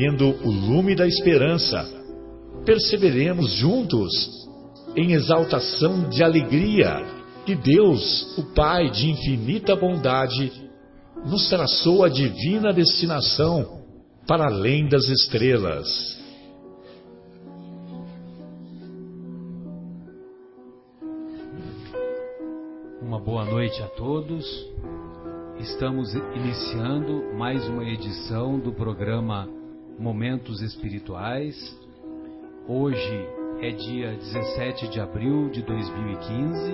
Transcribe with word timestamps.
acendendo 0.00 0.30
o 0.42 0.50
lume 0.50 0.94
da 0.94 1.06
esperança, 1.06 1.86
perseveremos 2.64 3.52
juntos 3.52 4.10
em 4.96 5.12
exaltação 5.12 6.08
de 6.08 6.22
alegria 6.22 7.04
que 7.44 7.54
Deus, 7.54 8.38
o 8.38 8.54
Pai 8.54 8.90
de 8.90 9.10
infinita 9.10 9.76
bondade, 9.76 10.50
nos 11.26 11.48
traçou 11.48 12.02
a 12.02 12.08
divina 12.08 12.72
destinação 12.72 13.82
para 14.26 14.46
além 14.46 14.88
das 14.88 15.06
estrelas. 15.08 16.18
Uma 23.02 23.20
boa 23.20 23.44
noite 23.44 23.82
a 23.82 23.86
todos. 23.88 24.46
Estamos 25.58 26.14
iniciando 26.14 27.36
mais 27.36 27.68
uma 27.68 27.84
edição 27.84 28.58
do 28.58 28.72
programa 28.72 29.59
Momentos 30.00 30.62
Espirituais. 30.62 31.54
Hoje 32.66 33.28
é 33.60 33.70
dia 33.70 34.16
17 34.16 34.88
de 34.88 34.98
abril 34.98 35.50
de 35.50 35.62
2015 35.62 36.72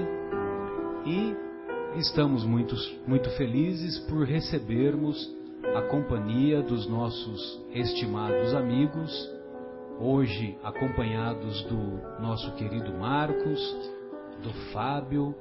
e 1.05 1.99
estamos 1.99 2.45
muito, 2.45 2.77
muito 3.05 3.29
felizes 3.31 3.99
por 4.09 4.25
recebermos 4.25 5.29
a 5.75 5.83
companhia 5.83 6.63
dos 6.63 6.89
nossos 6.89 7.61
estimados 7.75 8.55
amigos, 8.55 9.11
hoje 9.99 10.57
acompanhados 10.63 11.63
do 11.65 12.23
nosso 12.23 12.55
querido 12.55 12.95
Marcos, 12.95 13.61
do 14.41 14.53
Fábio, 14.73 15.35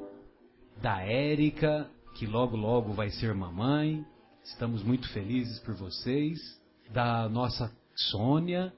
da 0.82 1.04
Érica 1.04 1.88
que 2.16 2.26
logo 2.26 2.58
logo 2.58 2.94
vai 2.94 3.12
ser 3.12 3.36
mamãe. 3.36 4.04
Estamos 4.44 4.82
muito 4.82 5.08
felizes 5.10 5.60
por 5.60 5.76
vocês, 5.76 6.65
da 6.92 7.28
nossa 7.30 7.72
Sônia 7.96 8.74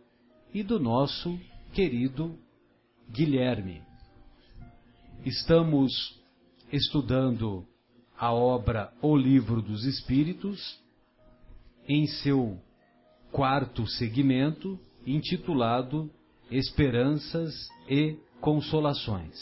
e 0.53 0.63
do 0.63 0.79
nosso 0.79 1.39
querido 1.73 2.38
Guilherme. 3.09 3.81
Estamos 5.25 6.17
estudando 6.72 7.66
a 8.17 8.33
obra 8.33 8.91
O 9.02 9.16
Livro 9.16 9.61
dos 9.61 9.85
Espíritos 9.85 10.80
em 11.88 12.05
seu 12.08 12.59
quarto 13.31 13.85
segmento, 13.88 14.80
intitulado 15.05 16.09
Esperanças 16.50 17.53
e 17.89 18.17
Consolações. 18.39 19.35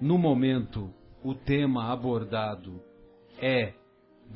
No 0.00 0.18
momento 0.18 0.92
o 1.22 1.34
tema 1.34 1.92
abordado 1.92 2.82
é 3.38 3.74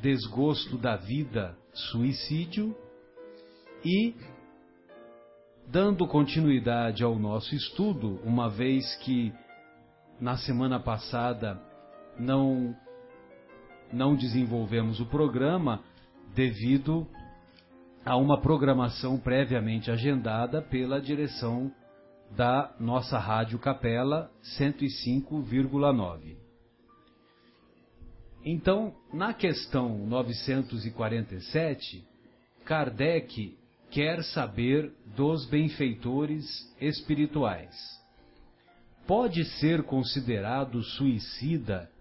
desgosto 0.01 0.77
da 0.77 0.95
vida, 0.95 1.57
suicídio 1.77 2.75
e 3.85 4.15
dando 5.67 6.07
continuidade 6.07 7.03
ao 7.03 7.17
nosso 7.19 7.53
estudo, 7.53 8.19
uma 8.23 8.49
vez 8.49 8.95
que 8.97 9.33
na 10.19 10.37
semana 10.37 10.79
passada 10.79 11.61
não 12.17 12.75
não 13.93 14.15
desenvolvemos 14.15 14.99
o 14.99 15.05
programa 15.05 15.81
devido 16.33 17.07
a 18.05 18.17
uma 18.17 18.41
programação 18.41 19.17
previamente 19.17 19.89
agendada 19.89 20.61
pela 20.61 20.99
direção 20.99 21.71
da 22.31 22.75
nossa 22.79 23.17
Rádio 23.17 23.59
Capela 23.59 24.29
105,9. 24.59 26.46
Então, 28.49 28.95
na 29.11 29.33
questão 29.33 29.97
947, 30.07 32.01
Kardec 32.63 33.57
quer 33.91 34.23
saber 34.23 34.89
dos 35.17 35.45
benfeitores 35.45 36.45
espirituais. 36.79 37.75
Pode 39.05 39.43
ser 39.59 39.83
considerado 39.83 40.81
suicida 40.81 41.91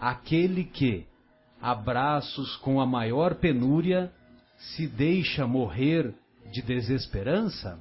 aquele 0.00 0.64
que, 0.64 1.06
abraços 1.60 2.56
com 2.56 2.80
a 2.80 2.86
maior 2.86 3.36
penúria, 3.36 4.12
se 4.56 4.88
deixa 4.88 5.46
morrer 5.46 6.12
de 6.50 6.62
desesperança? 6.62 7.80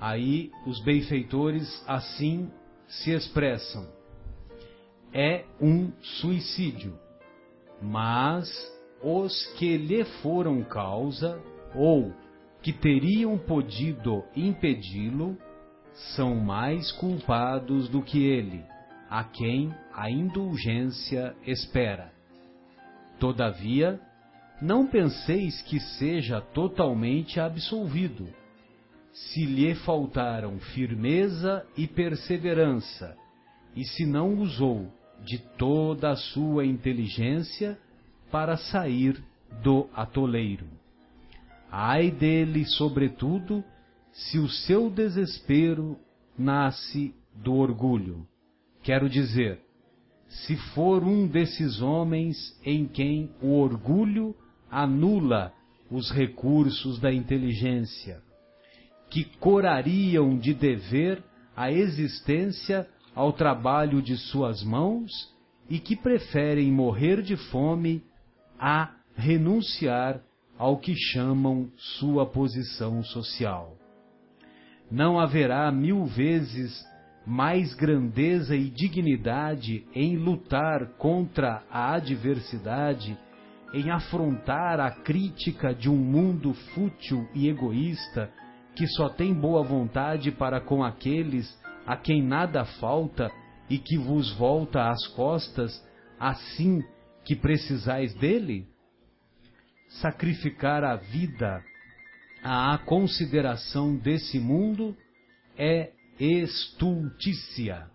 Aí 0.00 0.50
os 0.66 0.82
benfeitores 0.82 1.84
assim 1.86 2.50
se 2.88 3.10
expressam 3.10 3.95
é 5.18 5.46
um 5.58 5.90
suicídio, 6.20 6.94
mas 7.80 8.46
os 9.02 9.46
que 9.54 9.78
lhe 9.78 10.04
foram 10.20 10.62
causa 10.62 11.40
ou 11.74 12.12
que 12.60 12.70
teriam 12.70 13.38
podido 13.38 14.22
impedi-lo 14.36 15.38
são 16.14 16.34
mais 16.34 16.92
culpados 16.92 17.88
do 17.88 18.02
que 18.02 18.22
ele, 18.26 18.62
a 19.08 19.24
quem 19.24 19.74
a 19.94 20.10
indulgência 20.10 21.34
espera. 21.46 22.12
Todavia, 23.18 23.98
não 24.60 24.86
penseis 24.86 25.62
que 25.62 25.80
seja 25.80 26.42
totalmente 26.42 27.40
absolvido. 27.40 28.28
Se 29.14 29.46
lhe 29.46 29.74
faltaram 29.76 30.58
firmeza 30.58 31.64
e 31.74 31.86
perseverança, 31.86 33.16
e 33.74 33.82
se 33.82 34.04
não 34.04 34.34
usou 34.34 34.92
de 35.24 35.38
toda 35.38 36.10
a 36.10 36.16
sua 36.16 36.64
inteligência 36.64 37.78
para 38.30 38.56
sair 38.56 39.22
do 39.62 39.88
atoleiro. 39.94 40.66
Ai 41.70 42.10
dele, 42.10 42.64
sobretudo, 42.64 43.64
se 44.12 44.38
o 44.38 44.48
seu 44.48 44.88
desespero 44.90 45.98
nasce 46.38 47.14
do 47.34 47.54
orgulho. 47.54 48.26
Quero 48.82 49.08
dizer, 49.08 49.60
se 50.28 50.56
for 50.74 51.02
um 51.02 51.26
desses 51.26 51.80
homens 51.80 52.36
em 52.64 52.86
quem 52.86 53.30
o 53.40 53.58
orgulho 53.58 54.34
anula 54.70 55.52
os 55.90 56.10
recursos 56.10 56.98
da 56.98 57.12
inteligência, 57.12 58.22
que 59.10 59.24
corariam 59.38 60.36
de 60.36 60.52
dever 60.52 61.22
a 61.54 61.70
existência 61.70 62.88
ao 63.16 63.32
trabalho 63.32 64.02
de 64.02 64.14
suas 64.14 64.62
mãos 64.62 65.10
e 65.70 65.80
que 65.80 65.96
preferem 65.96 66.70
morrer 66.70 67.22
de 67.22 67.34
fome 67.34 68.04
a 68.60 68.90
renunciar 69.16 70.20
ao 70.58 70.76
que 70.76 70.94
chamam 70.94 71.70
sua 71.98 72.26
posição 72.26 73.02
social. 73.02 73.74
Não 74.90 75.18
haverá 75.18 75.72
mil 75.72 76.04
vezes 76.04 76.84
mais 77.26 77.74
grandeza 77.74 78.54
e 78.54 78.70
dignidade 78.70 79.84
em 79.94 80.16
lutar 80.16 80.86
contra 80.98 81.64
a 81.70 81.94
adversidade, 81.94 83.18
em 83.74 83.90
afrontar 83.90 84.78
a 84.78 84.90
crítica 84.90 85.74
de 85.74 85.90
um 85.90 85.96
mundo 85.96 86.54
fútil 86.74 87.26
e 87.34 87.48
egoísta 87.48 88.30
que 88.76 88.86
só 88.86 89.08
tem 89.08 89.32
boa 89.34 89.64
vontade 89.64 90.30
para 90.30 90.60
com 90.60 90.84
aqueles 90.84 91.50
a 91.86 91.96
quem 91.96 92.22
nada 92.22 92.64
falta 92.64 93.30
e 93.70 93.78
que 93.78 93.96
vos 93.96 94.32
volta 94.32 94.90
às 94.90 95.06
costas, 95.08 95.82
assim 96.18 96.82
que 97.24 97.36
precisais 97.36 98.12
dele? 98.14 98.66
Sacrificar 100.00 100.82
a 100.84 100.96
vida 100.96 101.62
à 102.42 102.76
consideração 102.78 103.96
desse 103.96 104.38
mundo 104.38 104.96
é 105.56 105.92
estultícia, 106.18 107.88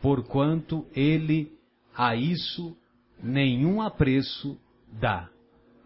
porquanto 0.00 0.86
ele 0.94 1.52
a 1.94 2.14
isso 2.14 2.76
nenhum 3.22 3.80
apreço 3.80 4.60
dá, 4.92 5.28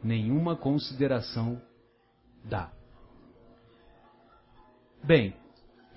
nenhuma 0.03 0.57
consideração 0.57 1.61
dá. 2.45 2.73
Bem, 5.03 5.35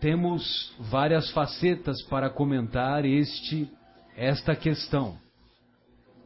temos 0.03 0.75
várias 0.77 1.31
facetas 1.31 2.01
para 2.03 2.29
comentar 2.29 3.05
este 3.05 3.71
esta 4.17 4.53
questão. 4.53 5.17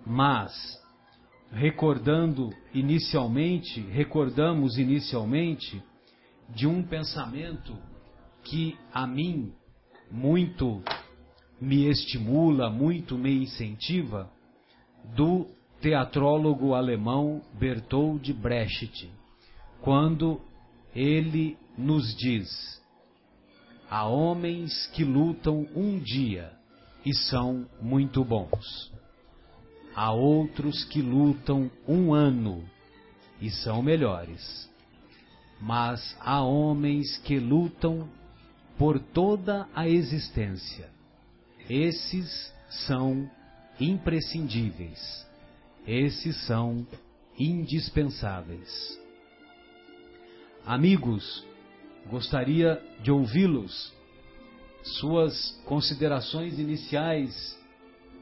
Mas 0.04 0.52
recordando 1.52 2.50
inicialmente, 2.74 3.80
recordamos 3.82 4.80
inicialmente 4.80 5.80
de 6.50 6.66
um 6.66 6.82
pensamento 6.82 7.78
que 8.46 8.76
a 8.92 9.06
mim 9.06 9.54
muito 10.10 10.82
me 11.62 11.88
estimula, 11.88 12.72
muito 12.72 13.16
me 13.16 13.44
incentiva, 13.44 14.28
do 15.16 15.46
teatrólogo 15.80 16.74
alemão 16.74 17.44
Bertold 17.54 18.34
Brecht, 18.34 19.08
quando 19.82 20.42
ele 20.96 21.56
nos 21.78 22.16
diz: 22.18 22.77
Há 23.90 24.06
homens 24.06 24.88
que 24.88 25.04
lutam 25.04 25.66
um 25.74 25.98
dia 26.00 26.52
e 27.06 27.14
são 27.14 27.66
muito 27.82 28.24
bons. 28.24 28.92
Há 29.96 30.12
outros 30.12 30.84
que 30.84 31.02
lutam 31.02 31.72
um 31.88 32.14
ano 32.14 32.64
e 33.40 33.50
são 33.50 33.82
melhores. 33.82 34.70
Mas 35.62 36.16
há 36.20 36.42
homens 36.42 37.18
que 37.20 37.40
lutam 37.40 38.10
por 38.78 39.00
toda 39.00 39.68
a 39.74 39.88
existência. 39.88 40.90
Esses 41.70 42.54
são 42.70 43.30
imprescindíveis. 43.80 45.26
Esses 45.88 46.36
são 46.46 46.86
indispensáveis. 47.40 49.00
Amigos, 50.66 51.47
gostaria 52.10 52.82
de 53.02 53.12
ouvi-los. 53.12 53.92
Suas 54.84 55.60
considerações 55.66 56.58
iniciais, 56.58 57.58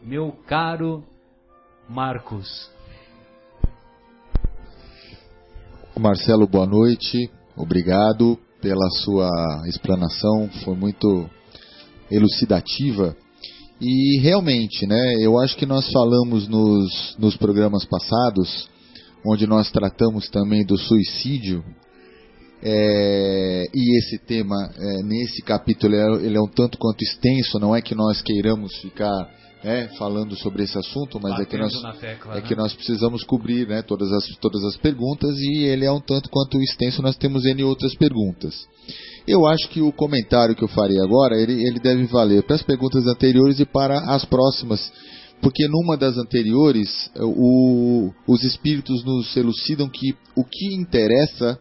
meu 0.03 0.31
caro 0.47 1.03
Marcos. 1.87 2.69
Marcelo, 5.97 6.47
boa 6.47 6.65
noite. 6.65 7.29
Obrigado 7.55 8.37
pela 8.59 8.89
sua 9.03 9.29
explanação, 9.67 10.49
foi 10.63 10.75
muito 10.75 11.29
elucidativa. 12.09 13.15
E 13.79 14.19
realmente, 14.19 14.87
né, 14.87 15.15
eu 15.19 15.37
acho 15.39 15.55
que 15.55 15.65
nós 15.65 15.89
falamos 15.91 16.47
nos, 16.47 17.15
nos 17.19 17.37
programas 17.37 17.85
passados, 17.85 18.67
onde 19.25 19.45
nós 19.45 19.69
tratamos 19.71 20.29
também 20.29 20.65
do 20.65 20.77
suicídio, 20.77 21.63
é, 22.67 23.65
e 23.71 23.99
esse 23.99 24.17
tema, 24.17 24.55
é, 24.75 25.03
nesse 25.03 25.43
capítulo, 25.43 25.93
ele 25.93 26.01
é, 26.01 26.25
ele 26.25 26.37
é, 26.37 26.41
um 26.41 26.47
tanto 26.47 26.79
quanto 26.79 27.03
extenso, 27.03 27.59
não 27.59 27.75
é 27.75 27.81
que 27.81 27.93
nós 27.93 28.23
queiramos 28.23 28.75
ficar 28.77 29.29
né, 29.63 29.87
falando 29.99 30.35
sobre 30.35 30.63
esse 30.63 30.75
assunto, 30.75 31.19
mas 31.21 31.39
é 31.39 31.45
que, 31.45 31.57
nós, 31.57 31.71
tecla, 31.99 32.33
é 32.33 32.35
né? 32.37 32.41
que 32.41 32.55
nós 32.55 32.73
precisamos 32.73 33.23
cobrir 33.23 33.67
né, 33.67 33.83
todas, 33.83 34.11
as, 34.11 34.25
todas 34.41 34.63
as 34.63 34.77
perguntas 34.77 35.37
e 35.37 35.63
ele 35.63 35.85
é 35.85 35.91
um 35.91 36.01
tanto 36.01 36.27
quanto 36.31 36.59
extenso, 36.59 37.03
nós 37.03 37.15
temos 37.15 37.45
N 37.45 37.63
outras 37.63 37.93
perguntas. 37.93 38.55
Eu 39.27 39.45
acho 39.45 39.69
que 39.69 39.81
o 39.81 39.91
comentário 39.91 40.55
que 40.55 40.63
eu 40.63 40.67
farei 40.67 40.99
agora, 40.99 41.39
ele, 41.39 41.67
ele 41.67 41.79
deve 41.79 42.05
valer 42.05 42.41
para 42.41 42.55
as 42.55 42.63
perguntas 42.63 43.05
anteriores 43.05 43.59
e 43.59 43.65
para 43.65 43.99
as 44.11 44.25
próximas, 44.25 44.91
porque 45.39 45.67
numa 45.67 45.95
das 45.95 46.17
anteriores, 46.17 47.11
o, 47.19 48.11
os 48.27 48.43
espíritos 48.43 49.05
nos 49.05 49.37
elucidam 49.37 49.87
que 49.87 50.15
o 50.35 50.43
que 50.43 50.75
interessa, 50.75 51.59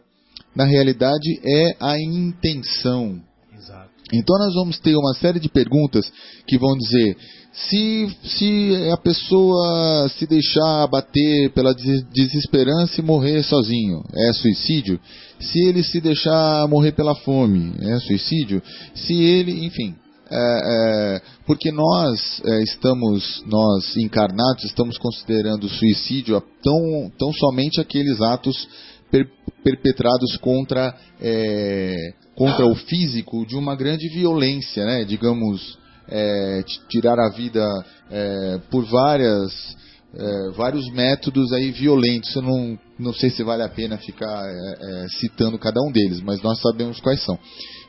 na 0.55 0.65
realidade, 0.65 1.41
é 1.45 1.77
a 1.81 1.99
intenção. 1.99 3.21
Exato. 3.57 3.91
Então 4.13 4.39
nós 4.39 4.55
vamos 4.55 4.79
ter 4.79 4.97
uma 4.97 5.15
série 5.15 5.41
de 5.41 5.49
perguntas 5.49 6.11
que 6.47 6.59
vão 6.59 6.77
dizer 6.77 7.17
se, 7.55 8.09
se 8.25 8.91
a 8.93 8.97
pessoa 8.97 10.09
se 10.19 10.27
deixar 10.27 10.83
abater 10.83 11.51
pela 11.51 11.73
desesperança 11.73 13.01
e 13.01 13.05
morrer 13.05 13.45
sozinho, 13.45 14.03
é 14.13 14.33
suicídio? 14.33 14.99
Se 15.39 15.61
ele 15.69 15.85
se 15.85 16.01
deixar 16.01 16.67
morrer 16.69 16.93
pela 16.93 17.15
fome, 17.15 17.73
é 17.81 17.99
suicídio? 18.01 18.61
Se 18.95 19.15
ele, 19.15 19.65
enfim, 19.65 19.95
é, 20.29 20.37
é, 20.37 21.23
porque 21.47 21.71
nós 21.71 22.43
é, 22.45 22.63
estamos, 22.65 23.45
nós 23.47 23.97
encarnados, 23.99 24.65
estamos 24.65 24.99
considerando 24.99 25.69
suicídio 25.69 26.43
tão, 26.61 27.13
tão 27.17 27.33
somente 27.33 27.81
aqueles 27.81 28.21
atos 28.21 28.67
per, 29.15 29.29
perpetrados 29.63 30.37
contra, 30.39 30.95
é, 31.21 32.13
contra 32.35 32.67
o 32.67 32.75
físico 32.75 33.47
de 33.47 33.57
uma 33.57 33.77
grande 33.77 34.09
violência, 34.09 34.85
né? 34.85 35.05
digamos, 35.05 35.79
é, 36.09 36.65
tirar 36.89 37.19
a 37.21 37.31
vida 37.31 37.65
é, 38.11 38.59
por 38.71 38.85
várias, 38.85 39.77
é, 40.15 40.51
vários 40.57 40.91
métodos 40.93 41.53
aí 41.53 41.71
violentos. 41.71 42.35
Eu 42.35 42.43
não, 42.43 42.79
não 42.99 43.13
sei 43.15 43.31
se 43.31 43.45
vale 43.45 43.63
a 43.63 43.69
pena 43.69 43.97
ficar 43.99 44.43
é, 44.45 45.05
é, 45.05 45.09
citando 45.21 45.59
cada 45.59 45.81
um 45.81 45.93
deles, 45.93 46.21
mas 46.21 46.43
nós 46.43 46.61
sabemos 46.61 47.01
quais 47.01 47.23
são. 47.23 47.39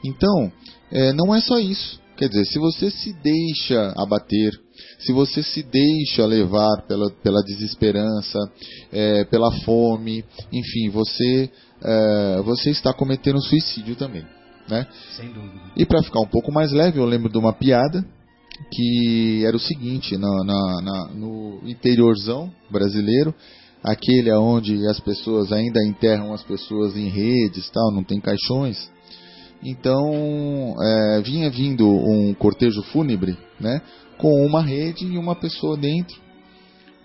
Então, 0.04 0.51
é, 0.92 1.12
não 1.13 1.33
é 1.33 1.42
só 1.42 1.57
isso. 1.57 2.00
Quer 2.16 2.30
dizer, 2.30 2.45
se 2.45 2.60
você 2.60 2.92
se 2.92 3.12
deixa 3.22 3.94
abater, 3.98 4.54
se 5.00 5.13
você 5.13 5.44
se 5.44 5.63
deixa 5.63 6.25
levar 6.25 6.83
pela, 6.88 7.10
pela 7.24 7.42
desesperança, 7.44 8.39
pela 9.30 9.51
fome, 9.62 10.24
enfim, 10.51 10.89
você, 10.89 11.50
você 12.44 12.69
está 12.72 12.94
cometendo 12.94 13.42
suicídio 13.42 13.95
também. 13.95 14.25
Né? 14.68 14.88
Sem 15.16 15.31
dúvida. 15.31 15.62
E 15.77 15.86
para 15.86 16.01
ficar 16.01 16.19
um 16.22 16.27
pouco 16.27 16.51
mais 16.51 16.72
leve, 16.72 17.00
eu 17.00 17.06
lembro 17.06 17.31
de 17.31 17.38
uma 17.38 17.54
piada 17.54 18.04
que 18.72 19.44
era 19.45 19.56
o 19.56 19.60
seguinte, 19.60 20.18
na, 20.18 20.30
na, 20.44 20.81
na, 20.81 21.07
no 21.13 21.60
interiorzão 21.66 22.51
brasileiro, 22.69 23.33
aquele 23.83 24.31
onde 24.33 24.88
as 24.88 25.00
pessoas 25.00 25.51
ainda 25.51 25.80
enterram 25.86 26.33
as 26.33 26.42
pessoas 26.42 26.95
em 26.95 27.07
redes, 27.07 27.69
tal, 27.69 27.92
não 27.92 28.04
tem 28.04 28.19
caixões. 28.19 28.89
Então 29.63 30.75
é, 30.81 31.22
vinha 31.22 31.50
vindo 31.50 31.88
um 31.88 32.34
cortejo 32.34 32.84
fúnebre, 32.84 33.38
né, 33.60 33.81
com 34.18 34.46
uma 34.46 34.62
rede 34.62 35.06
e 35.06 35.18
uma 35.18 35.36
pessoa 35.36 35.78
dentro. 35.78 36.16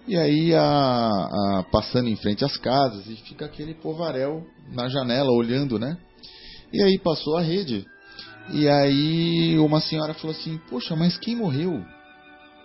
E 0.06 0.16
aí 0.16 0.54
a, 0.54 0.62
a, 0.62 1.64
passando 1.70 2.08
em 2.08 2.16
frente 2.16 2.44
às 2.44 2.56
casas 2.56 3.06
e 3.06 3.16
fica 3.16 3.44
aquele 3.44 3.74
povaréu 3.74 4.44
na 4.72 4.88
janela 4.88 5.30
olhando, 5.30 5.78
né? 5.78 5.96
E 6.72 6.82
aí 6.82 6.98
passou 6.98 7.36
a 7.36 7.42
rede. 7.42 7.86
E 8.52 8.68
aí 8.68 9.58
uma 9.58 9.80
senhora 9.80 10.14
falou 10.14 10.36
assim: 10.36 10.58
Poxa, 10.68 10.96
mas 10.96 11.16
quem 11.18 11.36
morreu? 11.36 11.84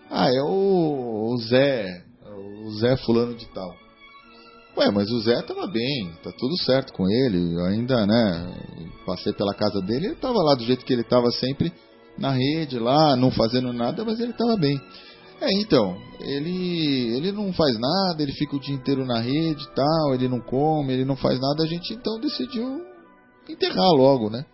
Ah, 0.09 0.29
é 0.29 0.41
o, 0.41 1.33
o 1.33 1.37
Zé, 1.37 2.03
o 2.65 2.71
Zé 2.79 2.95
Fulano 2.97 3.35
de 3.35 3.45
Tal. 3.47 3.84
Ué, 4.77 4.91
mas 4.91 5.09
o 5.09 5.21
Zé 5.21 5.41
tava 5.43 5.67
bem, 5.67 6.11
tá 6.21 6.31
tudo 6.37 6.57
certo 6.57 6.91
com 6.91 7.07
ele. 7.09 7.61
Ainda, 7.69 8.05
né, 8.05 8.53
passei 9.05 9.31
pela 9.33 9.53
casa 9.53 9.81
dele, 9.81 10.07
ele 10.07 10.15
tava 10.15 10.37
lá 10.43 10.55
do 10.55 10.65
jeito 10.65 10.83
que 10.85 10.91
ele 10.91 11.03
tava 11.03 11.31
sempre 11.31 11.71
na 12.17 12.31
rede 12.31 12.77
lá, 12.77 13.15
não 13.15 13.31
fazendo 13.31 13.71
nada, 13.71 14.03
mas 14.03 14.19
ele 14.19 14.33
tava 14.33 14.57
bem. 14.57 14.79
É, 15.41 15.47
então, 15.59 15.97
ele 16.21 17.15
ele 17.15 17.31
não 17.31 17.51
faz 17.53 17.77
nada, 17.77 18.21
ele 18.21 18.31
fica 18.33 18.55
o 18.55 18.59
dia 18.59 18.75
inteiro 18.75 19.05
na 19.05 19.19
rede 19.19 19.63
e 19.63 19.75
tal, 19.75 20.13
ele 20.13 20.27
não 20.27 20.39
come, 20.39 20.93
ele 20.93 21.05
não 21.05 21.15
faz 21.15 21.39
nada, 21.39 21.63
a 21.63 21.67
gente 21.67 21.93
então 21.93 22.19
decidiu 22.19 22.81
enterrar 23.49 23.91
logo, 23.91 24.29
né? 24.29 24.45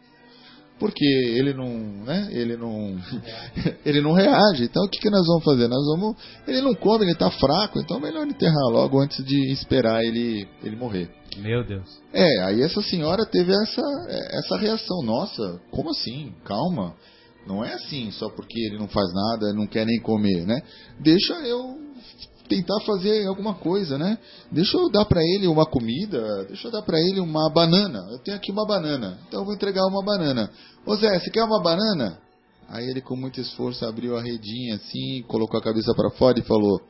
Porque 0.81 1.06
ele 1.06 1.54
não, 1.54 1.69
né? 2.04 2.28
Ele 2.31 2.57
não, 2.57 2.98
ele 3.86 4.01
não 4.01 4.13
reage. 4.13 4.63
Então 4.63 4.83
o 4.83 4.89
que, 4.89 5.00
que 5.00 5.12
nós 5.12 5.28
vamos 5.28 5.44
fazer? 5.44 5.68
Nós 5.68 5.86
vamos, 5.86 6.16
ele 6.48 6.60
não 6.60 6.74
come, 6.74 7.06
ele 7.06 7.12
está 7.12 7.30
fraco, 7.30 7.80
então 7.80 7.98
é 7.98 8.00
melhor 8.00 8.25
enterrar 8.25 8.68
logo 8.72 9.00
antes 9.00 9.24
de 9.24 9.51
esperar 9.51 10.04
ele, 10.04 10.48
ele 10.63 10.75
morrer. 10.75 11.07
Meu 11.38 11.63
Deus. 11.63 11.88
É, 12.12 12.45
aí 12.45 12.63
essa 12.63 12.81
senhora 12.81 13.28
teve 13.28 13.54
essa, 13.54 13.81
essa 14.39 14.58
reação. 14.58 15.03
Nossa, 15.03 15.62
como 15.70 15.91
assim? 15.91 16.34
Calma. 16.44 16.96
Não 17.46 17.63
é 17.63 17.74
assim, 17.74 18.10
só 18.12 18.29
porque 18.29 18.60
ele 18.60 18.79
não 18.79 18.88
faz 18.88 19.08
nada, 19.13 19.53
não 19.53 19.67
quer 19.67 19.86
nem 19.86 20.01
comer, 20.01 20.48
né? 20.48 20.62
Deixa 21.00 21.34
eu 21.46 21.77
tentar 22.51 22.82
fazer 22.82 23.25
alguma 23.27 23.53
coisa, 23.53 23.98
né? 23.98 24.17
Deixa 24.51 24.77
eu 24.77 24.89
dar 24.91 25.06
para 25.06 25.22
ele 25.22 25.48
uma 25.48 25.65
comida, 25.65 26.44
deixa 26.50 26.67
eu 26.67 26.72
dar 26.72 26.82
para 26.82 27.00
ele 27.00 27.22
uma 27.22 27.50
banana. 27.50 28.00
Eu 28.12 28.20
tenho 28.20 28.36
aqui 28.36 28.51
uma 28.51 28.67
banana, 28.67 29.17
então 29.25 29.39
eu 29.39 29.46
vou 29.46 29.53
entregar 29.53 29.86
uma 29.88 30.03
banana. 30.03 30.51
Ô 30.86 30.96
Zé, 30.96 31.20
você 31.20 31.30
quer 31.30 31.44
uma 31.44 31.62
banana? 31.62 32.18
Aí 32.68 32.90
ele 32.90 33.02
com 33.02 33.16
muito 33.16 33.40
esforço 33.40 33.86
abriu 33.86 34.18
a 34.18 34.22
redinha 34.22 34.76
assim, 34.76 35.24
colocou 35.28 35.60
a 35.60 35.64
cabeça 35.64 35.94
para 35.94 36.10
fora 36.12 36.40
e 36.40 36.44
falou: 36.44 36.82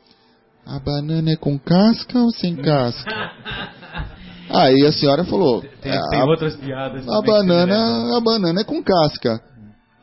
"A 0.66 0.80
banana 0.80 1.32
é 1.32 1.36
com 1.36 1.58
casca 1.58 2.20
ou 2.20 2.32
sem 2.32 2.56
casca?" 2.56 3.12
Aí 4.54 4.86
a 4.86 4.92
senhora 4.92 5.24
falou: 5.24 5.62
Tem, 5.62 5.92
tem 5.92 6.20
a, 6.20 6.26
outras 6.26 6.56
piadas. 6.56 7.08
A 7.08 7.22
banana, 7.22 8.18
a 8.18 8.20
banana 8.20 8.62
é 8.62 8.64
com 8.64 8.84
casca. 8.84 9.42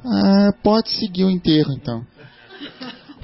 Ah, 0.04 0.50
pode 0.62 0.90
seguir 0.90 1.25
o 1.25 1.30
enterro 1.30 1.73
então. 1.73 2.02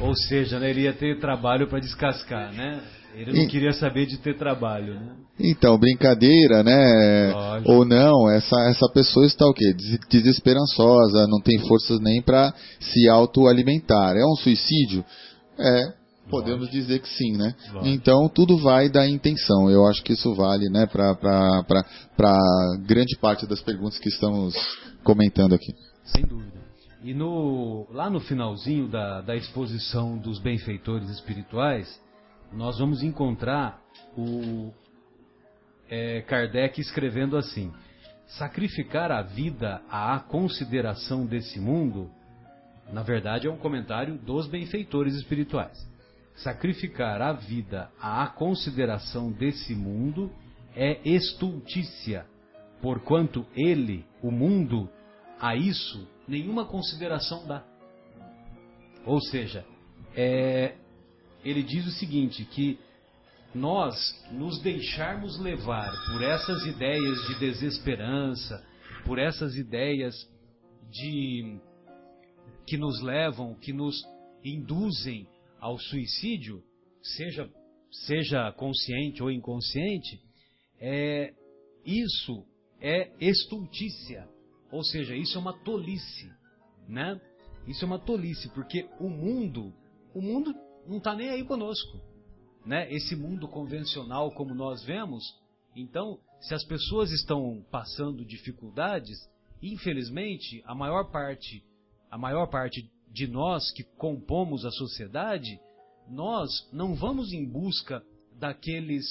Ou 0.01 0.15
seja, 0.15 0.59
né, 0.59 0.71
ele 0.71 0.83
ia 0.83 0.93
ter 0.93 1.19
trabalho 1.19 1.69
para 1.69 1.79
descascar, 1.79 2.53
né? 2.53 2.81
Ele 3.15 3.33
não 3.33 3.43
e... 3.43 3.47
queria 3.47 3.73
saber 3.73 4.07
de 4.07 4.19
ter 4.19 4.37
trabalho, 4.37 4.95
né? 4.95 5.13
Então, 5.39 5.79
brincadeira, 5.79 6.63
né? 6.63 7.33
Lógico. 7.33 7.73
Ou 7.73 7.85
não, 7.85 8.31
essa, 8.31 8.57
essa 8.69 8.89
pessoa 8.93 9.27
está 9.27 9.47
o 9.47 9.53
quê? 9.53 9.75
Desesperançosa, 10.09 11.27
não 11.27 11.41
tem 11.41 11.59
forças 11.67 12.01
nem 12.01 12.23
para 12.23 12.53
se 12.81 13.09
autoalimentar. 13.09 14.17
É 14.17 14.25
um 14.25 14.37
suicídio? 14.37 15.05
É, 15.59 15.93
podemos 16.31 16.67
Lógico. 16.67 16.77
dizer 16.77 17.01
que 17.01 17.09
sim, 17.09 17.37
né? 17.37 17.55
Lógico. 17.73 17.87
Então, 17.87 18.29
tudo 18.29 18.59
vai 18.59 18.89
da 18.89 19.09
intenção. 19.09 19.71
Eu 19.71 19.87
acho 19.87 20.03
que 20.05 20.13
isso 20.13 20.35
vale, 20.35 20.69
né, 20.69 20.87
para 20.87 22.39
grande 22.87 23.17
parte 23.21 23.47
das 23.47 23.61
perguntas 23.61 23.99
que 23.99 24.09
estamos 24.09 24.55
comentando 25.03 25.55
aqui. 25.55 25.73
Sem 26.05 26.25
dúvida. 26.27 26.55
E 27.03 27.13
no, 27.13 27.87
lá 27.93 28.09
no 28.09 28.19
finalzinho 28.19 28.89
da, 28.89 29.21
da 29.21 29.37
exposição 29.37 30.17
dos 30.17 30.39
benfeitores 30.39 31.11
espirituais, 31.11 31.87
nós 32.55 32.79
vamos 32.79 33.03
encontrar 33.03 33.83
o 34.17 34.73
é, 35.89 36.23
Kardec 36.23 36.81
escrevendo 36.81 37.37
assim: 37.37 37.73
sacrificar 38.27 39.11
a 39.11 39.23
vida 39.23 39.83
à 39.91 40.19
consideração 40.21 41.27
desse 41.27 41.59
mundo, 41.59 42.11
na 42.93 43.03
verdade 43.03 43.47
é 43.47 43.51
um 43.51 43.57
comentário 43.57 44.17
dos 44.17 44.47
benfeitores 44.47 45.15
espirituais. 45.15 45.93
Sacrificar 46.37 47.23
a 47.23 47.33
vida 47.33 47.91
à 48.01 48.27
consideração 48.27 49.31
desse 49.31 49.75
mundo 49.75 50.33
é 50.75 51.01
estultícia, 51.09 52.27
porquanto 52.81 53.47
ele, 53.55 54.05
o 54.21 54.33
mundo, 54.33 54.89
a 55.41 55.55
isso 55.55 56.09
nenhuma 56.27 56.65
consideração 56.65 57.47
dá. 57.47 57.63
Ou 59.07 59.21
seja, 59.21 59.65
é, 60.17 60.75
ele 61.45 61.63
diz 61.63 61.87
o 61.87 61.91
seguinte, 61.93 62.45
que 62.45 62.79
nós 63.55 63.95
nos 64.33 64.61
deixarmos 64.63 65.39
levar 65.39 65.93
por 66.11 66.23
essas 66.23 66.65
ideias 66.67 67.27
de 67.29 67.39
desesperança, 67.39 68.67
por 69.05 69.19
essas 69.19 69.55
ideias 69.57 70.15
de 70.91 71.59
que 72.67 72.77
nos 72.77 73.01
levam, 73.03 73.55
que 73.55 73.73
nos 73.73 73.95
induzem 74.43 75.27
ao 75.61 75.79
suicídio, 75.79 76.63
seja 77.03 77.49
seja 78.07 78.51
consciente 78.53 79.23
ou 79.23 79.31
inconsciente, 79.31 80.21
é, 80.81 81.33
isso 81.87 82.45
é 82.81 83.13
estultícia, 83.21 84.29
ou 84.71 84.83
seja, 84.83 85.15
isso 85.15 85.39
é 85.39 85.41
uma 85.41 85.57
tolice, 85.63 86.29
né? 86.89 87.21
Isso 87.67 87.85
é 87.85 87.87
uma 87.87 87.99
tolice, 87.99 88.49
porque 88.51 88.89
o 88.99 89.09
mundo, 89.09 89.73
o 90.13 90.21
mundo 90.21 90.55
não 90.87 90.99
está 90.99 91.15
nem 91.15 91.31
aí 91.31 91.45
conosco, 91.45 92.01
né? 92.65 92.93
Esse 92.93 93.15
mundo 93.17 93.49
convencional 93.49 94.31
como 94.33 94.55
nós 94.55 94.85
vemos, 94.85 95.23
então, 95.77 96.19
se 96.41 96.55
as 96.55 96.65
pessoas 96.65 97.11
estão 97.11 97.65
passando 97.71 98.25
dificuldades, 98.25 99.17
infelizmente, 99.63 100.63
a 100.67 100.75
maior 100.75 101.11
parte, 101.11 101.65
a 102.11 102.17
maior 102.17 102.47
parte 102.47 102.89
de 103.11 103.27
nós 103.27 103.71
que 103.73 103.83
compomos 103.83 104.65
a 104.65 104.71
sociedade, 104.71 105.59
nós 106.09 106.51
não 106.73 106.95
vamos 106.95 107.33
em 107.33 107.45
busca 107.45 108.03
daqueles 108.39 109.05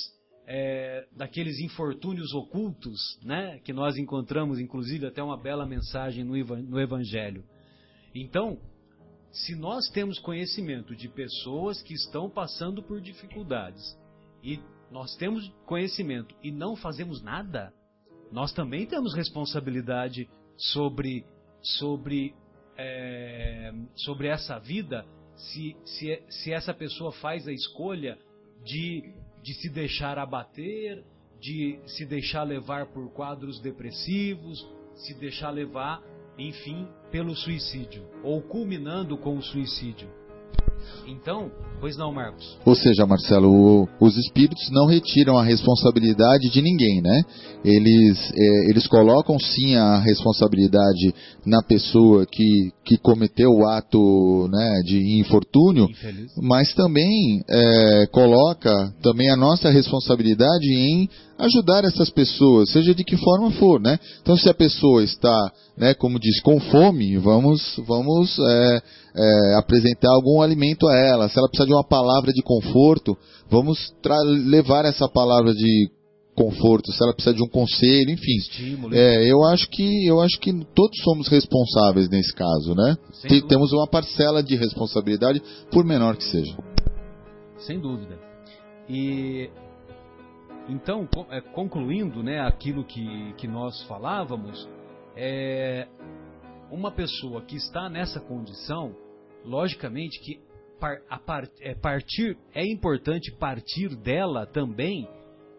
é, 0.46 1.08
daqueles 1.15 1.60
infortúnios 1.60 2.34
ocultos, 2.34 3.18
né, 3.24 3.60
que 3.60 3.72
nós 3.72 3.98
encontramos, 3.98 4.60
inclusive 4.60 5.06
até 5.06 5.24
uma 5.24 5.38
bela 5.38 5.65
mensagem 5.65 6.24
no, 6.24 6.36
no 6.36 6.80
Evangelho. 6.82 7.46
Então, 8.13 8.60
se 9.34 9.56
nós 9.56 9.90
temos 9.90 10.20
conhecimento 10.20 10.96
de 10.96 11.10
pessoas 11.10 11.82
que 11.82 11.94
estão 11.94 12.30
passando 12.30 12.84
por 12.84 13.02
dificuldades 13.02 13.98
e 14.44 14.60
nós 14.92 15.16
temos 15.16 15.52
conhecimento 15.66 16.36
e 16.44 16.52
não 16.52 16.75
fazemos 16.75 17.22
nada, 17.22 17.74
nós 18.32 18.54
também 18.54 18.86
temos 18.86 19.16
responsabilidade 19.16 20.30
sobre 20.56 21.25
sobre 21.62 22.36
é, 22.78 23.74
sobre 23.96 24.28
essa 24.28 24.60
vida 24.60 25.04
se, 25.36 25.75
se, 25.84 26.24
se 26.30 26.54
essa 26.54 26.74
pessoa 26.74 27.12
faz 27.13 27.48
a 27.48 27.52
escolha 27.52 28.18
de, 28.63 29.13
de 29.42 29.54
se 29.56 29.70
deixar 29.70 30.20
abater, 30.20 31.04
de 31.40 31.80
se 31.88 32.06
deixar 32.06 32.44
levar 32.44 32.86
por 32.88 33.12
quadros 33.12 33.60
depressivos, 33.62 34.63
se 34.96 35.13
deixar 35.16 35.50
levar, 35.50 36.02
enfim, 36.38 36.88
pelo 37.12 37.36
suicídio, 37.36 38.04
ou 38.24 38.42
culminando 38.42 39.18
com 39.18 39.38
o 39.38 39.42
suicídio. 39.42 40.10
Então, 41.08 41.52
pois 41.80 41.98
não, 41.98 42.12
Marcos. 42.12 42.58
Ou 42.66 42.75
seja, 42.75 43.06
Marcelo, 43.06 43.50
o, 43.50 43.90
os 44.00 44.18
espíritos 44.18 44.70
não 44.72 44.86
retiram 44.86 45.38
a 45.38 45.44
responsabilidade 45.44 46.50
de 46.50 46.62
ninguém, 46.62 47.02
né? 47.02 47.22
Eles, 47.63 48.32
é, 48.36 48.70
eles 48.70 48.88
colocam 48.88 49.38
sim 49.40 49.75
a 49.75 49.98
responsabilidade 50.00 51.13
na 51.46 51.62
pessoa 51.62 52.25
que, 52.25 52.72
que 52.86 52.98
cometeu 52.98 53.50
o 53.52 53.68
ato 53.68 54.48
né, 54.52 54.82
de 54.86 55.20
infortúnio, 55.20 55.86
Infeliz. 55.90 56.32
mas 56.42 56.74
também 56.74 57.42
é, 57.50 58.08
coloca 58.12 58.94
também 59.02 59.30
a 59.30 59.38
nossa 59.38 59.70
responsabilidade 59.70 60.68
em 60.74 61.10
ajudar 61.38 61.84
essas 61.84 62.10
pessoas, 62.10 62.70
seja 62.70 62.94
de 62.94 63.04
que 63.04 63.18
forma 63.18 63.52
for, 63.52 63.80
né? 63.80 64.00
Então, 64.22 64.38
se 64.38 64.50
a 64.50 64.54
pessoa 64.54 65.04
está, 65.04 65.52
né, 65.78 65.94
como 65.94 66.20
diz, 66.20 66.40
com 66.42 66.60
fome, 66.60 67.18
vamos, 67.18 67.80
vamos 67.86 68.38
é, 68.40 68.82
é, 69.15 69.55
apresentar 69.55 70.10
algum 70.10 70.41
alimento 70.41 70.88
a 70.88 70.96
ela. 70.96 71.29
Se 71.29 71.38
ela 71.38 71.48
precisar 71.48 71.67
de 71.67 71.74
uma 71.74 71.84
palavra 71.84 72.32
de 72.32 72.41
conforto, 72.41 73.17
vamos 73.50 73.93
levar 74.46 74.86
essa 74.86 75.08
palavra 75.08 75.53
de 75.53 75.91
conforto. 76.36 76.91
Se 76.91 77.03
ela 77.03 77.13
precisa 77.13 77.36
de 77.36 77.43
um 77.43 77.50
conselho, 77.50 78.10
enfim. 78.10 78.38
Estímulo. 78.38 78.96
É, 78.96 79.32
eu 79.32 79.43
acho 79.43 79.70
que 79.70 80.08
eu 80.08 80.20
acho 80.20 80.39
que 80.39 80.51
todos 80.74 80.98
somos 81.03 81.27
responsáveis 81.27 82.10
nesse 82.10 82.34
caso, 82.34 82.74
né? 82.75 82.98
Temos 83.48 83.72
uma 83.72 83.88
parcela 83.88 84.41
de 84.41 84.55
responsabilidade, 84.55 85.41
por 85.72 85.86
menor 85.86 86.15
que 86.17 86.24
seja. 86.24 86.58
Sem 87.60 87.79
dúvida. 87.79 88.17
E 88.89 89.50
então, 90.67 91.08
é, 91.29 91.41
concluindo 91.41 92.24
né, 92.24 92.39
aquilo 92.39 92.86
que, 92.86 93.34
que 93.34 93.48
nós 93.48 93.84
falávamos, 93.84 94.67
é, 95.15 95.88
uma 96.72 96.91
pessoa 96.91 97.41
que 97.41 97.55
está 97.55 97.89
nessa 97.89 98.20
condição, 98.20 98.96
logicamente 99.46 100.20
que 100.20 100.42
a 101.10 101.22
é, 101.62 101.74
partir 101.76 102.38
é 102.54 102.66
importante 102.66 103.32
partir 103.38 103.96
dela 103.96 104.46
também 104.46 105.08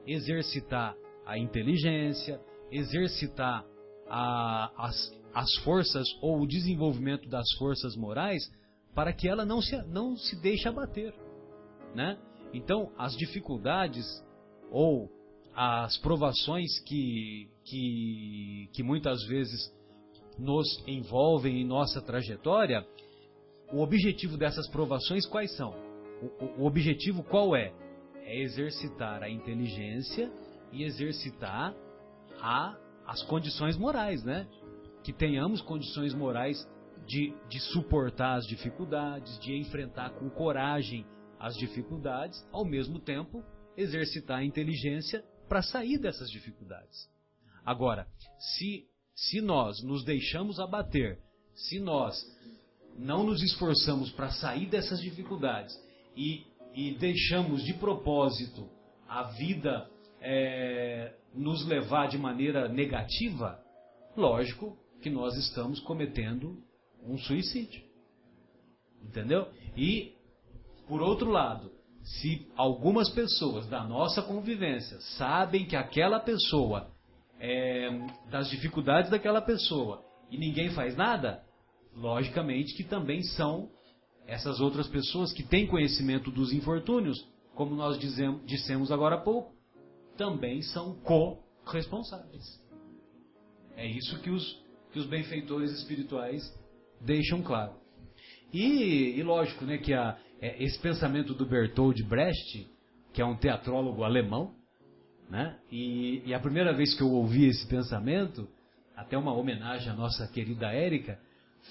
exercitar 0.07 0.95
a 1.25 1.39
inteligência, 1.39 2.39
exercitar 2.71 3.65
a, 4.07 4.71
as, 4.77 4.95
as 5.33 5.55
forças 5.65 6.07
ou 6.21 6.43
o 6.43 6.47
desenvolvimento 6.47 7.29
das 7.29 7.51
forças 7.59 7.97
morais 7.97 8.43
para 8.95 9.13
que 9.13 9.29
ela 9.29 9.45
não 9.45 9.63
se, 9.63 9.77
não 9.85 10.17
se 10.17 10.41
deixe 10.41 10.69
abater. 10.69 11.15
Né? 11.95 12.19
Então, 12.53 12.93
as 12.99 13.17
dificuldades 13.17 14.05
ou 14.71 15.11
as 15.55 15.97
provações 15.99 16.81
que, 16.81 17.49
que, 17.65 18.69
que 18.73 18.83
muitas 18.83 19.25
vezes 19.27 19.73
nos 20.39 20.67
envolvem 20.87 21.61
em 21.61 21.65
nossa 21.65 22.03
trajetória, 22.03 22.87
o 23.75 23.81
objetivo 23.81 24.37
dessas 24.37 24.69
provações 24.69 25.27
quais 25.27 25.55
são? 25.57 25.75
O, 26.41 26.63
o, 26.63 26.65
objetivo 26.65 27.25
qual 27.25 27.57
é? 27.57 27.73
É 28.23 28.41
exercitar 28.41 29.21
a 29.21 29.29
inteligência 29.29 30.31
e 30.71 30.85
exercitar 30.85 31.75
a, 32.41 32.79
as 33.05 33.21
condições 33.25 33.77
morais, 33.77 34.23
né? 34.23 34.47
Que 35.03 35.13
tenhamos 35.13 35.61
condições 35.61 36.15
morais 36.15 36.57
de, 37.05 37.35
de 37.49 37.59
suportar 37.59 38.37
as 38.37 38.47
dificuldades, 38.47 39.41
de 39.41 39.57
enfrentar 39.59 40.11
com 40.11 40.31
coragem 40.31 41.05
as 41.41 41.57
dificuldades, 41.57 42.47
ao 42.53 42.65
mesmo 42.65 43.01
tempo 43.01 43.45
exercitar 43.77 44.39
a 44.39 44.45
inteligência 44.45 45.25
para 45.49 45.63
sair 45.63 45.99
dessas 45.99 46.31
dificuldades. 46.31 47.11
Agora, 47.67 48.07
se, 48.39 48.85
se 49.17 49.41
nós 49.41 49.83
nos 49.83 50.05
deixamos 50.05 50.61
abater, 50.61 51.19
se 51.55 51.81
nós 51.81 52.15
não 52.99 53.25
nos 53.25 53.43
esforçamos 53.43 54.11
para 54.13 54.31
sair 54.31 54.67
dessas 54.67 55.01
dificuldades 55.01 55.75
e, 56.17 56.45
e, 56.75 56.95
deixamos 56.95 57.65
de 57.65 57.75
propósito 57.75 58.69
a 59.09 59.25
vida 59.25 59.89
é, 60.21 61.15
nos 61.35 61.67
levar 61.67 62.09
de 62.09 62.19
maneira 62.19 62.69
negativa, 62.69 63.59
lógico 64.17 64.77
que 65.03 65.11
nós 65.11 65.37
estamos 65.37 65.81
cometendo 65.81 66.63
um 67.03 67.19
suicídio. 67.19 67.83
Entendeu? 69.03 69.49
E, 69.77 70.15
por 70.89 71.03
outro 71.03 71.31
lado, 71.31 71.71
se 72.03 72.49
algumas 72.57 73.09
pessoas 73.11 73.67
da 73.67 73.85
nossa 73.85 74.23
convivência 74.23 74.99
sabem 75.19 75.67
que 75.67 75.77
aquela 75.77 76.21
pessoa, 76.21 76.91
é, 77.39 77.91
das 78.31 78.49
dificuldades 78.49 79.11
daquela 79.11 79.43
pessoa, 79.43 80.03
e 80.31 80.39
ninguém 80.39 80.71
faz 80.71 80.97
nada, 80.97 81.43
logicamente 81.97 82.75
que 82.75 82.85
também 82.85 83.23
são 83.23 83.71
essas 84.27 84.61
outras 84.61 84.89
pessoas 84.89 85.33
que 85.33 85.43
têm 85.43 85.67
conhecimento 85.67 86.31
dos 86.31 86.53
infortúnios, 86.53 87.17
como 87.55 87.75
nós 87.75 87.99
dizemos, 87.99 88.45
dissemos 88.47 88.91
agora 88.91 89.17
há 89.17 89.21
pouco, 89.21 89.55
também 90.17 90.63
são 90.63 90.95
co-responsáveis. 91.01 92.63
É 93.77 93.87
isso 93.87 94.21
que 94.21 94.31
os, 94.31 94.63
que 94.93 94.99
os 94.99 95.07
benfeitores 95.07 95.73
espirituais 95.73 96.43
deixam 97.01 97.43
claro. 97.43 97.75
E, 98.53 99.19
e 99.19 99.23
lógico 99.23 99.65
né, 99.65 99.79
que 99.79 99.93
a, 99.93 100.17
é, 100.41 100.63
esse 100.63 100.79
pensamento 100.79 101.35
do 101.35 101.45
Bertold 101.45 102.03
Brecht, 102.05 102.71
que 103.13 103.21
é 103.21 103.25
um 103.25 103.37
teatrólogo 103.37 104.05
alemão, 104.05 104.55
né? 105.29 105.59
E, 105.71 106.23
e, 106.27 106.35
a 106.35 106.39
primeira 106.39 106.73
vez 106.73 106.95
que 106.95 107.03
eu 107.03 107.11
ouvi 107.11 107.47
esse 107.47 107.67
pensamento, 107.67 108.47
até 108.95 109.17
uma 109.17 109.33
homenagem 109.33 109.91
à 109.91 109.95
nossa 109.95 110.29
querida 110.29 110.71
Érica, 110.71 111.19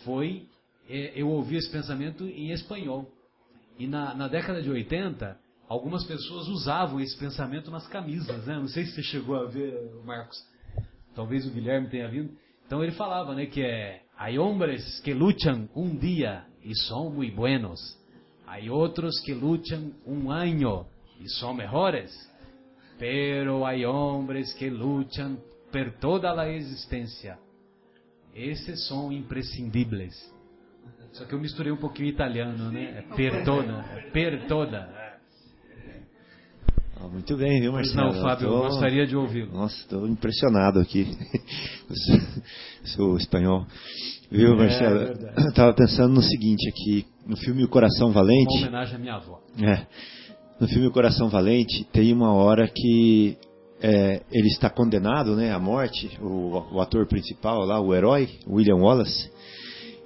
foi 0.03 0.47
é, 0.89 1.13
eu 1.15 1.29
ouvi 1.29 1.55
esse 1.55 1.71
pensamento 1.71 2.25
em 2.25 2.51
espanhol. 2.51 3.09
E 3.77 3.87
na, 3.87 4.13
na, 4.13 4.27
década 4.27 4.61
de 4.61 4.69
80, 4.69 5.39
algumas 5.67 6.05
pessoas 6.05 6.47
usavam 6.47 6.99
esse 6.99 7.17
pensamento 7.17 7.71
nas 7.71 7.87
camisas, 7.87 8.45
né? 8.45 8.55
Não 8.55 8.67
sei 8.67 8.85
se 8.85 8.91
você 8.93 9.03
chegou 9.03 9.35
a 9.35 9.45
ver, 9.45 9.73
Marcos. 10.05 10.37
Talvez 11.15 11.45
o 11.45 11.51
Guilherme 11.51 11.89
tenha 11.89 12.07
vindo. 12.07 12.37
Então 12.65 12.83
ele 12.83 12.91
falava, 12.93 13.33
né, 13.33 13.45
que 13.45 13.61
é 13.61 14.03
Hay 14.17 14.37
hombres 14.37 15.01
que 15.03 15.13
luchan 15.13 15.69
un 15.73 15.99
día 15.99 16.47
y 16.61 16.73
son 16.75 17.15
muy 17.15 17.31
buenos. 17.31 17.99
Hay 18.45 18.69
otros 18.69 19.21
que 19.25 19.33
luchan 19.33 19.93
un 20.05 20.31
año 20.31 20.85
y 21.19 21.27
son 21.27 21.57
mejores. 21.57 22.11
Pero 22.99 23.65
hay 23.65 23.85
hombres 23.85 24.53
que 24.53 24.69
luchan 24.69 25.39
por 25.71 25.99
toda 25.99 26.39
a 26.39 26.47
existência. 26.47 27.39
Esses 28.35 28.87
são 28.87 29.11
imprescindíveis. 29.11 30.13
Só 31.13 31.25
que 31.25 31.33
eu 31.33 31.39
misturei 31.39 31.71
um 31.71 31.77
pouquinho 31.77 32.09
italiano, 32.09 32.71
né? 32.71 32.97
É 32.97 33.15
per 33.15 33.45
toda, 33.45 33.85
é 33.95 34.01
per 34.11 34.47
toda. 34.47 35.03
Ah, 37.03 37.07
muito 37.07 37.35
bem, 37.37 37.59
viu, 37.59 37.71
Marcelo? 37.71 38.13
Não, 38.13 38.21
Fábio, 38.21 38.47
eu, 38.47 38.51
tô... 38.51 38.57
eu 38.57 38.69
gostaria 38.69 39.05
de 39.05 39.15
ouvi-lo. 39.15 39.51
Nossa, 39.51 39.75
estou 39.75 40.07
impressionado 40.07 40.79
aqui. 40.79 41.05
Seu 42.85 43.17
espanhol. 43.17 43.67
Viu, 44.31 44.53
é, 44.53 44.55
Marcelo? 44.55 44.99
É 45.01 45.33
eu 45.43 45.49
estava 45.49 45.73
pensando 45.73 46.13
no 46.13 46.21
seguinte 46.23 46.67
aqui, 46.69 47.05
no 47.27 47.37
filme 47.37 47.63
O 47.63 47.67
Coração 47.67 48.11
Valente. 48.11 48.57
Uma 48.57 48.67
homenagem 48.67 48.95
à 48.95 48.99
minha 48.99 49.15
avó. 49.15 49.39
É. 49.61 49.85
No 50.59 50.67
filme 50.67 50.87
O 50.87 50.91
Coração 50.91 51.29
Valente 51.29 51.83
tem 51.91 52.11
uma 52.13 52.31
hora 52.33 52.67
que 52.67 53.37
é, 53.83 54.21
ele 54.31 54.47
está 54.47 54.69
condenado 54.69 55.35
né, 55.35 55.51
à 55.51 55.59
morte, 55.59 56.09
o, 56.21 56.75
o, 56.75 56.81
ator 56.81 57.05
principal 57.05 57.65
lá, 57.65 57.81
o 57.81 57.93
herói, 57.93 58.29
William 58.47 58.77
Wallace. 58.77 59.29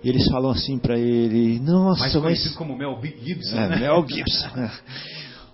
E 0.03 0.09
eles 0.09 0.27
falam 0.29 0.49
assim 0.49 0.79
para 0.79 0.97
ele, 0.97 1.59
nossa, 1.59 1.99
Mais 2.01 2.15
conhecido 2.15 2.49
mas... 2.49 2.57
como 2.57 2.75
Mel 2.75 2.99
Gibson. 3.01 3.55
É, 3.55 3.69
né? 3.69 3.79
Mel 3.81 4.03
Gibson. 4.07 4.47
É. 4.57 4.71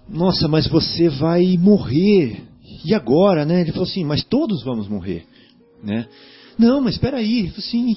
nossa, 0.07 0.47
mas 0.47 0.67
você 0.67 1.09
vai 1.09 1.57
morrer. 1.57 2.41
E 2.85 2.93
agora, 2.93 3.45
né? 3.45 3.59
Ele 3.61 3.71
falou 3.71 3.87
assim, 3.87 4.05
mas 4.05 4.23
todos 4.23 4.63
vamos 4.63 4.87
morrer, 4.87 5.25
né? 5.83 6.07
Não, 6.57 6.79
mas 6.79 6.93
espera 6.95 7.17
aí. 7.17 7.39
Ele 7.39 7.49
falou 7.49 7.65
assim, 7.65 7.95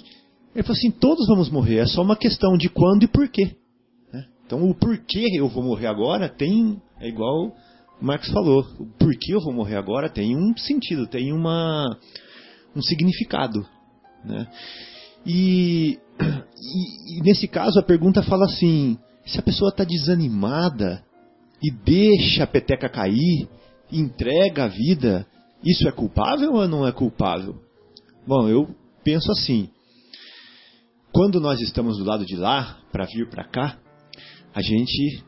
ele 0.57 0.63
falou 0.63 0.79
assim: 0.79 0.91
todos 0.91 1.27
vamos 1.29 1.51
morrer, 1.51 1.79
é 1.79 1.87
só 1.87 2.03
uma 2.03 2.17
questão 2.17 2.57
de 2.57 2.69
quando 2.69 3.05
e 3.05 3.09
porquê. 3.09 3.55
Né? 4.13 4.25
Então, 4.45 4.69
o 4.69 4.75
porquê 4.75 5.25
eu 5.39 5.49
vou 5.49 5.63
morrer 5.63 5.87
agora 5.87 6.29
tem. 6.29 6.81
É 6.99 7.09
igual 7.09 7.53
Marx 8.01 8.29
falou: 8.31 8.67
o 8.79 8.87
porquê 8.99 9.35
eu 9.35 9.41
vou 9.41 9.53
morrer 9.53 9.77
agora 9.77 10.09
tem 10.09 10.37
um 10.37 10.57
sentido, 10.57 11.07
tem 11.07 11.33
uma, 11.33 11.99
um 12.75 12.83
significado. 12.83 13.67
Né? 14.25 14.47
E, 15.25 15.99
e, 16.21 17.19
e 17.19 17.23
nesse 17.23 17.49
caso, 17.49 17.79
a 17.79 17.83
pergunta 17.83 18.23
fala 18.23 18.45
assim: 18.45 18.99
se 19.25 19.39
a 19.39 19.43
pessoa 19.43 19.71
está 19.71 19.85
desanimada 19.85 21.03
e 21.63 21.71
deixa 21.71 22.45
a 22.45 22.47
peteca 22.47 22.89
cair, 22.89 23.49
entrega 23.91 24.65
a 24.65 24.69
vida, 24.69 25.27
isso 25.65 25.89
é 25.89 25.93
culpável 25.93 26.53
ou 26.55 26.69
não 26.69 26.87
é 26.87 26.93
culpável? 26.93 27.57
Bom, 28.27 28.49
eu 28.49 28.69
penso 29.03 29.31
assim: 29.33 29.71
quando 31.13 31.41
nós 31.41 31.61
estamos 31.61 31.97
do 31.99 32.05
lado 32.05 32.27
de 32.27 32.37
lá, 32.37 32.79
para 32.93 33.07
vir 33.07 33.29
para 33.31 33.45
cá, 33.45 33.79
a 34.55 34.63
gente 34.63 35.25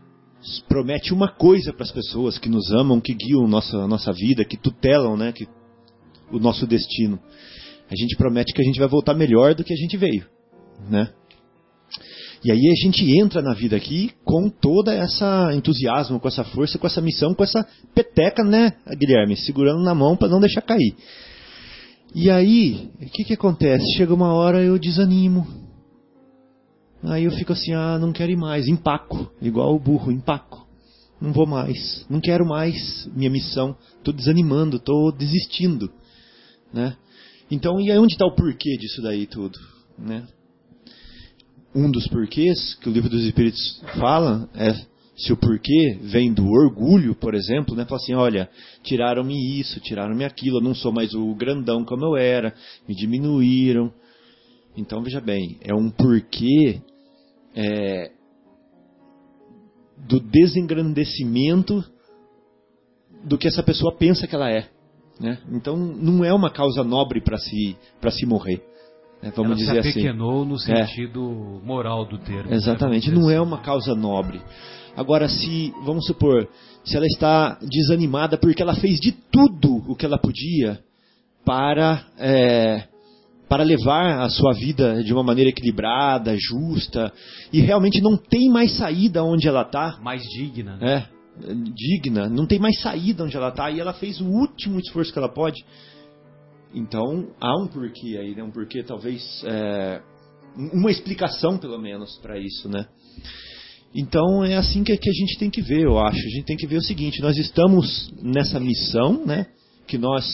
promete 0.68 1.12
uma 1.12 1.28
coisa 1.28 1.73
para 1.73 1.85
as 1.85 1.92
pessoas 1.92 2.38
que 2.38 2.49
nos 2.49 2.71
amam, 2.73 3.00
que 3.00 3.14
guiam 3.14 3.47
nossa, 3.47 3.87
nossa 3.87 4.12
vida, 4.12 4.45
que 4.45 4.57
tutelam 4.57 5.16
né, 5.16 5.33
que, 5.33 5.47
o 6.30 6.38
nosso 6.38 6.66
destino. 6.66 7.18
A 7.90 7.97
gente 7.97 8.16
promete 8.16 8.52
que 8.52 8.61
a 8.61 8.64
gente 8.64 8.78
vai 8.78 8.88
voltar 8.88 9.14
melhor 9.14 9.54
do 9.54 9.64
que 9.64 9.73
a 9.73 9.76
gente 9.76 9.97
veio. 9.97 10.26
Né? 10.88 11.11
E 12.45 12.52
aí 12.52 12.71
a 12.71 12.85
gente 12.85 13.18
entra 13.18 13.42
na 13.42 13.52
vida 13.52 13.75
aqui 13.75 14.12
com 14.25 14.49
toda 14.49 14.95
essa 14.95 15.52
entusiasmo, 15.54 16.21
com 16.21 16.28
essa 16.28 16.45
força, 16.45 16.78
com 16.78 16.87
essa 16.87 17.00
missão, 17.00 17.35
com 17.35 17.42
essa 17.42 17.66
peteca, 17.95 18.45
né, 18.45 18.75
Guilherme? 18.97 19.37
Segurando 19.37 19.83
na 19.83 19.95
mão 19.95 20.16
para 20.16 20.28
não 20.28 20.38
deixar 20.38 20.62
cair. 20.62 20.95
E 22.14 22.30
aí, 22.30 22.90
o 23.02 23.07
que, 23.07 23.25
que 23.25 23.35
acontece? 23.35 23.85
Chega 23.97 24.14
uma 24.14 24.33
hora 24.33 24.62
eu 24.62 24.78
desanimo. 24.78 25.67
Aí 27.02 27.24
eu 27.24 27.30
fico 27.30 27.52
assim, 27.52 27.72
ah, 27.72 27.98
não 27.98 28.12
quero 28.12 28.32
ir 28.32 28.36
mais, 28.36 28.66
empaco, 28.66 29.30
igual 29.40 29.74
o 29.74 29.78
burro, 29.78 30.10
empaco. 30.10 30.66
Não 31.20 31.32
vou 31.32 31.46
mais, 31.46 32.06
não 32.08 32.20
quero 32.20 32.46
mais 32.46 33.08
minha 33.14 33.30
missão, 33.30 33.76
estou 33.96 34.14
desanimando, 34.14 34.76
estou 34.76 35.12
desistindo, 35.12 35.90
né? 36.72 36.96
Então, 37.50 37.80
e 37.80 37.90
aí 37.90 37.98
onde 37.98 38.14
está 38.14 38.26
o 38.26 38.34
porquê 38.34 38.76
disso 38.76 39.02
daí 39.02 39.26
tudo, 39.26 39.58
né? 39.98 40.26
Um 41.74 41.90
dos 41.90 42.06
porquês 42.08 42.74
que 42.76 42.88
o 42.88 42.92
livro 42.92 43.08
dos 43.08 43.24
Espíritos 43.24 43.82
fala 43.98 44.48
é 44.54 44.74
se 45.16 45.32
o 45.32 45.37
porquê 45.37 45.98
vem 46.02 46.32
do 46.32 46.46
orgulho, 46.48 47.14
por 47.14 47.34
exemplo, 47.34 47.74
né? 47.74 47.84
Fala 47.84 48.00
assim, 48.00 48.14
olha, 48.14 48.48
tiraram-me 48.84 49.58
isso, 49.58 49.80
tiraram-me 49.80 50.24
aquilo, 50.24 50.58
eu 50.58 50.62
não 50.62 50.74
sou 50.74 50.92
mais 50.92 51.12
o 51.14 51.34
grandão 51.34 51.84
como 51.84 52.04
eu 52.04 52.16
era, 52.16 52.54
me 52.88 52.94
diminuíram, 52.94 53.92
então 54.76 55.02
veja 55.02 55.20
bem, 55.20 55.59
é 55.62 55.74
um 55.74 55.90
porquê 55.90 56.81
é, 57.54 58.12
do 59.96 60.20
desengrandecimento 60.20 61.85
do 63.24 63.37
que 63.37 63.48
essa 63.48 63.62
pessoa 63.62 63.94
pensa 63.96 64.26
que 64.26 64.35
ela 64.35 64.50
é. 64.50 64.68
Né? 65.18 65.38
Então 65.50 65.76
não 65.76 66.24
é 66.24 66.33
uma 66.33 66.50
causa 66.50 66.85
nobre 66.85 67.20
para 67.20 67.38
se, 67.38 67.76
se 68.11 68.26
morrer. 68.26 68.62
Né? 69.22 69.33
Vamos 69.35 69.52
ela 69.52 69.57
dizer 69.57 69.72
se 69.72 69.78
assim. 69.78 70.00
apequenou 70.00 70.44
no 70.44 70.54
é. 70.54 70.59
sentido 70.59 71.61
é. 71.61 71.66
moral 71.66 72.04
do 72.04 72.18
termo. 72.18 72.50
Né? 72.50 72.57
Exatamente, 72.57 73.11
não 73.11 73.28
é 73.28 73.37
assim. 73.37 73.46
uma 73.46 73.59
causa 73.59 73.94
nobre. 73.94 74.40
Agora, 74.96 75.28
se, 75.28 75.72
vamos 75.85 76.07
supor, 76.07 76.48
se 76.85 76.96
ela 76.96 77.07
está 77.07 77.59
desanimada 77.62 78.37
porque 78.37 78.62
ela 78.62 78.74
fez 78.74 78.98
de 79.00 79.12
tudo 79.12 79.85
o 79.88 79.94
que 79.94 80.04
ela 80.04 80.18
podia 80.18 80.81
para 81.44 82.04
é, 82.18 82.85
para 83.48 83.62
levar 83.62 84.20
a 84.20 84.28
sua 84.28 84.52
vida 84.52 85.02
de 85.02 85.12
uma 85.12 85.22
maneira 85.22 85.50
equilibrada, 85.50 86.37
justa, 86.38 87.12
e 87.52 87.61
realmente 87.61 88.00
não 88.00 88.16
tem 88.16 88.50
mais 88.50 88.76
saída 88.76 89.24
onde 89.24 89.48
ela 89.48 89.62
está. 89.62 89.98
Mais 90.02 90.22
digna. 90.22 90.76
Né? 90.76 91.08
É, 91.40 91.54
digna, 91.74 92.28
não 92.28 92.46
tem 92.46 92.58
mais 92.58 92.80
saída 92.80 93.24
onde 93.24 93.37
ela 93.37 93.48
está, 93.48 93.70
e 93.70 93.80
ela 93.80 93.94
fez 93.94 94.20
o 94.20 94.26
último 94.26 94.78
esforço 94.78 95.12
que 95.12 95.18
ela 95.18 95.32
pode. 95.32 95.64
Então, 96.74 97.28
há 97.40 97.56
um 97.62 97.66
porquê 97.66 98.18
aí, 98.18 98.34
né? 98.34 98.42
um 98.42 98.50
porquê 98.50 98.82
talvez, 98.82 99.42
é, 99.46 100.02
uma 100.56 100.90
explicação 100.90 101.56
pelo 101.56 101.78
menos 101.78 102.18
para 102.18 102.38
isso, 102.38 102.68
né? 102.68 102.87
Então 103.94 104.44
é 104.44 104.54
assim 104.54 104.84
que, 104.84 104.94
que 104.96 105.08
a 105.08 105.12
gente 105.12 105.38
tem 105.38 105.48
que 105.48 105.62
ver, 105.62 105.84
eu 105.84 105.98
acho. 105.98 106.18
A 106.18 106.30
gente 106.30 106.44
tem 106.44 106.56
que 106.56 106.66
ver 106.66 106.76
o 106.76 106.82
seguinte: 106.82 107.22
nós 107.22 107.37
estamos 107.38 108.12
nessa 108.22 108.61
missão, 108.61 109.24
né? 109.24 109.46
Que 109.87 109.96
nós 109.96 110.24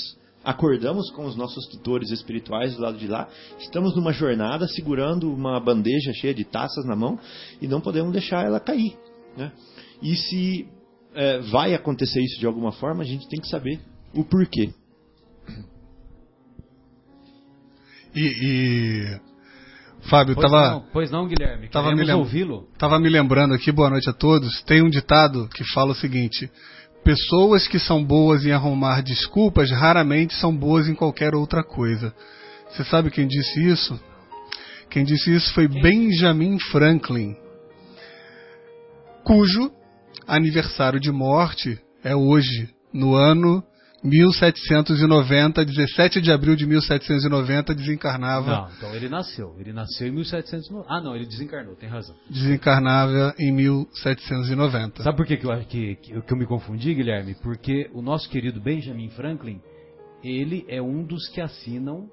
acordamos 0.45 1.11
com 1.11 1.25
os 1.25 1.35
nossos 1.35 1.67
tutores 1.67 2.11
espirituais 2.11 2.77
do 2.77 2.83
lado 2.83 2.99
de 2.99 3.07
lá, 3.07 3.29
estamos 3.59 3.97
numa 3.97 4.13
jornada 4.13 4.69
segurando 4.69 5.33
uma 5.33 5.59
bandeja 5.59 6.13
cheia 6.13 6.35
de 6.35 6.45
taças 6.45 6.85
na 6.85 6.95
mão 6.95 7.19
e 7.61 7.67
não 7.67 7.81
podemos 7.81 8.13
deixar 8.13 8.45
ela 8.45 8.61
cair. 8.61 8.97
Né? 9.37 9.51
E 10.03 10.15
se 10.15 10.69
é, 11.15 11.39
vai 11.39 11.75
acontecer 11.75 12.21
isso 12.21 12.39
de 12.39 12.47
alguma 12.47 12.73
forma, 12.73 13.03
a 13.03 13.07
gente 13.07 13.29
tem 13.29 13.41
que 13.41 13.49
saber 13.49 13.81
o 14.15 14.25
porquê. 14.25 14.71
E, 18.15 18.21
e... 18.21 19.35
Fábio, 20.09 20.35
pois 20.35 20.51
tava, 20.51 20.71
não, 20.71 20.85
pois 20.93 21.11
não, 21.11 21.27
Guilherme, 21.27 21.69
tava 21.69 21.95
me 21.95 22.13
ouvi-lo. 22.13 22.69
Tava 22.79 23.01
me 23.01 23.09
lembrando 23.09 23.55
aqui, 23.55 23.73
boa 23.73 23.89
noite 23.89 24.09
a 24.09 24.13
todos. 24.13 24.63
Tem 24.65 24.83
um 24.83 24.91
ditado 24.91 25.49
que 25.49 25.65
fala 25.73 25.93
o 25.93 25.95
seguinte: 25.95 26.51
Pessoas 27.05 27.69
que 27.69 27.79
são 27.79 28.03
boas 28.03 28.47
em 28.47 28.51
arrumar 28.51 29.03
desculpas 29.03 29.71
raramente 29.71 30.35
são 30.35 30.57
boas 30.57 30.89
em 30.89 30.95
qualquer 30.95 31.35
outra 31.35 31.63
coisa. 31.63 32.15
Você 32.71 32.83
sabe 32.85 33.11
quem 33.11 33.27
disse 33.27 33.61
isso? 33.63 34.01
Quem 34.89 35.05
disse 35.05 35.35
isso 35.35 35.53
foi 35.53 35.69
Benjamin 35.69 36.59
Franklin, 36.59 37.37
cujo 39.25 39.71
aniversário 40.27 40.99
de 40.99 41.11
morte 41.11 41.79
é 42.03 42.15
hoje, 42.15 42.69
no 42.93 43.15
ano 43.15 43.63
1790, 44.05 45.65
17 45.65 46.21
de 46.21 46.31
abril 46.31 46.55
de 46.55 46.67
1790, 46.67 47.75
desencarnava. 47.75 48.51
Não, 48.51 48.71
então 48.77 48.95
ele 48.95 49.09
nasceu. 49.09 49.57
Ele 49.59 49.73
nasceu 49.73 50.09
em 50.09 50.11
1790. 50.11 50.87
Ah, 50.89 51.01
não, 51.01 51.17
ele 51.17 51.25
desencarnou, 51.25 51.75
tem 51.75 51.89
razão. 51.89 52.15
Desencarnava 52.29 53.35
em 53.39 53.51
1790. 53.51 55.03
Sabe 55.03 55.17
por 55.17 55.27
que, 55.27 55.39
que, 55.39 55.47
eu, 55.47 55.59
que, 55.65 55.97
que 55.97 56.33
eu 56.33 56.37
me 56.37 56.47
confundi, 56.47 56.93
Guilherme? 56.95 57.35
Porque 57.43 57.91
o 57.95 58.03
nosso 58.03 58.29
querido 58.29 58.61
Benjamin 58.61 59.09
Franklin, 59.11 59.61
ele 60.23 60.67
é 60.69 60.83
um 60.83 61.03
dos 61.03 61.27
que 61.29 61.41
assinam 61.41 62.11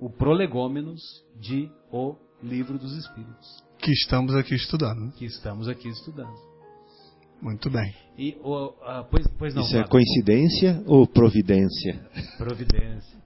o 0.00 0.10
Prolegômenos 0.10 1.00
de 1.40 1.70
O 1.92 2.16
Livro 2.42 2.76
dos 2.76 2.96
Espíritos. 2.96 3.62
Que 3.78 3.92
estamos 3.92 4.34
aqui 4.34 4.56
estudando. 4.56 5.12
Que 5.12 5.24
estamos 5.24 5.68
aqui 5.68 5.88
estudando. 5.88 6.51
Muito 7.42 7.68
bem. 7.68 7.92
E, 8.16 8.36
uh, 8.40 8.72
pois, 9.10 9.26
pois 9.36 9.52
não, 9.52 9.62
Isso 9.62 9.76
é 9.76 9.82
coincidência 9.82 10.80
ou 10.86 11.04
providência? 11.08 12.00
Providência. 12.38 13.20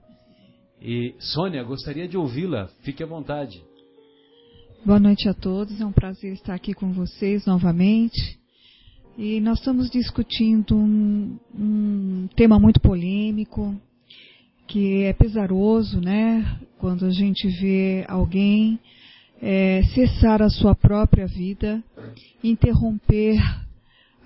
E 0.81 1.14
Sônia, 1.18 1.62
gostaria 1.62 2.09
de 2.09 2.16
ouvi-la. 2.16 2.68
Fique 2.83 3.02
à 3.02 3.07
vontade. 3.07 3.62
Boa 4.87 4.98
noite 4.98 5.29
a 5.29 5.35
todos. 5.35 5.79
É 5.79 5.85
um 5.85 5.92
prazer 5.92 6.33
estar 6.33 6.55
aqui 6.55 6.72
com 6.72 6.92
vocês 6.92 7.44
novamente. 7.44 8.38
E 9.18 9.38
nós 9.40 9.59
estamos 9.59 9.90
discutindo 9.90 10.74
um, 10.74 11.38
um 11.55 12.29
tema 12.35 12.59
muito 12.59 12.81
polêmico, 12.81 13.79
que 14.66 15.02
é 15.02 15.12
pesaroso, 15.12 16.00
né? 16.00 16.59
Quando 16.79 17.05
a 17.05 17.11
gente 17.11 17.48
vê 17.61 18.07
alguém 18.09 18.81
é, 19.42 19.83
cessar 19.94 20.40
a 20.40 20.48
sua 20.48 20.74
própria 20.74 21.26
vida, 21.26 21.85
interromper 22.42 23.38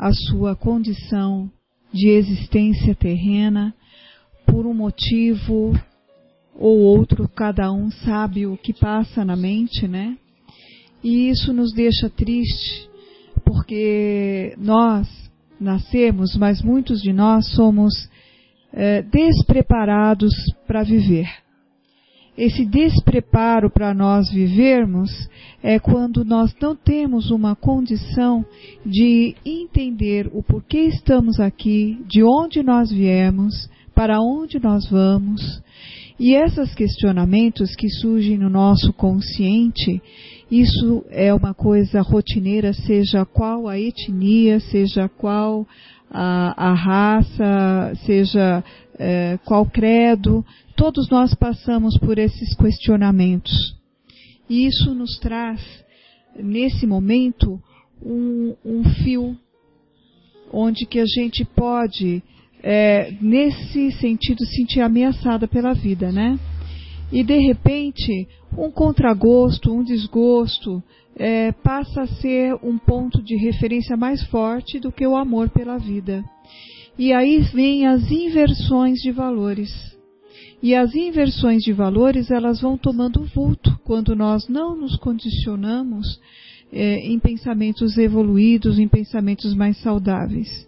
a 0.00 0.14
sua 0.14 0.56
condição 0.56 1.50
de 1.92 2.08
existência 2.08 2.94
terrena 2.94 3.74
por 4.46 4.64
um 4.64 4.72
motivo 4.72 5.78
ou 6.54 6.78
outro, 6.78 7.28
cada 7.28 7.70
um 7.70 7.90
sabe 7.90 8.46
o 8.46 8.56
que 8.56 8.72
passa 8.72 9.26
na 9.26 9.36
mente, 9.36 9.86
né? 9.86 10.16
E 11.04 11.28
isso 11.28 11.52
nos 11.52 11.74
deixa 11.74 12.08
triste, 12.08 12.88
porque 13.44 14.54
nós 14.56 15.06
nascemos, 15.60 16.34
mas 16.34 16.62
muitos 16.62 17.02
de 17.02 17.12
nós 17.12 17.46
somos 17.54 17.92
é, 18.72 19.02
despreparados 19.02 20.32
para 20.66 20.82
viver. 20.82 21.28
Esse 22.40 22.64
despreparo 22.64 23.68
para 23.68 23.92
nós 23.92 24.30
vivermos 24.30 25.10
é 25.62 25.78
quando 25.78 26.24
nós 26.24 26.56
não 26.58 26.74
temos 26.74 27.30
uma 27.30 27.54
condição 27.54 28.42
de 28.82 29.34
entender 29.44 30.26
o 30.32 30.42
porquê 30.42 30.84
estamos 30.84 31.38
aqui, 31.38 32.02
de 32.08 32.22
onde 32.24 32.62
nós 32.62 32.90
viemos, 32.90 33.68
para 33.94 34.22
onde 34.22 34.58
nós 34.58 34.88
vamos. 34.88 35.62
E 36.18 36.32
esses 36.32 36.74
questionamentos 36.74 37.76
que 37.76 37.90
surgem 37.90 38.38
no 38.38 38.48
nosso 38.48 38.90
consciente, 38.94 40.00
isso 40.50 41.04
é 41.10 41.34
uma 41.34 41.52
coisa 41.52 42.00
rotineira, 42.00 42.72
seja 42.72 43.26
qual 43.26 43.68
a 43.68 43.78
etnia, 43.78 44.60
seja 44.60 45.10
qual 45.10 45.66
a, 46.10 46.70
a 46.70 46.74
raça, 46.74 47.92
seja 48.04 48.64
é, 48.98 49.38
qual 49.44 49.64
credo, 49.64 50.44
todos 50.76 51.08
nós 51.08 51.34
passamos 51.34 51.96
por 51.98 52.18
esses 52.18 52.54
questionamentos. 52.56 53.76
E 54.48 54.66
isso 54.66 54.94
nos 54.94 55.18
traz, 55.18 55.60
nesse 56.36 56.86
momento, 56.86 57.60
um, 58.02 58.54
um 58.64 58.84
fio 58.84 59.36
onde 60.52 60.84
que 60.84 60.98
a 60.98 61.06
gente 61.06 61.44
pode, 61.44 62.22
é, 62.62 63.12
nesse 63.20 63.92
sentido, 63.92 64.44
sentir 64.44 64.80
ameaçada 64.80 65.46
pela 65.46 65.72
vida, 65.72 66.10
né? 66.10 66.38
E 67.12 67.22
de 67.22 67.38
repente, 67.38 68.28
um 68.56 68.70
contragosto, 68.70 69.72
um 69.72 69.82
desgosto, 69.82 70.82
é, 71.22 71.52
passa 71.52 72.00
a 72.00 72.06
ser 72.06 72.54
um 72.62 72.78
ponto 72.78 73.22
de 73.22 73.36
referência 73.36 73.94
mais 73.94 74.24
forte 74.28 74.80
do 74.80 74.90
que 74.90 75.06
o 75.06 75.14
amor 75.14 75.50
pela 75.50 75.76
vida. 75.76 76.24
E 76.98 77.12
aí 77.12 77.40
vêm 77.52 77.86
as 77.86 78.10
inversões 78.10 79.00
de 79.00 79.12
valores. 79.12 79.70
E 80.62 80.74
as 80.74 80.94
inversões 80.94 81.62
de 81.62 81.74
valores 81.74 82.30
elas 82.30 82.62
vão 82.62 82.78
tomando 82.78 83.22
vulto 83.34 83.78
quando 83.84 84.16
nós 84.16 84.48
não 84.48 84.74
nos 84.74 84.96
condicionamos 84.96 86.18
é, 86.72 87.06
em 87.06 87.18
pensamentos 87.18 87.98
evoluídos, 87.98 88.78
em 88.78 88.88
pensamentos 88.88 89.52
mais 89.54 89.76
saudáveis. 89.76 90.66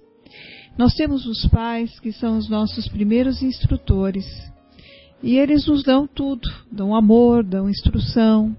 Nós 0.76 0.92
temos 0.94 1.24
os 1.24 1.46
pais 1.46 1.98
que 1.98 2.12
são 2.12 2.36
os 2.36 2.50
nossos 2.50 2.86
primeiros 2.88 3.42
instrutores. 3.42 4.26
E 5.22 5.38
eles 5.38 5.66
nos 5.66 5.82
dão 5.82 6.06
tudo, 6.06 6.46
dão 6.70 6.94
amor, 6.94 7.42
dão 7.42 7.70
instrução, 7.70 8.54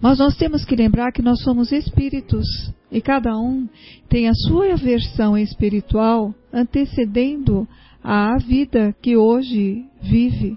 mas 0.00 0.18
nós 0.18 0.36
temos 0.36 0.64
que 0.64 0.76
lembrar 0.76 1.12
que 1.12 1.22
nós 1.22 1.42
somos 1.42 1.72
espíritos 1.72 2.46
e 2.90 3.00
cada 3.00 3.36
um 3.36 3.68
tem 4.08 4.28
a 4.28 4.34
sua 4.34 4.76
versão 4.76 5.36
espiritual 5.36 6.34
antecedendo 6.52 7.66
a 8.02 8.38
vida 8.38 8.94
que 9.02 9.16
hoje 9.16 9.84
vive. 10.00 10.56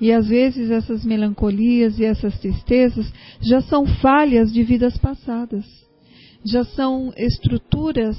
E 0.00 0.12
às 0.12 0.28
vezes 0.28 0.70
essas 0.70 1.04
melancolias 1.04 1.98
e 1.98 2.04
essas 2.04 2.38
tristezas 2.38 3.12
já 3.40 3.60
são 3.62 3.86
falhas 3.86 4.52
de 4.52 4.62
vidas 4.62 4.96
passadas. 4.98 5.64
Já 6.44 6.64
são 6.64 7.12
estruturas 7.16 8.16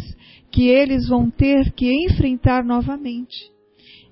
que 0.51 0.67
eles 0.67 1.07
vão 1.07 1.29
ter 1.29 1.71
que 1.71 1.89
enfrentar 2.05 2.63
novamente. 2.63 3.51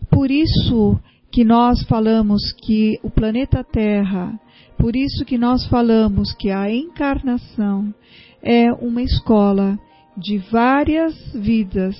Por 0.10 0.32
isso 0.32 0.98
que 1.32 1.44
nós 1.44 1.84
falamos 1.84 2.54
que 2.54 2.98
o 3.04 3.10
planeta 3.10 3.64
Terra 3.64 4.40
por 4.86 4.96
isso 4.96 5.26
que 5.26 5.36
nós 5.36 5.66
falamos 5.66 6.32
que 6.36 6.52
a 6.52 6.72
encarnação 6.72 7.92
é 8.40 8.72
uma 8.72 9.02
escola 9.02 9.80
de 10.16 10.38
várias 10.38 11.16
vidas 11.34 11.98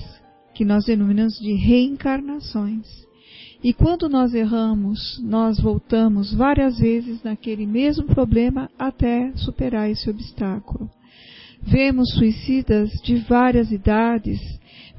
que 0.54 0.64
nós 0.64 0.84
denominamos 0.84 1.36
de 1.40 1.52
reencarnações. 1.54 2.86
E 3.60 3.72
quando 3.72 4.08
nós 4.08 4.34
erramos, 4.34 5.20
nós 5.20 5.58
voltamos 5.58 6.32
várias 6.32 6.78
vezes 6.78 7.24
naquele 7.24 7.66
mesmo 7.66 8.04
problema 8.04 8.70
até 8.78 9.32
superar 9.34 9.90
esse 9.90 10.08
obstáculo. 10.08 10.88
Vemos 11.60 12.14
suicidas 12.14 12.88
de 13.02 13.16
várias 13.16 13.72
idades, 13.72 14.38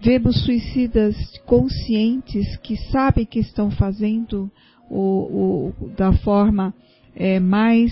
vemos 0.02 0.44
suicidas 0.44 1.16
conscientes 1.46 2.58
que 2.58 2.76
sabem 2.92 3.26
que 3.26 3.40
estão 3.40 3.72
fazendo 3.72 4.52
o, 4.90 5.72
o, 5.72 5.90
da 5.96 6.12
forma 6.12 6.74
é, 7.18 7.40
mais 7.40 7.92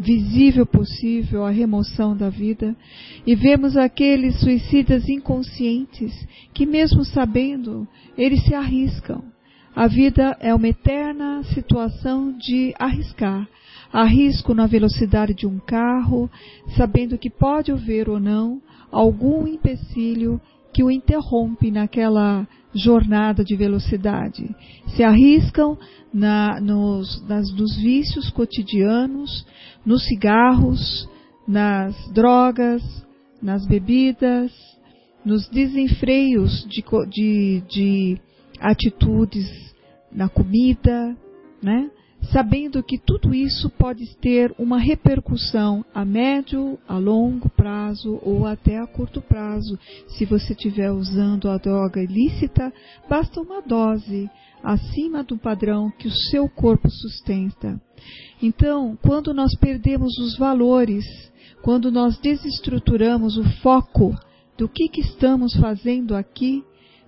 visível 0.00 0.64
possível 0.64 1.44
a 1.44 1.50
remoção 1.50 2.16
da 2.16 2.30
vida 2.30 2.74
e 3.26 3.34
vemos 3.34 3.76
aqueles 3.76 4.40
suicidas 4.40 5.08
inconscientes 5.08 6.26
que 6.54 6.64
mesmo 6.64 7.04
sabendo 7.04 7.86
eles 8.16 8.42
se 8.44 8.54
arriscam. 8.54 9.22
A 9.74 9.86
vida 9.86 10.36
é 10.40 10.54
uma 10.54 10.68
eterna 10.68 11.42
situação 11.54 12.36
de 12.36 12.74
arriscar. 12.78 13.46
Arrisco 13.92 14.54
na 14.54 14.66
velocidade 14.66 15.34
de 15.34 15.46
um 15.46 15.58
carro, 15.58 16.30
sabendo 16.76 17.16
que 17.16 17.30
pode 17.30 17.70
haver 17.70 18.08
ou 18.08 18.18
não 18.18 18.60
algum 18.90 19.46
empecilho 19.46 20.40
que 20.72 20.82
o 20.82 20.90
interrompe 20.90 21.70
naquela 21.70 22.46
jornada 22.74 23.44
de 23.44 23.56
velocidade. 23.56 24.54
Se 24.88 25.02
arriscam 25.02 25.76
na, 26.12 26.60
nos, 26.60 27.22
nas, 27.26 27.50
nos 27.52 27.76
vícios 27.76 28.30
cotidianos, 28.30 29.46
nos 29.84 30.04
cigarros, 30.04 31.08
nas 31.46 31.94
drogas, 32.12 32.82
nas 33.42 33.66
bebidas, 33.66 34.52
nos 35.24 35.48
desenfreios 35.48 36.66
de, 36.68 36.82
de, 37.08 37.62
de 37.68 38.20
atitudes 38.60 39.46
na 40.12 40.28
comida, 40.28 41.16
né? 41.62 41.90
Sabendo 42.32 42.82
que 42.82 42.98
tudo 42.98 43.34
isso 43.34 43.70
pode 43.70 44.16
ter 44.16 44.54
uma 44.58 44.78
repercussão 44.78 45.84
a 45.94 46.04
médio, 46.04 46.78
a 46.86 46.98
longo 46.98 47.48
prazo 47.50 48.18
ou 48.22 48.46
até 48.46 48.78
a 48.78 48.86
curto 48.86 49.20
prazo. 49.20 49.78
Se 50.08 50.24
você 50.24 50.52
estiver 50.52 50.90
usando 50.90 51.48
a 51.48 51.56
droga 51.56 52.02
ilícita, 52.02 52.72
basta 53.08 53.40
uma 53.40 53.62
dose 53.62 54.28
acima 54.62 55.22
do 55.22 55.38
padrão 55.38 55.90
que 55.98 56.08
o 56.08 56.12
seu 56.12 56.48
corpo 56.48 56.90
sustenta. 56.90 57.80
Então, 58.42 58.98
quando 59.02 59.32
nós 59.32 59.54
perdemos 59.56 60.18
os 60.18 60.36
valores, 60.36 61.04
quando 61.62 61.90
nós 61.90 62.18
desestruturamos 62.18 63.36
o 63.36 63.44
foco 63.60 64.14
do 64.56 64.68
que, 64.68 64.88
que 64.88 65.00
estamos 65.00 65.54
fazendo 65.54 66.14
aqui, 66.14 66.64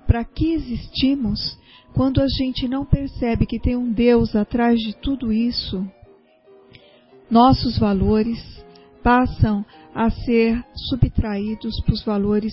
para 0.07 0.25
que 0.25 0.53
existimos, 0.53 1.59
quando 1.95 2.21
a 2.21 2.27
gente 2.29 2.69
não 2.69 2.85
percebe 2.85 3.47
que 3.47 3.59
tem 3.59 3.77
um 3.77 3.93
Deus 3.93 4.35
atrás 4.37 4.79
de 4.79 4.95
tudo 4.97 5.33
isso, 5.33 5.87
nossos 7.31 7.79
valores 7.79 8.39
passam 9.03 9.65
a 9.95 10.11
ser 10.11 10.63
subtraídos 10.89 11.81
para 11.83 11.95
os 11.95 12.05
valores 12.05 12.53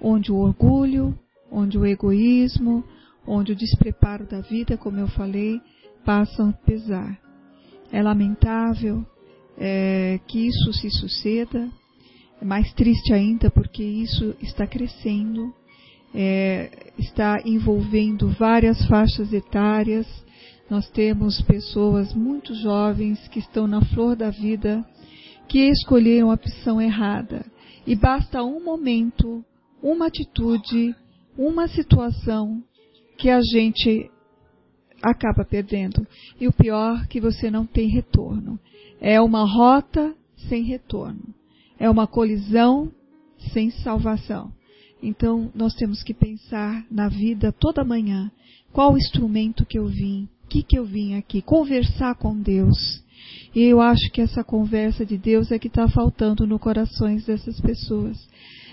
onde 0.00 0.32
o 0.32 0.36
orgulho, 0.36 1.16
onde 1.50 1.78
o 1.78 1.86
egoísmo, 1.86 2.84
onde 3.26 3.52
o 3.52 3.56
despreparo 3.56 4.26
da 4.26 4.40
vida, 4.40 4.76
como 4.76 4.98
eu 4.98 5.08
falei, 5.08 5.60
passam 6.04 6.50
a 6.50 6.52
pesar. 6.52 7.18
É 7.90 8.02
lamentável 8.02 9.04
é, 9.58 10.18
que 10.26 10.46
isso 10.46 10.72
se 10.72 10.90
suceda, 10.90 11.68
é 12.40 12.44
mais 12.44 12.72
triste 12.72 13.12
ainda 13.12 13.50
porque 13.50 13.82
isso 13.82 14.34
está 14.40 14.66
crescendo 14.66 15.54
é, 16.14 16.92
está 16.98 17.40
envolvendo 17.44 18.28
várias 18.28 18.84
faixas 18.86 19.32
etárias. 19.32 20.06
Nós 20.68 20.88
temos 20.90 21.40
pessoas 21.42 22.14
muito 22.14 22.54
jovens 22.54 23.26
que 23.28 23.38
estão 23.38 23.66
na 23.66 23.82
flor 23.86 24.16
da 24.16 24.30
vida, 24.30 24.84
que 25.48 25.68
escolheram 25.68 26.30
a 26.30 26.34
opção 26.34 26.80
errada. 26.80 27.44
E 27.86 27.94
basta 27.94 28.42
um 28.42 28.62
momento, 28.62 29.44
uma 29.82 30.06
atitude, 30.06 30.94
uma 31.36 31.66
situação 31.68 32.62
que 33.18 33.28
a 33.28 33.40
gente 33.40 34.10
acaba 35.02 35.44
perdendo. 35.44 36.06
E 36.40 36.46
o 36.46 36.52
pior 36.52 37.06
que 37.08 37.20
você 37.20 37.50
não 37.50 37.66
tem 37.66 37.88
retorno. 37.88 38.58
É 39.00 39.20
uma 39.20 39.44
rota 39.44 40.14
sem 40.48 40.62
retorno. 40.62 41.34
É 41.78 41.90
uma 41.90 42.06
colisão 42.06 42.92
sem 43.52 43.70
salvação. 43.70 44.52
Então, 45.02 45.50
nós 45.54 45.74
temos 45.74 46.02
que 46.02 46.14
pensar 46.14 46.86
na 46.90 47.08
vida 47.08 47.50
toda 47.50 47.84
manhã. 47.84 48.30
Qual 48.72 48.96
instrumento 48.96 49.66
que 49.66 49.78
eu 49.78 49.86
vim? 49.86 50.28
O 50.44 50.48
que, 50.48 50.62
que 50.62 50.78
eu 50.78 50.84
vim 50.84 51.14
aqui? 51.14 51.42
Conversar 51.42 52.14
com 52.14 52.36
Deus. 52.36 53.02
E 53.54 53.62
eu 53.62 53.80
acho 53.80 54.10
que 54.12 54.20
essa 54.20 54.44
conversa 54.44 55.04
de 55.04 55.18
Deus 55.18 55.50
é 55.50 55.58
que 55.58 55.68
está 55.68 55.88
faltando 55.88 56.46
no 56.46 56.58
corações 56.58 57.26
dessas 57.26 57.60
pessoas. 57.60 58.16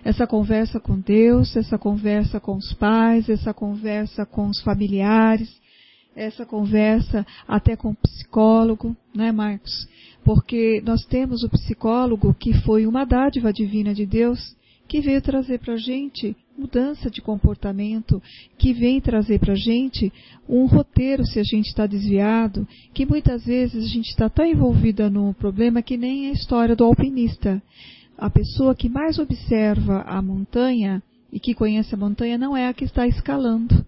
essa 0.02 0.26
conversa 0.26 0.80
com 0.80 0.98
Deus, 0.98 1.58
essa 1.58 1.78
conversa 1.78 2.39
com 2.39 2.56
os 2.56 2.74
pais, 2.74 3.28
essa 3.28 3.54
conversa 3.54 4.26
com 4.26 4.48
os 4.48 4.62
familiares, 4.62 5.54
essa 6.15 6.46
conversa 6.46 7.26
até 7.46 7.76
com 7.76 7.89
o 7.89 7.96
psicólogo, 7.96 8.96
né, 9.13 9.32
Marcos? 9.32 9.88
Porque 10.24 10.82
nós 10.86 11.04
temos 11.06 11.44
o 11.44 11.50
psicólogo 11.50 12.34
que 12.34 12.54
foi 12.62 12.88
uma 12.88 13.06
dádiva 13.06 13.52
divina 13.52 13.94
de 13.94 14.06
Deus 14.06 14.56
que 14.89 14.99
veio 14.99 15.21
trazer 15.21 15.60
para 15.60 15.75
a 15.75 15.78
gente 15.78 16.36
mudança 16.58 17.12
de 17.12 17.21
comportamento, 17.21 18.21
que 18.58 18.73
vem 18.73 18.99
trazer 18.99 19.39
para 19.39 19.54
a 19.54 19.56
gente 19.56 20.12
um 20.49 20.65
roteiro 20.65 21.25
se 21.25 21.39
a 21.39 21.43
gente 21.43 21.67
está 21.67 21.86
desviado, 21.86 22.67
que 22.91 23.06
muitas 23.06 23.45
vezes 23.45 23.86
a 23.86 23.88
gente 23.88 24.10
está 24.10 24.28
tão 24.28 24.43
envolvida 24.43 25.08
no 25.10 25.34
problema 25.36 25.84
que 25.84 25.95
nem 25.95 26.28
a 26.28 26.32
história 26.32 26.75
do 26.75 26.84
alpinista. 26.84 27.62
A 28.17 28.32
pessoa 28.32 28.75
que 28.75 28.89
mais 28.89 29.19
observa 29.19 30.02
a 30.02 30.21
montanha 30.21 31.02
e 31.32 31.39
que 31.39 31.54
conhece 31.54 31.93
a 31.93 31.97
montanha 31.97 32.38
não 32.38 32.58
é 32.58 32.67
a 32.67 32.73
que 32.73 32.84
está 32.84 33.08
escalando. 33.08 33.86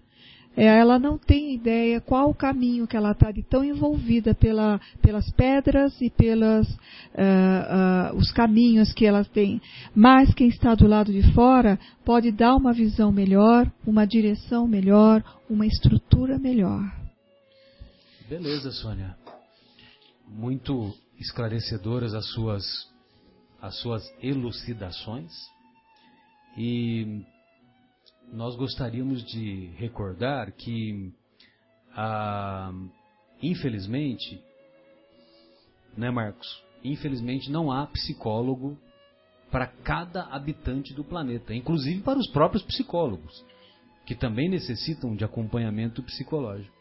É, 0.56 0.66
ela 0.66 0.98
não 0.98 1.16
tem 1.16 1.54
ideia 1.54 2.00
qual 2.00 2.28
o 2.28 2.34
caminho 2.34 2.86
que 2.86 2.96
ela 2.96 3.12
está 3.12 3.30
de 3.30 3.42
tão 3.42 3.64
envolvida 3.64 4.34
pela, 4.34 4.80
pelas 5.00 5.30
pedras 5.32 5.98
e 6.00 6.10
pelos 6.10 6.68
uh, 6.68 8.12
uh, 8.12 8.16
os 8.16 8.30
caminhos 8.32 8.92
que 8.92 9.06
elas 9.06 9.28
têm. 9.28 9.60
Mas 9.94 10.34
quem 10.34 10.48
está 10.48 10.74
do 10.74 10.86
lado 10.86 11.10
de 11.12 11.22
fora 11.32 11.78
pode 12.04 12.30
dar 12.30 12.54
uma 12.54 12.72
visão 12.72 13.10
melhor, 13.10 13.70
uma 13.86 14.06
direção 14.06 14.68
melhor, 14.68 15.24
uma 15.48 15.66
estrutura 15.66 16.38
melhor. 16.38 16.82
Beleza, 18.28 18.70
Sônia. 18.70 19.16
Muito 20.28 20.94
esclarecedoras 21.18 22.14
as 22.14 22.26
suas 22.32 22.92
as 23.60 23.78
suas 23.78 24.02
elucidações. 24.20 25.30
E 26.58 27.24
nós 28.32 28.56
gostaríamos 28.56 29.22
de 29.24 29.66
recordar 29.76 30.52
que, 30.52 31.12
ah, 31.94 32.72
infelizmente, 33.42 34.42
né, 35.96 36.10
Marcos? 36.10 36.48
Infelizmente 36.82 37.50
não 37.50 37.70
há 37.70 37.86
psicólogo 37.86 38.78
para 39.50 39.66
cada 39.66 40.22
habitante 40.24 40.94
do 40.94 41.04
planeta, 41.04 41.54
inclusive 41.54 42.00
para 42.00 42.18
os 42.18 42.26
próprios 42.30 42.62
psicólogos, 42.62 43.44
que 44.06 44.14
também 44.14 44.48
necessitam 44.48 45.14
de 45.14 45.24
acompanhamento 45.24 46.02
psicológico. 46.02 46.74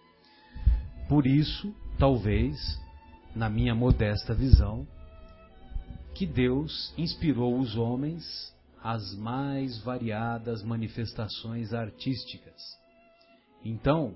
Por 1.09 1.27
isso, 1.27 1.75
talvez, 1.99 2.55
na 3.35 3.49
minha 3.49 3.75
modesta 3.75 4.33
visão, 4.33 4.87
que 6.15 6.25
Deus 6.25 6.93
inspirou 6.97 7.59
os 7.59 7.75
homens 7.75 8.23
as 8.83 9.15
mais 9.15 9.77
variadas 9.79 10.63
manifestações 10.63 11.73
artísticas. 11.73 12.61
Então, 13.63 14.15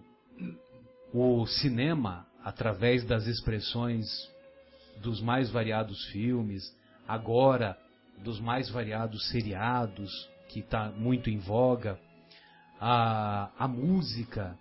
o 1.13 1.45
cinema, 1.45 2.25
através 2.43 3.03
das 3.05 3.27
expressões 3.27 4.05
dos 5.01 5.21
mais 5.21 5.49
variados 5.49 6.03
filmes, 6.05 6.63
agora 7.07 7.77
dos 8.23 8.39
mais 8.39 8.69
variados 8.69 9.29
seriados, 9.29 10.11
que 10.49 10.59
está 10.59 10.89
muito 10.89 11.29
em 11.29 11.37
voga, 11.37 11.99
a, 12.79 13.51
a 13.57 13.67
música, 13.67 14.57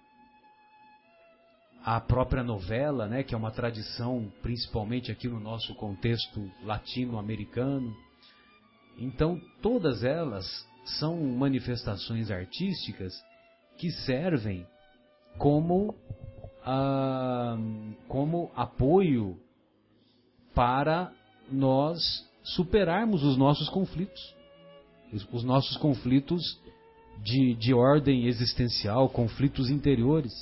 a 1.84 2.00
própria 2.00 2.42
novela, 2.42 3.06
né, 3.06 3.22
que 3.22 3.34
é 3.34 3.38
uma 3.38 3.50
tradição, 3.50 4.32
principalmente 4.42 5.10
aqui 5.12 5.28
no 5.28 5.40
nosso 5.40 5.74
contexto 5.74 6.50
latino-americano, 6.62 7.94
então, 8.98 9.40
todas 9.60 10.04
elas 10.04 10.46
são 10.98 11.20
manifestações 11.20 12.30
artísticas 12.30 13.14
que 13.78 13.90
servem 13.90 14.66
como, 15.38 15.94
ah, 16.64 17.56
como 18.08 18.50
apoio 18.54 19.38
para 20.54 21.12
nós 21.50 22.00
superarmos 22.42 23.24
os 23.24 23.36
nossos 23.36 23.68
conflitos. 23.68 24.34
Os 25.32 25.44
nossos 25.44 25.76
conflitos 25.76 26.60
de, 27.22 27.54
de 27.54 27.72
ordem 27.72 28.26
existencial, 28.26 29.08
conflitos 29.08 29.70
interiores. 29.70 30.32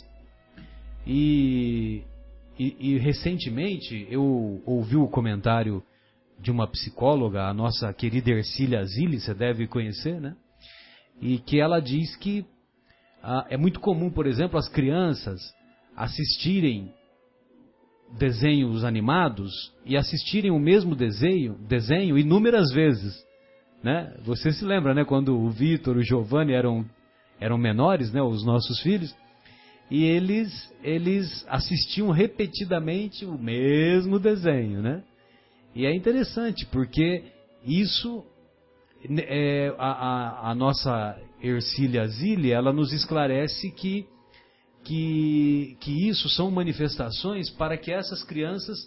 E, 1.07 2.03
e, 2.59 2.95
e 2.95 2.99
recentemente 2.99 4.07
eu 4.11 4.63
ouvi 4.65 4.97
o 4.97 5.09
comentário 5.09 5.83
de 6.43 6.51
uma 6.51 6.67
psicóloga, 6.67 7.45
a 7.45 7.55
nossa 7.55 7.93
querida 7.95 8.33
Ercília 8.33 8.85
Zilli, 8.85 9.21
você 9.21 9.33
deve 9.33 9.69
conhecer, 9.69 10.21
né? 10.21 10.35
E 11.21 11.39
que 11.39 11.61
ela 11.61 11.79
diz 11.79 12.17
que 12.17 12.45
ah, 13.23 13.47
é 13.49 13.57
muito 13.57 13.79
comum, 13.79 14.11
por 14.11 14.27
exemplo, 14.27 14.59
as 14.59 14.69
crianças 14.69 15.41
assistirem 15.97 16.93
desenhos 18.19 18.85
animados 18.85 19.53
e 19.87 19.97
assistirem 19.97 20.51
o 20.51 20.59
mesmo 20.59 20.97
desenho, 20.97 21.55
desenho 21.69 22.19
inúmeras 22.19 22.73
vezes, 22.73 23.15
né? 23.83 24.13
Você 24.25 24.53
se 24.53 24.65
lembra, 24.65 24.93
né, 24.93 25.05
quando 25.05 25.39
o 25.39 25.49
Vitor, 25.49 25.97
o 25.97 26.03
Giovanni 26.03 26.53
eram 26.53 26.85
eram 27.41 27.59
menores, 27.59 28.13
né, 28.13 28.23
os 28.23 28.45
nossos 28.45 28.81
filhos, 28.81 29.15
e 29.91 30.05
eles 30.05 30.73
eles 30.83 31.47
assistiam 31.49 32.11
repetidamente 32.11 33.25
o 33.25 33.39
mesmo 33.39 34.19
desenho, 34.19 34.83
né? 34.83 35.05
E 35.75 35.87
é 35.87 35.95
interessante, 35.95 36.67
porque 36.67 37.25
isso, 37.65 38.25
é, 39.09 39.75
a, 39.79 39.91
a, 39.91 40.51
a, 40.51 40.55
nossa 40.55 41.19
Ercília 41.41 42.07
Zilli, 42.09 42.53
ela 42.53 42.73
nos 42.73 42.93
esclarece 42.93 43.71
que, 43.71 44.07
que, 44.85 45.77
que 45.81 46.09
isso 46.09 46.29
são 46.29 46.51
manifestações 46.51 47.49
para 47.51 47.79
que 47.79 47.91
essas 47.91 48.23
crianças 48.23 48.79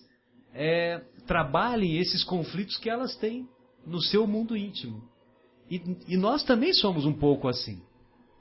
é, 0.53 1.01
trabalhem 1.25 1.97
esses 1.97 2.23
conflitos 2.23 2.77
que 2.77 2.89
elas 2.89 3.15
têm 3.15 3.47
no 3.85 4.01
seu 4.01 4.27
mundo 4.27 4.55
íntimo. 4.55 5.03
E, 5.69 5.81
e 6.07 6.17
nós 6.17 6.43
também 6.43 6.73
somos 6.73 7.05
um 7.05 7.13
pouco 7.13 7.47
assim. 7.47 7.81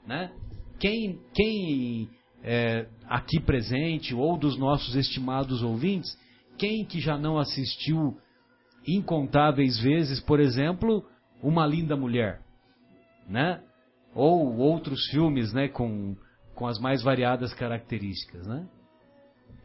Né? 0.05 0.31
Quem, 0.79 1.19
quem 1.33 2.09
é, 2.43 2.87
aqui 3.07 3.39
presente 3.39 4.13
ou 4.13 4.37
dos 4.37 4.55
nossos 4.55 4.95
estimados 4.95 5.63
ouvintes, 5.63 6.15
quem 6.59 6.85
que 6.85 6.99
já 6.99 7.17
não 7.17 7.39
assistiu 7.39 8.17
incontáveis 8.87 9.79
vezes, 9.79 10.19
por 10.19 10.39
exemplo, 10.39 11.05
Uma 11.41 11.65
Linda 11.65 11.95
Mulher, 11.95 12.41
né? 13.27 13.61
Ou 14.13 14.57
outros 14.57 15.07
filmes, 15.07 15.51
né, 15.51 15.67
com, 15.67 16.15
com 16.53 16.67
as 16.67 16.79
mais 16.79 17.03
variadas 17.03 17.53
características, 17.53 18.47
né? 18.47 18.65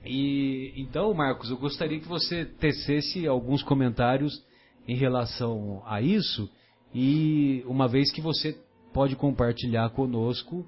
E 0.05 0.73
então, 0.77 1.13
Marcos, 1.13 1.51
eu 1.51 1.59
gostaria 1.59 2.01
que 2.01 2.09
você 2.09 2.45
tecesse 2.45 3.27
alguns 3.27 3.63
comentários 3.63 4.43
em 4.89 4.97
relação 4.97 5.83
a 5.87 6.01
isso 6.01 6.51
e 6.95 7.63
uma 7.67 7.87
vez 7.87 8.11
que 8.11 8.21
você 8.21 8.59
pode 8.93 9.15
compartilhar 9.15 9.91
conosco 9.91 10.67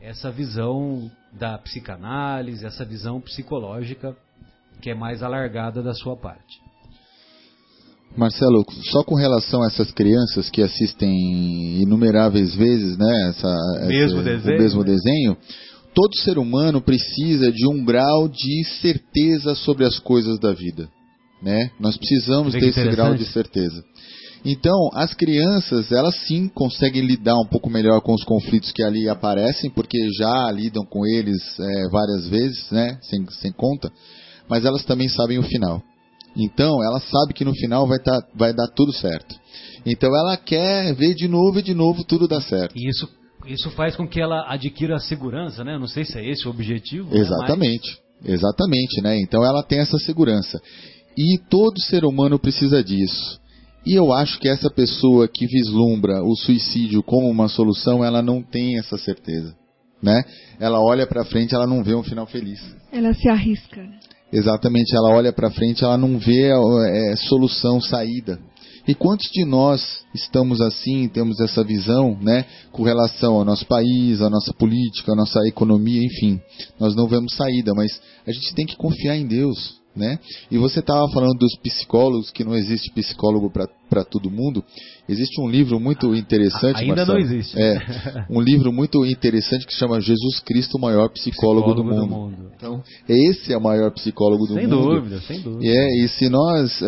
essa 0.00 0.30
visão 0.30 1.10
da 1.32 1.58
psicanálise, 1.58 2.64
essa 2.64 2.84
visão 2.84 3.20
psicológica 3.20 4.16
que 4.80 4.90
é 4.90 4.94
mais 4.94 5.22
alargada 5.22 5.82
da 5.82 5.92
sua 5.92 6.16
parte. 6.16 6.69
Marcelo, 8.16 8.64
só 8.90 9.04
com 9.04 9.14
relação 9.14 9.62
a 9.62 9.66
essas 9.66 9.90
crianças 9.92 10.50
que 10.50 10.62
assistem 10.62 11.80
inumeráveis 11.80 12.54
vezes 12.54 12.98
né, 12.98 13.28
essa, 13.28 13.86
mesmo 13.86 14.20
essa, 14.20 14.30
desenho, 14.30 14.56
o 14.56 14.62
mesmo 14.62 14.80
né? 14.80 14.86
desenho, 14.86 15.36
todo 15.94 16.16
ser 16.22 16.38
humano 16.38 16.80
precisa 16.80 17.52
de 17.52 17.68
um 17.68 17.84
grau 17.84 18.28
de 18.28 18.64
certeza 18.80 19.54
sobre 19.54 19.84
as 19.84 19.98
coisas 19.98 20.38
da 20.38 20.52
vida. 20.52 20.88
Né? 21.42 21.70
Nós 21.78 21.96
precisamos 21.96 22.52
ter 22.52 22.68
esse 22.68 22.84
grau 22.88 23.14
de 23.14 23.24
certeza. 23.26 23.82
Então, 24.44 24.88
as 24.94 25.12
crianças, 25.12 25.92
elas 25.92 26.16
sim 26.26 26.48
conseguem 26.48 27.04
lidar 27.04 27.34
um 27.34 27.46
pouco 27.46 27.68
melhor 27.68 28.00
com 28.00 28.14
os 28.14 28.24
conflitos 28.24 28.72
que 28.72 28.82
ali 28.82 29.08
aparecem, 29.08 29.70
porque 29.70 29.98
já 30.18 30.50
lidam 30.50 30.84
com 30.84 31.06
eles 31.06 31.42
é, 31.60 31.88
várias 31.90 32.26
vezes, 32.26 32.70
né, 32.70 32.98
sem, 33.02 33.26
sem 33.30 33.52
conta, 33.52 33.92
mas 34.48 34.64
elas 34.64 34.84
também 34.84 35.08
sabem 35.08 35.38
o 35.38 35.42
final. 35.42 35.82
Então, 36.36 36.82
ela 36.82 37.00
sabe 37.00 37.34
que 37.34 37.44
no 37.44 37.54
final 37.54 37.86
vai, 37.86 37.98
tá, 37.98 38.22
vai 38.34 38.54
dar 38.54 38.68
tudo 38.68 38.92
certo. 38.92 39.34
Então, 39.84 40.14
ela 40.14 40.36
quer 40.36 40.94
ver 40.94 41.14
de 41.14 41.26
novo 41.26 41.58
e 41.58 41.62
de 41.62 41.74
novo 41.74 42.04
tudo 42.04 42.28
dar 42.28 42.40
certo. 42.40 42.76
E 42.76 42.88
isso, 42.88 43.08
isso 43.46 43.70
faz 43.70 43.96
com 43.96 44.06
que 44.06 44.20
ela 44.20 44.44
adquira 44.48 44.96
a 44.96 45.00
segurança, 45.00 45.64
né? 45.64 45.78
Não 45.78 45.88
sei 45.88 46.04
se 46.04 46.18
é 46.18 46.28
esse 46.28 46.46
o 46.46 46.50
objetivo. 46.50 47.16
Exatamente. 47.16 47.90
Né? 47.90 47.96
Mas... 48.22 48.32
Exatamente, 48.32 49.00
né? 49.02 49.18
Então, 49.18 49.44
ela 49.44 49.62
tem 49.62 49.78
essa 49.78 49.98
segurança. 49.98 50.60
E 51.16 51.38
todo 51.48 51.80
ser 51.80 52.04
humano 52.04 52.38
precisa 52.38 52.82
disso. 52.84 53.40
E 53.84 53.94
eu 53.94 54.12
acho 54.12 54.38
que 54.38 54.48
essa 54.48 54.70
pessoa 54.70 55.26
que 55.26 55.46
vislumbra 55.46 56.22
o 56.22 56.36
suicídio 56.36 57.02
como 57.02 57.28
uma 57.28 57.48
solução, 57.48 58.04
ela 58.04 58.20
não 58.20 58.42
tem 58.42 58.78
essa 58.78 58.98
certeza, 58.98 59.56
né? 60.02 60.22
Ela 60.58 60.80
olha 60.80 61.06
para 61.06 61.24
frente, 61.24 61.54
ela 61.54 61.66
não 61.66 61.82
vê 61.82 61.94
um 61.94 62.02
final 62.02 62.26
feliz. 62.26 62.60
Ela 62.92 63.14
se 63.14 63.28
arrisca. 63.28 63.82
Exatamente, 64.32 64.94
ela 64.94 65.10
olha 65.10 65.32
para 65.32 65.50
frente, 65.50 65.82
ela 65.82 65.98
não 65.98 66.18
vê 66.18 66.50
é, 66.50 67.16
solução, 67.16 67.80
saída. 67.80 68.38
E 68.86 68.94
quantos 68.94 69.28
de 69.30 69.44
nós 69.44 70.04
estamos 70.14 70.60
assim, 70.60 71.08
temos 71.08 71.38
essa 71.40 71.62
visão, 71.62 72.16
né, 72.20 72.44
com 72.72 72.82
relação 72.82 73.34
ao 73.34 73.44
nosso 73.44 73.66
país, 73.66 74.20
à 74.20 74.30
nossa 74.30 74.52
política, 74.52 75.12
à 75.12 75.16
nossa 75.16 75.40
economia, 75.46 76.02
enfim. 76.04 76.40
Nós 76.78 76.94
não 76.94 77.06
vemos 77.06 77.34
saída, 77.34 77.72
mas 77.74 78.00
a 78.26 78.32
gente 78.32 78.54
tem 78.54 78.66
que 78.66 78.76
confiar 78.76 79.16
em 79.16 79.26
Deus, 79.26 79.79
né? 79.94 80.18
E 80.50 80.56
você 80.56 80.80
estava 80.80 81.08
falando 81.12 81.38
dos 81.38 81.56
psicólogos, 81.56 82.30
que 82.30 82.44
não 82.44 82.54
existe 82.54 82.92
psicólogo 82.92 83.50
para 83.50 84.04
todo 84.04 84.30
mundo. 84.30 84.64
Existe 85.08 85.40
um 85.40 85.48
livro 85.48 85.80
muito 85.80 86.14
interessante. 86.14 86.80
Ainda 86.80 87.04
Marcelo, 87.04 87.18
não 87.18 87.24
existe. 87.24 87.58
É, 87.58 88.26
um 88.30 88.40
livro 88.40 88.72
muito 88.72 89.04
interessante 89.04 89.66
que 89.66 89.74
chama 89.74 90.00
Jesus 90.00 90.40
Cristo, 90.40 90.76
o 90.76 90.80
maior 90.80 91.08
psicólogo, 91.10 91.74
psicólogo 91.74 91.74
do, 91.74 91.84
mundo. 91.84 92.06
do, 92.06 92.06
mundo. 92.06 92.52
Então, 92.56 92.82
esse 93.08 93.52
é 93.52 93.56
o 93.56 93.60
maior 93.60 93.90
psicólogo 93.92 94.46
do 94.46 94.54
sem 94.54 94.66
mundo. 94.66 94.76
Sem 94.76 94.94
dúvida, 94.94 95.20
sem 95.22 95.40
dúvida. 95.40 95.64
E, 95.64 95.68
é, 95.68 96.04
e 96.04 96.08
se 96.08 96.28
nós 96.28 96.80
é, 96.82 96.86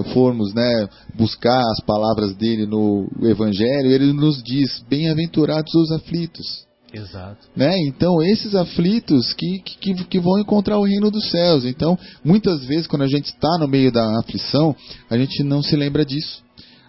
é, 0.00 0.04
formos 0.12 0.52
né, 0.52 0.88
buscar 1.14 1.60
as 1.60 1.80
palavras 1.86 2.34
dele 2.36 2.66
no 2.66 3.08
Evangelho, 3.22 3.90
ele 3.90 4.12
nos 4.12 4.42
diz: 4.42 4.84
Bem-aventurados 4.88 5.74
os 5.74 5.92
aflitos. 5.92 6.71
Exato. 6.92 7.48
Né? 7.56 7.74
Então, 7.86 8.22
esses 8.22 8.54
aflitos 8.54 9.32
que, 9.32 9.60
que, 9.60 9.94
que, 10.04 10.20
vão 10.20 10.38
encontrar 10.38 10.78
o 10.78 10.84
reino 10.84 11.10
dos 11.10 11.30
céus. 11.30 11.64
Então, 11.64 11.98
muitas 12.22 12.64
vezes, 12.64 12.86
quando 12.86 13.02
a 13.02 13.08
gente 13.08 13.26
está 13.26 13.56
no 13.58 13.66
meio 13.66 13.90
da 13.90 14.18
aflição, 14.20 14.76
a 15.08 15.16
gente 15.16 15.42
não 15.42 15.62
se 15.62 15.74
lembra 15.74 16.04
disso. 16.04 16.42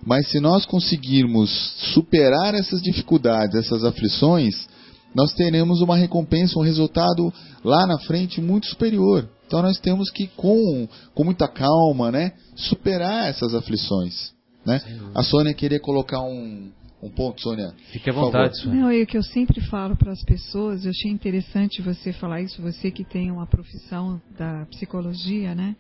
Mas 0.06 0.28
se 0.30 0.40
nós 0.40 0.66
conseguirmos 0.66 1.50
superar 1.94 2.54
essas 2.54 2.82
dificuldades, 2.82 3.56
essas 3.56 3.86
aflições, 3.86 4.68
nós 5.16 5.34
teremos 5.34 5.80
uma 5.82 5.96
recompensa, 5.96 6.60
um 6.60 6.64
resultado 6.64 7.32
lá 7.64 7.88
na 7.88 7.98
frente 8.00 8.42
muito 8.42 8.68
superior. 8.68 9.30
Então 9.48 9.62
nós 9.62 9.80
temos 9.80 10.10
que, 10.10 10.28
com, 10.36 10.88
com 11.14 11.24
muita 11.24 11.48
calma, 11.48 12.12
né, 12.12 12.34
superar 12.56 13.30
essas 13.30 13.54
aflições. 13.54 14.34
Né? 14.66 14.82
A 15.14 15.24
Sônia 15.24 15.54
queria 15.54 15.80
colocar 15.80 16.22
um, 16.22 16.72
um 17.04 17.10
ponto, 17.10 17.42
Sônia. 17.42 17.74
Fique 17.92 18.10
à 18.10 18.14
vontade, 18.14 18.58
Sônia. 18.58 18.82
Não, 18.82 18.90
é 18.90 19.02
o 19.02 19.06
que 19.06 19.18
eu 19.18 19.24
sempre 19.24 19.60
falo 19.68 19.96
para 19.96 20.12
as 20.12 20.24
pessoas, 20.24 20.86
eu 20.86 20.92
achei 20.92 21.12
interessante 21.12 21.82
você 21.82 22.14
falar 22.14 22.42
isso, 22.42 22.62
você 22.62 22.90
que 22.90 23.04
tem 23.04 23.30
uma 23.30 23.46
profissão 23.46 24.22
da 24.38 24.66
psicologia, 24.68 25.54
né? 25.54 25.76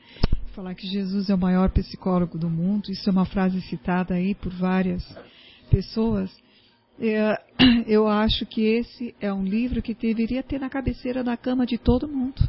Falar 0.53 0.75
que 0.75 0.85
Jesus 0.85 1.29
é 1.29 1.35
o 1.35 1.37
maior 1.37 1.71
psicólogo 1.71 2.37
do 2.37 2.49
mundo, 2.49 2.91
isso 2.91 3.09
é 3.09 3.11
uma 3.11 3.25
frase 3.25 3.61
citada 3.61 4.15
aí 4.15 4.35
por 4.35 4.51
várias 4.51 5.03
pessoas. 5.69 6.29
É, 6.99 7.41
eu 7.87 8.07
acho 8.07 8.45
que 8.45 8.61
esse 8.61 9.15
é 9.21 9.33
um 9.33 9.43
livro 9.43 9.81
que 9.81 9.93
deveria 9.93 10.43
ter 10.43 10.59
na 10.59 10.69
cabeceira 10.69 11.23
da 11.23 11.37
cama 11.37 11.65
de 11.65 11.77
todo 11.77 12.07
mundo. 12.07 12.41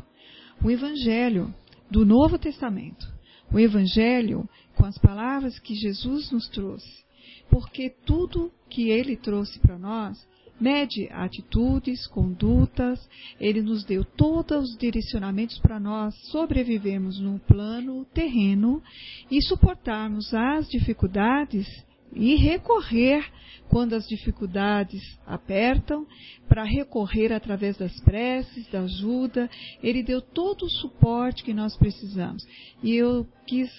O 0.63 0.71
Evangelho 0.71 1.55
do 1.91 2.05
Novo 2.05 2.39
Testamento. 2.39 3.07
O 3.53 3.59
Evangelho 3.59 4.49
com 4.77 4.85
as 4.85 4.99
palavras 4.99 5.59
que 5.61 5.75
Jesus 5.75 6.33
nos 6.33 6.49
trouxe 6.49 7.04
porque 7.51 7.91
tudo 8.05 8.53
que 8.69 8.91
ele 8.91 9.17
trouxe 9.17 9.59
para 9.59 9.79
nós 9.79 10.19
mede 10.61 11.09
atitudes, 11.11 12.07
condutas, 12.07 13.09
ele 13.41 13.61
nos 13.61 13.85
deu 13.85 14.05
todos 14.05 14.71
os 14.71 14.79
direcionamentos 14.79 15.59
para 15.59 15.81
nós 15.81 16.15
sobrevivermos 16.31 17.19
no 17.19 17.39
plano 17.41 18.05
terreno 18.07 18.83
e 19.31 19.43
suportarmos 19.43 20.33
as 20.33 20.69
dificuldades 20.69 21.67
e 22.15 22.37
recorrer 22.37 23.25
quando 23.69 23.95
as 23.95 24.07
dificuldades 24.07 25.03
apertam, 25.27 26.07
para 26.49 26.63
recorrer 26.63 27.33
através 27.33 27.77
das 27.77 27.99
preces, 28.03 28.69
da 28.71 28.83
ajuda. 28.83 29.51
Ele 29.83 30.03
deu 30.03 30.21
todo 30.21 30.65
o 30.65 30.71
suporte 30.71 31.43
que 31.43 31.53
nós 31.53 31.77
precisamos. 31.77 32.47
E 32.83 32.95
eu 32.95 33.27
quis 33.47 33.71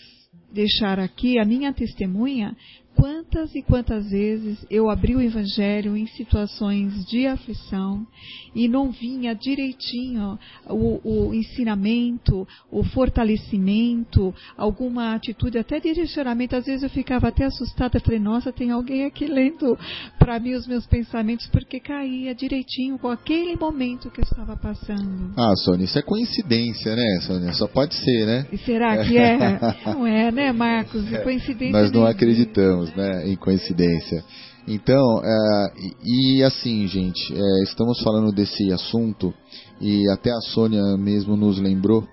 deixar 0.52 1.00
aqui 1.00 1.40
a 1.40 1.46
minha 1.46 1.72
testemunha 1.72 2.56
quantas 2.96 3.54
e 3.54 3.62
quantas 3.62 4.10
vezes 4.10 4.66
eu 4.70 4.90
abri 4.90 5.16
o 5.16 5.22
Evangelho 5.22 5.96
em 5.96 6.08
situações 6.08 7.06
de 7.06 7.28
aflição 7.28 8.06
e 8.54 8.68
não 8.68 8.92
vinha 8.92 9.36
direitinho 9.36 10.40
o, 10.68 11.02
o 11.04 11.34
ensinamento, 11.34 12.48
o 12.72 12.84
fortalecimento, 12.84 14.34
alguma 14.58 15.14
atitude, 15.14 15.58
até 15.58 15.80
direcionamento. 15.80 16.56
Às 16.56 16.66
vezes 16.66 16.84
eu 16.84 16.90
ficava 16.90 17.28
até 17.28 17.46
assustada, 17.46 18.00
falei, 18.00 18.20
nossa, 18.20 18.52
tem 18.52 18.72
alguém 18.72 19.06
aqui 19.06 19.26
lendo 19.28 19.78
para 20.18 20.40
mim 20.40 20.54
os 20.54 20.66
meus 20.66 20.86
pensamentos, 20.86 21.48
porque 21.48 21.80
caía 21.80 22.34
direitinho 22.34 22.98
com 22.98 23.10
aquele 23.10 23.56
momento 23.56 24.10
que 24.10 24.22
eu 24.22 24.26
estava 24.26 24.56
passando. 24.56 25.34
Ah, 25.38 25.56
Sônia, 25.58 25.86
isso 25.86 26.00
é 26.00 26.02
coincidência, 26.02 26.96
né, 26.96 27.20
Sônia? 27.22 27.54
Só 27.54 27.68
pode 27.68 27.94
ser, 27.96 28.26
né? 28.26 28.48
E 28.52 28.58
será 28.58 29.04
que 29.06 29.18
é? 29.18 29.38
Não 29.86 30.08
é, 30.08 30.32
né, 30.32 30.52
Marcos? 30.52 31.12
É 31.12 31.20
coincidência. 31.20 31.72
Nós 31.72 31.92
não 31.92 32.06
acreditamos 32.06 32.85
né, 32.96 33.28
em 33.28 33.36
coincidência. 33.36 34.24
Então, 34.68 35.22
é, 35.24 35.74
e, 36.04 36.44
assim, 36.44 36.88
gente, 36.88 37.34
é, 37.34 37.64
estamos 37.64 38.02
falando 38.02 38.32
desse 38.32 38.72
assunto 38.72 39.34
e 39.80 40.10
até 40.10 40.32
a 40.32 40.42
Sônia 40.42 40.98
mesmo 40.98 41.36
nos 41.36 41.60
lembrou 41.60 42.08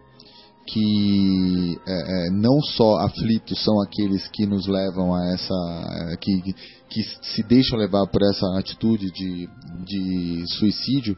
que 0.67 1.79
é, 1.87 2.27
é 2.27 2.31
não 2.31 2.61
só 2.61 2.99
aflitos 2.99 3.63
são 3.65 3.83
aqueles 3.83 4.29
que 4.29 4.47
nos 4.47 4.67
levam 4.67 5.15
a 5.15 5.33
essa, 5.33 6.17
que, 6.21 6.55
que 6.89 7.03
se 7.23 7.43
deixam 7.43 7.79
levar 7.79 8.07
por 8.07 8.23
essa 8.23 8.47
atitude 8.59 9.11
de, 9.11 9.49
de 9.85 10.45
suicídio, 10.59 11.17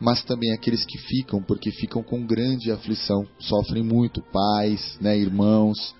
mas 0.00 0.22
também 0.22 0.52
aqueles 0.52 0.84
que 0.84 0.98
ficam, 0.98 1.42
porque 1.42 1.70
ficam 1.72 2.02
com 2.02 2.26
grande 2.26 2.70
aflição, 2.70 3.24
sofrem 3.38 3.82
muito, 3.82 4.22
pais, 4.32 4.98
né, 5.00 5.16
irmãos, 5.16 5.94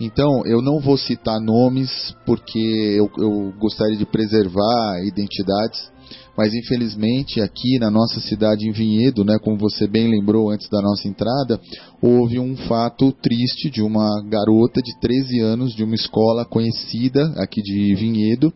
então, 0.00 0.42
eu 0.46 0.62
não 0.62 0.78
vou 0.78 0.96
citar 0.96 1.40
nomes 1.40 2.14
porque 2.24 2.58
eu, 2.58 3.10
eu 3.18 3.52
gostaria 3.58 3.96
de 3.96 4.06
preservar 4.06 5.00
identidades, 5.04 5.90
mas 6.36 6.54
infelizmente 6.54 7.40
aqui 7.40 7.78
na 7.80 7.90
nossa 7.90 8.20
cidade 8.20 8.68
em 8.68 8.70
Vinhedo, 8.70 9.24
né, 9.24 9.36
como 9.42 9.58
você 9.58 9.88
bem 9.88 10.08
lembrou 10.08 10.50
antes 10.50 10.68
da 10.68 10.80
nossa 10.80 11.08
entrada, 11.08 11.60
houve 12.00 12.38
um 12.38 12.56
fato 12.56 13.10
triste 13.10 13.68
de 13.68 13.82
uma 13.82 14.22
garota 14.28 14.80
de 14.80 14.96
13 15.00 15.40
anos 15.40 15.74
de 15.74 15.82
uma 15.82 15.96
escola 15.96 16.44
conhecida 16.44 17.34
aqui 17.36 17.60
de 17.60 17.92
Vinhedo, 17.96 18.52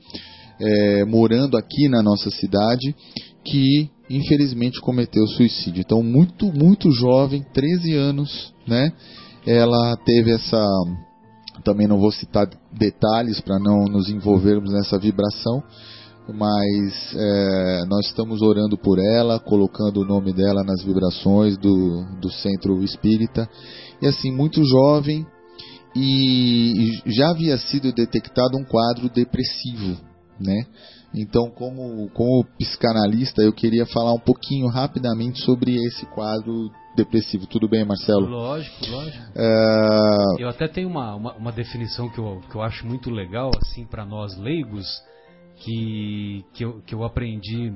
é, 0.61 1.05
morando 1.05 1.57
aqui 1.57 1.89
na 1.89 2.05
nossa 2.05 2.31
cidade, 2.31 2.95
que 3.45 3.91
infelizmente 4.09 4.81
cometeu 4.81 5.27
suicídio. 5.27 5.81
Então, 5.81 6.05
muito, 6.05 6.53
muito 6.53 6.93
jovem, 6.93 7.45
13 7.53 7.95
anos, 7.95 8.55
né? 8.65 8.93
Ela 9.45 9.97
teve 10.05 10.31
essa 10.31 10.65
também 11.63 11.87
não 11.87 11.99
vou 11.99 12.11
citar 12.11 12.49
detalhes 12.73 13.41
para 13.41 13.59
não 13.59 13.85
nos 13.85 14.09
envolvermos 14.09 14.73
nessa 14.73 14.99
vibração, 14.99 15.63
mas 16.29 17.15
é, 17.15 17.85
nós 17.89 18.07
estamos 18.07 18.43
orando 18.43 18.79
por 18.79 18.99
ela, 18.99 19.41
colocando 19.41 20.01
o 20.01 20.05
nome 20.05 20.33
dela 20.33 20.63
nas 20.63 20.83
vibrações 20.83 21.57
do, 21.59 22.05
do 22.21 22.31
centro 22.31 22.83
espírita. 22.83 23.49
E 24.01 24.07
assim, 24.07 24.31
muito 24.31 24.65
jovem, 24.65 25.27
e 25.95 27.01
já 27.07 27.31
havia 27.31 27.59
sido 27.59 27.93
detectado 27.93 28.57
um 28.57 28.65
quadro 28.65 29.09
depressivo, 29.11 29.97
né? 30.41 30.67
Então, 31.15 31.51
como, 31.51 32.09
como 32.11 32.45
psicanalista, 32.59 33.43
eu 33.43 33.53
queria 33.53 33.85
falar 33.87 34.15
um 34.15 34.19
pouquinho 34.19 34.69
rapidamente 34.69 35.41
sobre 35.43 35.77
esse 35.77 36.07
quadro 36.07 36.71
depressivo. 36.97 37.47
Tudo 37.47 37.69
bem, 37.69 37.85
Marcelo? 37.85 38.27
Lógico, 38.27 38.87
lógico. 38.91 39.25
É... 39.37 40.43
Eu 40.43 40.49
até 40.49 40.67
tenho 40.69 40.89
uma, 40.89 41.15
uma, 41.15 41.35
uma, 41.35 41.53
definição 41.53 42.09
que 42.09 42.19
eu, 42.19 42.41
que 42.51 42.55
eu 42.55 42.63
acho 42.63 42.87
muito 42.87 43.11
legal, 43.11 43.51
assim, 43.63 43.85
para 43.85 44.07
nós 44.07 44.37
leigos, 44.39 44.87
que, 45.57 46.45
que, 46.55 46.65
eu, 46.65 46.81
que 46.83 46.95
eu 46.95 47.05
aprendi 47.05 47.73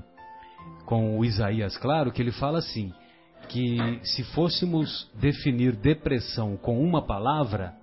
com 0.86 1.18
o 1.18 1.24
Isaías 1.24 1.76
Claro, 1.76 2.12
que 2.12 2.22
ele 2.22 2.32
fala 2.32 2.58
assim, 2.58 2.92
que 3.48 4.00
se 4.02 4.22
fôssemos 4.34 5.10
definir 5.14 5.76
depressão 5.76 6.56
com 6.56 6.80
uma 6.80 7.06
palavra, 7.06 7.74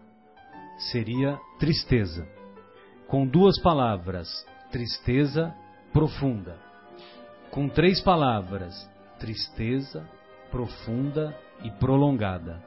seria 0.91 1.39
tristeza. 1.59 2.27
Com 3.07 3.27
duas 3.27 3.59
palavras, 3.61 4.27
tristeza 4.73 5.53
profunda. 5.93 6.57
Com 7.51 7.69
três 7.69 8.01
palavras, 8.01 8.73
tristeza 9.19 10.03
profunda 10.49 11.37
e 11.63 11.69
prolongada. 11.69 12.59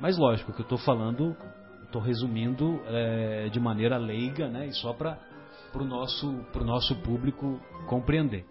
Mas 0.00 0.18
lógico 0.18 0.52
que 0.52 0.60
eu 0.60 0.64
estou 0.64 0.78
falando, 0.78 1.36
estou 1.84 2.02
resumindo 2.02 2.80
é, 2.86 3.48
de 3.50 3.60
maneira 3.60 3.96
leiga, 3.96 4.48
né, 4.48 4.66
e 4.66 4.72
só 4.72 4.92
para 4.92 5.16
o 5.74 5.84
nosso, 5.84 6.44
nosso 6.56 6.96
público 7.02 7.60
compreender. 7.86 8.44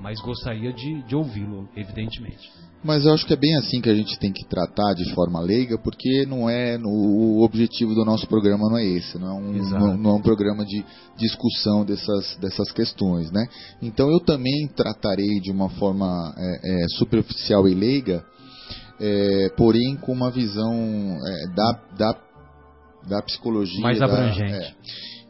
Mas 0.00 0.20
gostaria 0.20 0.72
de, 0.72 1.02
de 1.02 1.14
ouvi-lo, 1.14 1.68
evidentemente. 1.76 2.50
Mas 2.82 3.04
eu 3.04 3.12
acho 3.12 3.26
que 3.26 3.34
é 3.34 3.36
bem 3.36 3.54
assim 3.56 3.80
que 3.80 3.90
a 3.90 3.94
gente 3.94 4.18
tem 4.18 4.32
que 4.32 4.46
tratar 4.46 4.94
de 4.94 5.12
forma 5.12 5.38
leiga, 5.38 5.76
porque 5.76 6.24
não 6.24 6.48
é 6.48 6.78
o 6.82 7.42
objetivo 7.42 7.94
do 7.94 8.06
nosso 8.06 8.26
programa 8.26 8.70
não 8.70 8.78
é 8.78 8.86
esse, 8.86 9.18
não 9.18 9.28
é 9.28 9.32
um, 9.34 9.52
não, 9.52 9.96
não, 9.98 10.10
é 10.12 10.14
um 10.14 10.22
programa 10.22 10.64
de 10.64 10.82
discussão 11.18 11.84
dessas, 11.84 12.36
dessas 12.40 12.72
questões, 12.72 13.30
né? 13.30 13.46
Então 13.82 14.10
eu 14.10 14.18
também 14.20 14.66
tratarei 14.74 15.40
de 15.40 15.50
uma 15.50 15.68
forma 15.68 16.34
é, 16.38 16.84
é, 16.84 16.88
superficial 16.96 17.68
e 17.68 17.74
leiga, 17.74 18.24
é, 18.98 19.50
porém 19.58 19.96
com 19.96 20.12
uma 20.12 20.30
visão 20.30 20.72
é, 20.74 21.46
da, 21.54 21.80
da, 21.98 22.18
da 23.06 23.22
psicologia 23.22 23.82
mais 23.82 24.00
abrangente. 24.00 24.52
Da, 24.52 24.74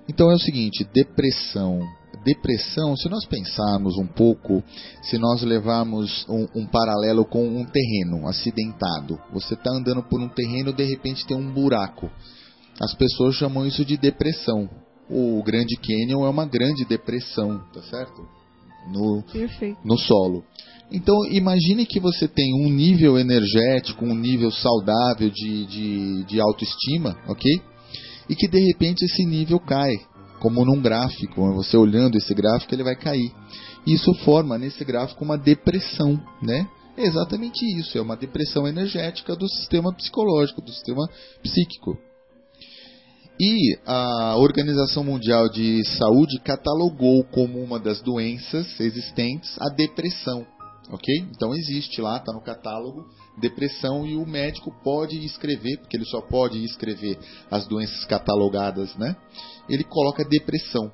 Então 0.08 0.30
é 0.30 0.34
o 0.34 0.40
seguinte, 0.40 0.86
depressão. 0.94 1.80
Depressão, 2.24 2.96
se 2.96 3.08
nós 3.08 3.24
pensarmos 3.24 3.96
um 3.96 4.06
pouco, 4.06 4.62
se 5.02 5.16
nós 5.16 5.42
levarmos 5.42 6.26
um, 6.28 6.46
um 6.54 6.66
paralelo 6.66 7.24
com 7.24 7.46
um 7.46 7.64
terreno 7.64 8.28
acidentado, 8.28 9.18
você 9.32 9.54
está 9.54 9.70
andando 9.70 10.02
por 10.02 10.20
um 10.20 10.28
terreno, 10.28 10.72
de 10.72 10.84
repente 10.84 11.26
tem 11.26 11.36
um 11.36 11.50
buraco. 11.50 12.10
As 12.80 12.94
pessoas 12.94 13.36
chamam 13.36 13.66
isso 13.66 13.84
de 13.84 13.96
depressão. 13.96 14.68
O 15.08 15.42
Grande 15.42 15.76
Canyon 15.76 16.24
é 16.24 16.28
uma 16.28 16.46
grande 16.46 16.84
depressão, 16.84 17.58
tá 17.72 17.82
certo? 17.82 18.26
No, 18.92 19.22
no 19.84 19.98
solo. 19.98 20.44
Então, 20.92 21.14
imagine 21.30 21.86
que 21.86 22.00
você 22.00 22.26
tem 22.26 22.52
um 22.64 22.70
nível 22.70 23.18
energético, 23.18 24.04
um 24.04 24.14
nível 24.14 24.50
saudável 24.50 25.30
de, 25.30 25.66
de, 25.66 26.24
de 26.24 26.40
autoestima, 26.40 27.16
ok? 27.28 27.60
E 28.28 28.34
que 28.34 28.48
de 28.48 28.60
repente 28.60 29.04
esse 29.04 29.24
nível 29.24 29.60
cai, 29.60 29.92
como 30.40 30.64
num 30.64 30.80
gráfico. 30.80 31.52
Você 31.54 31.76
olhando 31.76 32.16
esse 32.16 32.34
gráfico, 32.34 32.74
ele 32.74 32.82
vai 32.82 32.96
cair. 32.96 33.32
Isso 33.86 34.12
forma 34.24 34.58
nesse 34.58 34.84
gráfico 34.84 35.24
uma 35.24 35.38
depressão, 35.38 36.20
né? 36.42 36.66
É 36.96 37.02
exatamente 37.06 37.64
isso, 37.78 37.96
é 37.96 38.00
uma 38.00 38.16
depressão 38.16 38.66
energética 38.66 39.34
do 39.34 39.48
sistema 39.48 39.94
psicológico, 39.94 40.60
do 40.60 40.72
sistema 40.72 41.08
psíquico. 41.42 41.96
E 43.40 43.78
a 43.86 44.36
Organização 44.36 45.02
Mundial 45.02 45.48
de 45.48 45.82
Saúde 45.96 46.38
catalogou 46.40 47.24
como 47.24 47.62
uma 47.62 47.78
das 47.78 48.02
doenças 48.02 48.78
existentes 48.80 49.56
a 49.58 49.70
depressão 49.70 50.46
ok? 50.92 51.26
Então 51.30 51.54
existe 51.54 52.00
lá, 52.00 52.16
está 52.16 52.32
no 52.32 52.40
catálogo, 52.40 53.06
depressão 53.38 54.06
e 54.06 54.16
o 54.16 54.26
médico 54.26 54.74
pode 54.82 55.24
escrever, 55.24 55.78
porque 55.78 55.96
ele 55.96 56.04
só 56.04 56.20
pode 56.20 56.62
escrever 56.64 57.18
as 57.50 57.66
doenças 57.66 58.04
catalogadas, 58.04 58.94
né? 58.96 59.16
Ele 59.68 59.84
coloca 59.84 60.24
depressão. 60.24 60.90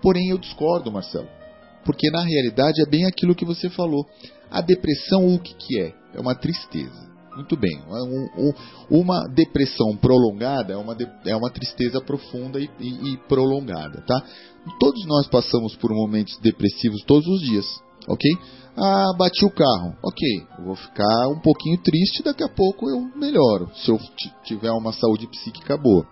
Porém, 0.00 0.30
eu 0.30 0.38
discordo, 0.38 0.90
Marcelo, 0.90 1.28
porque 1.84 2.10
na 2.10 2.22
realidade 2.22 2.82
é 2.82 2.88
bem 2.88 3.06
aquilo 3.06 3.34
que 3.34 3.44
você 3.44 3.68
falou. 3.70 4.06
A 4.50 4.60
depressão, 4.60 5.34
o 5.34 5.38
que, 5.38 5.54
que 5.54 5.80
é? 5.80 5.94
É 6.14 6.20
uma 6.20 6.34
tristeza. 6.34 7.10
Muito 7.34 7.56
bem. 7.56 7.82
Uma 8.90 9.26
depressão 9.28 9.96
prolongada 9.96 10.74
é 10.74 10.76
uma, 10.76 10.96
é 11.24 11.34
uma 11.34 11.50
tristeza 11.50 12.00
profunda 12.00 12.60
e, 12.60 12.68
e, 12.78 13.12
e 13.12 13.16
prolongada, 13.26 14.02
tá? 14.02 14.22
Todos 14.78 15.04
nós 15.06 15.26
passamos 15.28 15.74
por 15.76 15.90
momentos 15.92 16.38
depressivos 16.40 17.02
todos 17.04 17.26
os 17.26 17.40
dias, 17.40 17.64
ok? 18.06 18.30
Ah, 18.76 19.12
bati 19.16 19.44
o 19.44 19.50
carro. 19.50 19.94
Ok, 20.02 20.46
vou 20.64 20.74
ficar 20.74 21.28
um 21.28 21.40
pouquinho 21.40 21.78
triste, 21.82 22.22
daqui 22.22 22.42
a 22.42 22.48
pouco 22.48 22.88
eu 22.88 23.10
melhoro, 23.16 23.70
se 23.74 23.90
eu 23.90 23.98
tiver 24.44 24.70
uma 24.72 24.92
saúde 24.92 25.26
psíquica 25.26 25.76
boa. 25.76 26.06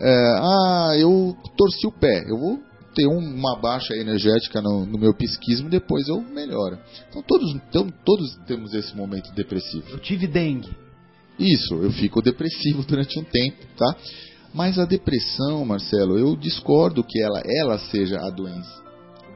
É, 0.00 0.34
ah, 0.38 0.94
eu 0.98 1.36
torci 1.56 1.86
o 1.86 1.92
pé, 1.92 2.24
eu 2.28 2.38
vou 2.38 2.58
ter 2.94 3.06
uma 3.06 3.56
baixa 3.56 3.94
energética 3.94 4.60
no, 4.60 4.84
no 4.86 4.98
meu 4.98 5.14
psiquismo 5.14 5.68
e 5.68 5.70
depois 5.70 6.08
eu 6.08 6.20
melhoro. 6.20 6.78
Então 7.08 7.22
todos, 7.22 7.54
então, 7.54 7.88
todos 8.04 8.36
temos 8.46 8.72
esse 8.74 8.96
momento 8.96 9.32
depressivo. 9.34 9.88
Eu 9.90 9.98
tive 9.98 10.26
dengue. 10.26 10.70
Isso, 11.38 11.74
eu 11.74 11.90
fico 11.92 12.22
depressivo 12.22 12.84
durante 12.86 13.18
um 13.18 13.24
tempo, 13.24 13.58
tá? 13.76 13.96
Mas 14.54 14.78
a 14.78 14.84
depressão, 14.84 15.64
Marcelo, 15.64 16.18
eu 16.18 16.36
discordo 16.36 17.02
que 17.02 17.20
ela, 17.22 17.42
ela 17.46 17.78
seja 17.78 18.18
a 18.20 18.30
doença. 18.30 18.82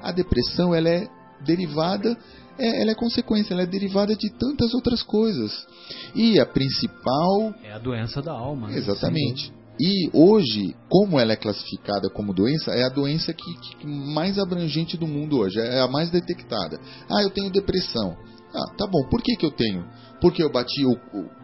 A 0.03 0.13
depressão 0.13 0.75
ela 0.75 0.89
é 0.89 1.09
derivada 1.45 2.17
é, 2.59 2.83
ela 2.83 2.91
é 2.91 2.95
consequência, 2.95 3.53
ela 3.53 3.63
é 3.63 3.67
derivada 3.67 4.15
de 4.15 4.31
tantas 4.31 4.75
outras 4.75 5.03
coisas. 5.03 5.67
E 6.15 6.39
a 6.41 6.47
principal. 6.47 7.55
É 7.63 7.73
a 7.73 7.79
doença 7.79 8.23
da 8.23 8.33
alma. 8.33 8.69
Né? 8.69 8.79
Exatamente. 8.79 9.53
E 9.79 10.09
hoje, 10.13 10.75
como 10.89 11.21
ela 11.21 11.33
é 11.33 11.37
classificada 11.37 12.09
como 12.09 12.33
doença, 12.33 12.73
é 12.73 12.85
a 12.85 12.89
doença 12.89 13.33
que, 13.35 13.77
que, 13.77 13.87
mais 13.87 14.39
abrangente 14.39 14.97
do 14.97 15.07
mundo 15.07 15.39
hoje, 15.39 15.61
é 15.61 15.81
a 15.81 15.89
mais 15.89 16.11
detectada. 16.11 16.81
Ah, 17.11 17.23
eu 17.23 17.31
tenho 17.31 17.53
depressão. 17.53 18.17
Ah, 18.55 18.75
tá 18.79 18.87
bom, 18.87 19.07
por 19.11 19.21
que, 19.23 19.37
que 19.37 19.45
eu 19.45 19.51
tenho? 19.51 19.85
Porque 20.19 20.43
eu 20.43 20.51
bati 20.51 20.83
o, 20.87 20.97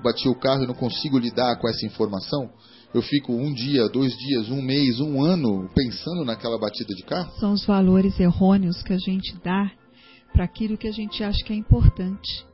bati 0.03 0.29
o 0.31 0.35
carro 0.35 0.65
e 0.65 0.67
não 0.67 0.75
consigo 0.75 1.19
lidar 1.19 1.57
com 1.59 1.69
essa 1.69 1.85
informação? 1.85 2.49
Eu 2.95 3.03
fico 3.03 3.33
um 3.33 3.53
dia, 3.53 3.89
dois 3.89 4.15
dias, 4.17 4.49
um 4.49 4.63
mês, 4.63 4.99
um 4.99 5.23
ano 5.23 5.69
pensando 5.75 6.25
naquela 6.25 6.59
batida 6.59 6.95
de 6.95 7.03
carro? 7.03 7.31
São 7.39 7.53
os 7.53 7.67
valores 7.67 8.19
errôneos 8.19 8.83
que 8.83 8.95
a 8.95 8.99
gente 8.99 9.35
dá 9.45 9.71
para 10.33 10.45
aquilo 10.45 10.79
que 10.79 10.89
a 10.89 10.93
gente 10.93 11.23
acha 11.23 11.45
que 11.45 11.53
é 11.53 11.57
importante, 11.57 12.45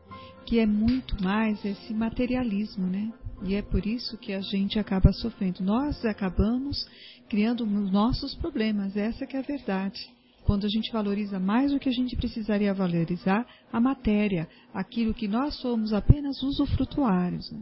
que 0.44 0.58
é 0.58 0.66
muito 0.66 1.22
mais 1.22 1.64
esse 1.64 1.94
materialismo, 1.94 2.86
né? 2.86 3.12
E 3.42 3.54
é 3.54 3.62
por 3.62 3.86
isso 3.86 4.18
que 4.18 4.32
a 4.32 4.40
gente 4.40 4.78
acaba 4.78 5.12
sofrendo. 5.12 5.62
Nós 5.62 6.04
acabamos 6.04 6.86
criando 7.28 7.64
os 7.64 7.90
nossos 7.90 8.34
problemas, 8.34 8.96
essa 8.96 9.26
que 9.26 9.36
é 9.36 9.40
a 9.40 9.42
verdade. 9.42 10.00
Quando 10.44 10.64
a 10.64 10.68
gente 10.68 10.90
valoriza 10.90 11.38
mais 11.38 11.72
o 11.72 11.78
que 11.78 11.88
a 11.88 11.92
gente 11.92 12.16
precisaria 12.16 12.72
valorizar, 12.72 13.46
a 13.72 13.78
matéria, 13.78 14.48
aquilo 14.72 15.14
que 15.14 15.28
nós 15.28 15.54
somos 15.56 15.92
apenas 15.92 16.42
usufrutuários. 16.42 17.50
Né? 17.52 17.60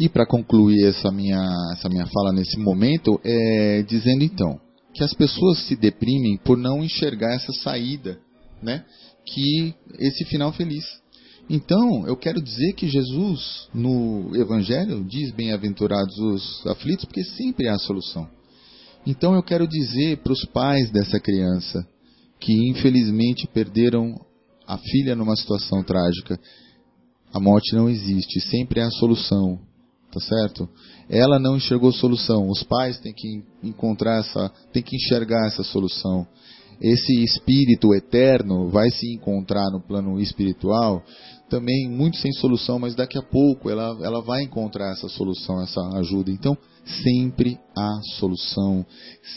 E 0.00 0.08
para 0.08 0.26
concluir 0.26 0.86
essa 0.86 1.12
minha, 1.12 1.40
essa 1.74 1.88
minha 1.88 2.06
fala 2.06 2.32
nesse 2.32 2.58
momento, 2.58 3.20
é 3.22 3.82
dizendo 3.82 4.24
então 4.24 4.58
que 4.94 5.04
as 5.04 5.12
pessoas 5.12 5.66
se 5.66 5.76
deprimem 5.76 6.38
por 6.38 6.56
não 6.56 6.82
enxergar 6.82 7.34
essa 7.34 7.52
saída, 7.62 8.18
né? 8.62 8.84
Que 9.26 9.74
esse 9.98 10.24
final 10.26 10.52
feliz. 10.52 10.84
Então, 11.50 12.06
eu 12.06 12.16
quero 12.16 12.40
dizer 12.40 12.72
que 12.74 12.88
Jesus, 12.88 13.68
no 13.74 14.34
Evangelho, 14.34 15.04
diz 15.04 15.32
bem-aventurados 15.32 16.16
os 16.18 16.66
aflitos, 16.66 17.04
porque 17.04 17.24
sempre 17.24 17.68
há 17.68 17.76
solução. 17.78 18.28
Então, 19.06 19.34
eu 19.34 19.42
quero 19.42 19.66
dizer 19.66 20.18
para 20.18 20.32
os 20.32 20.44
pais 20.46 20.90
dessa 20.90 21.18
criança, 21.18 21.86
que 22.38 22.52
infelizmente 22.70 23.46
perderam 23.48 24.14
a 24.66 24.78
filha 24.78 25.14
numa 25.16 25.36
situação 25.36 25.82
trágica, 25.82 26.38
a 27.32 27.40
morte 27.40 27.74
não 27.74 27.88
existe, 27.88 28.40
sempre 28.40 28.80
há 28.80 28.90
solução, 28.90 29.58
tá 30.12 30.20
certo? 30.20 30.68
Ela 31.08 31.38
não 31.38 31.56
enxergou 31.56 31.92
solução, 31.92 32.48
os 32.48 32.62
pais 32.62 32.98
têm 33.00 33.12
que 33.12 33.42
encontrar 33.62 34.20
essa, 34.20 34.48
têm 34.72 34.82
que 34.82 34.96
enxergar 34.96 35.46
essa 35.46 35.62
solução 35.64 36.26
esse 36.82 37.22
espírito 37.22 37.94
eterno 37.94 38.68
vai 38.68 38.90
se 38.90 39.14
encontrar 39.14 39.70
no 39.70 39.80
plano 39.80 40.20
espiritual, 40.20 41.00
também 41.48 41.88
muito 41.88 42.16
sem 42.16 42.32
solução, 42.32 42.78
mas 42.78 42.96
daqui 42.96 43.16
a 43.16 43.22
pouco 43.22 43.70
ela, 43.70 43.96
ela 44.02 44.20
vai 44.20 44.42
encontrar 44.42 44.90
essa 44.90 45.08
solução, 45.08 45.62
essa 45.62 45.80
ajuda. 45.98 46.32
Então, 46.32 46.58
sempre 47.04 47.56
há 47.76 48.00
solução, 48.18 48.84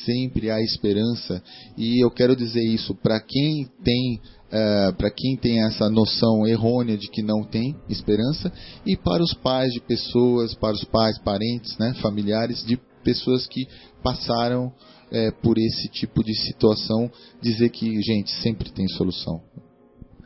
sempre 0.06 0.50
há 0.50 0.60
esperança. 0.60 1.44
E 1.78 2.04
eu 2.04 2.10
quero 2.10 2.36
dizer 2.36 2.64
isso 2.64 2.96
para 2.96 3.20
quem 3.22 3.68
tem 3.84 4.20
Uh, 4.46 4.96
para 4.96 5.10
quem 5.10 5.36
tem 5.36 5.66
essa 5.66 5.90
noção 5.90 6.48
errônea 6.48 6.96
de 6.96 7.10
que 7.10 7.22
não 7.22 7.44
tem 7.44 7.76
esperança 7.90 8.54
e 8.86 8.96
para 8.96 9.22
os 9.22 9.34
pais 9.34 9.74
de 9.74 9.82
pessoas, 9.82 10.54
para 10.54 10.72
os 10.72 10.84
pais, 10.86 11.18
parentes, 11.20 11.76
né, 11.80 11.94
familiares 11.96 12.64
de 12.64 12.80
pessoas 13.04 13.48
que 13.48 13.68
passaram 14.04 14.72
é, 15.12 15.32
por 15.32 15.58
esse 15.58 15.90
tipo 15.90 16.24
de 16.24 16.34
situação, 16.46 17.10
dizer 17.42 17.70
que, 17.70 18.02
gente, 18.02 18.32
sempre 18.42 18.72
tem 18.72 18.88
solução. 18.90 19.42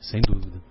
Sem 0.02 0.22
dúvida. 0.22 0.70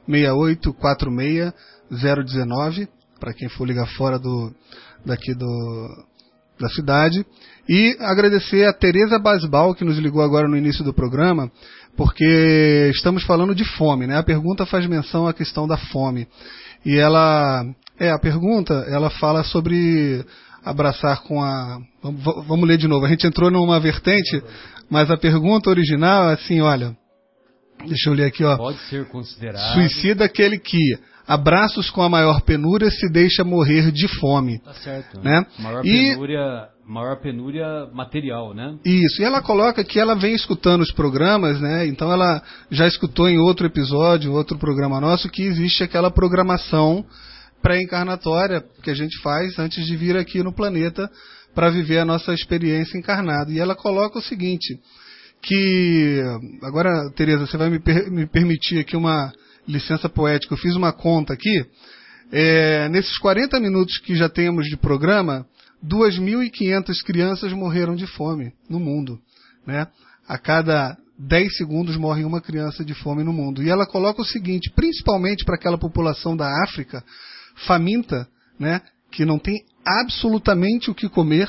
3876-6846-019, 0.07 2.87
para 3.19 3.33
quem 3.33 3.49
for 3.49 3.67
ligar 3.67 3.87
fora 3.97 4.19
do, 4.19 4.55
daqui 5.05 5.35
do, 5.35 5.89
da 6.61 6.69
cidade. 6.69 7.25
E 7.69 7.97
agradecer 8.01 8.67
a 8.67 8.73
Tereza 8.73 9.19
Basbal, 9.19 9.75
que 9.75 9.85
nos 9.85 9.99
ligou 9.99 10.23
agora 10.23 10.47
no 10.47 10.57
início 10.57 10.85
do 10.85 10.93
programa, 10.93 11.51
porque 11.97 12.91
estamos 12.95 13.25
falando 13.25 13.55
de 13.55 13.65
fome, 13.65 14.07
né? 14.07 14.19
A 14.19 14.23
pergunta 14.23 14.67
faz 14.67 14.87
menção 14.87 15.27
à 15.27 15.33
questão 15.33 15.67
da 15.67 15.79
fome. 15.79 16.29
E 16.85 16.99
ela, 16.99 17.65
é, 17.99 18.11
a 18.11 18.19
pergunta, 18.19 18.75
ela 18.89 19.09
fala 19.11 19.43
sobre 19.43 20.25
abraçar 20.65 21.23
com 21.23 21.43
a. 21.43 21.79
Vamos 22.03 22.69
ler 22.69 22.79
de 22.79 22.89
novo. 22.89 23.07
A 23.07 23.09
gente 23.09 23.27
entrou 23.27 23.51
numa 23.51 23.81
vertente, 23.81 24.43
mas 24.89 25.11
a 25.11 25.17
pergunta 25.17 25.71
original 25.71 26.31
é 26.31 26.35
assim: 26.35 26.61
olha. 26.61 26.97
Deixa 27.87 28.11
eu 28.11 28.15
ler 28.15 28.27
aqui, 28.27 28.45
ó. 28.45 28.59
Pode 28.59 28.79
ser 28.91 29.09
considerado. 29.09 29.73
Suicida 29.73 30.27
aquele 30.27 30.59
que 30.59 30.99
abraços 31.27 31.89
com 31.91 32.03
a 32.03 32.09
maior 32.09 32.43
penúria 32.43 32.91
se 32.91 33.09
deixa 33.09 33.45
morrer 33.45 33.91
de 33.93 34.09
fome. 34.19 34.59
Tá 34.59 34.75
certo. 34.75 35.21
Né? 35.21 35.47
Maior, 35.59 35.87
e... 35.87 36.11
penúria, 36.11 36.69
maior 36.87 37.21
penúria 37.21 37.87
material, 37.93 38.53
né? 38.53 38.77
Isso. 38.85 39.23
E 39.23 39.25
ela 39.25 39.41
coloca 39.41 39.85
que 39.85 39.99
ela 39.99 40.15
vem 40.15 40.35
escutando 40.35 40.83
os 40.83 40.93
programas, 40.93 41.61
né? 41.61 41.87
Então 41.87 42.13
ela 42.13 42.43
já 42.71 42.87
escutou 42.87 43.29
em 43.29 43.39
outro 43.39 43.67
episódio, 43.67 44.33
outro 44.33 44.59
programa 44.59 45.01
nosso, 45.01 45.31
que 45.31 45.43
existe 45.43 45.85
aquela 45.85 46.11
programação 46.11 47.07
pré-encarnatória 47.63 48.65
que 48.83 48.91
a 48.91 48.95
gente 48.95 49.19
faz 49.21 49.59
antes 49.59 49.87
de 49.87 49.97
vir 49.97 50.17
aqui 50.17 50.43
no 50.43 50.53
planeta 50.53 51.11
para 51.55 51.71
viver 51.71 51.99
a 51.99 52.05
nossa 52.05 52.33
experiência 52.33 52.99
encarnada. 52.99 53.51
E 53.51 53.59
ela 53.59 53.75
coloca 53.75 54.19
o 54.19 54.23
seguinte, 54.23 54.79
que 55.43 56.23
agora, 56.63 57.11
Tereza, 57.15 57.47
você 57.47 57.57
vai 57.57 57.71
me, 57.71 57.81
per 57.81 58.11
me 58.11 58.27
permitir 58.27 58.79
aqui 58.79 58.97
uma 58.97 59.33
licença 59.67 60.09
poética. 60.09 60.55
Eu 60.55 60.59
fiz 60.59 60.75
uma 60.75 60.93
conta 60.93 61.33
aqui. 61.33 61.65
É, 62.33 62.89
nesses 62.89 63.19
40 63.19 63.59
minutos 63.59 63.99
que 63.99 64.15
já 64.15 64.29
temos 64.29 64.67
de 64.67 64.77
programa, 64.77 65.47
2.500 65.85 67.03
crianças 67.05 67.53
morreram 67.53 67.97
de 67.97 68.07
fome 68.07 68.53
no 68.69 68.79
mundo. 68.79 69.19
Né? 69.67 69.87
A 70.29 70.39
cada 70.39 70.97
10 71.19 71.57
segundos 71.57 71.97
morre 71.97 72.25
uma 72.25 72.41
criança 72.41 72.85
de 72.85 72.95
fome 72.95 73.25
no 73.25 73.33
mundo. 73.33 73.63
E 73.63 73.69
ela 73.69 73.87
coloca 73.87 74.23
o 74.23 74.25
seguinte, 74.25 74.71
principalmente 74.75 75.45
para 75.45 75.57
aquela 75.57 75.79
população 75.79 76.37
da 76.37 76.49
África 76.65 77.05
faminta, 77.67 78.27
né, 78.59 78.81
que 79.11 79.25
não 79.25 79.39
tem 79.39 79.65
absolutamente 79.87 80.91
o 80.91 80.95
que 80.95 81.09
comer. 81.09 81.49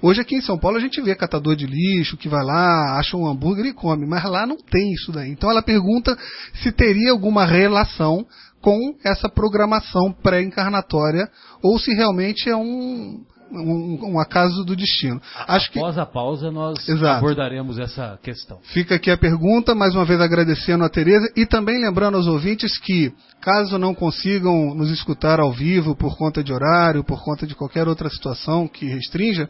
Hoje 0.00 0.20
aqui 0.20 0.34
em 0.34 0.40
São 0.40 0.58
Paulo 0.58 0.76
a 0.76 0.80
gente 0.80 1.00
vê 1.00 1.14
catador 1.14 1.54
de 1.54 1.66
lixo 1.66 2.16
que 2.16 2.28
vai 2.28 2.44
lá, 2.44 2.98
acha 2.98 3.16
um 3.16 3.26
hambúrguer 3.26 3.66
e 3.66 3.72
come, 3.72 4.06
mas 4.06 4.24
lá 4.24 4.46
não 4.46 4.56
tem 4.56 4.92
isso 4.92 5.12
daí. 5.12 5.30
Então 5.30 5.50
ela 5.50 5.62
pergunta 5.62 6.16
se 6.62 6.72
teria 6.72 7.12
alguma 7.12 7.44
relação 7.46 8.26
com 8.60 8.96
essa 9.04 9.28
programação 9.28 10.12
pré-encarnatória 10.22 11.28
ou 11.62 11.78
se 11.78 11.92
realmente 11.94 12.48
é 12.48 12.56
um, 12.56 13.24
um, 13.52 14.14
um, 14.14 14.18
acaso 14.18 14.64
do 14.64 14.74
destino. 14.74 15.20
Acho 15.46 15.70
Após 15.70 15.94
que... 15.94 16.00
a 16.00 16.06
pausa 16.06 16.50
nós 16.50 16.88
Exato. 16.88 17.18
abordaremos 17.18 17.78
essa 17.78 18.18
questão. 18.22 18.58
Fica 18.72 18.94
aqui 18.94 19.10
a 19.10 19.16
pergunta, 19.16 19.74
mais 19.74 19.94
uma 19.94 20.04
vez 20.04 20.20
agradecendo 20.20 20.84
a 20.84 20.88
Tereza 20.88 21.30
e 21.36 21.44
também 21.44 21.80
lembrando 21.80 22.16
aos 22.16 22.26
ouvintes 22.26 22.78
que, 22.78 23.12
caso 23.40 23.78
não 23.78 23.94
consigam 23.94 24.74
nos 24.74 24.90
escutar 24.90 25.38
ao 25.38 25.52
vivo 25.52 25.94
por 25.94 26.16
conta 26.16 26.42
de 26.42 26.52
horário, 26.52 27.04
por 27.04 27.22
conta 27.22 27.46
de 27.46 27.54
qualquer 27.54 27.86
outra 27.86 28.08
situação 28.08 28.66
que 28.66 28.86
restrinja, 28.86 29.48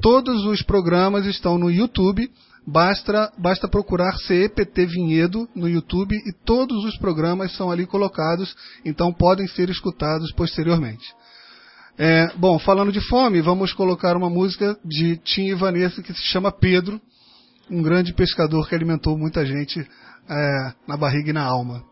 todos 0.00 0.44
os 0.44 0.62
programas 0.62 1.26
estão 1.26 1.58
no 1.58 1.70
YouTube. 1.70 2.28
Basta, 2.66 3.30
basta 3.36 3.68
procurar 3.68 4.16
CEPT 4.16 4.86
Vinhedo 4.86 5.46
no 5.54 5.68
YouTube 5.68 6.16
e 6.16 6.32
todos 6.46 6.82
os 6.86 6.96
programas 6.96 7.54
são 7.54 7.70
ali 7.70 7.84
colocados, 7.84 8.56
então 8.86 9.12
podem 9.12 9.46
ser 9.46 9.68
escutados 9.68 10.32
posteriormente. 10.32 11.04
É, 11.96 12.28
bom, 12.36 12.58
falando 12.58 12.90
de 12.90 13.00
fome, 13.00 13.40
vamos 13.40 13.72
colocar 13.72 14.16
uma 14.16 14.28
música 14.28 14.76
de 14.84 15.16
Tim 15.18 15.46
e 15.46 15.54
Vanessa 15.54 16.02
que 16.02 16.12
se 16.12 16.24
chama 16.24 16.50
Pedro, 16.50 17.00
um 17.70 17.82
grande 17.82 18.12
pescador 18.12 18.68
que 18.68 18.74
alimentou 18.74 19.16
muita 19.16 19.46
gente 19.46 19.78
é, 20.28 20.72
na 20.88 20.96
barriga 20.96 21.30
e 21.30 21.32
na 21.32 21.44
alma. 21.44 21.84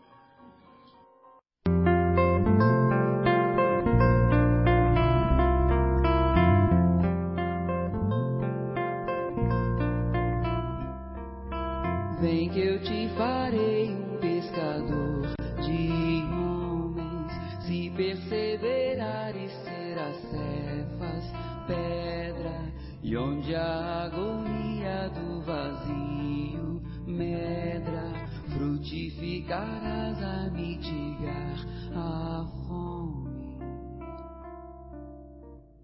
A 23.55 24.05
agonia 24.05 25.09
do 25.09 25.41
vazio 25.41 26.81
medra, 27.05 28.27
frutificarás 28.53 30.21
a 30.21 30.49
mitigar 30.51 31.57
a 31.95 32.45
fome. 32.67 33.59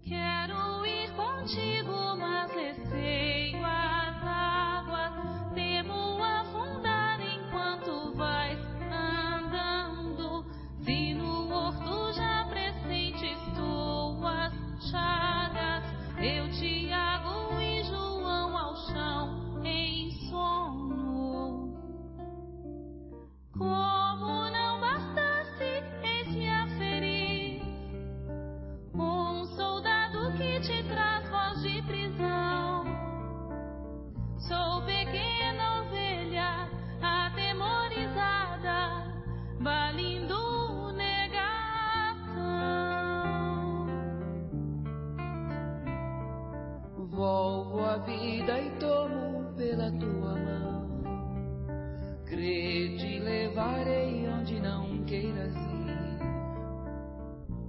Quero 0.02 0.86
ir 0.86 1.10
contigo, 1.12 2.16
mas 2.18 2.50
receio 2.52 3.64
as 3.64 3.79
vida 48.06 48.60
e 48.60 48.70
tomo 48.78 49.52
pela 49.56 49.90
tua 49.92 50.34
mão. 50.34 51.02
Crê 52.26 52.96
te 52.96 53.18
levarei 53.18 54.28
onde 54.28 54.60
não 54.60 55.04
queiras 55.04 55.54
ir. 55.54 55.80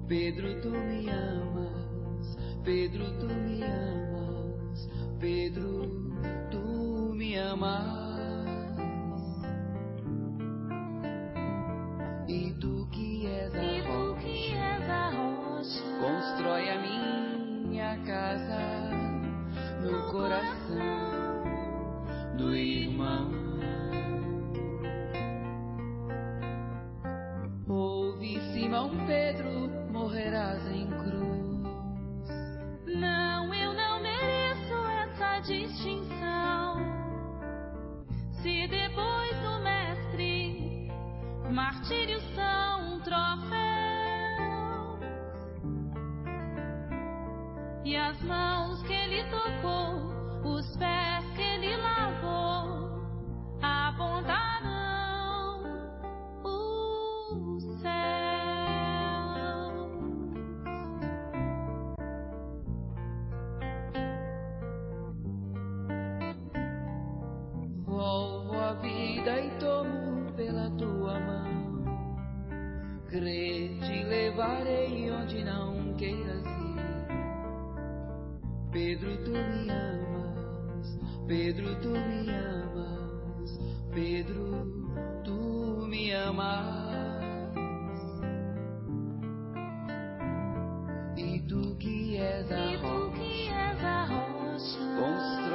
Pedro, 0.07 0.61
tu 0.61 0.69
me 0.69 1.09
amas. 1.09 2.37
Pedro, 2.63 3.05
tu 3.19 3.27
me 3.27 3.63
amas. 3.63 4.89
Pedro, 5.19 5.89
tu 6.51 7.13
me 7.13 7.35
amas. 7.37 8.00
Coração 20.11 21.41
do 22.37 22.53
irmão. 22.53 23.40
Crê, 73.11 73.69
te 73.81 74.03
levarei 74.05 75.11
onde 75.11 75.43
não 75.43 75.93
queiras 75.95 76.45
ir. 76.45 76.79
Pedro, 78.71 79.17
tu 79.25 79.31
me 79.31 79.69
amas, 79.69 80.97
Pedro, 81.27 81.75
tu 81.81 81.89
me 81.89 82.29
amas, 82.29 83.59
Pedro, 83.93 84.65
tu 85.25 85.87
me 85.89 86.13
amas. 86.13 87.53
E 91.17 91.41
tu 91.49 91.75
que 91.79 92.15
és 92.15 92.49
a, 92.49 92.77
rocha, 92.77 93.75
constrói 94.97 95.50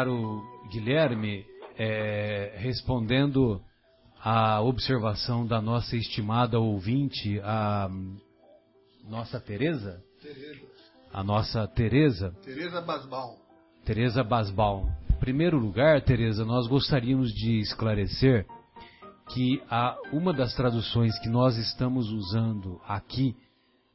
caro 0.00 0.42
Guilherme, 0.70 1.44
é, 1.76 2.54
respondendo 2.56 3.60
à 4.18 4.58
observação 4.62 5.46
da 5.46 5.60
nossa 5.60 5.94
estimada 5.94 6.58
ouvinte, 6.58 7.38
a 7.40 7.90
nossa 9.04 9.38
Teresa, 9.38 10.02
Tereza. 10.22 10.60
a 11.12 11.22
nossa 11.22 11.68
Teresa, 11.68 12.34
Tereza 12.42 12.80
Basbaum. 12.80 13.36
Teresa 13.84 14.24
Basbaum. 14.24 14.88
Em 15.10 15.18
primeiro 15.18 15.58
lugar, 15.58 16.00
Teresa, 16.00 16.46
nós 16.46 16.66
gostaríamos 16.66 17.30
de 17.30 17.60
esclarecer 17.60 18.46
que 19.34 19.62
a, 19.68 19.98
uma 20.14 20.32
das 20.32 20.54
traduções 20.54 21.18
que 21.18 21.28
nós 21.28 21.58
estamos 21.58 22.10
usando 22.10 22.80
aqui 22.88 23.36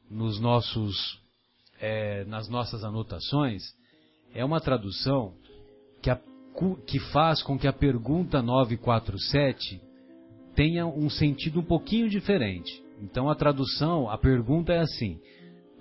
nos 0.08 0.40
nossos, 0.40 1.20
é, 1.80 2.24
nas 2.26 2.48
nossas 2.48 2.84
anotações 2.84 3.64
é 4.36 4.46
uma 4.46 4.60
tradução 4.60 5.34
que, 6.06 6.12
a, 6.12 6.22
que 6.86 7.00
faz 7.12 7.42
com 7.42 7.58
que 7.58 7.68
a 7.68 7.74
pergunta 7.74 8.40
947 8.40 9.82
tenha 10.54 10.86
um 10.86 11.10
sentido 11.10 11.62
um 11.62 11.64
pouquinho 11.64 12.08
diferente. 12.08 12.72
Então 13.02 13.28
a 13.28 13.34
tradução, 13.34 14.08
a 14.08 14.16
pergunta 14.16 14.72
é 14.72 14.80
assim: 14.82 15.20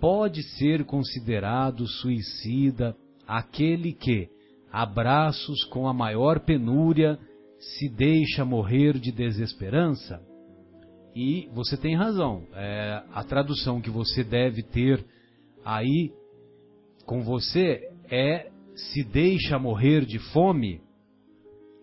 pode 0.01 0.43
ser 0.57 0.85
considerado 0.85 1.87
suicida 1.87 2.97
aquele 3.27 3.93
que, 3.93 4.31
a 4.73 4.87
braços 4.87 5.63
com 5.65 5.87
a 5.87 5.93
maior 5.93 6.41
penúria, 6.41 7.19
se 7.59 7.89
deixa 7.91 8.47
morrer 8.47 8.99
de 8.99 9.13
desesperança? 9.13 10.23
E 11.15 11.51
você 11.53 11.77
tem 11.77 11.95
razão. 11.95 12.45
É, 12.55 13.03
a 13.13 13.23
tradução 13.23 13.79
que 13.79 13.91
você 13.91 14.25
deve 14.25 14.63
ter 14.63 15.05
aí 15.63 16.13
com 17.05 17.23
você 17.23 17.91
é 18.11 18.54
se 18.75 19.05
deixa 19.05 19.59
morrer 19.59 20.05
de 20.05 20.19
fome. 20.33 20.81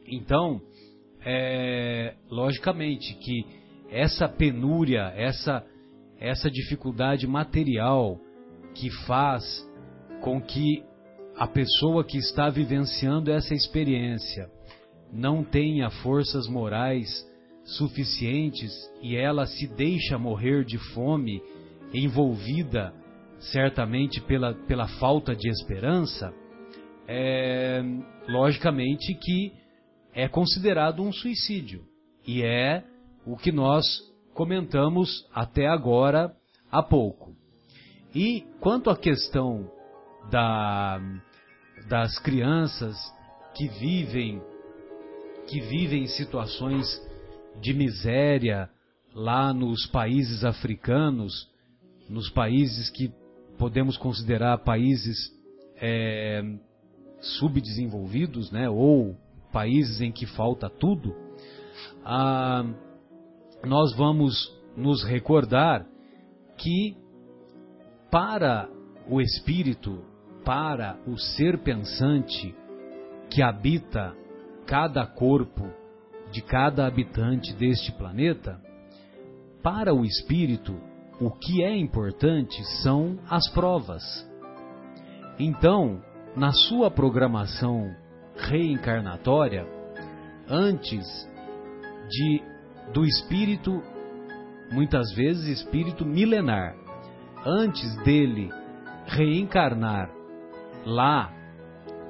Então, 0.07 0.61
é, 1.23 2.15
logicamente 2.29 3.15
que 3.15 3.45
essa 3.89 4.27
penúria, 4.27 5.13
essa, 5.15 5.65
essa 6.19 6.49
dificuldade 6.49 7.27
material 7.27 8.19
que 8.73 8.89
faz 9.05 9.43
com 10.21 10.41
que 10.41 10.83
a 11.35 11.47
pessoa 11.47 12.03
que 12.03 12.17
está 12.17 12.49
vivenciando 12.49 13.31
essa 13.31 13.53
experiência 13.53 14.49
não 15.11 15.43
tenha 15.43 15.89
forças 15.89 16.47
morais 16.47 17.09
suficientes 17.63 18.71
e 19.01 19.15
ela 19.15 19.45
se 19.45 19.67
deixa 19.67 20.17
morrer 20.17 20.63
de 20.63 20.77
fome, 20.93 21.41
envolvida 21.93 22.93
certamente 23.39 24.21
pela, 24.21 24.53
pela 24.53 24.87
falta 24.87 25.35
de 25.35 25.49
esperança, 25.49 26.33
é, 27.14 27.84
logicamente 28.30 29.14
que 29.16 29.51
é 30.14 30.30
considerado 30.30 31.03
um 31.03 31.12
suicídio. 31.12 31.84
E 32.26 32.41
é 32.41 32.86
o 33.26 33.36
que 33.36 33.51
nós 33.51 33.86
comentamos 34.34 35.28
até 35.34 35.68
agora 35.68 36.34
há 36.72 36.82
pouco. 36.82 37.36
E 38.16 38.45
quanto 38.62 38.89
à 38.89 38.95
questão 38.95 39.70
da, 40.30 41.01
das 41.89 42.18
crianças 42.20 42.95
que 43.55 43.68
vivem 43.68 44.41
que 45.47 45.59
vivem 45.59 46.07
situações 46.07 46.86
de 47.59 47.74
miséria 47.74 48.70
lá 49.14 49.53
nos 49.53 49.86
países 49.88 50.45
africanos, 50.45 51.49
nos 52.07 52.30
países 52.30 52.89
que 52.89 53.12
podemos 53.57 53.97
considerar 53.97 54.59
países 54.59 55.18
é, 55.76 56.41
subdesenvolvidos, 57.22 58.51
né, 58.51 58.69
ou 58.69 59.15
países 59.51 60.01
em 60.01 60.11
que 60.11 60.26
falta 60.26 60.69
tudo, 60.69 61.15
ah, 62.03 62.65
nós 63.63 63.95
vamos 63.95 64.51
nos 64.76 65.03
recordar 65.03 65.86
que 66.57 66.97
para 68.09 68.69
o 69.07 69.22
espírito, 69.22 70.03
para 70.43 70.99
o 71.07 71.17
ser 71.17 71.59
pensante 71.59 72.55
que 73.30 73.41
habita 73.41 74.15
cada 74.65 75.05
corpo 75.05 75.69
de 76.32 76.41
cada 76.41 76.88
habitante 76.88 77.53
deste 77.53 77.91
planeta, 77.91 78.59
para 79.61 79.93
o 79.93 80.03
espírito, 80.03 80.76
o 81.19 81.30
que 81.30 81.63
é 81.63 81.76
importante 81.76 82.63
são 82.82 83.19
as 83.30 83.47
provas. 83.49 84.03
Então, 85.38 86.01
na 86.36 86.51
sua 86.51 86.89
programação 86.89 87.93
reencarnatória, 88.36 89.65
antes 90.47 91.05
de 92.09 92.41
do 92.93 93.05
espírito, 93.05 93.82
muitas 94.71 95.13
vezes 95.13 95.59
espírito 95.59 96.05
milenar, 96.05 96.75
antes 97.45 97.95
dele 98.03 98.49
reencarnar 99.05 100.09
lá 100.86 101.32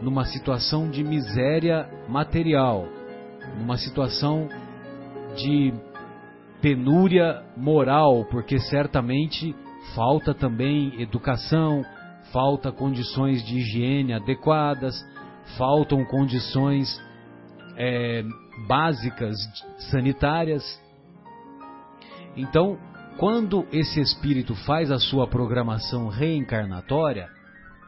numa 0.01 0.26
situação 0.26 0.89
de 0.89 1.03
miséria 1.03 1.89
material, 2.07 2.88
numa 3.57 3.78
situação 3.78 4.47
de 5.36 5.74
penúria 6.61 7.43
moral, 7.55 8.26
porque 8.26 8.59
certamente 8.59 9.55
falta 9.95 10.34
também 10.34 11.01
educação, 11.01 11.84
falta 12.32 12.71
condições 12.71 13.43
de 13.45 13.57
higiene 13.57 14.13
adequadas, 14.13 14.95
faltam 15.57 16.03
condições 16.05 16.88
é, 17.77 18.23
básicas 18.67 19.36
sanitárias. 19.91 20.63
Então, 22.36 22.77
quando 23.17 23.67
esse 23.71 23.99
espírito 23.99 24.55
faz 24.65 24.91
a 24.91 24.99
sua 24.99 25.27
programação 25.27 26.07
reencarnatória, 26.07 27.29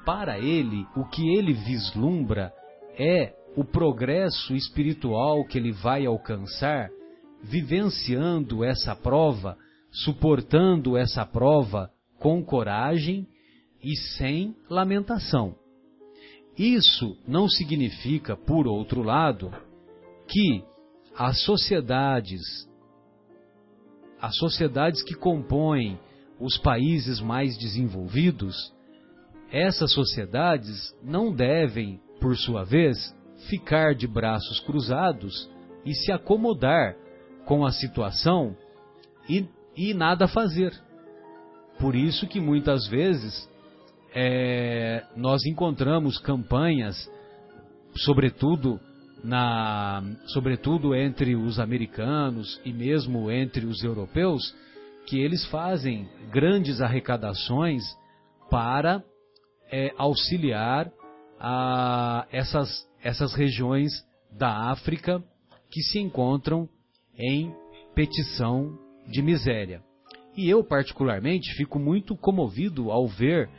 para 0.05 0.37
ele, 0.37 0.85
o 0.95 1.05
que 1.05 1.35
ele 1.35 1.53
vislumbra 1.53 2.51
é 2.97 3.33
o 3.55 3.63
progresso 3.63 4.55
espiritual 4.55 5.45
que 5.45 5.57
ele 5.57 5.71
vai 5.71 6.05
alcançar 6.05 6.89
vivenciando 7.41 8.63
essa 8.63 8.95
prova, 8.95 9.57
suportando 9.91 10.97
essa 10.97 11.25
prova 11.25 11.89
com 12.19 12.43
coragem 12.43 13.27
e 13.83 13.95
sem 13.95 14.55
lamentação. 14.69 15.55
Isso 16.57 17.17
não 17.27 17.49
significa, 17.49 18.37
por 18.37 18.67
outro 18.67 19.01
lado, 19.01 19.51
que 20.27 20.63
as 21.15 21.41
sociedades, 21.41 22.41
as 24.21 24.35
sociedades 24.37 25.03
que 25.03 25.15
compõem 25.15 25.99
os 26.39 26.57
países 26.57 27.19
mais 27.19 27.57
desenvolvidos, 27.57 28.55
essas 29.51 29.91
sociedades 29.91 30.95
não 31.03 31.33
devem, 31.33 31.99
por 32.19 32.35
sua 32.37 32.63
vez, 32.63 32.97
ficar 33.49 33.93
de 33.93 34.07
braços 34.07 34.59
cruzados 34.61 35.49
e 35.85 35.93
se 35.93 36.11
acomodar 36.11 36.95
com 37.45 37.65
a 37.65 37.71
situação 37.71 38.55
e, 39.27 39.45
e 39.75 39.93
nada 39.93 40.27
fazer. 40.27 40.73
Por 41.79 41.95
isso 41.95 42.27
que 42.27 42.39
muitas 42.39 42.87
vezes 42.87 43.49
é, 44.13 45.03
nós 45.15 45.43
encontramos 45.45 46.17
campanhas, 46.19 47.09
sobretudo 47.95 48.79
na, 49.23 50.03
sobretudo 50.27 50.93
entre 50.93 51.35
os 51.35 51.59
americanos 51.59 52.59
e 52.65 52.73
mesmo 52.73 53.31
entre 53.31 53.65
os 53.65 53.83
europeus, 53.83 54.53
que 55.07 55.19
eles 55.19 55.45
fazem 55.47 56.07
grandes 56.29 56.81
arrecadações 56.81 57.83
para 58.49 59.03
é, 59.71 59.93
auxiliar 59.97 60.91
a 61.39 62.27
essas, 62.31 62.69
essas 63.01 63.33
regiões 63.33 63.91
da 64.31 64.71
África 64.71 65.23
que 65.71 65.81
se 65.81 65.99
encontram 65.99 66.69
em 67.17 67.53
petição 67.95 68.77
de 69.07 69.21
miséria. 69.21 69.81
E 70.35 70.49
eu, 70.49 70.63
particularmente, 70.63 71.53
fico 71.55 71.77
muito 71.79 72.15
comovido 72.15 72.91
ao 72.91 73.07
ver 73.07 73.49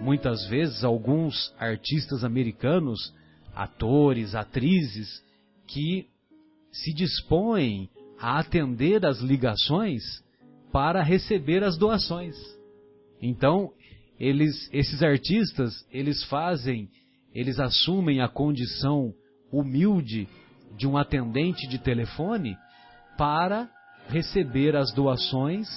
muitas 0.00 0.46
vezes 0.46 0.82
alguns 0.82 1.54
artistas 1.58 2.24
americanos, 2.24 3.14
atores, 3.54 4.34
atrizes, 4.34 5.22
que 5.66 6.06
se 6.72 6.92
dispõem 6.92 7.88
a 8.18 8.38
atender 8.38 9.04
as 9.04 9.20
ligações 9.20 10.02
para 10.72 11.02
receber 11.02 11.62
as 11.64 11.76
doações. 11.76 12.36
Então, 13.20 13.72
eles, 14.18 14.68
esses 14.72 15.02
artistas, 15.02 15.86
eles 15.90 16.22
fazem, 16.24 16.88
eles 17.34 17.58
assumem 17.58 18.20
a 18.20 18.28
condição 18.28 19.12
humilde 19.52 20.28
de 20.76 20.86
um 20.86 20.96
atendente 20.96 21.66
de 21.66 21.78
telefone 21.78 22.56
para 23.16 23.68
receber 24.08 24.76
as 24.76 24.92
doações 24.92 25.68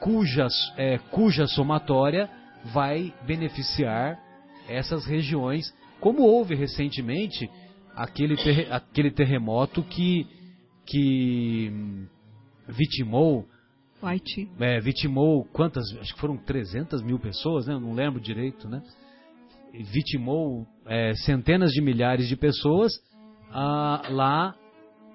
cuja, 0.00 0.48
é, 0.76 0.98
cuja 0.98 1.46
somatória 1.46 2.28
vai 2.72 3.12
beneficiar 3.26 4.18
essas 4.68 5.04
regiões, 5.04 5.74
como 6.00 6.22
houve 6.22 6.54
recentemente 6.54 7.50
aquele, 7.94 8.36
ter, 8.36 8.72
aquele 8.72 9.10
terremoto 9.10 9.82
que, 9.82 10.26
que 10.86 11.70
vitimou 12.68 13.46
Haiti. 14.02 14.50
É, 14.60 14.80
vitimou 14.80 15.44
quantas? 15.46 15.84
Acho 15.98 16.14
que 16.14 16.20
foram 16.20 16.36
300 16.36 17.02
mil 17.02 17.18
pessoas, 17.18 17.66
né? 17.66 17.74
Eu 17.74 17.80
não 17.80 17.94
lembro 17.94 18.20
direito, 18.20 18.68
né? 18.68 18.82
Vitimou 19.72 20.66
é, 20.86 21.14
centenas 21.14 21.72
de 21.72 21.80
milhares 21.80 22.28
de 22.28 22.36
pessoas 22.36 22.92
ah, 23.50 24.02
lá 24.10 24.54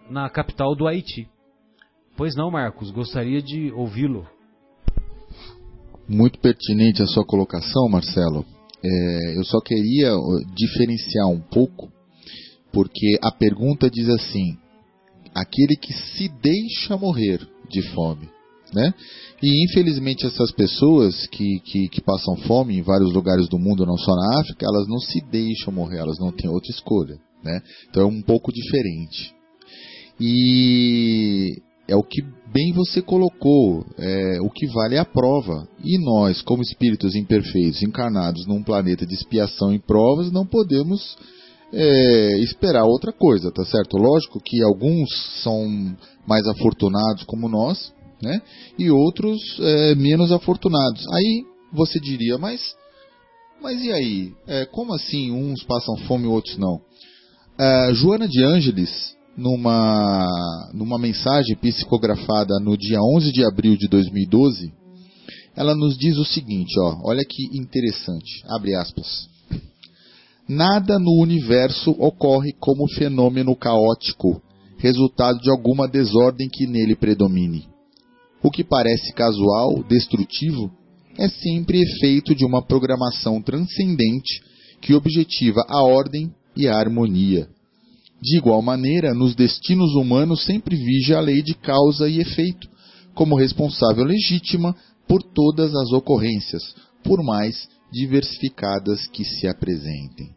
na 0.10 0.30
capital 0.30 0.76
do 0.76 0.88
Haiti. 0.88 1.30
Pois 2.18 2.36
não, 2.36 2.52
Marcos, 2.52 2.92
gostaria 2.92 3.42
de 3.42 3.72
ouvi-lo. 3.72 4.28
Muito 6.10 6.40
pertinente 6.40 7.04
a 7.04 7.08
sua 7.08 7.24
colocação, 7.24 7.88
Marcelo. 7.88 8.44
É, 8.84 9.38
eu 9.38 9.44
só 9.44 9.60
queria 9.62 10.12
diferenciar 10.56 11.28
um 11.28 11.40
pouco, 11.40 11.92
porque 12.74 13.20
a 13.22 13.32
pergunta 13.32 13.92
diz 13.92 14.10
assim: 14.10 14.58
aquele 15.36 15.76
que 15.76 15.94
se 15.94 16.28
deixa 16.42 16.98
morrer 16.98 17.48
de 17.70 17.84
fome. 17.94 18.28
Né? 18.74 18.94
E 19.42 19.66
infelizmente 19.66 20.26
essas 20.26 20.52
pessoas 20.52 21.28
que, 21.28 21.60
que, 21.62 21.88
que, 21.90 22.02
passam 22.02 22.38
fome 22.38 22.78
em 22.78 22.84
vários 22.84 23.12
lugares 23.14 23.48
do 23.50 23.58
mundo, 23.58 23.86
não 23.86 23.98
só 23.98 24.16
na 24.16 24.42
África, 24.42 24.66
elas 24.66 24.88
não 24.88 25.00
se 25.00 25.22
deixam 25.32 25.74
morrer, 25.74 25.98
elas 25.98 26.20
não 26.20 26.32
têm 26.32 26.50
outra 26.50 26.72
escolha. 26.72 27.20
Né? 27.44 27.62
Então 27.90 28.04
é 28.04 28.06
um 28.06 28.22
pouco 28.22 28.52
diferente. 28.52 29.34
E 30.20 31.62
é 31.88 31.96
o 31.96 32.04
que 32.04 32.22
bem 32.52 32.74
você 32.74 33.02
colocou, 33.02 33.86
é, 33.98 34.40
o 34.42 34.50
que 34.50 34.68
vale 34.68 34.96
é 34.96 35.00
a 35.00 35.06
prova. 35.06 35.68
E 35.84 35.98
nós, 36.04 36.42
como 36.42 36.62
espíritos 36.62 37.16
imperfeitos, 37.16 37.82
encarnados 37.82 38.46
num 38.48 38.64
planeta 38.64 39.06
de 39.06 39.14
expiação 39.14 39.74
e 39.74 39.80
provas, 39.80 40.32
não 40.32 40.46
podemos 40.46 41.18
é, 41.72 42.38
esperar 42.40 42.86
outra 42.86 43.12
coisa, 43.12 43.52
tá 43.52 43.64
certo? 43.66 43.98
Lógico 43.98 44.40
que 44.44 44.62
alguns 44.64 45.10
são 45.44 45.96
mais 46.28 46.48
afortunados 46.48 47.24
como 47.24 47.48
nós, 47.48 47.94
né? 48.22 48.42
E 48.78 48.92
outros 48.92 49.40
é, 49.60 49.96
menos 49.96 50.32
afortunados. 50.32 51.06
Aí 51.14 51.44
você 51.72 52.00
diria, 52.00 52.38
mas, 52.38 52.76
mas 53.62 53.82
e 53.82 53.92
aí? 53.92 54.34
É, 54.48 54.66
como 54.66 54.94
assim 54.94 55.32
uns 55.32 55.64
passam 55.64 55.96
fome 56.08 56.26
e 56.26 56.28
outros 56.28 56.58
não? 56.58 56.82
É, 57.60 57.94
Joana 57.94 58.28
de 58.28 58.44
Ângeles, 58.44 59.16
numa, 59.38 60.28
numa 60.74 60.98
mensagem 61.00 61.56
psicografada 61.56 62.60
no 62.60 62.78
dia 62.78 63.00
11 63.02 63.32
de 63.32 63.46
abril 63.46 63.78
de 63.78 63.88
2012, 63.88 64.74
ela 65.56 65.76
nos 65.76 65.98
diz 65.98 66.18
o 66.18 66.26
seguinte, 66.26 66.80
ó, 66.80 67.02
olha 67.04 67.24
que 67.24 67.44
interessante, 67.58 68.44
abre 68.48 68.76
aspas. 68.76 69.28
Nada 70.48 70.98
no 70.98 71.22
universo 71.22 71.92
ocorre 72.00 72.54
como 72.60 72.88
fenômeno 72.88 73.56
caótico, 73.56 74.42
resultado 74.78 75.40
de 75.40 75.50
alguma 75.50 75.88
desordem 75.88 76.50
que 76.50 76.66
nele 76.66 76.96
predomine. 76.96 77.68
O 78.42 78.50
que 78.50 78.64
parece 78.64 79.14
casual, 79.14 79.84
destrutivo, 79.84 80.72
é 81.18 81.28
sempre 81.28 81.82
efeito 81.82 82.34
de 82.34 82.46
uma 82.46 82.66
programação 82.66 83.42
transcendente 83.42 84.42
que 84.82 84.94
objetiva 84.94 85.62
a 85.68 85.84
ordem 85.84 86.34
e 86.56 86.68
a 86.68 86.78
harmonia. 86.78 87.48
De 88.22 88.38
igual 88.38 88.62
maneira, 88.62 89.14
nos 89.14 89.36
destinos 89.36 89.94
humanos 89.96 90.44
sempre 90.44 90.76
vige 90.76 91.14
a 91.14 91.22
lei 91.22 91.42
de 91.42 91.54
causa 91.54 92.10
e 92.10 92.20
efeito, 92.20 92.68
como 93.14 93.38
responsável 93.38 94.04
legítima 94.04 94.76
por 95.08 95.24
todas 95.24 95.74
as 95.74 95.92
ocorrências, 95.92 96.76
por 97.04 97.24
mais 97.24 97.68
diversificadas 97.92 99.08
que 99.08 99.24
se 99.24 99.48
apresentem. 99.48 100.36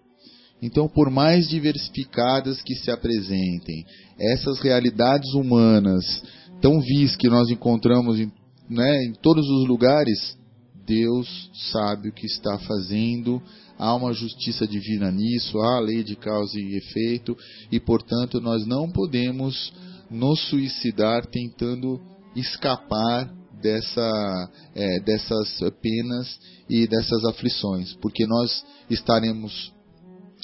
Então, 0.63 0.89
por 0.89 1.11
mais 1.11 1.49
diversificadas 1.49 2.63
que 2.63 2.75
se 2.77 2.91
apresentem, 2.91 3.85
essas 4.19 4.61
realidades 4.61 5.35
humanas 5.35 6.23
tão 6.61 6.81
vis 6.81 7.17
que 7.17 7.29
nós 7.29 7.51
encontramos 7.51 8.21
em, 8.21 8.31
né, 8.71 9.05
em 9.05 9.13
todos 9.13 9.45
os 9.49 9.67
lugares, 9.67 10.39
Deus 10.87 11.51
sabe 11.73 12.09
o 12.09 12.13
que 12.13 12.27
está 12.27 12.59
fazendo, 12.61 13.43
há 13.83 13.97
uma 13.97 14.13
justiça 14.13 14.65
divina 14.65 15.11
nisso, 15.11 15.59
há 15.59 15.79
a 15.79 15.81
lei 15.81 16.05
de 16.05 16.15
causa 16.15 16.57
e 16.57 16.77
efeito, 16.77 17.37
e 17.71 17.81
portanto 17.81 18.41
nós 18.41 18.65
não 18.65 18.89
podemos 18.89 19.73
nos 20.09 20.41
suicidar 20.49 21.27
tentando 21.27 22.01
escapar 22.37 23.29
dessa, 23.61 24.51
é, 24.77 25.01
dessas 25.01 25.59
penas 25.83 26.39
e 26.71 26.87
dessas 26.87 27.25
aflições, 27.25 27.95
porque 27.95 28.25
nós 28.25 28.65
estaremos 28.89 29.73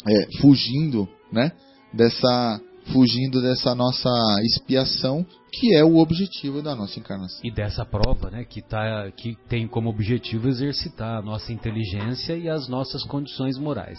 é, 0.04 0.38
fugindo, 0.40 1.08
né, 1.32 1.52
dessa 1.94 2.60
fugindo 2.92 3.40
dessa 3.40 3.74
nossa 3.74 4.10
expiação, 4.42 5.24
que 5.52 5.74
é 5.74 5.82
o 5.84 5.96
objetivo 5.96 6.62
da 6.62 6.74
nossa 6.74 6.98
encarnação. 6.98 7.40
E 7.44 7.50
dessa 7.50 7.84
prova, 7.84 8.30
né, 8.30 8.44
que, 8.44 8.62
tá, 8.62 9.10
que 9.16 9.36
tem 9.48 9.66
como 9.66 9.90
objetivo 9.90 10.48
exercitar 10.48 11.18
a 11.18 11.22
nossa 11.22 11.52
inteligência 11.52 12.36
e 12.36 12.48
as 12.48 12.68
nossas 12.68 13.02
condições 13.04 13.58
morais. 13.58 13.98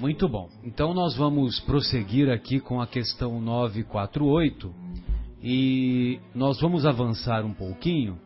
Muito 0.00 0.28
bom. 0.28 0.48
Então 0.62 0.94
nós 0.94 1.16
vamos 1.16 1.58
prosseguir 1.60 2.30
aqui 2.30 2.60
com 2.60 2.80
a 2.80 2.86
questão 2.86 3.40
948 3.40 4.74
e 5.42 6.20
nós 6.34 6.60
vamos 6.60 6.84
avançar 6.84 7.44
um 7.44 7.54
pouquinho 7.54 8.18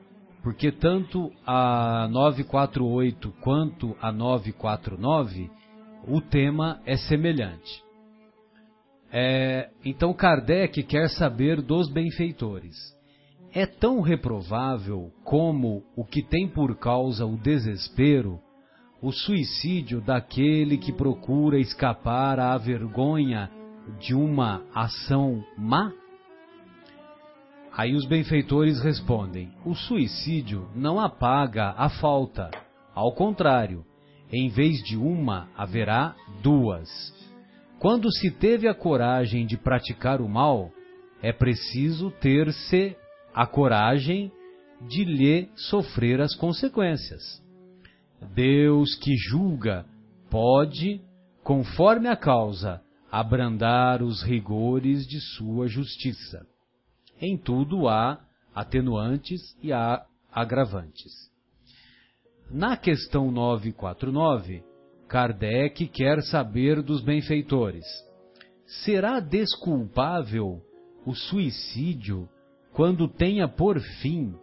porque 0.43 0.73
tanto 0.73 1.31
a 1.47 2.09
948 2.11 3.33
quanto 3.41 3.97
a 4.01 4.11
949 4.11 5.51
o 6.07 6.21
tema 6.21 6.81
é 6.85 6.97
semelhante. 6.97 7.83
É, 9.13 9.71
então 9.85 10.13
Kardec 10.13 10.83
quer 10.83 11.09
saber 11.11 11.61
dos 11.61 11.89
benfeitores. 11.89 12.77
É 13.55 13.67
tão 13.67 14.01
reprovável 14.01 15.13
como 15.23 15.85
o 15.95 16.05
que 16.05 16.23
tem 16.23 16.49
por 16.49 16.75
causa 16.77 17.27
o 17.27 17.37
desespero, 17.37 18.41
o 19.03 19.13
suicídio 19.13 20.01
daquele 20.01 20.79
que 20.79 20.93
procura 20.93 21.59
escapar 21.59 22.41
à 22.41 22.57
vergonha 22.57 23.51
de 24.01 24.15
uma 24.15 24.63
ação 24.75 25.45
má? 25.59 25.93
Aí 27.75 27.95
os 27.95 28.07
benfeitores 28.07 28.83
respondem: 28.83 29.51
o 29.65 29.75
suicídio 29.75 30.69
não 30.75 31.01
apaga 31.01 31.71
a 31.77 31.89
falta. 31.89 32.51
Ao 32.95 33.13
contrário, 33.13 33.85
em 34.31 34.49
vez 34.49 34.83
de 34.83 34.97
uma, 34.97 35.49
haverá 35.57 36.15
duas. 36.43 36.89
Quando 37.79 38.13
se 38.13 38.31
teve 38.31 38.69
a 38.69 38.75
coragem 38.75 39.47
de 39.47 39.57
praticar 39.57 40.21
o 40.21 40.29
mal, 40.29 40.71
é 41.23 41.33
preciso 41.33 42.11
ter-se 42.11 42.95
a 43.35 43.47
coragem 43.47 44.31
de 44.89 45.05
lhe 45.05 45.49
sofrer 45.57 46.21
as 46.21 46.35
consequências. 46.35 47.23
Deus 48.35 48.95
que 48.97 49.17
julga 49.17 49.87
pode, 50.31 51.01
conforme 51.43 52.09
a 52.09 52.17
causa, 52.17 52.83
abrandar 53.11 54.03
os 54.03 54.23
rigores 54.23 55.07
de 55.07 55.21
sua 55.21 55.67
justiça 55.67 56.47
em 57.23 57.39
tudo 57.39 57.89
há 57.89 58.19
atenuantes 58.53 59.41
e 59.63 59.73
há 59.73 60.05
agravantes. 60.31 61.31
Na 62.51 62.77
questão 62.77 63.31
949, 63.31 64.65
Kardec 65.09 65.87
quer 65.87 66.21
saber 66.25 66.83
dos 66.83 67.01
benfeitores: 67.01 67.87
será 68.85 69.21
desculpável 69.21 70.61
o 71.07 71.15
suicídio 71.15 72.29
quando 72.73 73.07
tenha 73.07 73.47
por 73.47 73.81
fim 74.01 74.35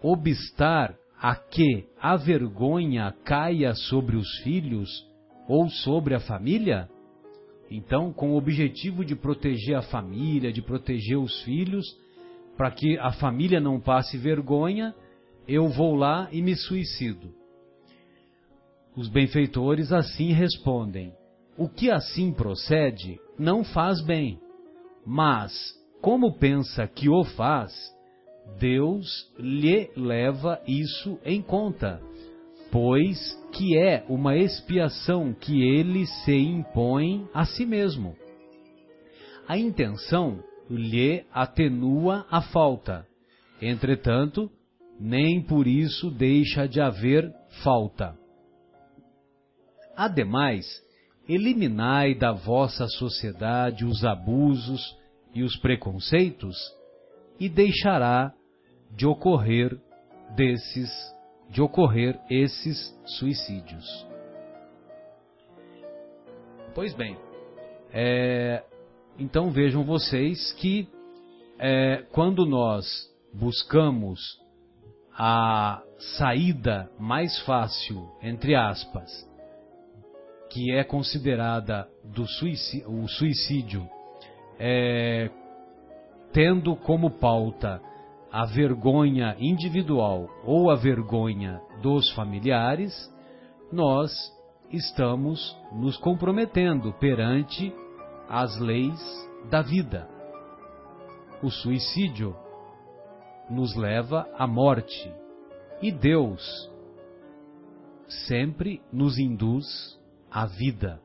obstar 0.00 0.96
a 1.20 1.34
que 1.34 1.86
a 2.00 2.16
vergonha 2.16 3.12
caia 3.24 3.74
sobre 3.74 4.16
os 4.16 4.28
filhos 4.42 4.88
ou 5.48 5.68
sobre 5.68 6.14
a 6.14 6.20
família? 6.20 6.88
Então, 7.70 8.12
com 8.12 8.32
o 8.32 8.36
objetivo 8.36 9.04
de 9.04 9.16
proteger 9.16 9.74
a 9.76 9.82
família, 9.82 10.52
de 10.52 10.62
proteger 10.62 11.18
os 11.18 11.42
filhos, 11.42 11.84
para 12.56 12.70
que 12.70 12.98
a 12.98 13.12
família 13.12 13.60
não 13.60 13.80
passe 13.80 14.16
vergonha, 14.16 14.94
eu 15.46 15.68
vou 15.68 15.94
lá 15.94 16.28
e 16.32 16.40
me 16.40 16.54
suicido. 16.56 17.32
Os 18.96 19.08
benfeitores 19.08 19.92
assim 19.92 20.32
respondem: 20.32 21.12
o 21.56 21.68
que 21.68 21.90
assim 21.90 22.32
procede 22.32 23.18
não 23.38 23.64
faz 23.64 24.00
bem, 24.00 24.38
mas, 25.04 25.52
como 26.00 26.38
pensa 26.38 26.86
que 26.86 27.08
o 27.08 27.24
faz, 27.24 27.72
Deus 28.58 29.06
lhe 29.38 29.90
leva 29.96 30.60
isso 30.66 31.18
em 31.24 31.42
conta, 31.42 32.00
pois 32.70 33.18
que 33.52 33.76
é 33.76 34.04
uma 34.08 34.36
expiação 34.36 35.32
que 35.32 35.62
ele 35.62 36.06
se 36.06 36.36
impõe 36.36 37.28
a 37.32 37.44
si 37.44 37.64
mesmo. 37.64 38.16
A 39.46 39.58
intenção 39.58 40.42
lhe 40.68 41.24
atenua 41.32 42.26
a 42.30 42.40
falta. 42.40 43.06
Entretanto, 43.60 44.50
nem 44.98 45.42
por 45.42 45.66
isso 45.66 46.10
deixa 46.10 46.66
de 46.66 46.80
haver 46.80 47.32
falta. 47.62 48.16
Ademais, 49.96 50.66
eliminai 51.28 52.14
da 52.14 52.32
vossa 52.32 52.86
sociedade 52.88 53.84
os 53.84 54.04
abusos 54.04 54.96
e 55.34 55.42
os 55.42 55.56
preconceitos, 55.56 56.56
e 57.40 57.48
deixará 57.48 58.32
de 58.90 59.06
ocorrer 59.06 59.76
desses, 60.36 60.90
de 61.50 61.60
ocorrer 61.60 62.20
esses 62.30 62.78
suicídios. 63.18 63.84
Pois 66.74 66.94
bem, 66.94 67.16
é, 67.92 68.64
então 69.18 69.50
vejam 69.50 69.84
vocês 69.84 70.52
que 70.54 70.88
é, 71.58 72.04
quando 72.12 72.44
nós 72.44 72.86
buscamos 73.32 74.20
a 75.16 75.82
saída 76.18 76.90
mais 76.98 77.38
fácil, 77.40 78.08
entre 78.20 78.54
aspas, 78.54 79.10
que 80.50 80.72
é 80.72 80.82
considerada 80.82 81.88
do 82.04 82.26
suicídio, 82.26 82.90
o 82.90 83.08
suicídio, 83.08 83.88
é, 84.58 85.30
tendo 86.32 86.74
como 86.76 87.10
pauta 87.10 87.80
a 88.30 88.44
vergonha 88.44 89.36
individual 89.38 90.28
ou 90.44 90.70
a 90.70 90.74
vergonha 90.74 91.60
dos 91.80 92.10
familiares, 92.12 92.92
nós 93.72 94.12
estamos 94.70 95.56
nos 95.72 95.96
comprometendo 95.98 96.92
perante 96.94 97.72
as 98.34 98.58
leis 98.58 99.00
da 99.48 99.62
vida. 99.62 100.08
O 101.40 101.50
suicídio 101.50 102.34
nos 103.48 103.76
leva 103.76 104.28
à 104.36 104.44
morte 104.44 105.08
e 105.80 105.92
Deus 105.92 106.42
sempre 108.26 108.82
nos 108.92 109.18
induz 109.18 109.96
à 110.32 110.46
vida. 110.46 111.00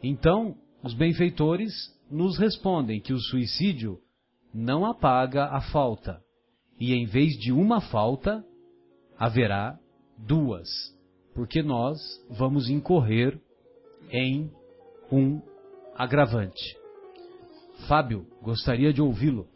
Então, 0.00 0.56
os 0.80 0.94
benfeitores 0.94 1.72
nos 2.08 2.38
respondem 2.38 3.00
que 3.00 3.12
o 3.12 3.18
suicídio 3.18 3.98
não 4.54 4.86
apaga 4.86 5.46
a 5.46 5.60
falta, 5.72 6.22
e 6.78 6.94
em 6.94 7.04
vez 7.04 7.32
de 7.32 7.50
uma 7.50 7.80
falta, 7.80 8.44
haverá 9.18 9.76
duas, 10.16 10.68
porque 11.34 11.64
nós 11.64 11.98
vamos 12.30 12.70
incorrer 12.70 13.40
em 14.12 14.52
um 15.10 15.47
agravante. 15.98 16.76
Fábio, 17.88 18.24
gostaria 18.40 18.92
de 18.92 19.02
ouvi-lo. 19.02 19.46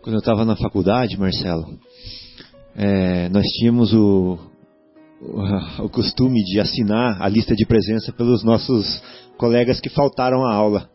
Quando 0.00 0.14
eu 0.14 0.20
estava 0.20 0.44
na 0.44 0.54
faculdade, 0.54 1.18
Marcelo, 1.18 1.78
é, 2.76 3.28
nós 3.28 3.44
tínhamos 3.58 3.92
o, 3.92 4.38
o, 5.20 5.84
o 5.84 5.88
costume 5.88 6.42
de 6.44 6.60
assinar 6.60 7.20
a 7.20 7.28
lista 7.28 7.56
de 7.56 7.66
presença 7.66 8.12
pelos 8.12 8.44
nossos 8.44 9.02
colegas 9.36 9.80
que 9.80 9.90
faltaram 9.90 10.46
à 10.46 10.54
aula. 10.54 10.88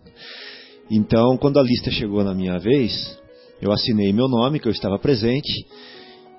Então, 0.89 1.37
quando 1.37 1.59
a 1.59 1.63
lista 1.63 1.91
chegou 1.91 2.23
na 2.23 2.33
minha 2.33 2.57
vez, 2.57 3.19
eu 3.61 3.73
assinei 3.73 4.13
meu 4.13 4.29
nome, 4.29 4.59
que 4.59 4.67
eu 4.67 4.71
estava 4.71 4.97
presente, 4.97 5.65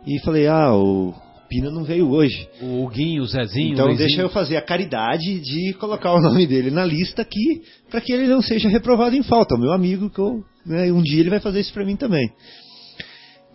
e 0.06 0.18
falei: 0.20 0.46
Ah, 0.46 0.74
o 0.74 1.12
Pina 1.48 1.70
não 1.70 1.82
veio 1.82 2.10
hoje. 2.10 2.48
O 2.60 2.84
Huguinho, 2.84 3.22
o 3.22 3.26
Zezinho. 3.26 3.72
Então, 3.72 3.94
deixa 3.94 4.20
eu 4.20 4.28
fazer 4.28 4.56
a 4.56 4.62
caridade 4.62 5.40
de 5.40 5.72
colocar 5.74 6.12
o 6.12 6.20
nome 6.22 6.46
dele 6.46 6.70
na 6.70 6.84
lista 6.84 7.22
aqui, 7.22 7.62
para 7.90 8.00
que 8.00 8.12
ele 8.12 8.26
não 8.26 8.42
seja 8.42 8.68
reprovado 8.68 9.16
em 9.16 9.22
falta. 9.22 9.54
O 9.54 9.58
meu 9.58 9.72
amigo, 9.72 10.10
que 10.10 10.18
eu, 10.18 10.44
né, 10.66 10.92
um 10.92 11.02
dia 11.02 11.20
ele 11.20 11.30
vai 11.30 11.40
fazer 11.40 11.60
isso 11.60 11.72
para 11.72 11.84
mim 11.84 11.96
também. 11.96 12.30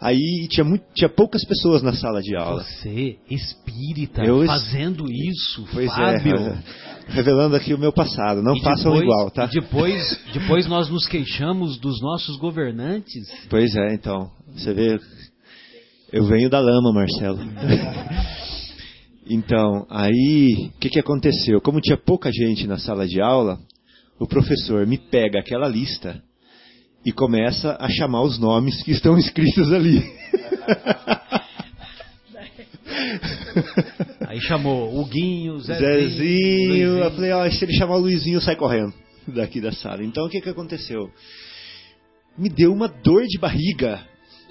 Aí 0.01 0.47
tinha, 0.49 0.65
muito, 0.65 0.83
tinha 0.93 1.07
poucas 1.07 1.45
pessoas 1.45 1.81
na 1.81 1.93
sala 1.93 2.21
de 2.21 2.35
aula. 2.35 2.61
Você, 2.61 3.17
espírita, 3.29 4.21
eu, 4.21 4.45
fazendo 4.45 5.05
isso, 5.09 5.65
pois 5.71 5.89
é, 5.89 5.95
Fábio. 5.95 6.35
É, 6.35 6.63
revelando 7.07 7.55
aqui 7.55 7.73
o 7.73 7.77
meu 7.77 7.93
passado. 7.93 8.41
Não 8.41 8.53
e 8.53 8.61
façam 8.61 8.91
depois, 8.91 9.01
igual, 9.01 9.31
tá? 9.31 9.45
Depois, 9.45 10.19
depois 10.33 10.67
nós 10.67 10.89
nos 10.89 11.07
queixamos 11.07 11.77
dos 11.79 12.01
nossos 12.01 12.35
governantes. 12.35 13.23
Pois 13.49 13.73
é, 13.75 13.93
então. 13.93 14.29
Você 14.53 14.73
vê. 14.73 14.99
Eu 16.13 16.25
venho 16.25 16.47
da 16.47 16.59
lama, 16.59 16.93
Marcelo. 16.93 17.39
então, 19.27 19.87
aí, 19.89 20.69
o 20.75 20.79
que, 20.79 20.89
que 20.89 20.99
aconteceu? 20.99 21.59
Como 21.59 21.81
tinha 21.81 21.97
pouca 21.97 22.29
gente 22.31 22.67
na 22.67 22.77
sala 22.77 23.07
de 23.07 23.19
aula, 23.19 23.57
o 24.19 24.27
professor 24.27 24.85
me 24.85 24.99
pega 24.99 25.39
aquela 25.39 25.67
lista 25.67 26.21
e 27.03 27.11
começa 27.11 27.75
a 27.79 27.89
chamar 27.89 28.21
os 28.21 28.37
nomes 28.37 28.83
que 28.83 28.91
estão 28.91 29.17
escritos 29.17 29.73
ali. 29.73 30.03
Aí 34.27 34.39
chamou 34.41 34.95
o 34.99 35.05
Guinho, 35.05 35.57
Zezinho. 35.61 36.09
Zezinho. 36.09 36.97
Eu 36.99 37.09
falei, 37.09 37.31
ó, 37.31 37.49
se 37.49 37.65
ele 37.65 37.73
chamar 37.73 37.95
o 37.95 38.01
Luizinho, 38.01 38.39
sai 38.39 38.55
correndo 38.55 38.93
daqui 39.27 39.59
da 39.59 39.71
sala. 39.71 40.03
Então 40.03 40.27
o 40.27 40.29
que, 40.29 40.41
que 40.41 40.49
aconteceu? 40.49 41.09
Me 42.37 42.49
deu 42.49 42.71
uma 42.71 42.87
dor 42.87 43.23
de 43.25 43.39
barriga 43.39 43.99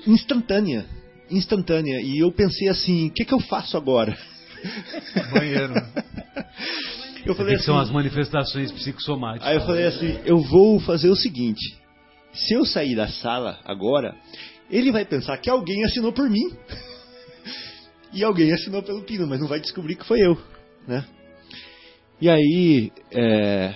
instantânea. 0.04 1.01
Instantânea. 1.33 2.01
E 2.01 2.18
eu 2.18 2.30
pensei 2.30 2.68
assim, 2.68 3.09
o 3.09 3.11
que, 3.12 3.24
que 3.24 3.35
eu 3.35 3.41
faço 3.41 3.76
agora? 3.76 4.16
Banheiro. 5.33 5.74
Eu 7.24 7.37
falei 7.37 7.55
assim, 7.55 7.66
são 7.66 7.78
as 7.78 7.89
manifestações 7.89 8.72
psicossomáticas. 8.72 9.49
Aí 9.49 9.55
eu 9.55 9.61
falei 9.61 9.87
assim, 9.87 10.18
eu 10.24 10.39
vou 10.39 10.80
fazer 10.80 11.09
o 11.09 11.14
seguinte 11.14 11.80
se 12.33 12.55
eu 12.55 12.64
sair 12.64 12.97
da 12.97 13.09
sala 13.09 13.61
agora, 13.64 14.16
ele 14.70 14.91
vai 14.91 15.05
pensar 15.05 15.37
que 15.39 15.51
alguém 15.51 15.85
assinou 15.85 16.12
por 16.12 16.28
mim. 16.28 16.51
e 18.12 18.24
alguém 18.24 18.53
assinou 18.53 18.83
pelo 18.83 19.03
Pino, 19.03 19.26
mas 19.26 19.41
não 19.41 19.49
vai 19.49 19.61
descobrir 19.61 19.97
que 19.97 20.07
foi 20.07 20.20
eu, 20.20 20.37
né? 20.87 21.05
E 22.20 22.28
aí, 22.28 22.93
é, 23.11 23.74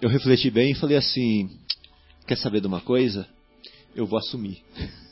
eu 0.00 0.08
refleti 0.08 0.50
bem 0.50 0.72
e 0.72 0.74
falei 0.74 0.96
assim: 0.96 1.48
quer 2.26 2.36
saber 2.36 2.60
de 2.60 2.66
uma 2.66 2.80
coisa? 2.80 3.26
Eu 3.94 4.06
vou 4.06 4.18
assumir. 4.18 4.62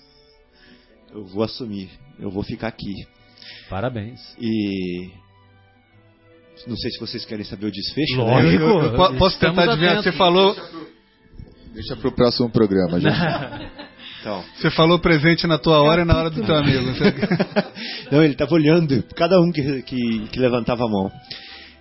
eu 1.15 1.25
vou 1.25 1.43
assumir. 1.43 1.89
Eu 2.19 2.31
vou 2.31 2.43
ficar 2.43 2.69
aqui. 2.69 2.93
Parabéns. 3.71 4.21
E 4.41 5.11
não 6.67 6.77
sei 6.77 6.91
se 6.91 7.01
vocês 7.01 7.25
querem 7.25 7.45
saber 7.45 7.67
o 7.67 7.73
desfecho. 7.73 8.17
Né? 8.17 8.25
Lógico. 8.25 8.65
Né? 8.65 8.71
Eu, 8.71 8.83
eu, 8.83 8.93
eu, 8.93 9.17
posso 9.17 9.39
tentar 9.39 9.65
adivinhar. 9.65 10.03
Você 10.03 10.13
falou, 10.13 10.55
Deixa 11.75 11.97
para 11.97 12.09
o 12.09 12.13
próximo 12.13 12.49
programa, 12.51 13.01
gente. 13.01 13.15
Então. 14.21 14.43
Você 14.57 14.71
falou 14.71 14.99
presente 14.99 15.47
na 15.47 15.59
tua 15.59 15.83
hora 15.83 16.01
e 16.01 16.05
na 16.07 16.17
hora 16.17 16.31
do 16.31 16.43
teu 16.43 16.57
amigo. 16.57 16.83
Não, 18.11 18.23
ele 18.23 18.33
estava 18.33 18.55
olhando 18.55 19.05
cada 19.15 19.39
um 19.39 19.53
que, 19.53 19.83
que, 19.83 20.29
que 20.29 20.41
levantava 20.41 20.83
a 20.83 20.89
mão. 20.89 21.13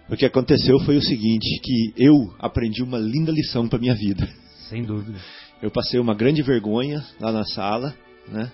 O 0.10 0.18
que 0.18 0.26
aconteceu 0.26 0.78
foi 0.82 0.98
o 0.98 1.02
seguinte, 1.02 1.48
que 1.64 1.94
eu 1.96 2.14
aprendi 2.40 2.84
uma 2.84 2.98
linda 2.98 3.32
lição 3.32 3.70
para 3.70 3.80
minha 3.80 3.96
vida. 3.96 4.28
Sem 4.68 4.84
dúvida. 4.84 5.18
Eu 5.62 5.72
passei 5.72 6.02
uma 6.02 6.14
grande 6.14 6.42
vergonha 6.42 7.02
lá 7.18 7.32
na 7.32 7.46
sala, 7.46 7.96
né? 8.28 8.52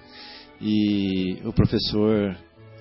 E 0.61 1.39
o 1.45 1.53
professor 1.53 2.35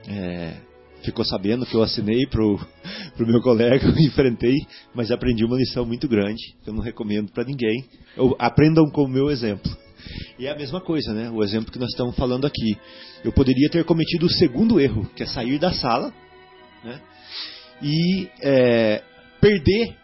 é, 0.09 0.55
ficou 1.03 1.25
sabendo 1.25 1.65
que 1.65 1.75
eu 1.75 1.83
assinei 1.83 2.27
pro, 2.27 2.59
pro 3.17 3.27
meu 3.27 3.41
colega, 3.41 3.87
eu 3.89 3.99
enfrentei, 3.99 4.57
mas 4.95 5.11
aprendi 5.11 5.45
uma 5.45 5.57
lição 5.57 5.85
muito 5.85 6.09
grande, 6.09 6.43
que 6.63 6.71
eu 6.71 6.75
não 6.75 6.83
recomendo 6.83 7.31
para 7.31 7.45
ninguém. 7.45 7.85
Eu, 8.17 8.35
aprendam 8.39 8.89
com 8.91 9.05
o 9.05 9.09
meu 9.09 9.31
exemplo. 9.31 9.71
E 10.39 10.47
é 10.47 10.53
a 10.53 10.57
mesma 10.57 10.81
coisa, 10.81 11.13
né? 11.13 11.31
O 11.31 11.43
exemplo 11.43 11.73
que 11.73 11.79
nós 11.79 11.91
estamos 11.91 12.15
falando 12.17 12.47
aqui. 12.47 12.79
Eu 13.25 13.33
poderia 13.33 13.69
ter 13.69 13.85
cometido 13.85 14.27
o 14.27 14.31
segundo 14.31 14.81
erro, 14.81 15.09
que 15.15 15.23
é 15.23 15.27
sair 15.27 15.59
da 15.59 15.73
sala 15.73 16.13
né? 16.85 17.01
e 17.83 18.29
é, 18.41 19.03
perder 19.41 19.97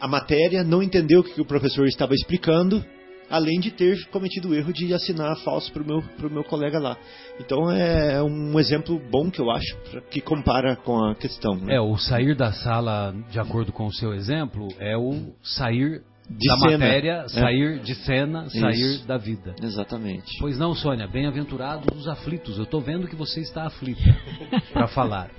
a 0.00 0.08
matéria, 0.08 0.64
não 0.64 0.82
entender 0.82 1.16
o 1.16 1.24
que 1.24 1.40
o 1.40 1.44
professor 1.44 1.86
estava 1.86 2.14
explicando, 2.14 2.84
além 3.30 3.60
de 3.60 3.70
ter 3.70 3.96
cometido 4.10 4.48
o 4.48 4.54
erro 4.54 4.72
de 4.72 4.92
assinar 4.92 5.36
falso 5.38 5.72
para 5.72 5.82
o 5.82 5.86
meu, 5.86 6.02
meu 6.30 6.44
colega 6.44 6.78
lá. 6.78 6.96
Então 7.38 7.70
é 7.70 8.22
um 8.22 8.58
exemplo 8.58 9.00
bom 9.10 9.30
que 9.30 9.40
eu 9.40 9.50
acho, 9.50 9.76
que 10.10 10.20
compara 10.20 10.76
com 10.76 10.98
a 11.04 11.14
questão. 11.14 11.54
Né? 11.54 11.76
É, 11.76 11.80
o 11.80 11.96
sair 11.96 12.34
da 12.34 12.52
sala, 12.52 13.14
de 13.30 13.38
acordo 13.38 13.72
com 13.72 13.86
o 13.86 13.92
seu 13.92 14.12
exemplo, 14.12 14.68
é 14.78 14.96
o 14.96 15.32
sair 15.42 16.02
de 16.28 16.48
da 16.48 16.58
cena. 16.58 16.78
matéria, 16.78 17.12
é. 17.24 17.28
sair 17.28 17.78
de 17.80 17.94
cena, 17.94 18.48
sair 18.50 18.94
Isso. 18.96 19.06
da 19.06 19.16
vida. 19.16 19.54
Exatamente. 19.60 20.36
Pois 20.38 20.58
não, 20.58 20.74
Sônia, 20.74 21.06
bem-aventurados 21.06 21.86
os 21.96 22.06
aflitos. 22.08 22.56
Eu 22.56 22.64
estou 22.64 22.80
vendo 22.80 23.08
que 23.08 23.16
você 23.16 23.40
está 23.40 23.66
aflita 23.66 24.00
para 24.72 24.86
falar. 24.88 25.30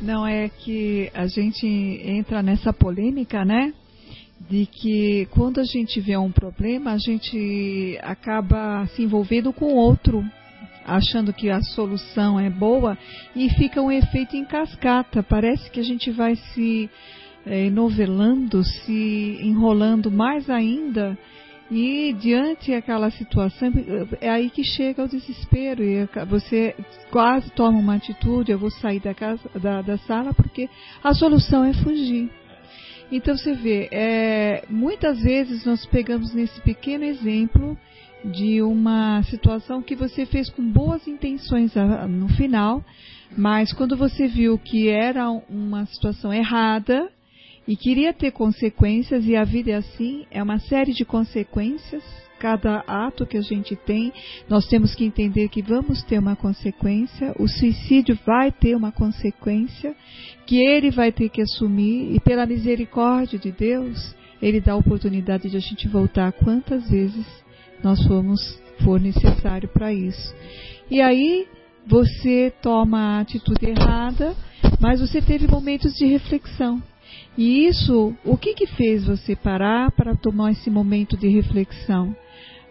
Não 0.00 0.26
é 0.26 0.48
que 0.48 1.10
a 1.14 1.26
gente 1.26 1.66
entra 1.66 2.42
nessa 2.42 2.72
polêmica, 2.72 3.44
né? 3.44 3.72
De 4.48 4.66
que 4.66 5.26
quando 5.30 5.58
a 5.60 5.64
gente 5.64 6.00
vê 6.00 6.16
um 6.16 6.30
problema, 6.30 6.92
a 6.92 6.98
gente 6.98 7.98
acaba 8.02 8.86
se 8.88 9.02
envolvendo 9.02 9.52
com 9.52 9.74
outro, 9.74 10.24
achando 10.84 11.32
que 11.32 11.48
a 11.48 11.62
solução 11.62 12.38
é 12.38 12.50
boa 12.50 12.96
e 13.34 13.48
fica 13.50 13.80
um 13.80 13.90
efeito 13.90 14.36
em 14.36 14.44
cascata. 14.44 15.22
Parece 15.22 15.70
que 15.70 15.80
a 15.80 15.82
gente 15.82 16.10
vai 16.10 16.36
se 16.36 16.90
é, 17.46 17.70
novelando, 17.70 18.62
se 18.62 19.38
enrolando 19.40 20.10
mais 20.10 20.48
ainda. 20.50 21.16
E 21.70 22.14
diante 22.20 22.70
daquela 22.70 23.10
situação, 23.10 23.72
é 24.20 24.28
aí 24.28 24.50
que 24.50 24.62
chega 24.62 25.04
o 25.04 25.08
desespero 25.08 25.82
e 25.82 26.06
você 26.28 26.76
quase 27.10 27.50
toma 27.52 27.78
uma 27.78 27.94
atitude, 27.94 28.52
eu 28.52 28.58
vou 28.58 28.70
sair 28.70 29.00
da, 29.00 29.14
casa, 29.14 29.42
da, 29.58 29.80
da 29.80 29.96
sala 29.98 30.34
porque 30.34 30.68
a 31.02 31.14
solução 31.14 31.64
é 31.64 31.72
fugir. 31.72 32.30
Então 33.16 33.36
você 33.36 33.54
vê, 33.54 33.88
é, 33.92 34.64
muitas 34.68 35.20
vezes 35.22 35.64
nós 35.64 35.86
pegamos 35.86 36.34
nesse 36.34 36.60
pequeno 36.62 37.04
exemplo 37.04 37.78
de 38.24 38.60
uma 38.60 39.22
situação 39.22 39.80
que 39.80 39.94
você 39.94 40.26
fez 40.26 40.50
com 40.50 40.68
boas 40.68 41.06
intenções 41.06 41.72
no 42.08 42.28
final, 42.30 42.84
mas 43.36 43.72
quando 43.72 43.96
você 43.96 44.26
viu 44.26 44.58
que 44.58 44.88
era 44.88 45.30
uma 45.30 45.86
situação 45.86 46.34
errada, 46.34 47.08
e 47.68 47.76
queria 47.76 48.12
ter 48.12 48.32
consequências, 48.32 49.24
e 49.26 49.36
a 49.36 49.44
vida 49.44 49.70
é 49.70 49.74
assim, 49.74 50.26
é 50.28 50.42
uma 50.42 50.58
série 50.58 50.92
de 50.92 51.04
consequências. 51.04 52.02
Cada 52.44 52.84
ato 52.86 53.24
que 53.24 53.38
a 53.38 53.40
gente 53.40 53.74
tem, 53.74 54.12
nós 54.50 54.66
temos 54.66 54.94
que 54.94 55.02
entender 55.02 55.48
que 55.48 55.62
vamos 55.62 56.02
ter 56.02 56.18
uma 56.18 56.36
consequência, 56.36 57.34
o 57.38 57.48
suicídio 57.48 58.18
vai 58.26 58.52
ter 58.52 58.76
uma 58.76 58.92
consequência, 58.92 59.96
que 60.44 60.58
ele 60.58 60.90
vai 60.90 61.10
ter 61.10 61.30
que 61.30 61.40
assumir, 61.40 62.14
e 62.14 62.20
pela 62.20 62.44
misericórdia 62.44 63.38
de 63.38 63.50
Deus, 63.50 64.14
ele 64.42 64.60
dá 64.60 64.74
a 64.74 64.76
oportunidade 64.76 65.48
de 65.48 65.56
a 65.56 65.60
gente 65.60 65.88
voltar 65.88 66.32
quantas 66.32 66.90
vezes 66.90 67.24
nós 67.82 68.06
formos, 68.06 68.60
for 68.84 69.00
necessário 69.00 69.70
para 69.70 69.90
isso. 69.94 70.34
E 70.90 71.00
aí, 71.00 71.48
você 71.86 72.52
toma 72.60 72.98
a 72.98 73.20
atitude 73.20 73.70
errada, 73.70 74.36
mas 74.78 75.00
você 75.00 75.22
teve 75.22 75.46
momentos 75.46 75.94
de 75.94 76.04
reflexão. 76.04 76.82
E 77.38 77.66
isso, 77.66 78.14
o 78.22 78.36
que 78.36 78.52
que 78.52 78.66
fez 78.66 79.06
você 79.06 79.34
parar 79.34 79.90
para 79.92 80.14
tomar 80.14 80.52
esse 80.52 80.68
momento 80.68 81.16
de 81.16 81.28
reflexão? 81.28 82.14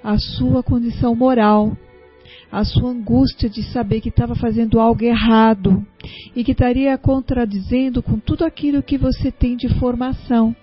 A 0.04 0.18
sua 0.18 0.62
condição 0.62 1.16
moral, 1.16 1.78
a 2.52 2.64
sua 2.64 2.92
angústia 2.92 3.50
de 3.50 3.64
saber 3.64 4.02
que 4.02 4.10
estava 4.10 4.36
fazendo 4.36 4.80
algo 4.80 5.04
errado 5.04 5.86
e 6.36 6.44
que 6.44 6.52
estaria 6.52 6.96
contradizendo 6.98 8.04
com 8.04 8.20
tudo 8.20 8.46
aquilo 8.46 8.84
que 8.84 8.98
você 8.98 9.32
tem 9.32 9.56
de 9.56 9.70
formação. 9.80 10.56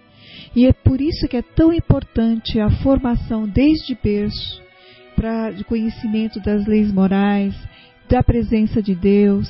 E 0.54 0.66
é 0.66 0.72
por 0.72 1.00
isso 1.00 1.26
que 1.28 1.36
é 1.36 1.42
tão 1.42 1.72
importante 1.72 2.60
a 2.60 2.70
formação 2.82 3.48
desde 3.48 3.96
berço, 4.00 4.60
para 5.16 5.52
conhecimento 5.64 6.40
das 6.40 6.66
leis 6.66 6.92
morais, 6.92 7.54
da 8.08 8.22
presença 8.22 8.82
de 8.82 8.94
Deus, 8.94 9.48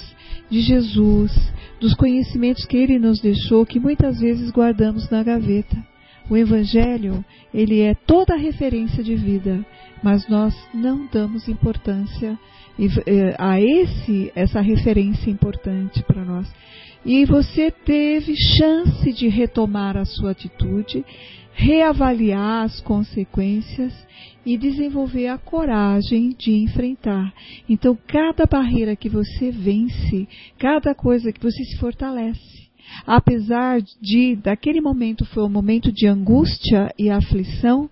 de 0.51 0.61
Jesus, 0.61 1.33
dos 1.81 1.95
conhecimentos 1.95 2.65
que 2.67 2.77
ele 2.77 2.99
nos 2.99 3.21
deixou, 3.21 3.65
que 3.65 3.81
muitas 3.81 4.21
vezes 4.21 4.51
guardamos 4.51 5.09
na 5.11 5.23
gaveta. 5.23 5.90
O 6.31 6.37
Evangelho, 6.37 7.25
ele 7.53 7.81
é 7.81 7.93
toda 7.93 8.35
a 8.35 8.39
referência 8.39 9.03
de 9.03 9.17
vida, 9.17 9.67
mas 10.01 10.29
nós 10.29 10.55
não 10.73 11.09
damos 11.13 11.49
importância 11.49 12.39
eh, 12.79 13.35
a 13.37 13.61
esse 13.61 14.31
essa 14.37 14.61
referência 14.61 15.29
importante 15.29 16.05
para 16.05 16.25
nós. 16.25 16.49
E 17.05 17.25
você 17.25 17.73
teve 17.73 18.37
chance 18.37 19.13
de 19.13 19.27
retomar 19.27 19.97
a 19.97 20.05
sua 20.05 20.31
atitude, 20.31 21.05
reavaliar 21.53 22.65
as 22.65 22.81
consequências 22.81 23.93
e 24.47 24.57
desenvolver 24.57 25.27
a 25.27 25.37
coragem 25.37 26.31
de 26.39 26.53
enfrentar. 26.53 27.35
Então, 27.69 27.99
cada 28.07 28.47
barreira 28.47 28.95
que 28.95 29.09
você 29.09 29.51
vence, 29.51 30.29
cada 30.59 30.95
coisa 30.95 31.33
que 31.33 31.43
você 31.43 31.65
se 31.65 31.77
fortalece. 31.79 32.70
Apesar 33.07 33.81
de, 34.01 34.37
daquele 34.37 34.81
momento 34.81 35.25
foi 35.27 35.43
um 35.43 35.49
momento 35.49 35.93
de 35.93 36.07
angústia 36.07 36.93
e 36.99 37.11
aflição, 37.11 37.89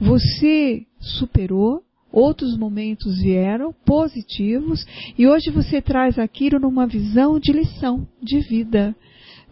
você 0.00 0.84
superou, 1.00 1.82
outros 2.12 2.56
momentos 2.56 3.20
vieram 3.20 3.74
positivos 3.86 4.86
e 5.18 5.26
hoje 5.26 5.50
você 5.50 5.80
traz 5.80 6.18
aquilo 6.18 6.58
numa 6.60 6.86
visão 6.86 7.38
de 7.38 7.52
lição 7.52 8.06
de 8.22 8.40
vida, 8.40 8.94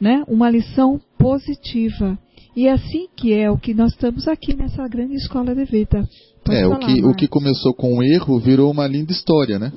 né? 0.00 0.22
Uma 0.28 0.50
lição 0.50 1.00
positiva. 1.18 2.18
E 2.54 2.66
é 2.66 2.72
assim 2.72 3.06
que 3.16 3.32
é 3.32 3.50
o 3.50 3.56
que 3.56 3.72
nós 3.72 3.92
estamos 3.92 4.26
aqui 4.28 4.54
nessa 4.54 4.86
grande 4.88 5.14
escola 5.14 5.54
de 5.54 5.64
vida. 5.64 6.06
Pode 6.44 6.58
é, 6.58 6.62
falar, 6.62 6.76
o, 6.76 6.80
que, 6.80 7.04
o 7.04 7.14
que 7.14 7.28
começou 7.28 7.72
com 7.72 7.94
um 7.96 8.02
erro 8.02 8.38
virou 8.38 8.70
uma 8.70 8.86
linda 8.86 9.12
história, 9.12 9.58
né? 9.58 9.72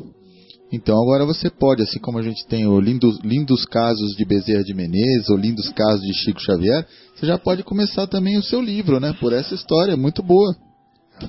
Então 0.74 1.00
agora 1.00 1.24
você 1.24 1.52
pode, 1.52 1.84
assim 1.84 2.00
como 2.00 2.18
a 2.18 2.24
gente 2.24 2.48
tem 2.48 2.66
o 2.66 2.80
lindos, 2.80 3.20
lindos 3.24 3.64
casos 3.64 4.16
de 4.18 4.26
Bezerra 4.26 4.64
de 4.64 4.74
Menezes, 4.74 5.30
ou 5.30 5.38
lindos 5.38 5.70
casos 5.70 6.02
de 6.02 6.14
Chico 6.16 6.42
Xavier, 6.42 6.84
você 7.16 7.28
já 7.28 7.38
pode 7.38 7.62
começar 7.62 8.08
também 8.08 8.40
o 8.40 8.44
seu 8.44 8.60
livro, 8.60 9.00
né? 9.00 9.16
Por 9.20 9.32
essa 9.34 9.54
história 9.54 9.96
muito 9.96 10.24
boa. 10.24 10.56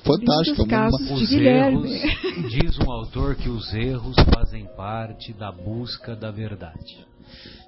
Fantástica. 0.03 0.63
Lindos 0.63 0.67
casos 0.67 1.09
uma... 1.11 1.19
de 1.19 1.27
Guilherme. 1.27 1.93
Erros, 1.93 2.51
diz 2.51 2.79
um 2.79 2.91
autor 2.91 3.35
que 3.35 3.47
os 3.47 3.71
erros 3.71 4.15
fazem 4.33 4.65
parte 4.75 5.31
da 5.33 5.51
busca 5.51 6.15
da 6.15 6.31
verdade. 6.31 7.05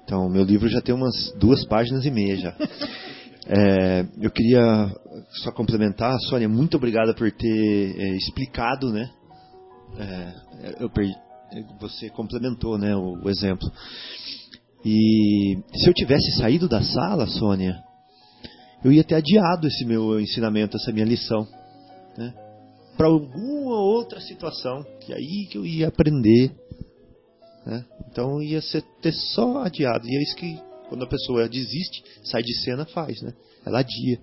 Então, 0.02 0.28
meu 0.28 0.42
livro 0.42 0.68
já 0.68 0.80
tem 0.80 0.92
umas 0.92 1.32
duas 1.38 1.64
páginas 1.64 2.04
e 2.04 2.10
meia 2.10 2.36
já. 2.38 2.56
É, 3.46 4.04
eu 4.20 4.30
queria 4.32 4.90
só 5.44 5.52
complementar, 5.52 6.18
Sônia, 6.28 6.48
muito 6.48 6.76
obrigada 6.76 7.14
por 7.14 7.30
ter 7.30 7.94
é, 7.96 8.16
explicado, 8.16 8.90
né? 8.92 9.08
É, 9.96 10.34
eu 10.80 10.90
perdi, 10.90 11.14
você 11.80 12.10
complementou, 12.10 12.78
né, 12.78 12.94
o, 12.94 13.22
o, 13.22 13.30
exemplo. 13.30 13.70
E 14.84 15.58
se 15.74 15.88
eu 15.88 15.94
tivesse 15.94 16.32
saído 16.38 16.68
da 16.68 16.82
sala, 16.82 17.26
Sônia, 17.26 17.82
eu 18.84 18.92
ia 18.92 19.04
ter 19.04 19.16
adiado 19.16 19.66
esse 19.66 19.84
meu 19.84 20.20
ensinamento, 20.20 20.76
essa 20.76 20.92
minha 20.92 21.04
lição, 21.04 21.46
né? 22.16 22.34
Para 22.96 23.08
alguma 23.08 23.80
outra 23.80 24.20
situação, 24.20 24.84
que 25.00 25.12
aí 25.12 25.46
que 25.50 25.58
eu 25.58 25.64
ia 25.64 25.88
aprender, 25.88 26.52
né? 27.64 27.84
Então 28.10 28.42
ia 28.42 28.60
ser 28.60 28.82
ter 29.02 29.12
só 29.12 29.62
adiado. 29.62 30.06
E 30.06 30.16
é 30.16 30.22
isso 30.22 30.36
que 30.36 30.60
quando 30.88 31.04
a 31.04 31.08
pessoa 31.08 31.48
desiste, 31.48 32.02
sai 32.24 32.42
de 32.42 32.54
cena, 32.62 32.84
faz, 32.86 33.20
né? 33.22 33.32
Ela 33.64 33.80
adia. 33.80 34.18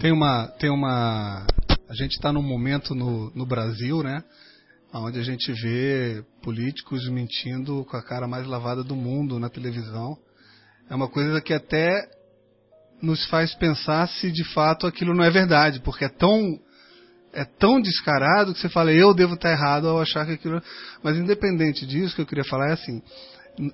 Tem 0.00 0.12
uma, 0.12 0.48
tem 0.58 0.70
uma, 0.70 1.46
a 1.88 1.94
gente 1.94 2.12
está 2.12 2.32
num 2.32 2.42
momento 2.42 2.94
no, 2.94 3.30
no 3.34 3.46
Brasil, 3.46 4.02
né? 4.02 4.22
Onde 4.92 5.18
a 5.18 5.22
gente 5.22 5.52
vê 5.52 6.24
políticos 6.42 7.06
mentindo 7.10 7.84
com 7.84 7.96
a 7.96 8.02
cara 8.02 8.26
mais 8.26 8.46
lavada 8.46 8.82
do 8.82 8.96
mundo 8.96 9.38
na 9.38 9.50
televisão. 9.50 10.16
É 10.88 10.94
uma 10.94 11.08
coisa 11.08 11.42
que 11.42 11.52
até 11.52 12.08
nos 13.02 13.26
faz 13.26 13.54
pensar 13.54 14.08
se 14.08 14.32
de 14.32 14.44
fato 14.52 14.86
aquilo 14.86 15.14
não 15.14 15.22
é 15.22 15.30
verdade, 15.30 15.80
porque 15.80 16.06
é 16.06 16.08
tão 16.08 16.58
é 17.34 17.44
tão 17.44 17.80
descarado 17.80 18.54
que 18.54 18.60
você 18.60 18.70
fala 18.70 18.90
eu 18.90 19.12
devo 19.12 19.34
estar 19.34 19.52
errado 19.52 19.88
ao 19.88 20.00
achar 20.00 20.24
que 20.24 20.32
aquilo. 20.32 20.60
Mas 21.02 21.18
independente 21.18 21.86
disso, 21.86 22.12
o 22.12 22.16
que 22.16 22.22
eu 22.22 22.26
queria 22.26 22.44
falar 22.44 22.70
é 22.70 22.72
assim: 22.72 23.02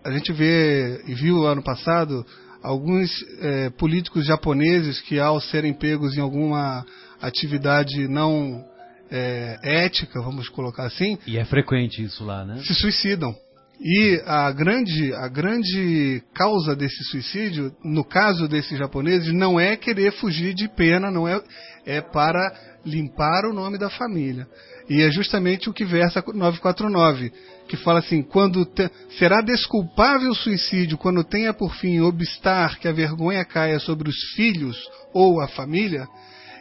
a 0.05 0.11
gente 0.11 0.33
vê 0.33 1.01
e 1.07 1.15
viu 1.15 1.47
ano 1.47 1.63
passado 1.63 2.27
alguns 2.61 3.11
é, 3.41 3.71
políticos 3.71 4.27
japoneses 4.27 5.01
que, 5.03 5.21
ao 5.21 5.41
serem 5.41 5.73
pegos 5.73 6.17
em 6.17 6.21
alguma 6.21 6.85
atividade 7.21 8.09
não 8.09 8.65
é, 9.11 9.59
ética, 9.63 10.21
vamos 10.21 10.49
colocar 10.49 10.85
assim. 10.85 11.19
E 11.27 11.37
é 11.37 11.45
frequente 11.45 12.03
isso 12.03 12.25
lá, 12.25 12.45
né? 12.45 12.63
Se 12.65 12.75
suicidam. 12.75 13.35
E 13.81 14.23
a 14.25 14.51
grande, 14.53 15.13
a 15.15 15.29
grande 15.29 16.23
causa 16.33 16.77
desse 16.77 17.03
suicídio, 17.05 17.73
no 17.85 18.05
caso 18.05 18.47
desses 18.47 18.79
japoneses, 18.79 19.33
não 19.33 19.59
é 19.59 19.77
querer 19.77 20.13
fugir 20.13 20.55
de 20.55 20.69
pena, 20.69 21.11
não 21.11 21.27
é, 21.27 21.43
é 21.85 22.01
para 22.01 22.55
limpar 22.85 23.45
o 23.45 23.53
nome 23.53 23.77
da 23.77 23.91
família. 23.91 24.47
E 24.89 25.03
é 25.03 25.11
justamente 25.11 25.69
o 25.69 25.73
que 25.73 25.85
versa 25.85 26.23
949, 26.27 27.33
que 27.69 27.77
fala 27.79 27.99
assim: 27.99 28.23
quando 28.23 28.65
te, 28.65 28.89
será 29.19 29.41
desculpável 29.41 30.31
o 30.31 30.35
suicídio 30.35 30.99
quando 30.99 31.25
tenha 31.25 31.53
por 31.55 31.75
fim 31.77 32.01
obstar 32.01 32.79
que 32.79 32.87
a 32.87 32.93
vergonha 32.93 33.45
caia 33.45 33.79
sobre 33.79 34.09
os 34.09 34.17
filhos 34.37 34.77
ou 35.13 35.41
a 35.41 35.49
família. 35.49 36.07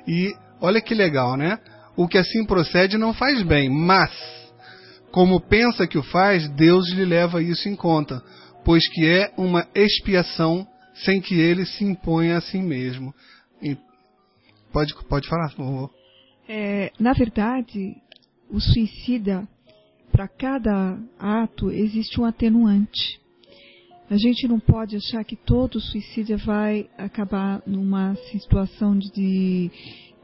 E 0.08 0.34
olha 0.62 0.82
que 0.82 0.96
legal, 0.96 1.36
né? 1.36 1.60
O 1.96 2.08
que 2.08 2.18
assim 2.18 2.46
procede 2.46 2.98
não 2.98 3.14
faz 3.14 3.42
bem, 3.44 3.70
mas 3.70 4.12
como 5.12 5.40
pensa 5.40 5.86
que 5.86 5.98
o 5.98 6.04
faz, 6.04 6.50
Deus 6.50 6.92
lhe 6.92 7.06
leva 7.06 7.42
isso 7.42 7.70
em 7.70 7.76
conta, 7.76 8.20
pois 8.66 8.88
que 8.90 9.06
é 9.06 9.32
uma 9.38 9.68
expiação 9.76 10.68
sem 11.06 11.22
que 11.22 11.36
ele 11.40 11.66
se 11.68 11.84
imponha 11.84 12.38
a 12.38 12.42
si 12.42 12.58
mesmo. 12.58 13.14
E 13.62 13.78
pode, 14.72 14.96
pode 15.08 15.30
falar, 15.30 15.50
por 15.50 15.66
favor. 15.66 15.92
É, 16.50 16.92
na 17.00 17.14
verdade, 17.14 17.96
o 18.50 18.60
suicida, 18.60 19.48
para 20.12 20.28
cada 20.28 20.98
ato, 21.20 21.70
existe 21.70 22.20
um 22.20 22.26
atenuante. 22.26 23.22
A 24.10 24.18
gente 24.18 24.48
não 24.48 24.60
pode 24.60 24.96
achar 24.96 25.24
que 25.24 25.36
todo 25.36 25.80
suicídio 25.80 26.40
vai 26.40 26.90
acabar 26.98 27.62
numa 27.68 28.16
situação 28.32 28.98
de 28.98 29.72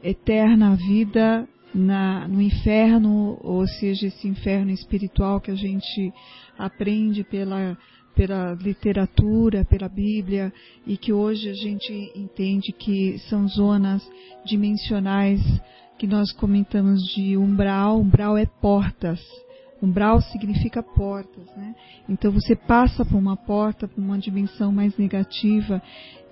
eterna 0.02 0.74
vida 0.74 1.48
na, 1.74 2.26
no 2.26 2.40
inferno, 2.40 3.38
ou 3.42 3.66
seja, 3.66 4.06
esse 4.06 4.26
inferno 4.26 4.70
espiritual 4.70 5.40
que 5.40 5.50
a 5.50 5.54
gente 5.54 6.12
aprende 6.58 7.24
pela, 7.24 7.76
pela 8.14 8.54
literatura, 8.54 9.64
pela 9.64 9.88
Bíblia, 9.88 10.52
e 10.86 10.96
que 10.96 11.12
hoje 11.12 11.48
a 11.48 11.54
gente 11.54 12.12
entende 12.14 12.72
que 12.72 13.18
são 13.28 13.46
zonas 13.48 14.02
dimensionais 14.44 15.40
que 15.98 16.06
nós 16.06 16.32
comentamos 16.32 17.02
de 17.14 17.36
umbral. 17.36 18.00
Umbral 18.00 18.36
é 18.36 18.46
portas. 18.46 19.20
Umbral 19.82 20.20
significa 20.20 20.82
portas, 20.82 21.46
né? 21.56 21.74
Então 22.08 22.30
você 22.30 22.54
passa 22.54 23.04
por 23.04 23.16
uma 23.16 23.36
porta, 23.36 23.88
por 23.88 24.00
uma 24.00 24.18
dimensão 24.18 24.70
mais 24.70 24.96
negativa, 24.96 25.82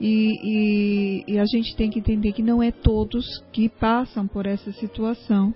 e, 0.01 1.25
e, 1.27 1.35
e, 1.35 1.39
a 1.39 1.45
gente 1.47 1.75
tem 1.75 1.91
que 1.91 1.99
entender 1.99 2.33
que 2.33 2.43
não 2.43 2.63
é 2.63 2.71
todos 2.71 3.43
que 3.53 3.69
passam 3.69 4.29
por 4.29 4.47
essa 4.47 4.71
situação, 4.73 5.55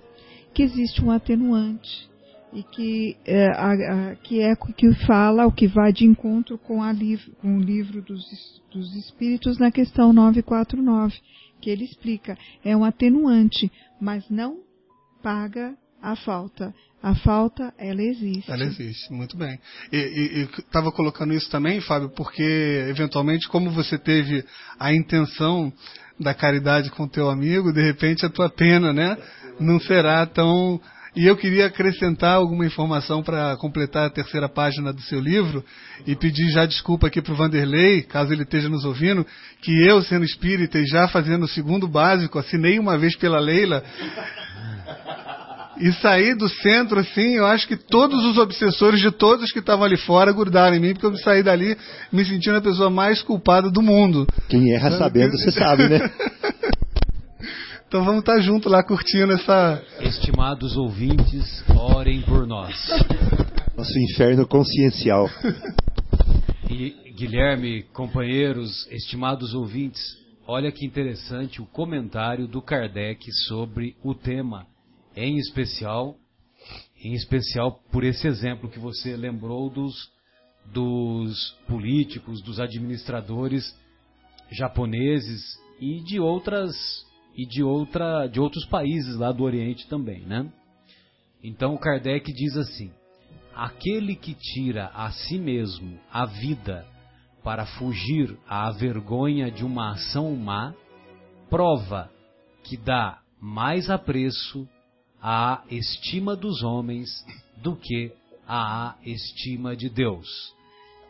que 0.53 0.63
existe 0.63 1.03
um 1.03 1.11
atenuante 1.11 2.09
e 2.53 2.61
que 2.61 3.17
é, 3.25 3.47
a, 3.47 3.71
a, 3.71 4.15
que 4.15 4.41
é 4.41 4.55
que 4.55 4.93
fala 5.05 5.47
o 5.47 5.51
que 5.51 5.67
vai 5.67 5.91
de 5.91 6.05
encontro 6.05 6.57
com, 6.57 6.83
a 6.83 6.93
com 7.41 7.57
o 7.57 7.61
livro 7.61 8.01
dos, 8.01 8.23
dos 8.71 8.95
Espíritos 8.95 9.57
na 9.57 9.71
questão 9.71 10.13
949, 10.13 11.15
que 11.59 11.69
ele 11.69 11.85
explica 11.85 12.37
é 12.63 12.75
um 12.75 12.83
atenuante, 12.83 13.71
mas 13.99 14.29
não 14.29 14.59
paga 15.21 15.75
a 16.01 16.15
falta. 16.15 16.75
A 17.03 17.13
falta, 17.15 17.73
ela 17.77 18.01
existe. 18.01 18.49
Ela 18.49 18.63
existe, 18.63 19.11
muito 19.11 19.35
bem. 19.35 19.59
E 19.91 20.47
estava 20.57 20.89
colocando 20.89 21.33
isso 21.33 21.49
também, 21.51 21.81
Fábio, 21.81 22.09
porque 22.15 22.85
eventualmente, 22.89 23.45
como 23.49 23.69
você 23.69 23.97
teve 23.97 24.45
a 24.79 24.93
intenção 24.93 25.71
da 26.17 26.33
caridade 26.33 26.89
com 26.89 27.05
teu 27.05 27.29
amigo, 27.29 27.73
de 27.73 27.83
repente 27.83 28.25
a 28.25 28.29
tua 28.29 28.49
pena, 28.49 28.93
né, 28.93 29.17
não 29.59 29.81
será 29.81 30.25
tão 30.25 30.79
e 31.15 31.27
eu 31.27 31.35
queria 31.37 31.67
acrescentar 31.67 32.35
alguma 32.35 32.65
informação 32.65 33.21
para 33.21 33.55
completar 33.57 34.07
a 34.07 34.09
terceira 34.09 34.49
página 34.49 34.91
do 34.91 35.01
seu 35.01 35.19
livro 35.19 35.63
e 36.07 36.15
pedir 36.15 36.49
já 36.51 36.65
desculpa 36.65 37.05
aqui 37.05 37.21
para 37.21 37.33
o 37.33 37.35
Vanderlei, 37.35 38.01
caso 38.01 38.33
ele 38.33 38.41
esteja 38.41 38.67
nos 38.67 38.83
ouvindo, 38.83 39.23
que 39.61 39.71
eu, 39.85 40.01
sendo 40.01 40.25
espírita 40.25 40.79
e 40.79 40.87
já 40.87 41.07
fazendo 41.09 41.43
o 41.43 41.47
segundo 41.47 41.87
básico, 41.87 42.39
assinei 42.39 42.79
uma 42.79 42.97
vez 42.97 43.15
pela 43.15 43.39
Leila 43.39 43.83
e 45.77 45.91
saí 45.93 46.35
do 46.35 46.47
centro, 46.47 46.99
assim, 46.99 47.35
eu 47.35 47.45
acho 47.45 47.67
que 47.67 47.75
todos 47.75 48.23
os 48.25 48.37
obsessores 48.37 48.99
de 48.99 49.11
todos 49.11 49.51
que 49.51 49.59
estavam 49.59 49.85
ali 49.85 49.97
fora 49.97 50.31
grudaram 50.31 50.75
em 50.75 50.79
mim, 50.79 50.93
porque 50.93 51.05
eu 51.05 51.17
saí 51.17 51.41
dali 51.41 51.77
me 52.11 52.23
sentindo 52.25 52.57
a 52.57 52.61
pessoa 52.61 52.89
mais 52.89 53.21
culpada 53.21 53.71
do 53.71 53.81
mundo. 53.81 54.27
Quem 54.49 54.73
erra 54.73 54.91
sabendo, 54.91 55.37
você 55.37 55.51
sabe, 55.51 55.87
né? 55.89 55.99
então 57.87 58.03
vamos 58.03 58.19
estar 58.19 58.39
junto 58.39 58.69
lá 58.69 58.83
curtindo 58.83 59.33
essa. 59.33 59.81
Estimados 60.01 60.77
ouvintes, 60.77 61.63
orem 61.75 62.21
por 62.21 62.45
nós. 62.45 62.75
Nosso 63.75 63.97
inferno 63.99 64.47
consciencial. 64.47 65.29
E 66.69 67.13
Guilherme, 67.15 67.83
companheiros, 67.93 68.87
estimados 68.91 69.53
ouvintes, 69.53 70.01
olha 70.47 70.71
que 70.71 70.85
interessante 70.85 71.61
o 71.61 71.65
comentário 71.65 72.47
do 72.47 72.61
Kardec 72.61 73.31
sobre 73.47 73.95
o 74.03 74.13
tema 74.13 74.65
em 75.15 75.37
especial, 75.37 76.15
em 77.03 77.13
especial 77.13 77.79
por 77.91 78.03
esse 78.03 78.27
exemplo 78.27 78.69
que 78.69 78.79
você 78.79 79.15
lembrou 79.15 79.69
dos, 79.69 80.11
dos 80.65 81.51
políticos, 81.67 82.41
dos 82.41 82.59
administradores 82.59 83.75
japoneses 84.51 85.41
e 85.79 85.99
de 86.01 86.19
outras 86.19 86.75
e 87.35 87.45
de 87.45 87.63
outra 87.63 88.27
de 88.27 88.39
outros 88.39 88.65
países 88.65 89.15
lá 89.15 89.31
do 89.31 89.43
Oriente 89.43 89.87
também, 89.87 90.21
né? 90.21 90.51
Então 91.43 91.77
Kardec 91.77 92.31
diz 92.31 92.55
assim: 92.55 92.91
aquele 93.55 94.15
que 94.15 94.33
tira 94.33 94.87
a 94.93 95.11
si 95.11 95.37
mesmo 95.37 95.99
a 96.11 96.25
vida 96.25 96.85
para 97.43 97.65
fugir 97.65 98.37
à 98.47 98.71
vergonha 98.71 99.51
de 99.51 99.65
uma 99.65 99.91
ação 99.91 100.33
má, 100.35 100.73
prova 101.49 102.09
que 102.63 102.77
dá 102.77 103.19
mais 103.41 103.89
apreço 103.89 104.67
à 105.25 105.63
estima 105.71 106.35
dos 106.35 106.61
homens 106.63 107.09
do 107.55 107.77
que 107.77 108.11
à 108.45 108.97
estima 109.05 109.73
de 109.73 109.89
Deus, 109.89 110.27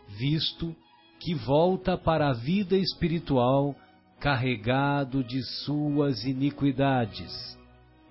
visto 0.07 0.75
que 1.19 1.33
volta 1.33 1.97
para 1.97 2.29
a 2.29 2.33
vida 2.33 2.77
espiritual 2.77 3.75
carregado 4.19 5.23
de 5.23 5.41
suas 5.65 6.25
iniquidades, 6.25 7.57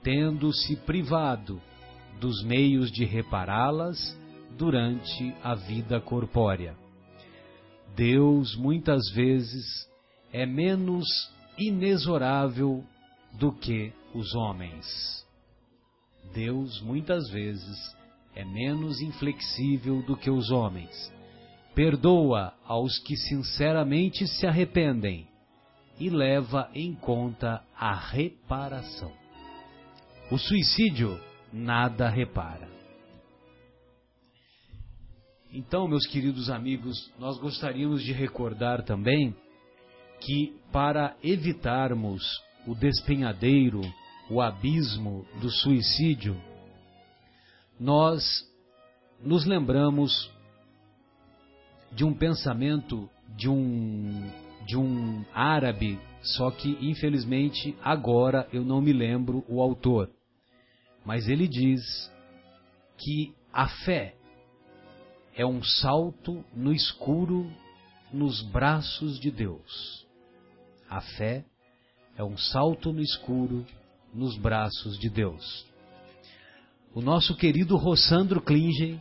tendo-se 0.03 0.75
privado 0.79 1.63
dos 2.21 2.43
meios 2.43 2.91
de 2.91 3.05
repará-las 3.05 4.19
durante 4.59 5.33
a 5.41 5.55
vida 5.55 6.01
corpórea. 6.01 6.77
Deus 7.95 8.57
muitas 8.57 9.09
vezes 9.15 9.89
é 10.33 10.45
menos 10.45 11.07
inexorável 11.57 12.85
do 13.35 13.53
que 13.53 13.93
os 14.13 14.35
homens. 14.35 15.22
Deus 16.35 16.81
muitas 16.81 17.29
vezes 17.31 17.77
é 18.35 18.45
menos 18.45 19.01
inflexível 19.01 20.03
do 20.03 20.17
que 20.17 20.31
os 20.31 20.51
homens. 20.51 21.13
Perdoa 21.75 22.55
aos 22.65 22.99
que 22.99 23.17
sinceramente 23.17 24.27
se 24.27 24.47
arrependem 24.47 25.27
e 25.99 26.09
leva 26.11 26.71
em 26.75 26.95
conta 26.95 27.63
a 27.77 27.95
reparação. 27.95 29.13
O 30.31 30.39
suicídio 30.39 31.21
nada 31.53 32.09
repara. 32.09 32.69
Então, 35.53 35.87
meus 35.87 36.07
queridos 36.07 36.49
amigos, 36.49 37.13
nós 37.19 37.39
gostaríamos 37.39 38.03
de 38.03 38.13
recordar 38.13 38.83
também 38.85 39.37
que 40.21 40.57
para 40.73 41.15
evitarmos 41.23 42.23
o 42.67 42.75
despenhadeiro 42.75 43.83
o 44.33 44.41
abismo 44.41 45.27
do 45.43 45.51
suicídio, 45.51 46.41
nós 47.79 48.25
nos 49.21 49.45
lembramos 49.45 50.31
de 51.93 52.03
um 52.03 52.15
pensamento 52.15 53.11
de 53.37 53.47
um 53.51 54.31
de 54.65 54.79
um 54.79 55.23
árabe, 55.35 56.01
só 56.23 56.51
que 56.51 56.79
infelizmente 56.81 57.77
agora 57.83 58.49
eu 58.53 58.65
não 58.65 58.81
me 58.81 58.93
lembro 58.93 59.45
o 59.49 59.61
autor. 59.61 60.09
Mas 61.05 61.29
ele 61.29 61.47
diz 61.47 61.83
que 62.97 63.35
a 63.53 63.69
fé 63.85 64.15
é 65.37 65.45
um 65.45 65.63
salto 65.63 66.43
no 66.55 66.73
escuro 66.73 67.53
nos 68.11 68.41
braços 68.41 69.21
de 69.21 69.31
Deus. 69.31 70.07
A 70.89 71.03
fé 71.03 71.45
é 72.17 72.25
um 72.25 72.39
salto 72.39 72.95
no 72.95 73.03
escuro 73.03 73.67
nos 74.13 74.37
braços 74.37 74.99
de 74.99 75.09
Deus. 75.09 75.67
O 76.95 77.01
nosso 77.01 77.35
querido 77.37 77.77
Rossandro 77.77 78.41
Klingen 78.41 79.01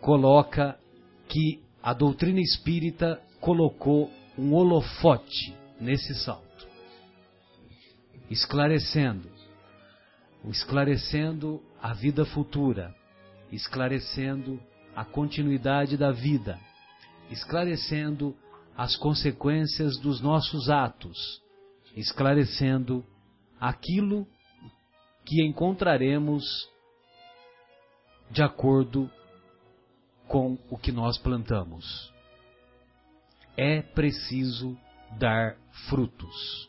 coloca 0.00 0.78
que 1.28 1.62
a 1.82 1.92
doutrina 1.92 2.40
espírita 2.40 3.20
colocou 3.40 4.10
um 4.38 4.52
holofote 4.54 5.54
nesse 5.80 6.14
salto, 6.14 6.68
esclarecendo, 8.30 9.28
esclarecendo 10.48 11.60
a 11.82 11.92
vida 11.92 12.24
futura, 12.24 12.94
esclarecendo 13.50 14.60
a 14.94 15.04
continuidade 15.04 15.96
da 15.96 16.12
vida, 16.12 16.58
esclarecendo 17.30 18.36
as 18.76 18.96
consequências 18.96 19.98
dos 19.98 20.20
nossos 20.20 20.70
atos, 20.70 21.42
esclarecendo 21.96 23.04
aquilo 23.64 24.26
que 25.24 25.42
encontraremos 25.42 26.44
de 28.30 28.42
acordo 28.42 29.10
com 30.28 30.58
o 30.68 30.76
que 30.76 30.92
nós 30.92 31.16
plantamos. 31.16 32.12
É 33.56 33.80
preciso 33.80 34.76
dar 35.18 35.56
frutos. 35.88 36.68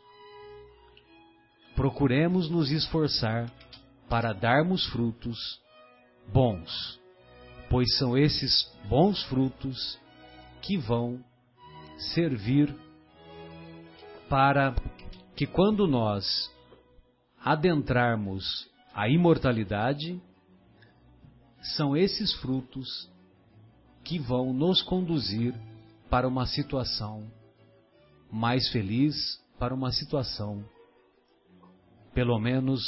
Procuremos 1.75 2.49
nos 2.49 2.71
esforçar 2.71 3.51
para 4.07 4.31
darmos 4.31 4.85
frutos 4.85 5.61
bons, 6.31 6.97
pois 7.69 7.93
são 7.97 8.17
esses 8.17 8.73
bons 8.87 9.21
frutos 9.23 9.99
que 10.61 10.77
vão 10.77 11.21
servir 12.13 12.73
para 14.29 14.73
que 15.35 15.45
quando 15.45 15.85
nós 15.87 16.54
adentrarmos 17.45 18.67
a 18.91 19.07
imortalidade, 19.07 20.19
são 21.77 21.95
esses 21.95 22.33
frutos 22.33 23.07
que 24.03 24.17
vão 24.17 24.51
nos 24.51 24.81
conduzir 24.81 25.53
para 26.09 26.27
uma 26.27 26.47
situação 26.47 27.31
mais 28.31 28.67
feliz, 28.69 29.15
para 29.59 29.75
uma 29.75 29.91
situação 29.91 30.65
pelo 32.15 32.39
menos 32.39 32.81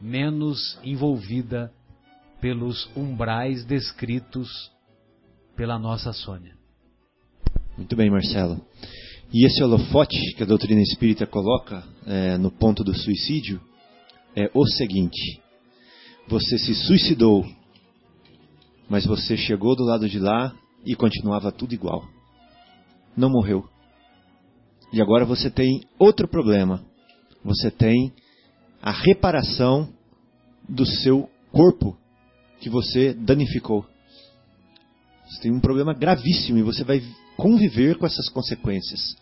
menos 0.00 0.78
envolvida 0.82 1.72
pelos 2.40 2.90
umbrais 2.96 3.64
descritos 3.64 4.70
pela 5.56 5.78
nossa 5.78 6.12
Sônia. 6.12 6.54
Muito 7.76 7.94
bem, 7.96 8.10
Marcelo. 8.10 8.60
E 9.32 9.46
esse 9.46 9.62
holofote 9.62 10.16
que 10.34 10.42
a 10.42 10.46
doutrina 10.46 10.80
espírita 10.80 11.26
coloca 11.26 11.84
é, 12.06 12.36
no 12.36 12.50
ponto 12.50 12.82
do 12.82 12.94
suicídio 12.94 13.60
é 14.36 14.50
o 14.54 14.66
seguinte: 14.66 15.40
você 16.28 16.58
se 16.58 16.74
suicidou, 16.74 17.44
mas 18.88 19.06
você 19.06 19.36
chegou 19.36 19.76
do 19.76 19.84
lado 19.84 20.08
de 20.08 20.18
lá 20.18 20.54
e 20.84 20.94
continuava 20.94 21.52
tudo 21.52 21.74
igual. 21.74 22.04
Não 23.16 23.30
morreu. 23.30 23.68
E 24.92 25.00
agora 25.00 25.24
você 25.24 25.50
tem 25.50 25.84
outro 25.98 26.26
problema. 26.28 26.84
Você 27.44 27.70
tem 27.70 28.12
a 28.82 28.90
reparação 28.90 29.92
do 30.68 30.84
seu 30.84 31.28
corpo 31.52 31.96
que 32.60 32.68
você 32.68 33.12
danificou. 33.14 33.86
Você 35.28 35.42
tem 35.42 35.52
um 35.52 35.60
problema 35.60 35.94
gravíssimo 35.94 36.58
e 36.58 36.62
você 36.62 36.82
vai 36.82 37.02
conviver 37.36 37.96
com 37.96 38.06
essas 38.06 38.28
consequências. 38.28 39.16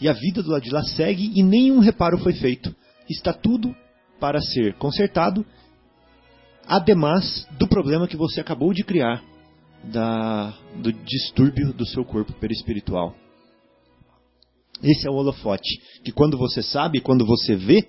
E 0.00 0.08
a 0.08 0.12
vida 0.12 0.42
do 0.42 0.50
lado 0.50 0.62
de 0.62 0.70
lá 0.70 0.82
segue 0.82 1.30
e 1.34 1.42
nenhum 1.42 1.78
reparo 1.78 2.18
foi 2.18 2.32
feito. 2.32 2.74
Está 3.08 3.32
tudo 3.32 3.74
para 4.20 4.40
ser 4.40 4.74
consertado, 4.74 5.44
ademais 6.66 7.48
do 7.58 7.66
problema 7.66 8.06
que 8.06 8.16
você 8.16 8.40
acabou 8.40 8.72
de 8.72 8.84
criar, 8.84 9.22
da, 9.82 10.50
do 10.76 10.92
distúrbio 10.92 11.72
do 11.72 11.86
seu 11.86 12.04
corpo 12.04 12.32
perispiritual. 12.34 13.14
Esse 14.82 15.06
é 15.06 15.10
o 15.10 15.14
holofote, 15.14 15.80
que 16.04 16.12
quando 16.12 16.38
você 16.38 16.62
sabe, 16.62 17.00
quando 17.00 17.26
você 17.26 17.56
vê, 17.56 17.88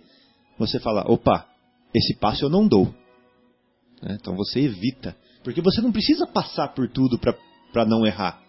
você 0.58 0.80
fala: 0.80 1.04
opa, 1.08 1.48
esse 1.94 2.16
passo 2.16 2.46
eu 2.46 2.50
não 2.50 2.68
dou. 2.68 2.94
Né? 4.02 4.18
Então 4.20 4.36
você 4.36 4.62
evita. 4.62 5.16
Porque 5.44 5.62
você 5.62 5.82
não 5.82 5.92
precisa 5.92 6.28
passar 6.28 6.70
por 6.70 6.88
tudo 6.90 7.20
para 7.20 7.86
não 7.86 8.06
errar. 8.06 8.42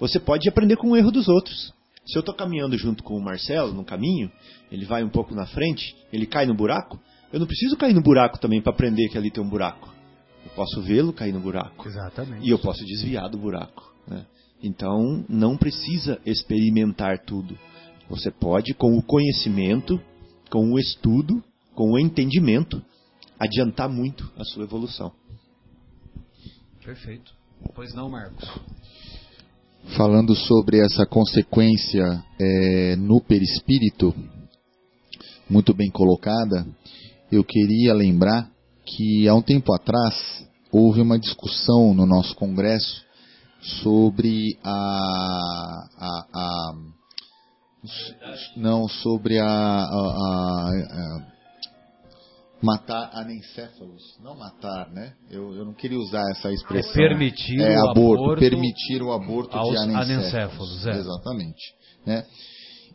Você 0.00 0.18
pode 0.18 0.48
aprender 0.48 0.76
com 0.76 0.90
o 0.90 0.96
erro 0.96 1.10
dos 1.10 1.28
outros. 1.28 1.72
Se 2.04 2.18
eu 2.18 2.20
estou 2.20 2.34
caminhando 2.34 2.76
junto 2.76 3.02
com 3.02 3.16
o 3.16 3.22
Marcelo 3.22 3.72
no 3.72 3.84
caminho, 3.84 4.30
ele 4.70 4.84
vai 4.84 5.04
um 5.04 5.08
pouco 5.08 5.34
na 5.34 5.46
frente, 5.46 5.96
ele 6.12 6.26
cai 6.26 6.46
no 6.46 6.54
buraco, 6.54 7.00
eu 7.32 7.40
não 7.40 7.46
preciso 7.46 7.76
cair 7.76 7.94
no 7.94 8.02
buraco 8.02 8.38
também 8.38 8.60
para 8.60 8.72
aprender 8.72 9.08
que 9.08 9.16
ali 9.16 9.30
tem 9.30 9.42
um 9.42 9.48
buraco. 9.48 9.92
Eu 10.44 10.50
posso 10.50 10.82
vê-lo 10.82 11.12
cair 11.12 11.32
no 11.32 11.40
buraco. 11.40 11.88
Exatamente. 11.88 12.46
E 12.46 12.50
eu 12.50 12.58
posso 12.58 12.84
desviar 12.84 13.28
do 13.30 13.38
buraco. 13.38 13.94
Né? 14.06 14.26
Então, 14.62 15.24
não 15.28 15.56
precisa 15.56 16.20
experimentar 16.26 17.24
tudo. 17.24 17.58
Você 18.10 18.30
pode, 18.30 18.74
com 18.74 18.98
o 18.98 19.02
conhecimento, 19.02 19.98
com 20.50 20.72
o 20.72 20.78
estudo, 20.78 21.42
com 21.74 21.92
o 21.92 21.98
entendimento, 21.98 22.82
adiantar 23.38 23.88
muito 23.88 24.30
a 24.36 24.44
sua 24.44 24.64
evolução. 24.64 25.12
Perfeito. 26.84 27.32
Pois 27.74 27.94
não, 27.94 28.10
Marcos? 28.10 28.46
Falando 29.96 30.34
sobre 30.34 30.78
essa 30.78 31.04
consequência 31.04 32.24
é, 32.40 32.96
no 32.96 33.20
perispírito, 33.20 34.14
muito 35.50 35.74
bem 35.74 35.90
colocada, 35.90 36.66
eu 37.30 37.44
queria 37.44 37.92
lembrar 37.92 38.50
que 38.86 39.28
há 39.28 39.34
um 39.34 39.42
tempo 39.42 39.74
atrás 39.74 40.14
houve 40.70 41.00
uma 41.00 41.18
discussão 41.18 41.92
no 41.92 42.06
nosso 42.06 42.34
congresso 42.36 43.04
sobre 43.82 44.56
a, 44.64 45.88
a, 45.98 46.26
a 46.34 46.74
não 48.56 48.88
sobre 48.88 49.38
a, 49.38 49.46
a, 49.46 50.68
a 50.70 51.31
matar 52.62 53.10
anencéfalos. 53.12 54.02
Não 54.22 54.36
matar, 54.36 54.90
né? 54.90 55.12
Eu, 55.30 55.54
eu 55.54 55.64
não 55.64 55.74
queria 55.74 55.98
usar 55.98 56.22
essa 56.30 56.50
expressão. 56.52 56.92
Permitir 56.92 57.60
é, 57.60 57.76
o 57.76 57.90
aborto, 57.90 58.24
aborto, 58.24 58.40
permitir 58.40 59.02
o 59.02 59.12
aborto 59.12 59.50
de 59.50 59.76
anencéfalos. 59.76 60.10
anencéfalos 60.10 60.86
é. 60.86 60.98
Exatamente. 60.98 61.74
Né? 62.06 62.24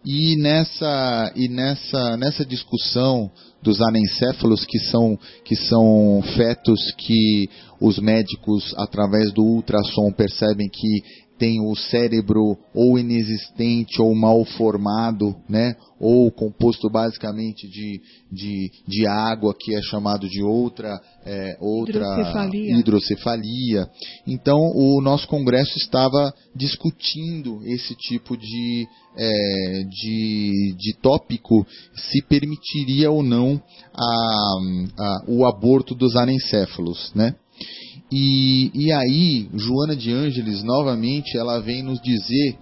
E 0.06 0.38
nessa 0.42 1.34
e 1.36 1.50
nessa 1.50 2.16
nessa 2.18 2.46
discussão 2.46 3.30
dos 3.62 3.82
anencéfalos 3.82 4.66
que 4.66 4.80
são 4.80 5.20
que 5.44 5.56
são 5.56 6.22
fetos 6.36 6.94
que 6.98 7.50
os 7.82 8.00
médicos 8.00 8.74
através 8.78 9.34
do 9.34 9.44
ultrassom 9.44 10.12
percebem 10.12 10.70
que 10.70 11.27
tem 11.38 11.62
o 11.62 11.76
cérebro 11.76 12.58
ou 12.74 12.98
inexistente 12.98 14.02
ou 14.02 14.16
mal 14.16 14.44
formado, 14.46 15.36
né? 15.48 15.76
ou 16.00 16.32
composto 16.32 16.90
basicamente 16.90 17.68
de, 17.68 18.02
de, 18.32 18.72
de 18.88 19.08
água, 19.08 19.56
que 19.58 19.74
é 19.76 19.82
chamado 19.82 20.28
de 20.30 20.44
outra, 20.44 21.00
é, 21.26 21.58
outra 21.60 22.00
hidrocefalia. 22.00 22.78
hidrocefalia. 22.78 23.88
Então, 24.28 24.58
o 24.76 25.02
nosso 25.02 25.28
congresso 25.28 25.78
estava 25.78 26.34
discutindo 26.56 27.62
esse 27.66 27.96
tipo 27.96 28.38
de, 28.38 28.88
é, 29.16 29.84
de, 29.90 30.76
de 30.78 30.96
tópico, 31.02 31.66
se 31.96 32.22
permitiria 32.24 33.10
ou 33.10 33.24
não 33.24 33.62
a, 33.94 35.04
a, 35.04 35.24
o 35.28 35.46
aborto 35.46 35.96
dos 35.96 36.16
anencéfalos. 36.16 37.12
Né? 37.16 37.36
E, 38.12 38.72
e 38.74 38.92
aí, 38.92 39.50
Joana 39.54 39.96
de 39.96 40.12
Ângeles, 40.12 40.64
novamente, 40.64 41.38
ela 41.38 41.60
vem 41.60 41.84
nos 41.84 42.02
dizer 42.02 42.58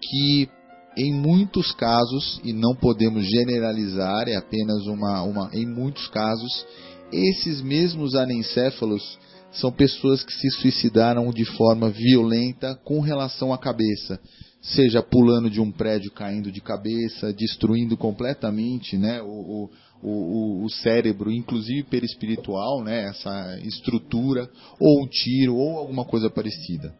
que 0.00 0.48
em 0.96 1.12
muitos 1.12 1.70
casos, 1.72 2.40
e 2.42 2.52
não 2.52 2.74
podemos 2.74 3.24
generalizar, 3.24 4.28
é 4.28 4.34
apenas 4.34 4.84
uma, 4.86 5.22
uma 5.22 5.50
em 5.54 5.64
muitos 5.64 6.08
casos, 6.08 6.66
esses 7.12 7.62
mesmos 7.62 8.16
anencéfalos 8.16 9.18
são 9.52 9.70
pessoas 9.72 10.24
que 10.24 10.32
se 10.32 10.50
suicidaram 10.50 11.30
de 11.30 11.44
forma 11.44 11.88
violenta 11.88 12.74
com 12.84 13.00
relação 13.00 13.52
à 13.52 13.58
cabeça, 13.58 14.20
seja 14.60 15.02
pulando 15.02 15.48
de 15.48 15.60
um 15.60 15.70
prédio 15.70 16.10
caindo 16.10 16.50
de 16.50 16.60
cabeça, 16.60 17.32
destruindo 17.32 17.96
completamente 17.96 18.98
né, 18.98 19.22
o, 19.22 19.26
o, 19.26 19.70
o, 20.02 20.64
o 20.64 20.70
cérebro, 20.70 21.30
inclusive 21.30 21.82
perispiritual, 21.84 22.82
né, 22.82 23.08
essa 23.08 23.58
estrutura, 23.64 24.48
ou 24.80 25.02
um 25.02 25.08
tiro, 25.08 25.56
ou 25.56 25.78
alguma 25.78 26.04
coisa 26.04 26.30
parecida. 26.30 26.94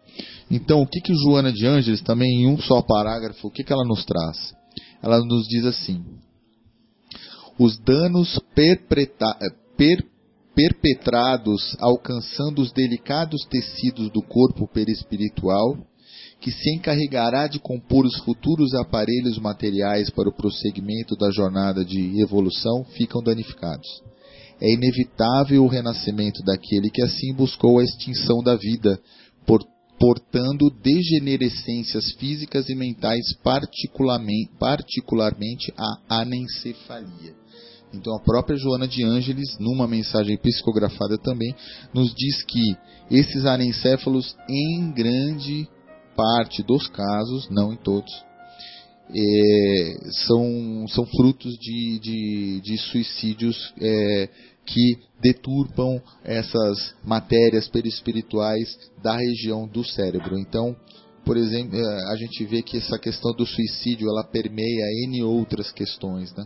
Então, 0.51 0.83
o 0.83 0.87
que, 0.87 1.01
que 1.01 1.15
Joana 1.15 1.53
de 1.53 1.67
Ângeles, 1.67 2.03
também 2.03 2.43
em 2.43 2.47
um 2.47 2.59
só 2.59 2.83
parágrafo, 2.83 3.49
o 3.49 3.51
que, 3.51 3.63
que 3.63 3.73
ela 3.73 3.85
nos 3.85 4.05
traz? 4.05 4.55
Ela 5.03 5.19
nos 5.25 5.47
diz 5.47 5.65
assim: 5.65 6.05
os 7.59 7.79
danos 7.79 8.39
perpetra 8.55 9.37
per 9.77 10.05
perpetrados 10.55 11.77
alcançando 11.79 12.61
os 12.61 12.73
delicados 12.73 13.47
tecidos 13.49 14.11
do 14.11 14.21
corpo 14.21 14.67
perispiritual 14.67 15.77
que 16.41 16.51
se 16.51 16.75
encarregará 16.75 17.49
de 17.49 17.59
compor 17.59 18.07
os 18.07 18.17
futuros 18.19 18.73
aparelhos 18.75 19.39
materiais 19.39 20.11
para 20.11 20.29
o 20.29 20.33
prosseguimento 20.33 21.17
da 21.17 21.31
jornada 21.31 21.85
de 21.85 22.21
evolução, 22.21 22.85
ficam 22.97 23.23
danificados. 23.23 23.89
É 24.61 24.73
inevitável 24.73 25.65
o 25.65 25.69
renascimento 25.69 26.43
daquele 26.45 26.91
que 26.91 27.03
assim 27.03 27.33
buscou 27.35 27.79
a 27.79 27.85
extinção 27.85 28.43
da 28.43 28.57
vida, 28.57 29.01
portando 29.99 30.71
degenerescências 30.81 32.13
físicas 32.13 32.69
e 32.69 32.75
mentais, 32.75 33.35
particularmente, 33.43 35.75
a 35.77 36.21
anencefalia. 36.21 37.35
Então 37.93 38.15
a 38.15 38.21
própria 38.21 38.57
Joana 38.57 38.87
de 38.87 39.05
Ângeles, 39.05 39.59
numa 39.59 39.89
mensagem 39.89 40.39
psicografada 40.39 41.19
também, 41.19 41.53
nos 41.93 42.15
diz 42.15 42.45
que 42.45 42.77
esses 43.11 43.45
anencéfalos, 43.45 44.37
em 44.49 44.93
grande 44.93 45.69
parte 46.19 46.65
dos 46.65 46.89
casos, 46.89 47.49
não 47.49 47.73
em 47.73 47.77
todos, 47.77 48.13
é, 49.09 50.11
são, 50.27 50.85
são 50.89 51.07
frutos 51.07 51.57
de, 51.61 52.01
de, 52.01 52.61
de 52.61 52.77
suicídios 52.79 53.73
é, 53.81 54.29
que 54.67 54.99
deturpam 55.21 56.03
essas 56.25 56.97
matérias 57.05 57.69
perispirituais 57.69 58.69
da 59.01 59.17
região 59.17 59.69
do 59.69 59.85
cérebro. 59.85 60.37
Então, 60.37 60.75
por 61.25 61.37
exemplo, 61.37 61.79
é, 61.79 62.13
a 62.13 62.17
gente 62.17 62.45
vê 62.47 62.63
que 62.63 62.79
essa 62.79 62.99
questão 62.99 63.33
do 63.33 63.47
suicídio 63.47 64.09
ela 64.11 64.25
permeia 64.25 65.07
N 65.07 65.23
outras 65.23 65.71
questões, 65.71 66.35
né? 66.35 66.45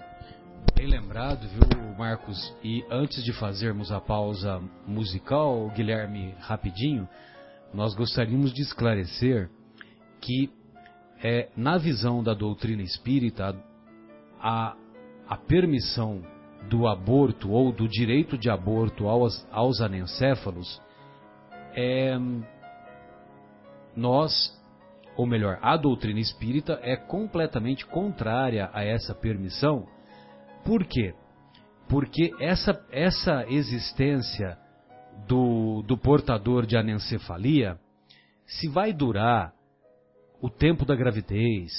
Bem 0.77 0.86
lembrado, 0.86 1.49
viu, 1.49 1.97
Marcos? 1.97 2.55
E 2.62 2.85
antes 2.90 3.24
de 3.24 3.32
fazermos 3.32 3.90
a 3.90 4.01
pausa 4.01 4.61
musical, 4.86 5.73
Guilherme, 5.74 6.35
rapidinho, 6.39 7.09
nós 7.73 7.94
gostaríamos 7.94 8.53
de 8.53 8.62
esclarecer 8.62 9.49
que, 10.23 10.51
é, 11.23 11.51
na 11.57 11.77
visão 11.77 12.23
da 12.23 12.32
doutrina 12.32 12.82
espírita, 12.82 13.55
a, 14.40 14.74
a 15.28 15.36
permissão 15.36 16.23
do 16.70 16.86
aborto 16.86 17.51
ou 17.51 17.73
do 17.73 17.89
direito 17.89 18.39
de 18.39 18.49
aborto 18.49 19.09
aos, 19.09 19.47
aos 19.51 19.81
anencéfalos 19.81 20.81
é. 21.74 22.16
Nós, 23.94 24.32
ou 25.16 25.27
melhor, 25.27 25.59
a 25.61 25.77
doutrina 25.77 26.19
espírita 26.19 26.78
é 26.82 26.97
completamente 26.97 27.85
contrária 27.85 28.70
a 28.73 28.82
essa 28.82 29.15
permissão. 29.15 29.86
Por 30.65 30.85
quê? 30.85 31.15
Porque 31.89 32.31
essa, 32.40 32.82
essa 32.90 33.44
existência 33.49 34.57
do, 35.27 35.82
do 35.82 35.99
portador 35.99 36.65
de 36.65 36.77
anencefalia, 36.77 37.78
se 38.47 38.69
vai 38.69 38.94
durar 38.94 39.53
o 40.43 40.51
tempo 40.51 40.85
da 40.85 40.97
gravidez, 40.97 41.73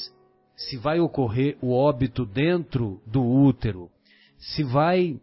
se 0.56 0.78
vai 0.78 1.00
ocorrer 1.02 1.58
o 1.62 1.74
óbito 1.74 2.26
dentro 2.26 3.02
do 3.06 3.22
útero, 3.22 3.92
se 4.38 4.64
vai 4.64 5.20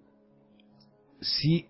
se 1.23 1.67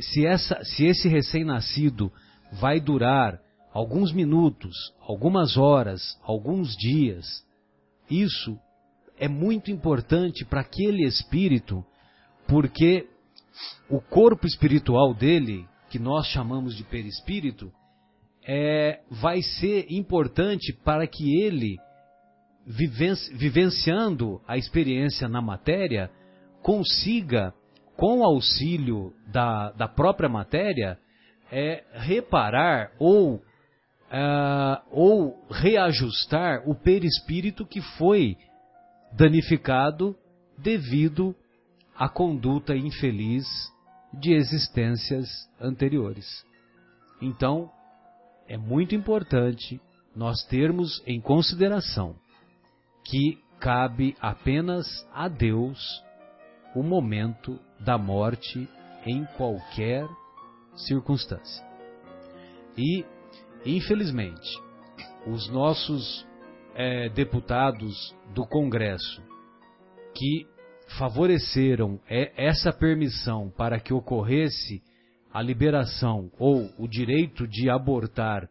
se 0.00 0.26
essa 0.26 0.62
se 0.64 0.84
esse 0.84 1.08
recém-nascido 1.08 2.12
vai 2.60 2.80
durar 2.80 3.40
alguns 3.72 4.12
minutos, 4.12 4.74
algumas 5.00 5.56
horas, 5.56 6.18
alguns 6.22 6.76
dias, 6.76 7.24
isso 8.10 8.58
é 9.16 9.28
muito 9.28 9.70
importante 9.70 10.44
para 10.44 10.60
aquele 10.60 11.06
espírito, 11.06 11.84
porque 12.48 13.08
o 13.88 14.00
corpo 14.00 14.46
espiritual 14.46 15.14
dele, 15.14 15.68
que 15.88 15.98
nós 15.98 16.26
chamamos 16.26 16.76
de 16.76 16.82
perispírito, 16.82 17.72
é, 18.46 19.00
vai 19.10 19.42
ser 19.42 19.86
importante 19.90 20.72
para 20.84 21.06
que 21.06 21.40
ele, 21.42 21.76
vivenciando 22.66 24.40
a 24.46 24.56
experiência 24.56 25.28
na 25.28 25.40
matéria, 25.40 26.10
consiga, 26.62 27.54
com 27.96 28.18
o 28.18 28.24
auxílio 28.24 29.12
da, 29.28 29.70
da 29.72 29.88
própria 29.88 30.28
matéria, 30.28 30.98
é, 31.50 31.84
reparar 31.92 32.92
ou, 32.98 33.34
uh, 33.34 33.42
ou 34.90 35.46
reajustar 35.50 36.68
o 36.68 36.74
perispírito 36.74 37.66
que 37.66 37.80
foi 37.98 38.36
danificado 39.12 40.16
devido 40.56 41.34
à 41.94 42.08
conduta 42.08 42.74
infeliz 42.74 43.44
de 44.12 44.32
existências 44.32 45.28
anteriores. 45.60 46.26
Então, 47.20 47.70
é 48.48 48.56
muito 48.56 48.94
importante 48.94 49.80
nós 50.14 50.44
termos 50.44 51.02
em 51.06 51.20
consideração 51.20 52.14
que 53.04 53.38
cabe 53.58 54.16
apenas 54.20 54.86
a 55.12 55.28
Deus 55.28 56.02
o 56.74 56.82
momento 56.82 57.58
da 57.80 57.96
morte 57.96 58.68
em 59.04 59.24
qualquer 59.36 60.06
circunstância. 60.74 61.64
E, 62.76 63.04
infelizmente, 63.64 64.50
os 65.26 65.48
nossos 65.50 66.26
é, 66.74 67.08
deputados 67.10 68.14
do 68.34 68.46
Congresso 68.46 69.22
que 70.14 70.46
favoreceram 70.98 72.00
é, 72.08 72.32
essa 72.36 72.72
permissão 72.72 73.50
para 73.50 73.78
que 73.78 73.92
ocorresse 73.92 74.82
a 75.32 75.40
liberação 75.40 76.30
ou 76.38 76.70
o 76.78 76.86
direito 76.86 77.46
de 77.46 77.70
abortar 77.70 78.48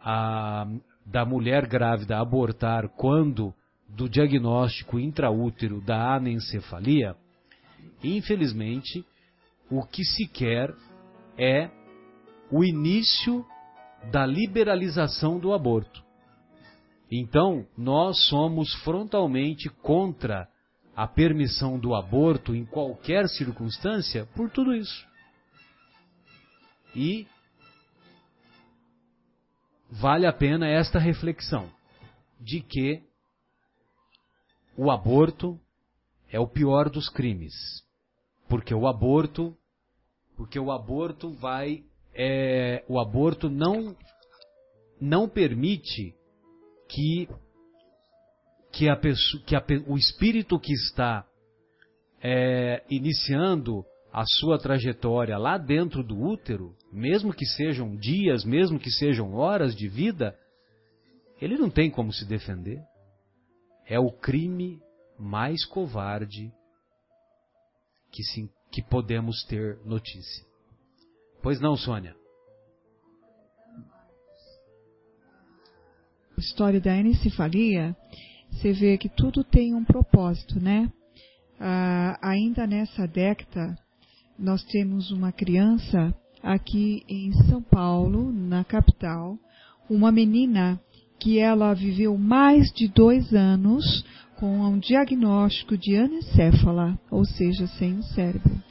a, 0.00 0.66
da 1.04 1.24
mulher 1.24 1.66
grávida 1.66 2.18
abortar 2.18 2.88
quando 2.90 3.52
do 3.88 4.08
diagnóstico 4.08 4.98
intraútero 4.98 5.80
da 5.80 6.14
anencefalia, 6.14 7.16
infelizmente, 8.02 9.04
o 9.70 9.84
que 9.84 10.04
se 10.04 10.26
quer 10.28 10.74
é 11.36 11.70
o 12.50 12.64
início 12.64 13.44
da 14.10 14.24
liberalização 14.24 15.38
do 15.38 15.52
aborto. 15.52 16.04
Então, 17.10 17.66
nós 17.76 18.26
somos 18.28 18.72
frontalmente 18.82 19.68
contra 19.82 20.48
a 20.94 21.06
permissão 21.06 21.78
do 21.78 21.94
aborto 21.94 22.54
em 22.54 22.64
qualquer 22.64 23.28
circunstância 23.28 24.26
por 24.34 24.50
tudo 24.50 24.74
isso. 24.74 25.06
E 26.96 27.26
vale 29.90 30.26
a 30.26 30.32
pena 30.32 30.66
esta 30.66 30.98
reflexão 30.98 31.70
de 32.40 32.62
que 32.62 33.02
o 34.74 34.90
aborto 34.90 35.60
é 36.30 36.40
o 36.40 36.48
pior 36.48 36.88
dos 36.88 37.10
crimes, 37.10 37.52
porque 38.48 38.74
o 38.74 38.86
aborto, 38.86 39.54
porque 40.38 40.58
o 40.58 40.72
aborto 40.72 41.32
vai, 41.34 41.84
é, 42.14 42.82
o 42.88 42.98
aborto 42.98 43.50
não 43.50 43.94
não 44.98 45.28
permite 45.28 46.14
que 46.88 47.28
que, 48.72 48.88
a 48.88 48.96
pessoa, 48.96 49.42
que 49.44 49.54
a, 49.54 49.62
o 49.86 49.98
espírito 49.98 50.58
que 50.58 50.72
está 50.72 51.26
é, 52.22 52.82
iniciando 52.88 53.84
a 54.16 54.24
sua 54.24 54.58
trajetória 54.58 55.36
lá 55.36 55.58
dentro 55.58 56.02
do 56.02 56.18
útero, 56.18 56.74
mesmo 56.90 57.34
que 57.34 57.44
sejam 57.44 57.94
dias, 57.94 58.46
mesmo 58.46 58.78
que 58.78 58.90
sejam 58.90 59.34
horas 59.34 59.76
de 59.76 59.88
vida, 59.88 60.34
ele 61.38 61.58
não 61.58 61.68
tem 61.68 61.90
como 61.90 62.10
se 62.10 62.24
defender. 62.24 62.82
É 63.84 64.00
o 64.00 64.10
crime 64.10 64.80
mais 65.18 65.66
covarde 65.66 66.50
que, 68.10 68.22
sim, 68.22 68.48
que 68.72 68.82
podemos 68.82 69.44
ter 69.44 69.78
notícia. 69.84 70.46
Pois 71.42 71.60
não, 71.60 71.76
Sônia? 71.76 72.16
história 76.38 76.80
da 76.80 76.96
encefalia, 76.96 77.94
você 78.50 78.72
vê 78.72 78.96
que 78.96 79.10
tudo 79.10 79.44
tem 79.44 79.74
um 79.74 79.84
propósito, 79.84 80.58
né? 80.58 80.90
Ah, 81.60 82.18
ainda 82.22 82.66
nessa 82.66 83.06
década, 83.06 83.76
nós 84.38 84.62
temos 84.64 85.10
uma 85.10 85.32
criança 85.32 86.14
aqui 86.42 87.02
em 87.08 87.32
São 87.48 87.62
Paulo, 87.62 88.32
na 88.32 88.64
capital, 88.64 89.38
uma 89.88 90.12
menina 90.12 90.80
que 91.18 91.38
ela 91.38 91.74
viveu 91.74 92.16
mais 92.18 92.70
de 92.72 92.88
dois 92.88 93.32
anos 93.34 94.04
com 94.36 94.60
um 94.60 94.78
diagnóstico 94.78 95.76
de 95.76 95.96
anencefala, 95.96 96.98
ou 97.10 97.24
seja, 97.24 97.66
sem 97.66 97.98
o 97.98 98.02
cérebro. 98.02 98.62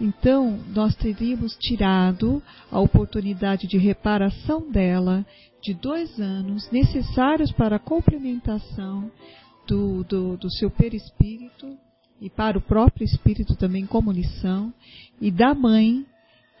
Então, 0.00 0.58
nós 0.68 0.94
teríamos 0.94 1.56
tirado 1.56 2.42
a 2.70 2.80
oportunidade 2.80 3.66
de 3.66 3.76
reparação 3.76 4.70
dela 4.70 5.26
de 5.62 5.74
dois 5.74 6.18
anos, 6.18 6.70
necessários 6.70 7.52
para 7.52 7.76
a 7.76 7.80
complementação 7.80 9.10
do, 9.66 10.02
do, 10.04 10.36
do 10.38 10.50
seu 10.50 10.70
perispírito 10.70 11.76
e 12.20 12.28
para 12.28 12.58
o 12.58 12.60
próprio 12.60 13.04
espírito 13.04 13.56
também 13.56 13.86
como 13.86 14.12
lição, 14.12 14.72
e 15.20 15.30
da 15.30 15.54
mãe 15.54 16.04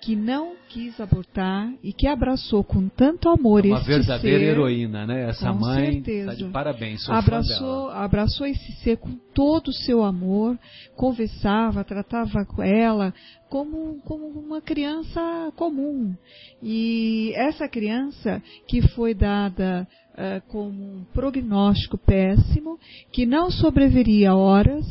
que 0.00 0.16
não 0.16 0.54
quis 0.68 0.98
abortar 0.98 1.70
e 1.82 1.92
que 1.92 2.06
abraçou 2.06 2.64
com 2.64 2.88
tanto 2.88 3.28
amor 3.28 3.66
uma 3.66 3.80
verdadeira 3.80 4.38
ser, 4.38 4.44
heroína, 4.44 5.06
né? 5.06 5.28
Essa 5.28 5.52
mãe 5.52 5.98
está 5.98 6.34
de 6.34 6.44
parabéns. 6.44 7.08
Abraçou, 7.08 7.90
abraçou 7.90 8.46
esse 8.46 8.72
ser 8.82 8.96
com 8.96 9.14
todo 9.34 9.68
o 9.68 9.72
seu 9.72 10.02
amor, 10.02 10.58
conversava, 10.96 11.84
tratava 11.84 12.46
ela 12.64 13.12
como, 13.50 14.00
como 14.02 14.26
uma 14.28 14.62
criança 14.62 15.20
comum. 15.56 16.14
E 16.62 17.32
essa 17.34 17.68
criança 17.68 18.42
que 18.66 18.80
foi 18.88 19.12
dada 19.12 19.86
uh, 20.20 20.40
com 20.48 20.68
um 20.68 21.04
prognóstico 21.14 21.96
péssimo, 21.96 22.78
que 23.10 23.24
não 23.24 23.50
sobreviveria 23.50 24.34
horas, 24.34 24.84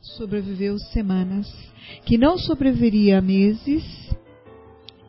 sobreviveu 0.00 0.78
semanas, 0.78 1.46
que 2.06 2.16
não 2.16 2.38
sobreviveria 2.38 3.20
meses, 3.20 3.84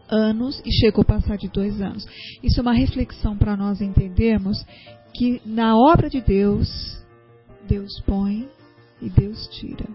anos 0.10 0.62
e 0.66 0.72
chegou 0.72 1.04
a 1.04 1.06
passar 1.06 1.38
de 1.38 1.48
dois 1.48 1.82
anos. 1.82 2.06
Isso 2.44 2.60
é 2.60 2.62
uma 2.62 2.74
reflexão 2.74 3.38
para 3.38 3.56
nós 3.56 3.82
entendermos 3.82 4.58
que 5.14 5.42
na 5.46 5.78
obra 5.78 6.10
de 6.10 6.20
Deus, 6.20 6.68
Deus 7.68 8.02
põe 8.06 8.50
e 9.02 9.10
Deus 9.10 9.48
tira. 9.48 9.88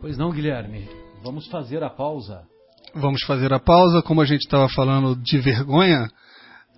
Pois 0.00 0.18
não, 0.18 0.30
Guilherme. 0.30 0.86
Vamos 1.22 1.46
fazer 1.48 1.82
a 1.82 1.88
pausa. 1.88 2.46
Vamos 2.94 3.22
fazer 3.24 3.52
a 3.54 3.58
pausa. 3.58 4.02
Como 4.02 4.20
a 4.20 4.26
gente 4.26 4.42
estava 4.42 4.68
falando 4.68 5.16
de 5.16 5.38
vergonha, 5.38 6.08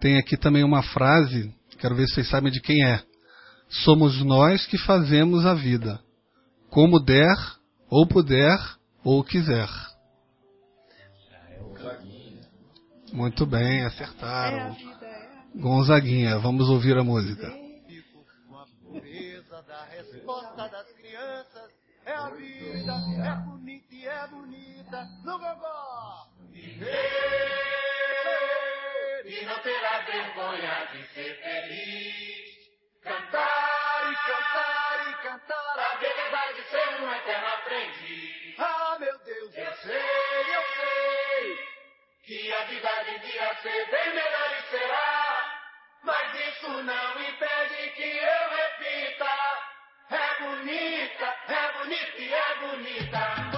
tem 0.00 0.18
aqui 0.18 0.36
também 0.36 0.62
uma 0.62 0.82
frase, 0.82 1.54
quero 1.78 1.94
ver 1.94 2.06
se 2.06 2.14
vocês 2.14 2.28
sabem 2.28 2.52
de 2.52 2.60
quem 2.60 2.84
é. 2.84 3.02
Somos 3.68 4.22
nós 4.24 4.66
que 4.66 4.78
fazemos 4.78 5.44
a 5.44 5.54
vida, 5.54 6.00
como 6.70 7.00
der, 7.00 7.36
ou 7.88 8.06
puder, 8.06 8.58
ou 9.02 9.22
quiser. 9.24 9.68
Muito 13.12 13.46
bem, 13.46 13.84
acertaram. 13.84 14.76
Gonzaguinha, 15.54 16.38
vamos 16.38 16.68
ouvir 16.68 16.96
a 16.98 17.04
música. 17.04 17.46
É 22.04 22.12
a 22.12 22.30
vida, 22.30 22.92
é 23.24 23.34
bonita 23.44 23.94
e 23.94 24.06
é 24.06 24.26
bonita 24.28 25.04
no 25.24 25.38
gogó. 25.38 26.26
E 29.26 29.44
não 29.44 29.58
terá 29.58 29.98
vergonha 30.02 30.88
de 30.92 31.04
ser 31.08 31.34
feliz. 31.42 32.46
Cantar 33.02 34.12
e 34.12 34.16
cantar 34.24 35.10
e 35.10 35.14
cantar 35.20 35.78
a 35.80 35.96
beleza 35.96 36.54
de 36.54 36.62
ser 36.70 37.02
um 37.02 37.12
eterno 37.12 37.48
aprendiz. 37.48 38.60
Ah, 38.60 38.96
meu 39.00 39.18
Deus, 39.24 39.56
eu 39.56 39.72
sei, 39.78 40.54
eu 40.54 40.62
sei 40.76 41.58
que 42.24 42.52
a 42.52 42.64
vida 42.66 42.88
devia 43.04 43.54
ser 43.62 43.90
bem 43.90 44.14
melhor 44.14 44.58
e 44.60 44.70
será. 44.70 45.60
Mas 46.04 46.48
isso 46.48 46.68
não 46.68 47.20
impede 47.20 47.90
que 47.96 48.18
eu 48.18 48.48
repita. 48.48 49.26
É 50.08 50.40
bonita, 50.40 51.36
é 51.48 51.72
bonita 51.72 52.18
e 52.18 52.32
é 52.32 52.54
bonita. 52.60 53.55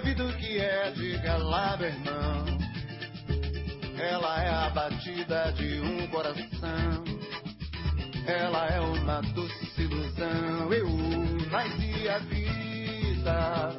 Vida 0.00 0.32
que 0.32 0.58
é, 0.58 0.90
diga 0.92 1.36
lá, 1.36 1.76
meu 1.76 1.88
irmão. 1.88 2.44
Ela 3.98 4.42
é 4.42 4.48
a 4.48 4.70
batida 4.70 5.52
de 5.52 5.80
um 5.80 6.06
coração. 6.08 7.04
Ela 8.26 8.66
é 8.68 8.80
uma 8.80 9.20
doce 9.20 9.82
ilusão. 9.82 10.72
Eu 10.72 10.88
nasci 11.50 12.08
a 12.08 12.18
vida. 12.18 13.76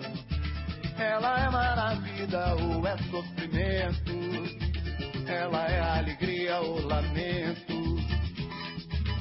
Ela 0.98 1.39
é 1.39 1.49
maravilha 1.49 2.56
ou 2.56 2.85
é 2.85 2.98
sofrimento. 3.10 4.11
Ela 5.27 5.68
é 5.69 5.80
alegria 5.80 6.60
ou 6.60 6.85
lamento. 6.85 7.73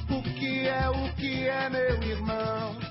O 0.09 0.21
que 0.21 0.67
é 0.67 0.89
o 0.89 1.15
que 1.15 1.47
é, 1.47 1.69
meu 1.69 2.03
irmão? 2.03 2.90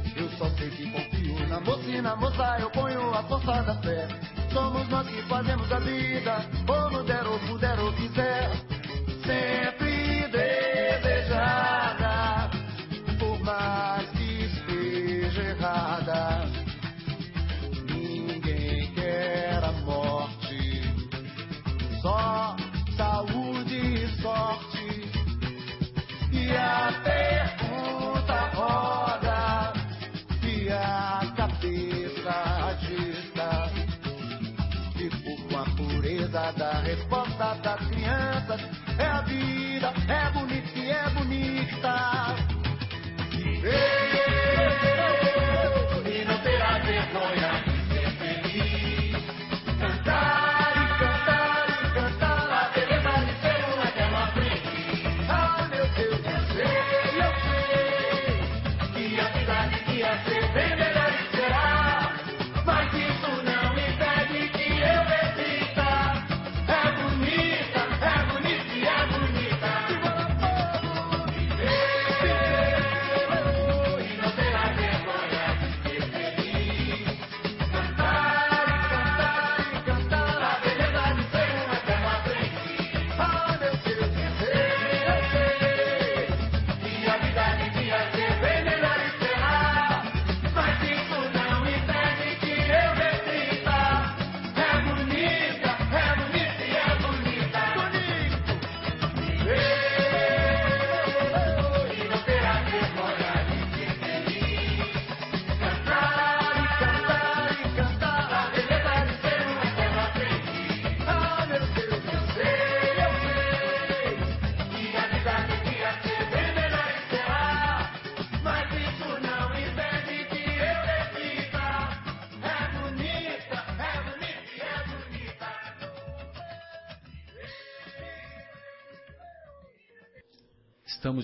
Eu 0.15 0.29
só 0.37 0.49
sei 0.57 0.69
que 0.69 0.91
confio 0.91 1.47
na 1.47 1.59
na 2.01 2.15
moça 2.15 2.57
eu 2.59 2.69
ponho 2.71 3.13
a 3.13 3.23
força 3.23 3.63
da 3.63 3.75
fé. 3.81 4.07
Somos 4.51 4.87
nós 4.89 5.07
que 5.07 5.21
fazemos 5.23 5.71
a 5.71 5.79
vida, 5.79 6.45
ou 6.67 6.91
no 6.91 7.03
der 7.03 7.25
ou 7.25 7.39
puder 7.39 7.79
ou 7.79 7.93
quiser. 7.93 8.49
Sempre 9.25 9.80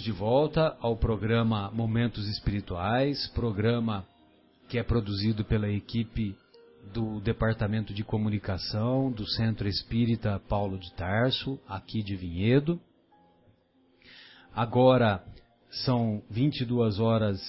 de 0.07 0.11
volta 0.13 0.77
ao 0.79 0.95
programa 0.95 1.69
Momentos 1.71 2.29
Espirituais, 2.29 3.27
programa 3.35 4.07
que 4.69 4.77
é 4.77 4.83
produzido 4.83 5.43
pela 5.43 5.69
equipe 5.69 6.33
do 6.93 7.19
Departamento 7.19 7.93
de 7.93 8.05
Comunicação 8.05 9.11
do 9.11 9.27
Centro 9.27 9.67
Espírita 9.67 10.41
Paulo 10.47 10.79
de 10.79 10.93
Tarso, 10.93 11.59
aqui 11.67 12.01
de 12.01 12.15
Vinhedo. 12.15 12.79
Agora 14.55 15.21
são 15.83 16.23
22 16.29 17.01
horas 17.01 17.41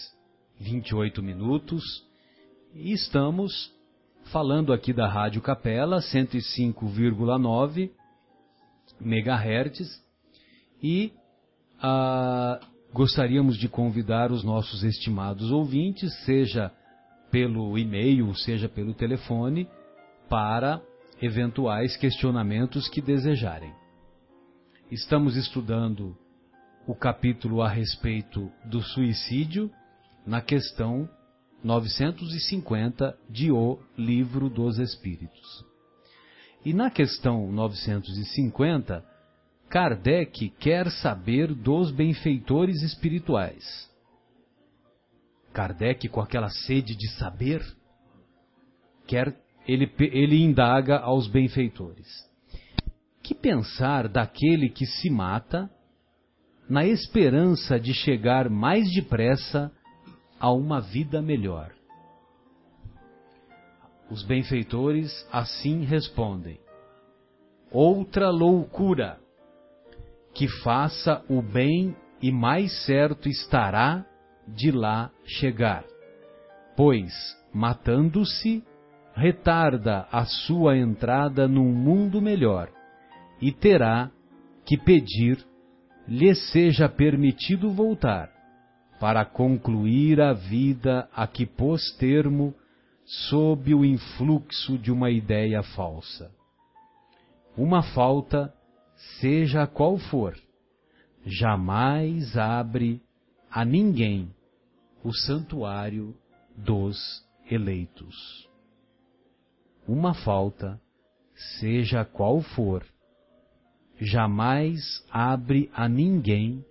28 0.59 1.23
minutos 1.23 1.85
e 2.75 2.93
estamos 2.93 3.73
falando 4.33 4.73
aqui 4.73 4.93
da 4.93 5.09
Rádio 5.09 5.41
Capela 5.41 6.01
105,9 6.01 7.93
MHz 9.01 10.03
e 10.83 11.13
ah, 11.81 12.61
gostaríamos 12.93 13.57
de 13.57 13.69
convidar 13.69 14.33
os 14.33 14.43
nossos 14.43 14.83
estimados 14.83 15.51
ouvintes, 15.51 16.13
seja 16.25 16.73
pelo 17.31 17.77
e-mail, 17.79 18.35
seja 18.35 18.69
pelo 18.69 18.95
telefone, 18.95 19.69
para 20.29 20.81
eventuais 21.21 21.97
questionamentos 21.97 22.89
que 22.89 23.01
desejarem. 23.01 23.73
Estamos 24.91 25.37
estudando 25.37 26.17
o 26.87 26.95
capítulo 26.95 27.61
a 27.61 27.69
respeito 27.69 28.51
do 28.65 28.81
suicídio 28.81 29.71
na 30.27 30.41
questão 30.41 31.09
950 31.63 33.19
de 33.29 33.51
O 33.51 33.79
Livro 33.97 34.49
dos 34.49 34.79
Espíritos. 34.79 35.65
E 36.65 36.73
na 36.73 36.91
questão 36.91 37.51
950, 37.53 39.05
Kardec 39.69 40.49
quer 40.59 40.91
saber 40.91 41.55
dos 41.55 41.91
benfeitores 41.91 42.83
espirituais. 42.83 43.89
Kardec, 45.53 46.09
com 46.09 46.21
aquela 46.21 46.49
sede 46.49 46.97
de 46.97 47.09
saber, 47.19 47.63
quer 49.07 49.37
ele, 49.67 49.93
ele 49.99 50.43
indaga 50.43 50.99
aos 50.99 51.29
benfeitores. 51.29 52.07
Que 53.23 53.35
pensar 53.35 54.09
daquele 54.09 54.71
que 54.71 54.87
se 54.87 55.11
mata 55.11 55.71
na 56.69 56.87
esperança 56.87 57.79
de 57.79 57.93
chegar 57.93 58.49
mais 58.49 58.91
depressa 58.91 59.71
a 60.41 60.51
uma 60.51 60.81
vida 60.81 61.21
melhor? 61.21 61.75
Os 64.11 64.23
benfeitores 64.23 65.11
assim 65.31 65.85
respondem: 65.85 66.59
Outra 67.71 68.31
loucura 68.31 69.21
que 70.35 70.49
faça 70.63 71.25
o 71.29 71.43
bem 71.43 71.97
e 72.21 72.31
mais 72.31 72.85
certo 72.85 73.29
estará 73.29 74.05
de 74.47 74.71
lá 74.71 75.11
chegar, 75.25 75.85
pois, 76.77 77.13
matando-se, 77.53 78.65
retarda 79.15 80.07
a 80.13 80.25
sua 80.25 80.77
entrada 80.77 81.49
num 81.49 81.73
mundo 81.73 82.23
melhor 82.23 82.71
e 83.41 83.53
terá 83.53 84.11
que 84.65 84.77
pedir 84.77 85.45
lhe 86.07 86.35
seja 86.35 86.89
permitido 86.89 87.71
voltar 87.71 88.31
para 89.01 89.25
concluir 89.25 90.21
a 90.21 90.33
vida 90.33 91.09
a 91.15 91.27
que 91.27 91.47
pôs 91.47 91.93
termo 91.99 92.55
sob 93.05 93.75
o 93.75 93.85
influxo 93.85 94.79
de 94.79 94.91
uma 94.91 95.11
ideia 95.11 95.63
falsa. 95.63 96.31
Uma 97.57 97.83
falta 97.83 98.53
seja 99.21 99.67
qual 99.67 99.99
for, 99.99 100.37
jamais 101.25 102.37
abre 102.37 103.01
a 103.51 103.65
ninguém 103.65 104.35
o 105.05 105.13
santuário 105.13 106.17
dos 106.57 107.25
eleitos. 107.51 108.49
Uma 109.87 110.13
falta, 110.13 110.81
seja 111.59 112.05
qual 112.05 112.43
for, 112.43 112.85
jamais 114.01 114.81
abre 115.11 115.71
a 115.73 115.89
ninguém 115.89 116.65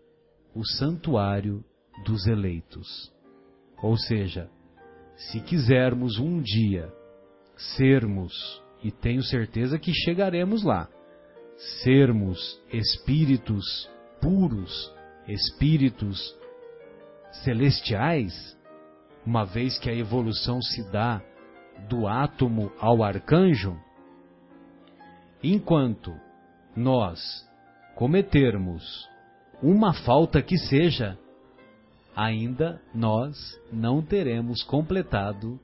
o 0.54 0.66
santuário 0.66 1.64
dos 2.06 2.28
eleitos. 2.28 3.12
Ou 3.82 3.98
seja, 3.98 4.50
se 5.16 5.40
quisermos 5.42 6.20
um 6.20 6.42
dia 6.42 6.94
sermos, 7.76 8.62
e 8.84 8.92
tenho 8.92 9.24
certeza 9.24 9.80
que 9.80 9.92
chegaremos 9.92 10.64
lá, 10.64 10.88
sermos 11.84 12.62
espíritos 12.72 13.90
puros, 14.22 14.94
espíritos 15.28 16.36
celestiais, 17.44 18.58
uma 19.26 19.44
vez 19.44 19.78
que 19.78 19.90
a 19.90 19.96
evolução 19.96 20.62
se 20.62 20.90
dá 20.92 21.22
do 21.90 22.08
átomo 22.08 22.72
ao 22.80 23.04
arcanjo, 23.04 23.78
enquanto 25.44 26.14
nós 26.76 27.20
cometermos 27.96 29.08
uma 29.62 29.94
falta 29.94 30.42
que 30.42 30.58
seja, 30.58 31.18
ainda 32.16 32.82
nós 32.94 33.36
não 33.72 34.02
teremos 34.02 34.64
completado 34.64 35.60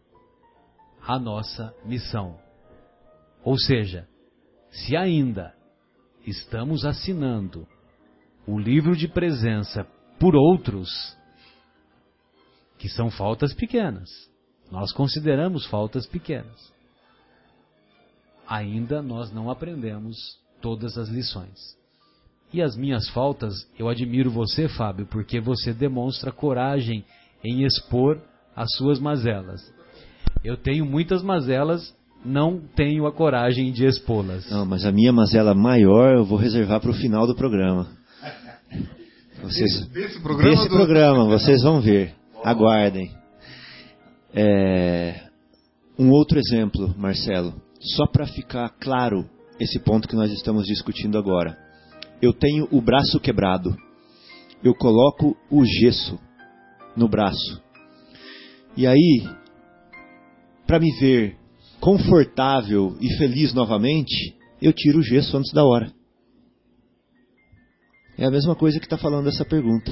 a 1.05 1.19
nossa 1.19 1.73
missão. 1.85 2.39
Ou 3.43 3.57
seja, 3.57 4.07
se 4.71 4.95
ainda 4.95 5.53
estamos 6.25 6.85
assinando 6.85 7.67
o 8.47 8.59
livro 8.59 8.95
de 8.95 9.07
presença 9.07 9.87
por 10.19 10.35
outros, 10.35 10.89
que 12.77 12.89
são 12.89 13.09
faltas 13.09 13.53
pequenas, 13.53 14.09
nós 14.71 14.91
consideramos 14.91 15.65
faltas 15.67 16.05
pequenas. 16.05 16.73
Ainda 18.47 19.01
nós 19.01 19.31
não 19.31 19.49
aprendemos 19.49 20.17
todas 20.61 20.97
as 20.97 21.09
lições. 21.09 21.57
E 22.51 22.61
as 22.61 22.75
minhas 22.75 23.09
faltas, 23.09 23.53
eu 23.79 23.89
admiro 23.89 24.29
você, 24.29 24.67
Fábio, 24.67 25.07
porque 25.07 25.39
você 25.39 25.73
demonstra 25.73 26.31
coragem 26.31 27.03
em 27.43 27.65
expor 27.65 28.21
as 28.55 28.71
suas 28.75 28.99
mazelas. 28.99 29.61
Eu 30.43 30.55
tenho 30.55 30.85
muitas 30.85 31.23
mazelas 31.23 31.95
não 32.25 32.59
tenho 32.75 33.05
a 33.05 33.11
coragem 33.11 33.71
de 33.71 33.85
expô-las. 33.85 34.49
Não, 34.49 34.65
mas 34.65 34.85
a 34.85 34.91
minha 34.91 35.11
mazela 35.11 35.53
maior 35.53 36.15
eu 36.15 36.25
vou 36.25 36.37
reservar 36.37 36.79
para 36.79 36.91
o 36.91 36.95
final 36.95 37.27
do 37.27 37.35
programa. 37.35 37.87
Vocês, 39.41 39.87
desse 39.89 40.21
programa, 40.21 40.49
desse 40.49 40.69
do... 40.69 40.75
programa 40.75 41.25
vocês 41.25 41.61
vão 41.63 41.81
ver. 41.81 42.13
Aguardem. 42.43 43.11
É, 44.33 45.21
um 45.99 46.09
outro 46.09 46.39
exemplo, 46.39 46.93
Marcelo, 46.97 47.53
só 47.79 48.07
para 48.07 48.25
ficar 48.25 48.69
claro 48.79 49.29
esse 49.59 49.79
ponto 49.79 50.07
que 50.07 50.15
nós 50.15 50.31
estamos 50.31 50.65
discutindo 50.65 51.17
agora. 51.17 51.57
Eu 52.21 52.33
tenho 52.33 52.67
o 52.71 52.81
braço 52.81 53.19
quebrado. 53.19 53.75
Eu 54.63 54.73
coloco 54.73 55.35
o 55.51 55.65
gesso 55.65 56.17
no 56.95 57.09
braço. 57.09 57.61
E 58.77 58.87
aí, 58.87 59.27
para 60.65 60.79
me 60.79 60.89
ver 60.99 61.37
confortável 61.83 62.95
e 63.01 63.09
feliz 63.17 63.53
novamente, 63.53 64.33
eu 64.61 64.71
tiro 64.71 64.99
o 64.99 65.03
gesso 65.03 65.35
antes 65.35 65.51
da 65.51 65.65
hora. 65.65 65.91
É 68.17 68.25
a 68.25 68.31
mesma 68.31 68.55
coisa 68.55 68.79
que 68.79 68.85
está 68.85 68.97
falando 68.97 69.27
essa 69.27 69.43
pergunta. 69.43 69.91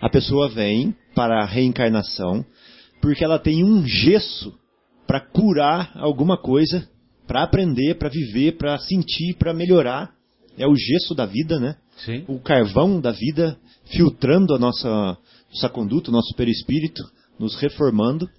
A 0.00 0.08
pessoa 0.08 0.48
vem 0.48 0.94
para 1.16 1.42
a 1.42 1.44
reencarnação 1.44 2.46
porque 3.02 3.24
ela 3.24 3.40
tem 3.40 3.64
um 3.64 3.84
gesso 3.84 4.56
para 5.08 5.20
curar 5.20 5.90
alguma 5.96 6.40
coisa, 6.40 6.88
para 7.26 7.42
aprender, 7.42 7.96
para 7.96 8.08
viver, 8.08 8.56
para 8.56 8.78
sentir, 8.78 9.34
para 9.34 9.52
melhorar. 9.52 10.14
É 10.56 10.68
o 10.68 10.76
gesso 10.76 11.16
da 11.16 11.26
vida, 11.26 11.58
né? 11.58 11.74
Sim. 11.96 12.24
O 12.28 12.38
carvão 12.38 13.00
da 13.00 13.10
vida 13.10 13.58
filtrando 13.86 14.54
a 14.54 14.58
nossa, 14.58 15.18
nossa 15.50 15.68
conduta, 15.68 16.10
o 16.10 16.14
nosso 16.14 16.32
perispírito, 16.36 17.02
nos 17.40 17.56
reformando. 17.56 18.30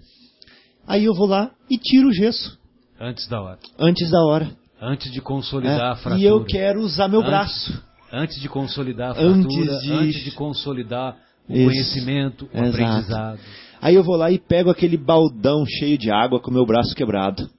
Aí 0.88 1.04
eu 1.04 1.14
vou 1.14 1.28
lá 1.28 1.54
e 1.70 1.78
tiro 1.78 2.08
o 2.08 2.14
gesso. 2.14 2.59
Antes 3.00 3.28
da 3.28 3.42
hora. 3.42 3.60
Antes 3.78 4.12
da 4.12 4.22
hora. 4.26 4.52
Antes 4.82 5.12
de 5.12 5.22
consolidar 5.22 5.80
é, 5.80 5.92
a 5.92 5.96
fratura. 5.96 6.22
E 6.22 6.26
eu 6.26 6.44
quero 6.44 6.82
usar 6.82 7.08
meu 7.08 7.20
antes, 7.20 7.30
braço. 7.30 7.84
Antes 8.12 8.42
de 8.42 8.50
consolidar 8.50 9.12
a 9.12 9.16
fratura, 9.16 9.34
antes 9.36 9.82
de, 9.82 9.92
antes 9.92 10.24
de 10.24 10.32
consolidar 10.32 11.18
o 11.48 11.54
Isso. 11.54 11.66
conhecimento, 11.66 12.50
o 12.54 12.58
Exato. 12.58 12.70
aprendizado. 12.70 13.40
Aí 13.82 13.96
eu 13.96 14.04
vou 14.04 14.16
lá 14.16 14.30
e 14.32 14.38
pego 14.38 14.70
aquele 14.70 14.98
baldão 14.98 15.66
cheio 15.66 15.98
de 15.98 16.12
água 16.12 16.42
com 16.42 16.52
meu 16.52 16.66
braço 16.66 16.94
quebrado. 16.94 17.50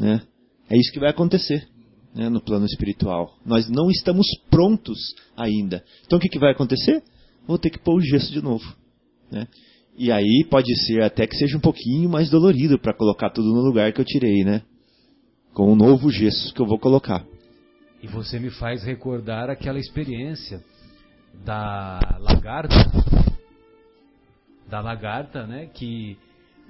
Né? 0.00 0.20
É 0.68 0.76
isso 0.76 0.92
que 0.92 0.98
vai 0.98 1.10
acontecer 1.10 1.66
né, 2.14 2.28
no 2.28 2.40
plano 2.40 2.66
espiritual. 2.66 3.36
Nós 3.44 3.68
não 3.68 3.88
estamos 3.90 4.26
prontos 4.50 4.98
ainda. 5.36 5.84
Então 6.04 6.18
o 6.18 6.20
que, 6.20 6.28
que 6.28 6.38
vai 6.38 6.52
acontecer? 6.52 7.02
Vou 7.46 7.58
ter 7.58 7.70
que 7.70 7.78
pôr 7.78 7.96
o 7.96 8.00
gesso 8.00 8.32
de 8.32 8.42
novo. 8.42 8.64
Né? 9.30 9.46
E 9.98 10.12
aí 10.12 10.46
pode 10.50 10.76
ser 10.84 11.02
até 11.02 11.26
que 11.26 11.34
seja 11.36 11.56
um 11.56 11.60
pouquinho 11.60 12.08
mais 12.10 12.28
dolorido 12.28 12.78
para 12.78 12.92
colocar 12.92 13.30
tudo 13.30 13.48
no 13.48 13.62
lugar 13.62 13.92
que 13.92 14.00
eu 14.00 14.04
tirei, 14.04 14.44
né? 14.44 14.62
Com 15.54 15.72
um 15.72 15.76
novo 15.76 16.10
gesso 16.10 16.52
que 16.52 16.60
eu 16.60 16.66
vou 16.66 16.78
colocar. 16.78 17.24
E 18.02 18.06
você 18.06 18.38
me 18.38 18.50
faz 18.50 18.84
recordar 18.84 19.48
aquela 19.48 19.78
experiência 19.78 20.62
da 21.42 21.98
lagarta, 22.20 22.74
da 24.68 24.80
lagarta, 24.80 25.46
né? 25.46 25.66
Que 25.72 26.18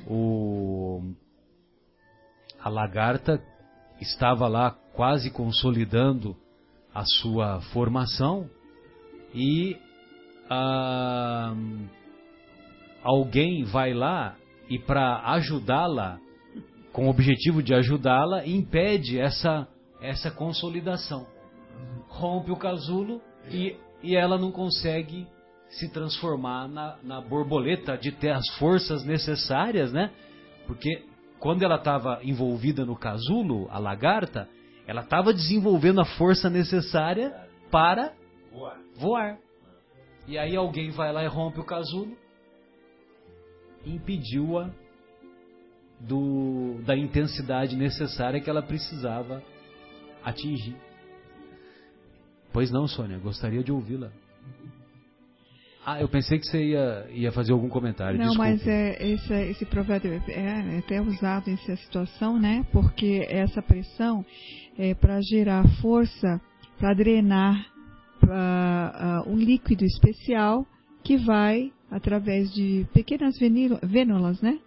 o, 0.06 1.02
a 2.60 2.68
lagarta 2.68 3.42
estava 4.00 4.46
lá 4.46 4.70
quase 4.94 5.30
consolidando 5.30 6.36
a 6.94 7.04
sua 7.04 7.60
formação 7.72 8.48
e 9.34 9.76
ah, 10.48 11.54
alguém 13.06 13.62
vai 13.62 13.94
lá 13.94 14.36
e 14.68 14.80
para 14.80 15.20
ajudá-la, 15.34 16.18
com 16.92 17.06
o 17.06 17.10
objetivo 17.10 17.62
de 17.62 17.72
ajudá-la, 17.72 18.44
impede 18.44 19.18
essa, 19.18 19.68
essa 20.00 20.28
consolidação. 20.28 21.24
Rompe 22.08 22.50
o 22.50 22.56
casulo 22.56 23.22
e, 23.48 23.76
e 24.02 24.16
ela 24.16 24.36
não 24.36 24.50
consegue 24.50 25.26
se 25.68 25.88
transformar 25.92 26.68
na, 26.68 26.96
na 27.02 27.20
borboleta, 27.20 27.96
de 27.96 28.10
ter 28.10 28.30
as 28.30 28.48
forças 28.58 29.04
necessárias, 29.04 29.92
né? 29.92 30.10
Porque 30.66 31.04
quando 31.38 31.62
ela 31.62 31.76
estava 31.76 32.18
envolvida 32.24 32.84
no 32.84 32.96
casulo, 32.96 33.68
a 33.70 33.78
lagarta, 33.78 34.48
ela 34.86 35.02
estava 35.02 35.32
desenvolvendo 35.32 36.00
a 36.00 36.04
força 36.04 36.50
necessária 36.50 37.32
para 37.70 38.12
voar. 38.52 38.78
voar. 38.96 39.38
E 40.26 40.36
aí 40.38 40.56
alguém 40.56 40.90
vai 40.90 41.12
lá 41.12 41.22
e 41.22 41.28
rompe 41.28 41.60
o 41.60 41.64
casulo 41.64 42.16
impediu-a 43.86 44.70
do, 46.00 46.80
da 46.84 46.96
intensidade 46.96 47.76
necessária 47.76 48.40
que 48.40 48.50
ela 48.50 48.62
precisava 48.62 49.42
atingir. 50.24 50.76
Pois 52.52 52.70
não, 52.70 52.86
Sônia, 52.86 53.18
gostaria 53.18 53.62
de 53.62 53.72
ouvi-la. 53.72 54.10
Ah, 55.84 56.00
eu 56.00 56.08
pensei 56.08 56.38
que 56.38 56.46
você 56.46 56.64
ia, 56.64 57.06
ia 57.12 57.30
fazer 57.30 57.52
algum 57.52 57.68
comentário. 57.68 58.18
Não, 58.18 58.34
mas 58.34 58.66
é, 58.66 58.96
esse, 59.00 59.32
esse 59.32 59.64
provérbio 59.64 60.20
é, 60.26 60.74
é 60.74 60.78
até 60.78 61.00
usado 61.00 61.48
nessa 61.48 61.76
situação, 61.76 62.40
né? 62.40 62.66
Porque 62.72 63.24
essa 63.30 63.62
pressão 63.62 64.26
é 64.76 64.94
para 64.94 65.20
gerar 65.20 65.64
força, 65.80 66.40
para 66.76 66.92
drenar 66.92 67.66
uh, 68.24 69.30
um 69.30 69.36
líquido 69.36 69.84
especial 69.84 70.66
que 71.04 71.16
vai 71.18 71.70
através 71.90 72.52
de 72.52 72.86
pequenas 72.92 73.38
vênulas, 73.82 74.40
né? 74.40 74.58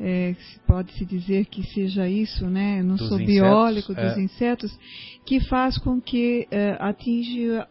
é, 0.00 0.34
pode-se 0.66 1.04
dizer 1.04 1.46
que 1.46 1.62
seja 1.62 2.08
isso, 2.08 2.46
né? 2.46 2.82
Não 2.82 2.96
dos 2.96 3.08
sou 3.08 3.20
insetos, 3.20 3.34
biólogo 3.34 3.94
dos 3.94 4.16
é. 4.16 4.20
insetos, 4.20 4.78
que 5.26 5.40
faz 5.40 5.76
com 5.78 6.00
que 6.00 6.46
é, 6.50 6.76
atinja 6.78 7.66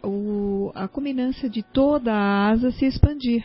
a 0.75 0.87
culminância 0.87 1.49
de 1.49 1.63
toda 1.63 2.13
a 2.13 2.49
asa 2.49 2.71
se 2.71 2.85
expandir. 2.85 3.43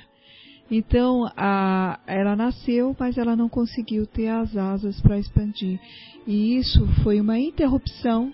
Então, 0.70 1.30
a, 1.36 2.00
ela 2.06 2.34
nasceu, 2.34 2.96
mas 2.98 3.18
ela 3.18 3.36
não 3.36 3.48
conseguiu 3.48 4.06
ter 4.06 4.28
as 4.28 4.56
asas 4.56 5.00
para 5.00 5.18
expandir. 5.18 5.78
E 6.26 6.56
isso 6.56 6.86
foi 7.02 7.20
uma 7.20 7.38
interrupção 7.38 8.32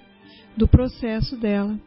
do 0.57 0.69
processo 0.69 1.37
dela. 1.37 1.79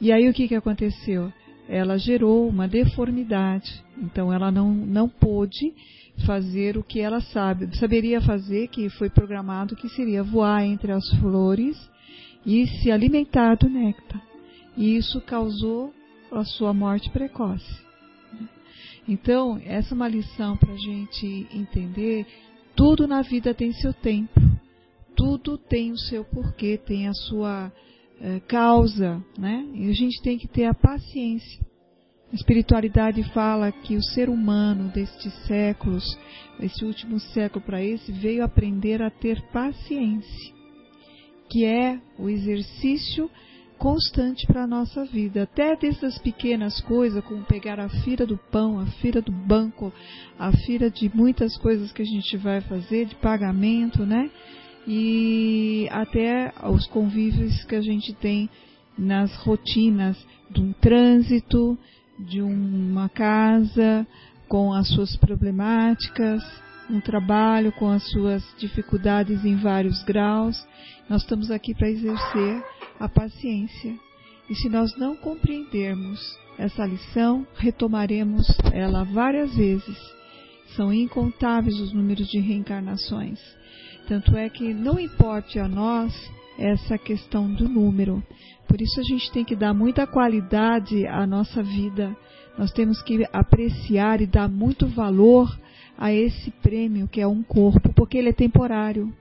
E 0.00 0.12
aí 0.12 0.28
o 0.28 0.34
que, 0.34 0.46
que 0.46 0.54
aconteceu? 0.54 1.32
Ela 1.68 1.98
gerou 1.98 2.48
uma 2.48 2.66
deformidade. 2.66 3.84
Então, 3.96 4.32
ela 4.32 4.50
não, 4.50 4.72
não 4.72 5.08
pôde 5.08 5.74
fazer 6.26 6.76
o 6.76 6.82
que 6.82 7.00
ela 7.00 7.20
sabe, 7.20 7.76
saberia 7.78 8.20
fazer, 8.20 8.68
que 8.68 8.88
foi 8.90 9.08
programado 9.08 9.76
que 9.76 9.88
seria 9.90 10.22
voar 10.22 10.64
entre 10.64 10.90
as 10.92 11.08
flores 11.20 11.76
e 12.44 12.66
se 12.66 12.90
alimentar 12.90 13.56
do 13.56 13.68
néctar. 13.68 14.22
E 14.76 14.96
isso 14.96 15.20
causou 15.20 15.92
a 16.32 16.44
sua 16.44 16.72
morte 16.72 17.10
precoce. 17.10 17.88
Então, 19.06 19.60
essa 19.64 19.94
é 19.94 19.96
uma 19.96 20.08
lição 20.08 20.56
para 20.56 20.72
a 20.72 20.76
gente 20.76 21.46
entender. 21.52 22.26
Tudo 22.76 23.06
na 23.06 23.22
vida 23.22 23.54
tem 23.54 23.72
seu 23.72 23.92
tempo, 23.92 24.40
tudo 25.16 25.56
tem 25.56 25.90
o 25.90 25.98
seu 25.98 26.24
porquê, 26.24 26.76
tem 26.76 27.08
a 27.08 27.14
sua 27.14 27.72
eh, 28.20 28.40
causa, 28.46 29.22
né? 29.38 29.64
E 29.74 29.88
a 29.88 29.92
gente 29.92 30.20
tem 30.22 30.38
que 30.38 30.48
ter 30.48 30.64
a 30.64 30.74
paciência 30.74 31.68
a 32.30 32.34
espiritualidade 32.34 33.22
fala 33.32 33.72
que 33.72 33.96
o 33.96 34.02
ser 34.02 34.28
humano 34.28 34.90
destes 34.90 35.32
séculos, 35.46 36.04
esse 36.60 36.84
último 36.84 37.18
século 37.18 37.64
para 37.64 37.82
esse, 37.82 38.12
veio 38.12 38.44
aprender 38.44 39.00
a 39.00 39.08
ter 39.08 39.40
paciência, 39.50 40.54
que 41.48 41.64
é 41.64 41.98
o 42.18 42.28
exercício 42.28 43.30
constante 43.78 44.46
para 44.46 44.64
a 44.64 44.66
nossa 44.66 45.06
vida. 45.06 45.44
Até 45.44 45.74
dessas 45.74 46.18
pequenas 46.18 46.78
coisas, 46.82 47.24
como 47.24 47.44
pegar 47.44 47.80
a 47.80 47.88
fila 47.88 48.26
do 48.26 48.36
pão, 48.36 48.78
a 48.78 48.86
fila 49.00 49.22
do 49.22 49.32
banco, 49.32 49.90
a 50.38 50.52
fila 50.52 50.90
de 50.90 51.10
muitas 51.14 51.56
coisas 51.56 51.90
que 51.92 52.02
a 52.02 52.04
gente 52.04 52.36
vai 52.36 52.60
fazer, 52.60 53.06
de 53.06 53.14
pagamento, 53.14 54.04
né? 54.04 54.30
E 54.90 55.86
até 55.90 56.50
os 56.64 56.86
convívios 56.86 57.62
que 57.64 57.74
a 57.74 57.82
gente 57.82 58.14
tem 58.14 58.48
nas 58.96 59.34
rotinas 59.36 60.16
de 60.50 60.62
um 60.62 60.72
trânsito, 60.72 61.76
de 62.18 62.40
uma 62.40 63.06
casa 63.10 64.06
com 64.48 64.72
as 64.72 64.88
suas 64.88 65.14
problemáticas, 65.14 66.42
um 66.88 67.02
trabalho 67.02 67.70
com 67.72 67.90
as 67.90 68.02
suas 68.10 68.42
dificuldades 68.58 69.44
em 69.44 69.56
vários 69.56 70.02
graus. 70.04 70.66
Nós 71.06 71.20
estamos 71.20 71.50
aqui 71.50 71.74
para 71.74 71.90
exercer 71.90 72.64
a 72.98 73.10
paciência. 73.10 73.94
E 74.48 74.54
se 74.54 74.70
nós 74.70 74.96
não 74.96 75.14
compreendermos 75.14 76.18
essa 76.56 76.86
lição, 76.86 77.46
retomaremos 77.56 78.46
ela 78.72 79.04
várias 79.04 79.54
vezes. 79.54 79.98
São 80.74 80.94
incontáveis 80.94 81.78
os 81.78 81.92
números 81.92 82.26
de 82.28 82.40
reencarnações. 82.40 83.38
Tanto 84.08 84.34
é 84.38 84.48
que 84.48 84.72
não 84.72 84.98
importe 84.98 85.58
a 85.58 85.68
nós 85.68 86.14
essa 86.58 86.96
questão 86.96 87.52
do 87.52 87.68
número, 87.68 88.24
por 88.66 88.80
isso 88.80 88.98
a 88.98 89.02
gente 89.02 89.30
tem 89.30 89.44
que 89.44 89.54
dar 89.54 89.74
muita 89.74 90.06
qualidade 90.06 91.06
à 91.06 91.26
nossa 91.26 91.62
vida. 91.62 92.16
Nós 92.56 92.72
temos 92.72 93.02
que 93.02 93.26
apreciar 93.30 94.22
e 94.22 94.26
dar 94.26 94.48
muito 94.48 94.86
valor 94.86 95.54
a 95.98 96.10
esse 96.10 96.50
prêmio 96.50 97.06
que 97.06 97.20
é 97.20 97.26
um 97.26 97.42
corpo, 97.42 97.92
porque 97.92 98.16
ele 98.16 98.30
é 98.30 98.32
temporário. 98.32 99.14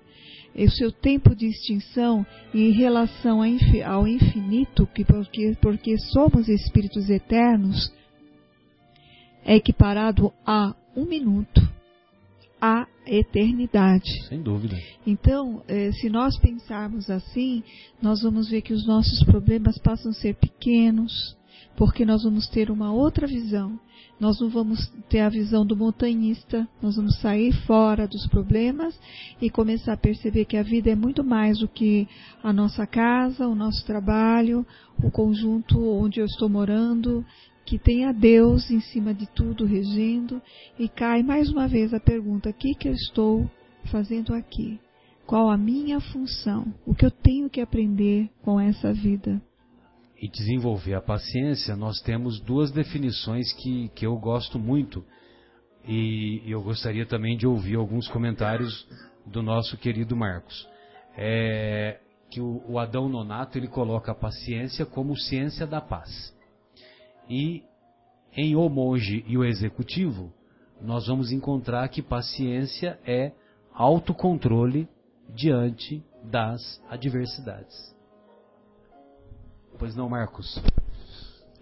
E 0.56 0.64
o 0.64 0.72
seu 0.72 0.90
tempo 0.90 1.36
de 1.36 1.48
extinção 1.48 2.26
em 2.54 2.72
relação 2.72 3.42
ao 3.86 4.08
infinito, 4.08 4.88
porque, 4.96 5.58
porque 5.62 5.98
somos 5.98 6.48
espíritos 6.48 7.10
eternos, 7.10 7.94
é 9.44 9.58
equiparado 9.58 10.32
a 10.46 10.74
um 10.96 11.06
minuto 11.06 11.62
a 12.60 12.88
eternidade. 13.10 14.10
Sem 14.28 14.42
dúvida. 14.42 14.78
Então, 15.06 15.64
eh, 15.68 15.92
se 15.94 16.10
nós 16.10 16.38
pensarmos 16.40 17.10
assim, 17.10 17.64
nós 18.02 18.22
vamos 18.22 18.50
ver 18.50 18.62
que 18.62 18.74
os 18.74 18.86
nossos 18.86 19.24
problemas 19.24 19.78
passam 19.78 20.12
a 20.12 20.16
ser 20.16 20.36
pequenos, 20.36 21.36
porque 21.76 22.06
nós 22.06 22.24
vamos 22.24 22.48
ter 22.48 22.72
uma 22.72 22.92
outra 22.92 23.28
visão. 23.28 23.80
Nós 24.20 24.40
não 24.42 24.50
vamos 24.50 24.92
ter 25.10 25.20
a 25.20 25.30
visão 25.30 25.64
do 25.64 25.78
montanhista, 25.78 26.68
nós 26.82 26.96
vamos 26.96 27.20
sair 27.20 27.54
fora 27.68 28.08
dos 28.08 28.26
problemas 28.28 29.00
e 29.40 29.48
começar 29.48 29.94
a 29.94 29.98
perceber 29.98 30.46
que 30.46 30.58
a 30.58 30.64
vida 30.64 30.90
é 30.90 30.96
muito 30.96 31.24
mais 31.24 31.60
do 31.60 31.68
que 31.68 32.08
a 32.44 32.52
nossa 32.52 32.88
casa, 32.88 33.48
o 33.48 33.54
nosso 33.54 33.86
trabalho, 33.86 34.66
o 35.04 35.12
conjunto 35.12 35.80
onde 35.80 36.20
eu 36.20 36.26
estou 36.26 36.50
morando, 36.50 37.24
que 37.68 37.78
tenha 37.78 38.14
Deus 38.14 38.72
em 38.72 38.80
cima 38.80 39.14
de 39.14 39.28
tudo 39.28 39.66
regendo 39.66 40.42
e 40.80 40.88
cai 40.88 41.22
mais 41.22 41.50
uma 41.52 41.68
vez 41.68 41.94
a 41.94 42.00
pergunta: 42.00 42.50
o 42.50 42.54
que, 42.54 42.74
que 42.74 42.88
eu 42.88 42.94
estou 42.94 43.52
fazendo 43.92 44.34
aqui? 44.34 44.80
Qual 45.26 45.50
a 45.50 45.58
minha 45.58 46.00
função? 46.00 46.74
O 46.86 46.96
que 46.96 47.06
eu 47.06 47.12
tenho 47.12 47.50
que 47.50 47.60
aprender 47.60 48.30
com 48.42 48.58
essa 48.58 48.94
vida? 48.94 49.42
E 50.20 50.30
desenvolver 50.30 50.94
a 50.94 51.02
paciência, 51.02 51.76
nós 51.76 52.00
temos 52.00 52.40
duas 52.40 52.72
definições 52.72 53.52
que, 53.54 53.90
que 53.90 54.08
eu 54.08 54.18
gosto 54.18 54.58
muito. 54.58 55.04
E 55.86 56.42
eu 56.48 56.64
gostaria 56.64 57.06
também 57.06 57.38
de 57.38 57.46
ouvir 57.46 57.76
alguns 57.76 58.08
comentários 58.08 58.88
do 59.26 59.44
nosso 59.44 59.78
querido 59.78 60.16
Marcos. 60.16 60.66
É, 61.18 62.00
que 62.32 62.40
o, 62.40 62.64
o 62.66 62.80
Adão 62.80 63.10
Nonato 63.10 63.58
ele 63.58 63.68
coloca 63.68 64.14
a 64.14 64.16
paciência 64.16 64.86
como 64.86 65.18
ciência 65.18 65.68
da 65.68 65.82
paz. 65.82 66.37
E 67.30 67.64
em 68.36 68.56
O 68.56 68.70
Monge 68.70 69.24
e 69.28 69.38
o 69.38 69.44
Executivo, 69.44 70.32
nós 70.82 71.08
vamos 71.08 71.32
encontrar 71.32 71.88
que 71.90 72.02
paciência 72.02 73.00
é 73.06 73.32
autocontrole 73.74 74.88
diante 75.36 76.04
das 76.24 76.82
adversidades. 76.90 77.96
Pois 79.80 79.96
não, 79.96 80.10
Marcos? 80.10 80.62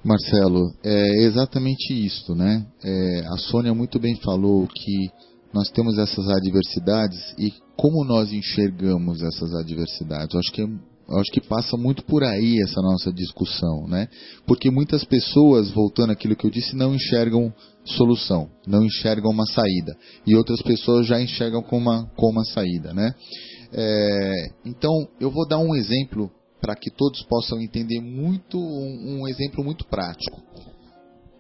Marcelo, 0.04 0.72
é 0.84 1.24
exatamente 1.24 1.94
isto, 2.06 2.36
né? 2.36 2.66
É, 2.84 3.26
a 3.28 3.38
Sônia 3.38 3.74
muito 3.74 4.00
bem 4.00 4.16
falou 4.22 4.68
que 4.68 5.10
nós 5.52 5.70
temos 5.70 5.98
essas 5.98 6.28
adversidades 6.30 7.34
e 7.40 7.52
como 7.76 8.06
nós 8.06 8.32
enxergamos 8.32 9.22
essas 9.22 9.54
adversidades. 9.56 10.34
Eu 10.34 10.40
acho 10.40 10.52
que 10.52 10.62
é 10.62 10.68
acho 11.10 11.32
que 11.32 11.42
passa 11.42 11.78
muito 11.78 12.04
por 12.04 12.24
aí 12.24 12.60
essa 12.64 12.82
nossa 12.82 13.12
discussão, 13.14 13.88
né? 13.88 14.08
Porque 14.48 14.72
muitas 14.72 15.04
pessoas, 15.04 15.70
voltando 15.72 16.12
àquilo 16.12 16.36
que 16.36 16.46
eu 16.46 16.52
disse, 16.52 16.76
não 16.76 16.96
enxergam 16.96 17.54
solução, 17.86 18.50
não 18.66 18.84
enxergam 18.84 19.32
uma 19.32 19.46
saída. 19.46 19.96
E 20.26 20.36
outras 20.36 20.62
pessoas 20.62 21.06
já 21.06 21.22
enxergam 21.22 21.62
com 21.62 21.78
uma, 21.78 22.08
com 22.16 22.30
uma 22.32 22.44
saída, 22.46 22.94
né? 22.94 23.14
É, 23.72 24.32
então, 24.66 24.92
eu 25.20 25.30
vou 25.30 25.48
dar 25.48 25.60
um 25.60 25.76
exemplo 25.76 26.32
para 26.60 26.76
que 26.76 26.90
todos 26.90 27.22
possam 27.24 27.62
entender 27.62 28.02
muito, 28.02 28.58
um, 28.58 29.22
um 29.22 29.28
exemplo 29.28 29.64
muito 29.64 29.86
prático. 29.86 30.42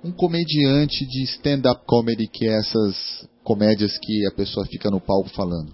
Um 0.03 0.11
comediante 0.11 1.03
de 1.07 1.23
stand-up 1.23 1.83
comedy, 1.87 2.27
que 2.27 2.45
é 2.47 2.59
essas 2.59 3.27
comédias 3.43 3.97
que 3.97 4.27
a 4.27 4.35
pessoa 4.35 4.65
fica 4.67 4.91
no 4.91 5.01
palco 5.01 5.29
falando. 5.29 5.73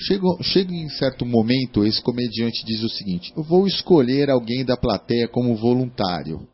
Chega, 0.00 0.42
chega 0.42 0.72
em 0.72 0.88
certo 0.90 1.26
momento, 1.26 1.84
esse 1.84 2.00
comediante 2.00 2.64
diz 2.64 2.82
o 2.84 2.88
seguinte: 2.88 3.32
Eu 3.36 3.42
vou 3.42 3.66
escolher 3.66 4.30
alguém 4.30 4.64
da 4.64 4.76
plateia 4.76 5.26
como 5.26 5.56
voluntário. 5.56 6.46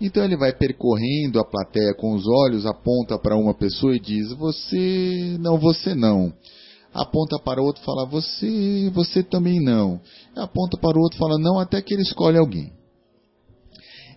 Então 0.00 0.24
ele 0.24 0.36
vai 0.36 0.52
percorrendo 0.52 1.38
a 1.38 1.44
plateia 1.44 1.94
com 1.94 2.12
os 2.14 2.26
olhos, 2.26 2.66
aponta 2.66 3.16
para 3.16 3.36
uma 3.36 3.54
pessoa 3.54 3.94
e 3.94 4.00
diz: 4.00 4.32
Você, 4.32 5.36
não, 5.38 5.56
você 5.56 5.94
não. 5.94 6.32
Aponta 6.92 7.38
para 7.38 7.62
o 7.62 7.64
outro 7.64 7.80
e 7.80 7.86
fala: 7.86 8.06
Você, 8.06 8.90
você 8.92 9.22
também 9.22 9.60
não. 9.60 10.00
Aponta 10.34 10.76
para 10.76 10.98
o 10.98 11.00
outro 11.00 11.16
e 11.16 11.20
fala: 11.20 11.38
Não, 11.38 11.60
até 11.60 11.80
que 11.80 11.94
ele 11.94 12.02
escolhe 12.02 12.36
alguém. 12.36 12.72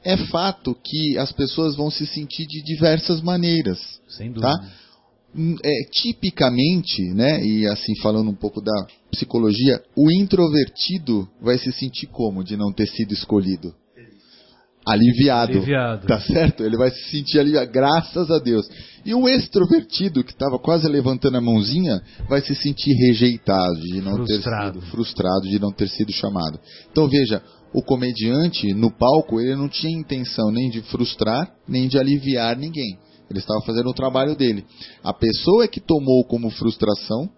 É 0.04 0.18
fato 0.18 0.76
que 0.84 1.18
as 1.18 1.32
pessoas 1.32 1.76
vão 1.76 1.92
se 1.92 2.08
sentir 2.08 2.46
de 2.48 2.64
diversas 2.64 3.22
maneiras. 3.22 3.80
Sem 4.08 4.34
tá? 4.34 4.52
dúvida. 4.52 4.58
Tá? 4.58 4.85
É, 5.64 5.84
tipicamente, 5.92 7.02
né, 7.14 7.44
e 7.46 7.68
assim 7.68 7.96
falando 8.02 8.30
um 8.30 8.36
pouco 8.36 8.62
da 8.62 8.88
psicologia, 9.12 9.82
o 9.96 10.10
introvertido 10.12 11.28
vai 11.42 11.58
se 11.58 11.72
sentir 11.74 12.08
como 12.08 12.44
de 12.44 12.56
não 12.56 12.72
ter 12.72 12.88
sido 12.88 13.14
escolhido? 13.14 13.74
Aliviado, 14.88 15.54
aliviado. 15.54 16.08
Tá 16.08 16.22
certo? 16.22 16.64
Ele 16.64 16.78
vai 16.78 16.92
se 16.92 17.10
sentir 17.10 17.40
aliviado, 17.40 17.72
graças 17.72 18.30
a 18.30 18.38
Deus. 18.38 18.70
E 19.04 19.16
o 19.16 19.28
extrovertido, 19.28 20.24
que 20.24 20.32
estava 20.32 20.60
quase 20.60 20.88
levantando 20.88 21.38
a 21.38 21.42
mãozinha, 21.42 22.02
vai 22.30 22.42
se 22.42 22.54
sentir 22.54 22.94
rejeitado, 22.94 23.82
de 23.82 24.00
não 24.00 24.18
frustrado. 24.18 24.74
ter 24.74 24.80
sido 24.80 24.92
frustrado, 24.92 25.50
de 25.50 25.60
não 25.60 25.72
ter 25.72 25.90
sido 25.90 26.12
chamado. 26.12 26.60
Então 26.92 27.08
veja, 27.08 27.42
o 27.74 27.82
comediante 27.82 28.74
no 28.76 28.92
palco, 28.92 29.42
ele 29.42 29.56
não 29.56 29.68
tinha 29.68 30.00
intenção 30.00 30.52
nem 30.52 30.70
de 30.70 30.82
frustrar, 30.84 31.52
nem 31.68 31.88
de 31.88 31.98
aliviar 31.98 32.56
ninguém 32.56 33.00
ele 33.30 33.40
estava 33.40 33.62
fazendo 33.62 33.90
o 33.90 33.94
trabalho 33.94 34.36
dele. 34.36 34.66
A 35.04 35.14
pessoa 35.14 35.64
é 35.64 35.68
que 35.68 35.80
tomou 35.80 36.24
como 36.26 36.50
frustração 36.50 37.30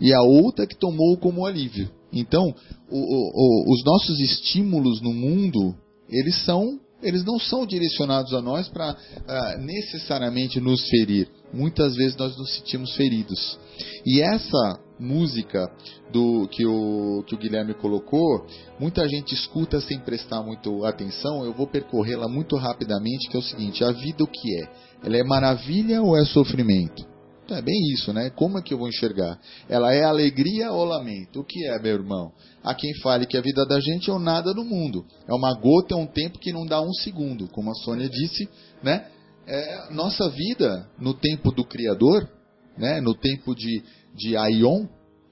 e 0.00 0.12
a 0.12 0.22
outra 0.22 0.64
é 0.64 0.66
que 0.66 0.76
tomou 0.76 1.16
como 1.16 1.46
alívio. 1.46 1.90
Então, 2.12 2.54
o, 2.90 2.98
o, 2.98 3.72
os 3.72 3.84
nossos 3.84 4.18
estímulos 4.20 5.00
no 5.02 5.12
mundo, 5.12 5.74
eles 6.08 6.44
são, 6.44 6.78
eles 7.02 7.24
não 7.24 7.38
são 7.38 7.66
direcionados 7.66 8.32
a 8.32 8.40
nós 8.40 8.68
para 8.68 8.92
uh, 8.92 9.60
necessariamente 9.62 10.60
nos 10.60 10.88
ferir. 10.88 11.28
Muitas 11.52 11.94
vezes 11.96 12.16
nós 12.16 12.36
nos 12.36 12.54
sentimos 12.54 12.94
feridos. 12.94 13.58
E 14.04 14.20
essa 14.20 14.80
música 14.98 15.70
do 16.10 16.48
que 16.48 16.64
o, 16.66 17.22
que 17.26 17.34
o 17.34 17.38
Guilherme 17.38 17.74
colocou, 17.74 18.46
muita 18.80 19.06
gente 19.08 19.34
escuta 19.34 19.80
sem 19.80 19.98
prestar 19.98 20.42
muito 20.42 20.84
atenção. 20.84 21.44
Eu 21.44 21.52
vou 21.52 21.66
percorrê-la 21.66 22.28
muito 22.28 22.56
rapidamente, 22.56 23.28
que 23.28 23.36
é 23.36 23.40
o 23.40 23.42
seguinte: 23.42 23.84
a 23.84 23.92
vida 23.92 24.24
o 24.24 24.26
que 24.26 24.62
é? 24.62 24.68
Ela 25.06 25.18
é 25.18 25.22
maravilha 25.22 26.02
ou 26.02 26.18
é 26.18 26.24
sofrimento? 26.24 27.06
Então, 27.44 27.56
é 27.56 27.62
bem 27.62 27.80
isso, 27.92 28.12
né? 28.12 28.28
Como 28.30 28.58
é 28.58 28.62
que 28.62 28.74
eu 28.74 28.78
vou 28.78 28.88
enxergar? 28.88 29.38
Ela 29.68 29.94
é 29.94 30.02
alegria 30.02 30.72
ou 30.72 30.84
lamento? 30.84 31.38
O 31.38 31.44
que 31.44 31.64
é, 31.64 31.78
meu 31.80 31.94
irmão? 31.94 32.32
Há 32.60 32.74
quem 32.74 32.92
fale 33.00 33.24
que 33.24 33.36
a 33.36 33.40
vida 33.40 33.64
da 33.64 33.78
gente 33.78 34.10
é 34.10 34.12
o 34.12 34.18
nada 34.18 34.52
no 34.52 34.64
mundo. 34.64 35.06
É 35.28 35.32
uma 35.32 35.54
gota, 35.54 35.94
é 35.94 35.96
um 35.96 36.08
tempo 36.08 36.40
que 36.40 36.52
não 36.52 36.66
dá 36.66 36.82
um 36.82 36.92
segundo. 36.92 37.46
Como 37.50 37.70
a 37.70 37.74
Sônia 37.74 38.08
disse, 38.08 38.48
né? 38.82 39.06
É, 39.46 39.94
nossa 39.94 40.28
vida, 40.28 40.88
no 40.98 41.14
tempo 41.14 41.52
do 41.52 41.64
Criador, 41.64 42.28
né? 42.76 43.00
no 43.00 43.14
tempo 43.14 43.54
de, 43.54 43.80
de 44.12 44.36
Aion, 44.36 44.86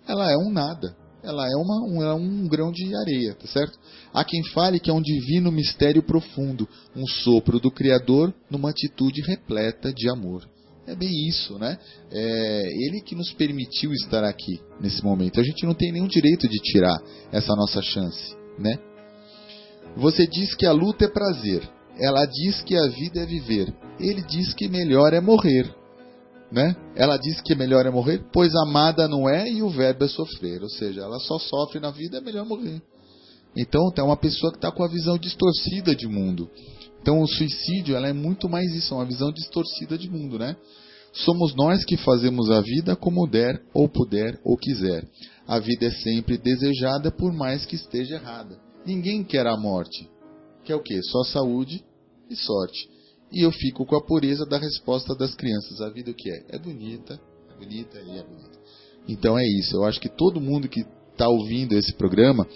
ela 0.06 0.30
é 0.30 0.36
um 0.36 0.52
nada. 0.52 0.96
Ela 1.24 1.46
é, 1.46 1.56
uma, 1.56 1.82
um, 1.82 2.02
é 2.02 2.14
um 2.14 2.46
grão 2.46 2.70
de 2.70 2.94
areia, 2.94 3.34
tá 3.34 3.46
certo? 3.46 3.78
Há 4.12 4.22
quem 4.24 4.44
fale 4.52 4.78
que 4.78 4.90
é 4.90 4.92
um 4.92 5.01
divino 5.01 5.51
mistério 5.51 6.02
profundo, 6.02 6.68
um 6.94 7.06
sopro 7.06 7.59
do 7.59 7.70
Criador 7.70 8.32
numa 8.51 8.70
atitude 8.70 9.22
repleta 9.22 9.92
de 9.92 10.09
amor. 10.09 10.46
É 10.86 10.94
bem 10.94 11.26
isso, 11.26 11.59
né? 11.59 11.78
É 12.12 12.62
ele 12.86 13.01
que 13.01 13.14
nos 13.14 13.32
permitiu 13.32 13.90
estar 13.92 14.22
aqui 14.22 14.60
nesse 14.78 15.02
momento. 15.02 15.40
A 15.40 15.42
gente 15.42 15.64
não 15.64 15.72
tem 15.72 15.90
nenhum 15.90 16.06
direito 16.06 16.46
de 16.46 16.59
tirar 16.59 17.01
essa 17.32 17.55
nossa 17.56 17.80
chance, 17.80 18.36
né? 18.59 18.78
Você 19.96 20.26
diz 20.26 20.55
que 20.55 20.66
a 20.66 20.72
luta 20.72 21.06
é 21.06 21.09
prazer. 21.09 21.62
Ela 21.98 22.26
diz 22.26 22.60
que 22.62 22.76
a 22.76 22.86
vida 22.88 23.20
é 23.20 23.26
viver. 23.26 23.72
Ele 23.98 24.20
diz 24.22 24.52
que 24.52 24.68
melhor 24.68 25.14
é 25.14 25.20
morrer. 25.20 25.74
Né? 26.55 26.76
Ela 26.94 27.16
diz 27.16 27.40
que 27.40 27.52
melhor 27.56 27.85
é 27.85 27.90
morrer, 27.90 28.22
pois 28.32 28.55
amada 28.55 29.09
não 29.09 29.28
é 29.28 29.51
e 29.51 29.60
o 29.60 29.68
verbo 29.68 30.05
é 30.05 30.09
sofrer. 30.09 30.62
Ou 30.62 30.68
seja, 30.68 31.01
ela 31.01 31.18
só 31.18 31.36
sofre 31.36 31.81
na 31.81 31.90
vida, 31.90 32.18
é 32.18 32.20
melhor 32.20 32.47
morrer. 32.47 32.81
Então, 33.56 33.93
é 33.97 34.02
uma 34.02 34.16
pessoa 34.16 34.52
que 34.52 34.59
está 34.59 34.70
com 34.70 34.85
a 34.85 34.89
visão 34.89 35.18
distorcida 35.18 35.97
de 35.97 36.06
mundo. 36.06 36.48
Então, 37.02 37.20
o 37.20 37.26
suicídio 37.26 37.97
ela 37.97 38.06
é 38.06 38.12
muito 38.12 38.48
mais 38.48 38.72
isso, 38.72 38.94
uma 38.94 39.05
visão 39.05 39.32
distorcida 39.32 39.98
de 39.98 40.09
mundo, 40.09 40.39
né? 40.39 40.55
Somos 41.12 41.56
nós 41.56 41.85
que 41.85 41.97
fazemos 41.97 42.48
a 42.48 42.60
vida 42.60 42.94
como 42.94 43.26
der, 43.26 43.60
ou 43.74 43.89
puder, 43.89 44.40
ou 44.44 44.56
quiser. 44.56 45.05
A 45.48 45.59
vida 45.59 45.86
é 45.86 45.90
sempre 45.90 46.39
desejada, 46.39 47.10
por 47.10 47.32
mais 47.32 47.66
que 47.66 47.74
esteja 47.74 48.14
errada. 48.14 48.60
Ninguém 48.86 49.24
quer 49.24 49.47
a 49.48 49.56
morte. 49.56 50.09
Quer 50.64 50.76
o 50.76 50.82
quê? 50.82 51.01
Só 51.02 51.24
saúde 51.24 51.85
e 52.31 52.36
sorte. 52.36 52.93
E 53.35 53.44
eu 53.44 53.51
fico 53.51 53.85
com 53.85 53.97
a 53.97 54.05
pureza 54.05 54.47
da 54.47 54.59
resposta 54.59 55.15
das 55.16 55.35
crianças. 55.35 55.81
A 55.81 55.90
vida 55.90 56.12
o 56.12 56.15
que 56.15 56.31
é? 56.31 56.56
É 56.56 56.59
bonita, 56.59 57.20
é 57.51 57.59
bonita 57.59 57.98
e 57.98 58.19
é 58.19 58.23
bonita. 58.23 58.59
Então 59.09 59.36
é 59.36 59.44
isso. 59.44 59.77
Eu 59.77 59.85
acho 59.85 60.01
que 60.01 60.09
todo 60.09 60.40
mundo 60.40 60.69
que 60.69 60.85
está 61.12 61.28
ouvindo 61.28 61.77
esse 61.77 61.93
programa 61.94 62.47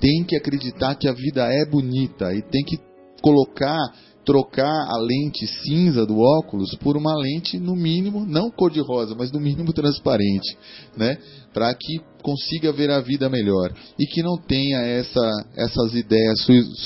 tem 0.00 0.24
que 0.24 0.36
acreditar 0.36 0.96
que 0.96 1.08
a 1.08 1.12
vida 1.12 1.46
é 1.46 1.64
bonita 1.64 2.34
e 2.34 2.42
tem 2.42 2.64
que 2.64 2.78
colocar, 3.22 3.78
trocar 4.24 4.88
a 4.88 4.98
lente 4.98 5.46
cinza 5.46 6.04
do 6.04 6.18
óculos 6.18 6.74
por 6.76 6.96
uma 6.96 7.14
lente 7.16 7.58
no 7.58 7.74
mínimo, 7.74 8.26
não 8.26 8.50
cor-de-rosa, 8.50 9.14
mas 9.16 9.32
no 9.32 9.40
mínimo 9.40 9.72
transparente, 9.72 10.56
né? 10.96 11.18
Para 11.52 11.72
que 11.74 12.00
consiga 12.22 12.72
ver 12.72 12.90
a 12.90 13.00
vida 13.00 13.28
melhor 13.28 13.72
e 13.98 14.06
que 14.06 14.22
não 14.22 14.36
tenha 14.36 14.80
essa, 14.80 15.30
essas 15.56 15.94
ideias 15.94 16.40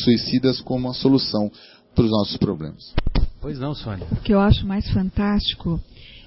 suicidas 0.04 0.60
como 0.60 0.88
a 0.88 0.94
solução 0.94 1.50
para 1.94 2.04
os 2.04 2.10
nossos 2.10 2.36
problemas. 2.36 2.94
Pois 3.40 3.58
não, 3.58 3.74
Sônia. 3.74 4.06
O 4.12 4.16
que 4.16 4.32
eu 4.32 4.40
acho 4.40 4.66
mais 4.66 4.90
fantástico 4.90 5.80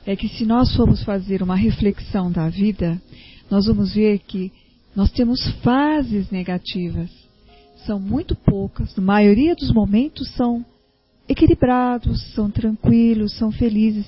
é 0.06 0.16
que 0.16 0.28
se 0.28 0.46
nós 0.46 0.76
formos 0.76 1.04
fazer 1.04 1.42
uma 1.42 1.56
reflexão 1.56 2.32
da 2.32 2.50
vida, 2.50 3.02
nós 3.50 3.66
vamos 3.66 3.94
ver 3.94 4.20
que 4.20 4.52
nós 4.96 5.12
temos 5.12 5.46
fases 5.64 6.30
negativas. 6.30 7.10
São 7.86 8.00
muito 8.00 8.36
poucas, 8.36 8.96
na 8.96 9.04
maioria 9.04 9.56
dos 9.56 9.72
momentos 9.72 10.30
são 10.36 10.66
equilibrados, 11.28 12.34
são 12.34 12.50
tranquilos, 12.50 13.38
são 13.38 13.52
felizes. 13.52 14.06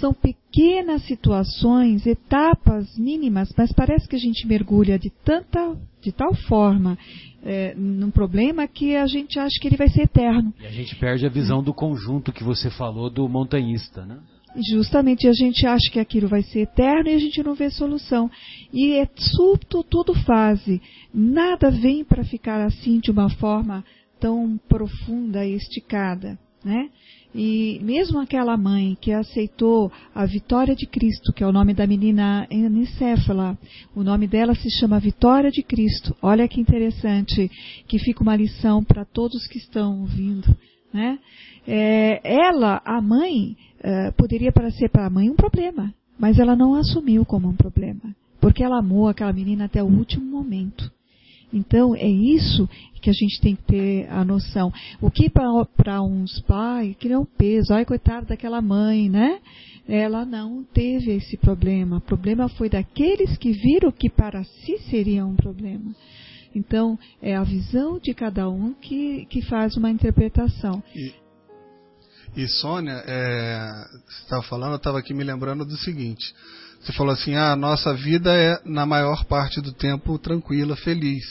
São 0.00 0.14
pequenas 0.14 1.02
situações, 1.02 2.06
etapas 2.06 2.96
mínimas, 2.96 3.52
mas 3.56 3.72
parece 3.72 4.06
que 4.06 4.14
a 4.14 4.18
gente 4.18 4.46
mergulha 4.46 4.98
de 4.98 5.10
tanta, 5.24 5.76
de 6.00 6.12
tal 6.12 6.34
forma 6.34 6.96
é, 7.42 7.74
num 7.74 8.10
problema 8.10 8.66
que 8.66 8.96
a 8.96 9.06
gente 9.06 9.38
acha 9.38 9.58
que 9.60 9.68
ele 9.68 9.76
vai 9.76 9.88
ser 9.88 10.02
eterno. 10.02 10.52
E 10.60 10.66
a 10.66 10.70
gente 10.70 10.94
perde 10.96 11.26
a 11.26 11.30
visão 11.30 11.62
do 11.62 11.72
conjunto 11.72 12.32
que 12.32 12.44
você 12.44 12.70
falou 12.70 13.10
do 13.10 13.28
montanhista, 13.28 14.04
né? 14.04 14.18
Justamente 14.72 15.28
a 15.28 15.32
gente 15.32 15.66
acha 15.66 15.90
que 15.90 16.00
aquilo 16.00 16.26
vai 16.26 16.42
ser 16.42 16.60
eterno 16.60 17.08
e 17.08 17.14
a 17.14 17.18
gente 17.18 17.42
não 17.42 17.54
vê 17.54 17.70
solução. 17.70 18.30
E 18.72 18.94
é 18.94 19.06
tudo, 19.36 19.84
tudo 19.84 20.14
fase. 20.24 20.80
Nada 21.12 21.70
vem 21.70 22.04
para 22.04 22.24
ficar 22.24 22.64
assim 22.64 22.98
de 22.98 23.10
uma 23.10 23.30
forma 23.30 23.84
tão 24.18 24.58
profunda 24.68 25.44
e 25.46 25.54
esticada. 25.54 26.38
Né? 26.64 26.90
E 27.34 27.78
mesmo 27.82 28.18
aquela 28.18 28.56
mãe 28.56 28.96
que 29.00 29.12
aceitou 29.12 29.92
a 30.14 30.24
Vitória 30.24 30.74
de 30.74 30.86
Cristo, 30.86 31.32
que 31.32 31.44
é 31.44 31.46
o 31.46 31.52
nome 31.52 31.74
da 31.74 31.86
menina 31.86 32.46
Anicéfala, 32.50 33.56
o 33.94 34.02
nome 34.02 34.26
dela 34.26 34.54
se 34.54 34.70
chama 34.70 34.98
Vitória 34.98 35.50
de 35.50 35.62
Cristo. 35.62 36.16
Olha 36.22 36.48
que 36.48 36.60
interessante, 36.60 37.50
que 37.86 37.98
fica 37.98 38.22
uma 38.22 38.34
lição 38.34 38.82
para 38.82 39.04
todos 39.04 39.46
que 39.46 39.58
estão 39.58 40.00
ouvindo. 40.00 40.56
Né? 40.92 41.18
É, 41.66 42.20
ela, 42.24 42.80
a 42.84 43.00
mãe, 43.00 43.56
é, 43.80 44.10
poderia 44.12 44.50
parecer 44.50 44.88
para 44.88 45.06
a 45.06 45.10
mãe 45.10 45.30
um 45.30 45.36
problema, 45.36 45.94
mas 46.18 46.38
ela 46.38 46.56
não 46.56 46.74
assumiu 46.74 47.24
como 47.24 47.48
um 47.48 47.56
problema, 47.56 48.14
porque 48.40 48.64
ela 48.64 48.78
amou 48.78 49.06
aquela 49.06 49.32
menina 49.32 49.66
até 49.66 49.82
o 49.82 49.86
último 49.86 50.24
momento. 50.24 50.90
Então, 51.52 51.94
é 51.94 52.08
isso 52.08 52.68
que 53.00 53.10
a 53.10 53.12
gente 53.12 53.40
tem 53.40 53.56
que 53.56 53.62
ter 53.62 54.10
a 54.10 54.24
noção. 54.24 54.72
O 55.00 55.10
que 55.10 55.30
para 55.30 56.02
uns 56.02 56.40
pais, 56.40 56.96
é 57.02 57.18
um 57.18 57.24
peso, 57.24 57.72
ai, 57.72 57.84
coitada 57.84 58.26
daquela 58.26 58.60
mãe, 58.60 59.08
né? 59.08 59.40
Ela 59.88 60.24
não 60.24 60.62
teve 60.64 61.12
esse 61.12 61.36
problema. 61.36 61.96
O 61.96 62.00
problema 62.00 62.48
foi 62.50 62.68
daqueles 62.68 63.38
que 63.38 63.52
viram 63.52 63.90
que 63.90 64.10
para 64.10 64.44
si 64.44 64.78
seria 64.90 65.24
um 65.24 65.34
problema. 65.34 65.94
Então, 66.54 66.98
é 67.22 67.36
a 67.36 67.44
visão 67.44 67.98
de 67.98 68.12
cada 68.12 68.48
um 68.48 68.74
que, 68.74 69.26
que 69.26 69.42
faz 69.42 69.76
uma 69.76 69.90
interpretação. 69.90 70.82
E, 70.94 71.14
e 72.36 72.48
Sônia, 72.48 73.02
é, 73.06 73.84
você 74.06 74.22
estava 74.22 74.42
falando, 74.42 74.72
eu 74.72 74.76
estava 74.76 74.98
aqui 74.98 75.14
me 75.14 75.24
lembrando 75.24 75.64
do 75.64 75.76
seguinte. 75.76 76.34
Você 76.80 76.92
falou 76.92 77.12
assim, 77.12 77.34
ah, 77.34 77.52
a 77.52 77.56
nossa 77.56 77.92
vida 77.94 78.34
é, 78.34 78.60
na 78.64 78.86
maior 78.86 79.24
parte 79.24 79.60
do 79.60 79.72
tempo, 79.72 80.18
tranquila, 80.18 80.76
feliz. 80.76 81.24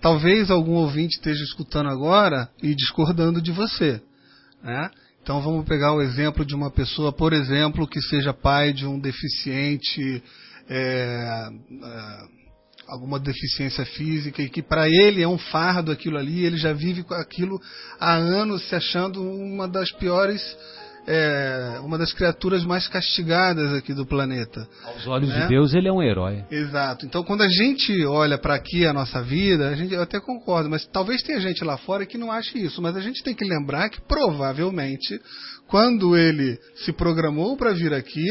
Talvez 0.00 0.50
algum 0.50 0.74
ouvinte 0.74 1.16
esteja 1.16 1.42
escutando 1.42 1.88
agora 1.88 2.48
e 2.62 2.74
discordando 2.74 3.40
de 3.40 3.52
você. 3.52 4.00
Né? 4.62 4.90
Então 5.22 5.40
vamos 5.40 5.64
pegar 5.66 5.92
o 5.92 6.02
exemplo 6.02 6.44
de 6.44 6.54
uma 6.54 6.70
pessoa, 6.70 7.12
por 7.12 7.32
exemplo, 7.32 7.88
que 7.88 8.00
seja 8.00 8.32
pai 8.32 8.72
de 8.72 8.86
um 8.86 8.98
deficiente, 8.98 10.22
é, 10.68 11.48
é, 11.82 12.36
alguma 12.88 13.18
deficiência 13.18 13.84
física 13.84 14.42
e 14.42 14.48
que 14.48 14.62
para 14.62 14.88
ele 14.88 15.22
é 15.22 15.28
um 15.28 15.38
fardo 15.38 15.90
aquilo 15.90 16.18
ali, 16.18 16.44
ele 16.44 16.56
já 16.56 16.72
vive 16.72 17.02
com 17.02 17.14
aquilo 17.14 17.60
há 17.98 18.14
anos 18.14 18.68
se 18.68 18.74
achando 18.74 19.22
uma 19.22 19.66
das 19.66 19.90
piores 19.92 20.40
é 21.06 21.80
uma 21.82 21.96
das 21.96 22.12
criaturas 22.12 22.64
mais 22.64 22.88
castigadas 22.88 23.72
aqui 23.74 23.94
do 23.94 24.04
planeta. 24.04 24.66
Aos 24.84 25.06
olhos 25.06 25.28
né? 25.28 25.42
de 25.42 25.48
Deus, 25.48 25.72
ele 25.72 25.88
é 25.88 25.92
um 25.92 26.02
herói. 26.02 26.44
Exato. 26.50 27.06
Então, 27.06 27.22
quando 27.22 27.42
a 27.42 27.48
gente 27.48 28.04
olha 28.04 28.36
para 28.36 28.54
aqui 28.54 28.84
a 28.84 28.92
nossa 28.92 29.22
vida, 29.22 29.68
a 29.68 29.76
gente, 29.76 29.94
eu 29.94 30.02
até 30.02 30.18
concordo, 30.18 30.68
mas 30.68 30.84
talvez 30.86 31.22
tenha 31.22 31.40
gente 31.40 31.62
lá 31.64 31.76
fora 31.76 32.04
que 32.04 32.18
não 32.18 32.32
ache 32.32 32.58
isso. 32.58 32.82
Mas 32.82 32.96
a 32.96 33.00
gente 33.00 33.22
tem 33.22 33.34
que 33.34 33.44
lembrar 33.44 33.88
que 33.88 34.00
provavelmente, 34.00 35.20
quando 35.68 36.16
ele 36.16 36.58
se 36.84 36.92
programou 36.92 37.56
para 37.56 37.72
vir 37.72 37.94
aqui, 37.94 38.26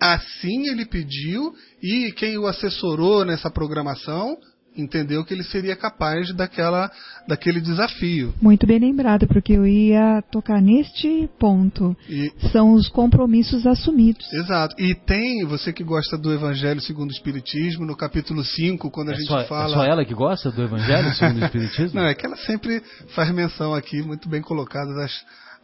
assim 0.00 0.68
ele 0.68 0.86
pediu 0.86 1.54
e 1.82 2.10
quem 2.12 2.38
o 2.38 2.46
assessorou 2.46 3.24
nessa 3.24 3.50
programação 3.50 4.36
entendeu 4.76 5.24
que 5.24 5.34
ele 5.34 5.42
seria 5.42 5.76
capaz 5.76 6.32
daquela, 6.34 6.90
daquele 7.26 7.60
desafio. 7.60 8.34
Muito 8.40 8.66
bem 8.66 8.78
lembrado, 8.78 9.26
porque 9.26 9.52
eu 9.52 9.66
ia 9.66 10.22
tocar 10.30 10.60
neste 10.60 11.28
ponto. 11.38 11.96
E, 12.08 12.32
São 12.52 12.72
os 12.72 12.88
compromissos 12.88 13.66
assumidos. 13.66 14.30
Exato. 14.32 14.74
E 14.78 14.94
tem, 14.94 15.44
você 15.44 15.72
que 15.72 15.84
gosta 15.84 16.16
do 16.16 16.32
Evangelho 16.32 16.80
segundo 16.80 17.10
o 17.10 17.12
Espiritismo, 17.12 17.84
no 17.84 17.96
capítulo 17.96 18.44
5, 18.44 18.90
quando 18.90 19.10
a 19.10 19.12
é 19.12 19.16
gente 19.16 19.28
só, 19.28 19.44
fala. 19.44 19.74
É 19.74 19.74
só 19.74 19.84
ela 19.84 20.04
que 20.04 20.14
gosta 20.14 20.50
do 20.50 20.62
Evangelho 20.62 21.12
segundo 21.14 21.42
o 21.42 21.44
Espiritismo? 21.44 21.94
Não, 22.00 22.06
é 22.06 22.14
que 22.14 22.24
ela 22.24 22.36
sempre 22.36 22.82
faz 23.14 23.30
menção 23.32 23.74
aqui, 23.74 24.02
muito 24.02 24.28
bem 24.28 24.42
colocadas 24.42 24.96
as. 24.96 25.12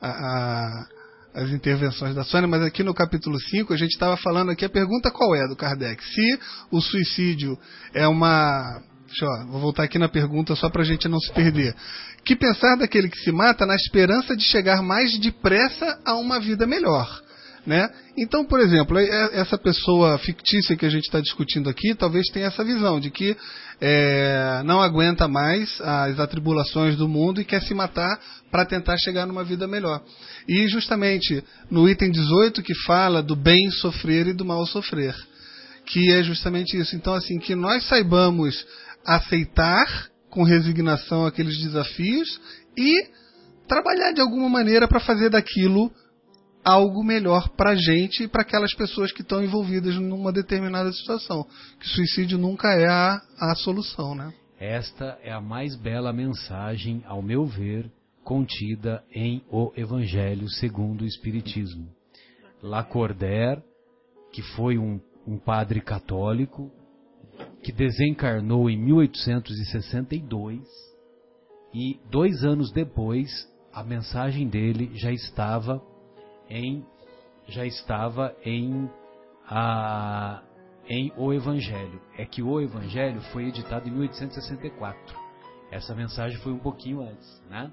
A, 0.00 0.08
a, 0.08 0.86
as 1.34 1.50
intervenções 1.50 2.14
da 2.14 2.24
Sônia, 2.24 2.48
mas 2.48 2.62
aqui 2.62 2.82
no 2.82 2.94
capítulo 2.94 3.38
5 3.38 3.70
a 3.70 3.76
gente 3.76 3.90
estava 3.90 4.16
falando 4.16 4.50
aqui, 4.50 4.64
a 4.64 4.70
pergunta 4.70 5.10
qual 5.10 5.34
é 5.34 5.46
do 5.46 5.54
Kardec? 5.54 6.02
Se 6.02 6.40
o 6.70 6.80
suicídio 6.80 7.58
é 7.92 8.08
uma 8.08 8.82
Deixa 9.18 9.34
eu, 9.34 9.46
vou 9.46 9.60
voltar 9.62 9.84
aqui 9.84 9.98
na 9.98 10.10
pergunta 10.10 10.54
só 10.54 10.68
para 10.68 10.82
a 10.82 10.84
gente 10.84 11.08
não 11.08 11.18
se 11.18 11.32
perder. 11.32 11.74
Que 12.22 12.36
pensar 12.36 12.76
daquele 12.76 13.08
que 13.08 13.18
se 13.18 13.32
mata 13.32 13.64
na 13.64 13.74
esperança 13.74 14.36
de 14.36 14.42
chegar 14.42 14.82
mais 14.82 15.18
depressa 15.18 15.98
a 16.04 16.16
uma 16.16 16.38
vida 16.38 16.66
melhor? 16.66 17.22
Né? 17.64 17.88
Então, 18.18 18.44
por 18.44 18.60
exemplo, 18.60 18.98
essa 18.98 19.56
pessoa 19.56 20.18
fictícia 20.18 20.76
que 20.76 20.84
a 20.84 20.90
gente 20.90 21.04
está 21.04 21.18
discutindo 21.18 21.70
aqui 21.70 21.94
talvez 21.94 22.26
tenha 22.30 22.46
essa 22.46 22.62
visão 22.62 23.00
de 23.00 23.10
que 23.10 23.34
é, 23.80 24.62
não 24.66 24.82
aguenta 24.82 25.26
mais 25.26 25.80
as 25.80 26.20
atribulações 26.20 26.94
do 26.94 27.08
mundo 27.08 27.40
e 27.40 27.44
quer 27.44 27.62
se 27.62 27.72
matar 27.72 28.20
para 28.50 28.66
tentar 28.66 28.98
chegar 28.98 29.24
numa 29.24 29.42
vida 29.42 29.66
melhor. 29.66 30.02
E 30.46 30.68
justamente 30.68 31.42
no 31.70 31.88
item 31.88 32.10
18 32.10 32.62
que 32.62 32.74
fala 32.84 33.22
do 33.22 33.34
bem 33.34 33.70
sofrer 33.70 34.26
e 34.26 34.34
do 34.34 34.44
mal 34.44 34.64
sofrer, 34.66 35.14
que 35.86 36.12
é 36.12 36.22
justamente 36.22 36.76
isso. 36.76 36.94
Então, 36.94 37.14
assim, 37.14 37.38
que 37.38 37.54
nós 37.54 37.82
saibamos 37.88 38.64
aceitar 39.06 39.86
com 40.28 40.42
resignação 40.42 41.24
aqueles 41.24 41.56
desafios 41.58 42.40
e 42.76 43.08
trabalhar 43.66 44.12
de 44.12 44.20
alguma 44.20 44.48
maneira 44.48 44.86
para 44.86 45.00
fazer 45.00 45.30
daquilo 45.30 45.90
algo 46.64 47.04
melhor 47.04 47.48
para 47.50 47.70
a 47.70 47.76
gente 47.76 48.24
e 48.24 48.28
para 48.28 48.42
aquelas 48.42 48.74
pessoas 48.74 49.12
que 49.12 49.22
estão 49.22 49.42
envolvidas 49.42 49.94
numa 49.94 50.32
determinada 50.32 50.92
situação. 50.92 51.46
Que 51.78 51.88
suicídio 51.88 52.36
nunca 52.36 52.72
é 52.72 52.88
a, 52.88 53.20
a 53.38 53.54
solução, 53.54 54.16
né? 54.16 54.34
Esta 54.58 55.18
é 55.22 55.32
a 55.32 55.40
mais 55.40 55.76
bela 55.76 56.12
mensagem, 56.12 57.04
ao 57.06 57.22
meu 57.22 57.46
ver, 57.46 57.90
contida 58.24 59.04
em 59.12 59.44
O 59.48 59.72
Evangelho 59.76 60.48
segundo 60.48 61.02
o 61.02 61.06
Espiritismo. 61.06 61.88
Lacordaire, 62.60 63.62
que 64.32 64.42
foi 64.42 64.76
um, 64.76 65.00
um 65.26 65.38
padre 65.38 65.80
católico, 65.80 66.72
que 67.66 67.72
desencarnou 67.72 68.70
em 68.70 68.78
1862 68.78 70.62
e 71.74 71.98
dois 72.08 72.44
anos 72.44 72.70
depois 72.70 73.28
a 73.72 73.82
mensagem 73.82 74.48
dele 74.48 74.92
já 74.94 75.10
estava 75.10 75.82
em 76.48 76.86
já 77.48 77.66
estava 77.66 78.36
em 78.44 78.88
a 79.48 80.44
em 80.88 81.12
o 81.16 81.32
Evangelho. 81.32 82.00
É 82.16 82.24
que 82.24 82.40
o 82.40 82.60
Evangelho 82.60 83.20
foi 83.32 83.48
editado 83.48 83.88
em 83.88 83.90
1864. 83.90 85.18
Essa 85.72 85.92
mensagem 85.92 86.38
foi 86.38 86.52
um 86.52 86.60
pouquinho 86.60 87.02
antes, 87.02 87.42
né? 87.50 87.72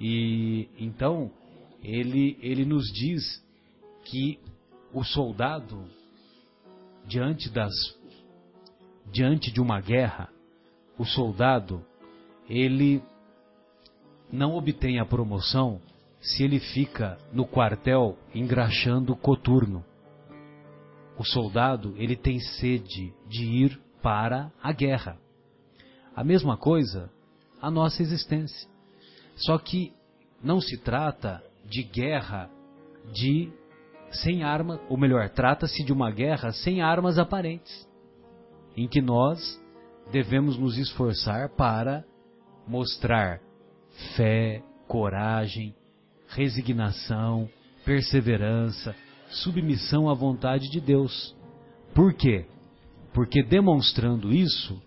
E 0.00 0.68
então 0.76 1.30
ele 1.84 2.36
ele 2.42 2.64
nos 2.64 2.92
diz 2.92 3.22
que 4.06 4.40
o 4.92 5.04
soldado 5.04 5.84
diante 7.06 7.48
das 7.48 7.72
diante 9.14 9.52
de 9.52 9.60
uma 9.60 9.80
guerra, 9.80 10.28
o 10.98 11.04
soldado, 11.04 11.86
ele 12.50 13.00
não 14.30 14.56
obtém 14.56 14.98
a 14.98 15.06
promoção 15.06 15.80
se 16.20 16.42
ele 16.42 16.58
fica 16.58 17.16
no 17.32 17.46
quartel 17.46 18.18
engraxando 18.34 19.14
coturno. 19.14 19.84
O 21.16 21.22
soldado, 21.22 21.94
ele 21.96 22.16
tem 22.16 22.40
sede 22.40 23.14
de 23.28 23.44
ir 23.44 23.80
para 24.02 24.50
a 24.60 24.72
guerra. 24.72 25.16
A 26.16 26.24
mesma 26.24 26.56
coisa 26.56 27.08
a 27.62 27.70
nossa 27.70 28.02
existência. 28.02 28.68
Só 29.36 29.56
que 29.58 29.92
não 30.42 30.60
se 30.60 30.76
trata 30.76 31.40
de 31.64 31.84
guerra 31.84 32.50
de 33.12 33.52
sem 34.10 34.42
arma, 34.42 34.80
ou 34.88 34.98
melhor, 34.98 35.28
trata-se 35.28 35.84
de 35.84 35.92
uma 35.92 36.10
guerra 36.10 36.50
sem 36.50 36.82
armas 36.82 37.16
aparentes 37.16 37.93
em 38.76 38.88
que 38.88 39.00
nós 39.00 39.60
devemos 40.10 40.58
nos 40.58 40.76
esforçar 40.76 41.50
para 41.50 42.04
mostrar 42.66 43.40
fé, 44.16 44.62
coragem, 44.86 45.74
resignação, 46.28 47.48
perseverança, 47.84 48.94
submissão 49.28 50.08
à 50.08 50.14
vontade 50.14 50.70
de 50.70 50.80
Deus. 50.80 51.34
Por 51.94 52.14
quê? 52.14 52.46
Porque 53.12 53.42
demonstrando 53.42 54.32
isso, 54.32 54.80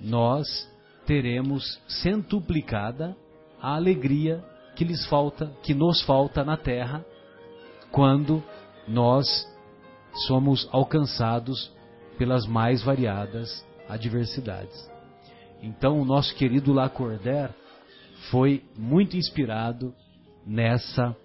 nós 0.00 0.46
teremos 1.06 1.80
centuplicada 1.88 3.16
a 3.60 3.74
alegria 3.76 4.44
que 4.76 4.84
lhes 4.84 5.06
falta, 5.06 5.46
que 5.62 5.74
nos 5.74 6.02
falta 6.02 6.44
na 6.44 6.56
terra, 6.56 7.04
quando 7.90 8.42
nós 8.88 9.26
somos 10.26 10.68
alcançados 10.72 11.72
pelas 12.22 12.46
mais 12.46 12.80
variadas 12.84 13.66
adversidades. 13.88 14.88
Então, 15.60 16.00
o 16.00 16.04
nosso 16.04 16.32
querido 16.36 16.72
Lacordaire 16.72 17.52
foi 18.30 18.62
muito 18.78 19.16
inspirado 19.16 19.92
nessa 20.46 21.16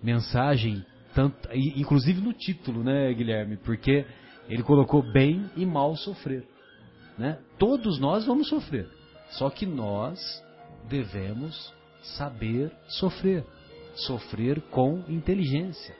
mensagem, 0.00 0.86
tanto, 1.12 1.36
inclusive 1.52 2.20
no 2.20 2.32
título, 2.32 2.84
né, 2.84 3.12
Guilherme? 3.12 3.56
Porque 3.56 4.06
ele 4.48 4.62
colocou 4.62 5.02
bem 5.12 5.50
e 5.56 5.66
mal 5.66 5.96
sofrer. 5.96 6.46
Né? 7.18 7.40
Todos 7.58 7.98
nós 7.98 8.24
vamos 8.24 8.48
sofrer, 8.48 8.88
só 9.30 9.50
que 9.50 9.66
nós 9.66 10.20
devemos 10.88 11.74
saber 12.16 12.70
sofrer, 12.86 13.44
sofrer 13.96 14.60
com 14.70 15.02
inteligência, 15.08 15.96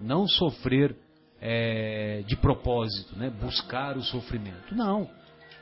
não 0.00 0.26
sofrer 0.26 0.96
é, 1.40 2.22
de 2.26 2.36
propósito, 2.36 3.16
né? 3.16 3.30
buscar 3.30 3.96
o 3.96 4.02
sofrimento. 4.02 4.74
Não. 4.74 5.08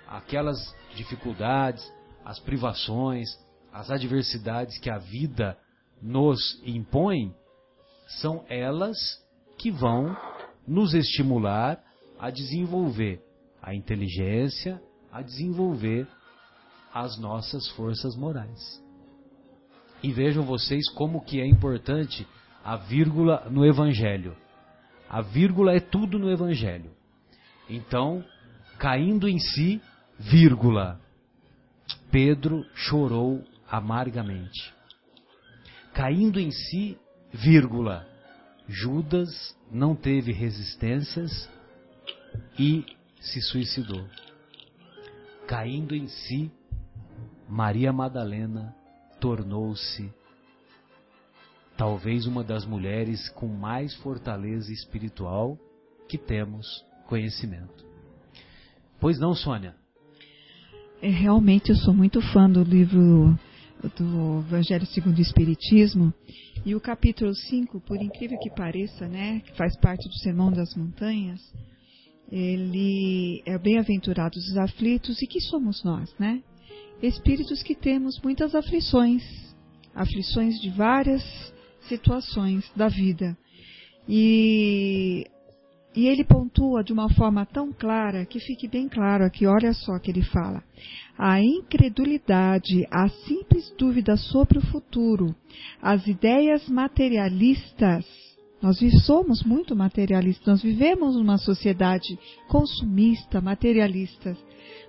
Aquelas 0.08 0.74
dificuldades, 0.94 1.84
as 2.24 2.38
privações, 2.40 3.28
as 3.72 3.90
adversidades 3.90 4.78
que 4.78 4.90
a 4.90 4.98
vida 4.98 5.56
nos 6.02 6.60
impõe, 6.64 7.34
são 8.20 8.44
elas 8.48 8.96
que 9.58 9.70
vão 9.70 10.16
nos 10.66 10.94
estimular 10.94 11.82
a 12.18 12.30
desenvolver 12.30 13.22
a 13.62 13.74
inteligência, 13.74 14.80
a 15.12 15.22
desenvolver 15.22 16.06
as 16.92 17.18
nossas 17.18 17.68
forças 17.70 18.16
morais. 18.16 18.82
E 20.02 20.12
vejam 20.12 20.44
vocês 20.44 20.88
como 20.90 21.24
que 21.24 21.40
é 21.40 21.46
importante 21.46 22.26
a 22.64 22.76
vírgula 22.76 23.46
no 23.50 23.64
evangelho. 23.64 24.36
A 25.08 25.22
vírgula 25.22 25.74
é 25.74 25.80
tudo 25.80 26.18
no 26.18 26.30
Evangelho. 26.30 26.90
Então, 27.68 28.24
caindo 28.78 29.28
em 29.28 29.38
si, 29.38 29.80
vírgula. 30.18 31.00
Pedro 32.10 32.64
chorou 32.74 33.42
amargamente. 33.68 34.72
Caindo 35.94 36.38
em 36.38 36.50
si, 36.50 36.98
vírgula, 37.32 38.06
Judas 38.66 39.56
não 39.70 39.94
teve 39.94 40.32
resistências 40.32 41.48
e 42.58 42.84
se 43.20 43.40
suicidou. 43.40 44.06
Caindo 45.46 45.94
em 45.94 46.06
si, 46.06 46.50
Maria 47.48 47.92
Madalena 47.92 48.74
tornou-se 49.18 50.12
talvez 51.78 52.26
uma 52.26 52.42
das 52.42 52.66
mulheres 52.66 53.28
com 53.30 53.46
mais 53.46 53.94
fortaleza 53.94 54.72
espiritual 54.72 55.56
que 56.08 56.18
temos 56.18 56.84
conhecimento. 57.06 57.86
Pois 59.00 59.20
não, 59.20 59.32
Sônia? 59.32 59.76
É, 61.00 61.08
realmente 61.08 61.70
eu 61.70 61.76
sou 61.76 61.94
muito 61.94 62.20
fã 62.20 62.50
do 62.50 62.64
livro 62.64 63.38
do 63.96 64.40
Evangelho 64.40 64.84
segundo 64.86 65.18
o 65.18 65.22
Espiritismo 65.22 66.12
e 66.66 66.74
o 66.74 66.80
capítulo 66.80 67.32
5, 67.32 67.80
por 67.82 68.02
incrível 68.02 68.36
que 68.40 68.50
pareça, 68.50 69.06
né, 69.06 69.40
que 69.46 69.56
faz 69.56 69.78
parte 69.78 70.08
do 70.08 70.14
Sermão 70.14 70.50
das 70.50 70.74
Montanhas, 70.74 71.40
ele 72.28 73.40
é 73.46 73.56
bem-aventurados 73.56 74.48
os 74.48 74.56
aflitos 74.56 75.22
e 75.22 75.28
que 75.28 75.40
somos 75.40 75.84
nós, 75.84 76.12
né? 76.18 76.42
Espíritos 77.00 77.62
que 77.62 77.76
temos 77.76 78.20
muitas 78.20 78.56
aflições, 78.56 79.22
aflições 79.94 80.60
de 80.60 80.70
várias 80.70 81.22
situações 81.88 82.70
da 82.76 82.88
vida. 82.88 83.36
E, 84.08 85.26
e 85.94 86.06
ele 86.06 86.24
pontua 86.24 86.82
de 86.82 86.92
uma 86.92 87.12
forma 87.12 87.44
tão 87.44 87.72
clara 87.72 88.24
que 88.24 88.38
fique 88.38 88.68
bem 88.68 88.88
claro 88.88 89.24
aqui, 89.24 89.46
olha 89.46 89.72
só 89.72 89.98
que 89.98 90.10
ele 90.10 90.22
fala. 90.22 90.62
A 91.18 91.42
incredulidade, 91.42 92.86
a 92.90 93.08
simples 93.08 93.74
dúvida 93.76 94.16
sobre 94.16 94.58
o 94.58 94.66
futuro, 94.66 95.34
as 95.82 96.06
ideias 96.06 96.68
materialistas, 96.68 98.04
nós 98.62 98.78
somos 99.04 99.42
muito 99.44 99.74
materialistas, 99.76 100.46
nós 100.46 100.62
vivemos 100.62 101.16
numa 101.16 101.38
sociedade 101.38 102.18
consumista, 102.48 103.40
materialista, 103.40 104.36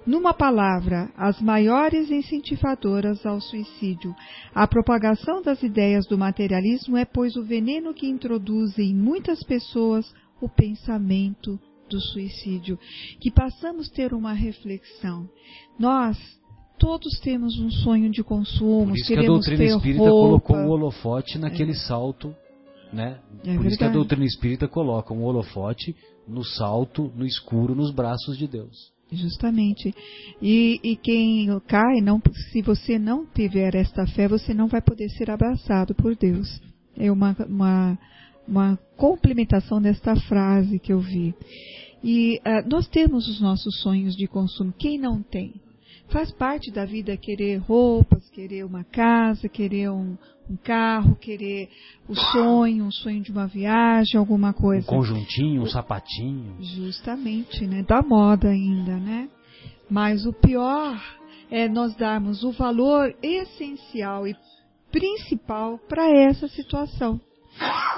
numa 0.09 0.33
palavra, 0.33 1.11
as 1.15 1.39
maiores 1.39 2.09
incentivadoras 2.09 3.23
ao 3.27 3.39
suicídio. 3.39 4.15
A 4.55 4.67
propagação 4.67 5.39
das 5.39 5.61
ideias 5.61 6.07
do 6.07 6.17
materialismo 6.17 6.97
é, 6.97 7.05
pois, 7.05 7.35
o 7.35 7.43
veneno 7.43 7.93
que 7.93 8.07
introduz 8.07 8.79
em 8.79 8.95
muitas 8.95 9.43
pessoas 9.43 10.11
o 10.41 10.49
pensamento 10.49 11.59
do 11.87 12.01
suicídio. 12.01 12.79
Que 13.19 13.29
passamos 13.29 13.87
a 13.87 13.93
ter 13.93 14.11
uma 14.11 14.33
reflexão. 14.33 15.29
Nós 15.77 16.17
todos 16.79 17.19
temos 17.19 17.59
um 17.59 17.69
sonho 17.69 18.09
de 18.09 18.23
consumo, 18.23 18.87
Por 18.87 18.95
isso 18.95 19.07
queremos 19.07 19.45
que 19.45 19.51
a 19.51 19.53
doutrina 19.53 19.75
espírita 19.75 20.09
roupa. 20.09 20.47
colocou 20.47 20.55
o 20.55 20.69
holofote 20.71 21.37
naquele 21.37 21.71
é. 21.71 21.75
salto, 21.75 22.35
né? 22.91 23.19
É 23.19 23.35
Por 23.37 23.43
verdade. 23.43 23.67
isso 23.67 23.77
que 23.77 23.83
a 23.83 23.91
doutrina 23.91 24.25
espírita 24.25 24.67
coloca 24.67 25.13
um 25.13 25.23
holofote 25.23 25.95
no 26.27 26.43
salto, 26.43 27.11
no 27.15 27.27
escuro, 27.27 27.75
nos 27.75 27.91
braços 27.93 28.35
de 28.37 28.47
Deus. 28.47 28.97
Justamente. 29.11 29.93
E, 30.41 30.79
e 30.83 30.95
quem 30.95 31.47
cai, 31.67 31.99
não, 32.01 32.21
se 32.51 32.61
você 32.61 32.99
não 32.99 33.25
tiver 33.25 33.75
esta 33.75 34.05
fé, 34.07 34.27
você 34.27 34.53
não 34.53 34.67
vai 34.67 34.81
poder 34.81 35.09
ser 35.09 35.31
abraçado 35.31 35.95
por 35.95 36.15
Deus. 36.15 36.61
É 36.95 37.11
uma, 37.11 37.35
uma, 37.47 37.99
uma 38.47 38.79
complementação 38.95 39.81
desta 39.81 40.15
frase 40.15 40.79
que 40.79 40.93
eu 40.93 40.99
vi. 40.99 41.33
E 42.03 42.39
uh, 42.39 42.69
nós 42.69 42.87
temos 42.87 43.27
os 43.27 43.41
nossos 43.41 43.81
sonhos 43.81 44.15
de 44.15 44.27
consumo. 44.27 44.73
Quem 44.77 44.97
não 44.97 45.21
tem? 45.23 45.53
Faz 46.09 46.31
parte 46.31 46.71
da 46.71 46.85
vida 46.85 47.15
querer 47.17 47.57
roupas, 47.57 48.29
querer 48.29 48.65
uma 48.65 48.83
casa, 48.83 49.47
querer 49.47 49.89
um, 49.91 50.17
um 50.49 50.57
carro, 50.57 51.15
querer 51.15 51.69
o 52.07 52.15
sonho, 52.15 52.85
um 52.85 52.91
sonho 52.91 53.21
de 53.21 53.31
uma 53.31 53.45
viagem, 53.45 54.17
alguma 54.17 54.51
coisa. 54.51 54.81
Um 54.91 54.95
conjuntinho, 54.97 55.61
um 55.61 55.67
sapatinho. 55.67 56.55
Justamente, 56.59 57.67
né? 57.67 57.83
Da 57.83 58.01
moda 58.01 58.49
ainda, 58.49 58.97
né? 58.97 59.29
Mas 59.89 60.25
o 60.25 60.33
pior 60.33 60.99
é 61.51 61.67
nós 61.67 61.95
darmos 61.95 62.43
o 62.43 62.51
valor 62.51 63.15
essencial 63.21 64.27
e 64.27 64.35
principal 64.91 65.77
para 65.87 66.09
essa 66.09 66.47
situação. 66.47 67.19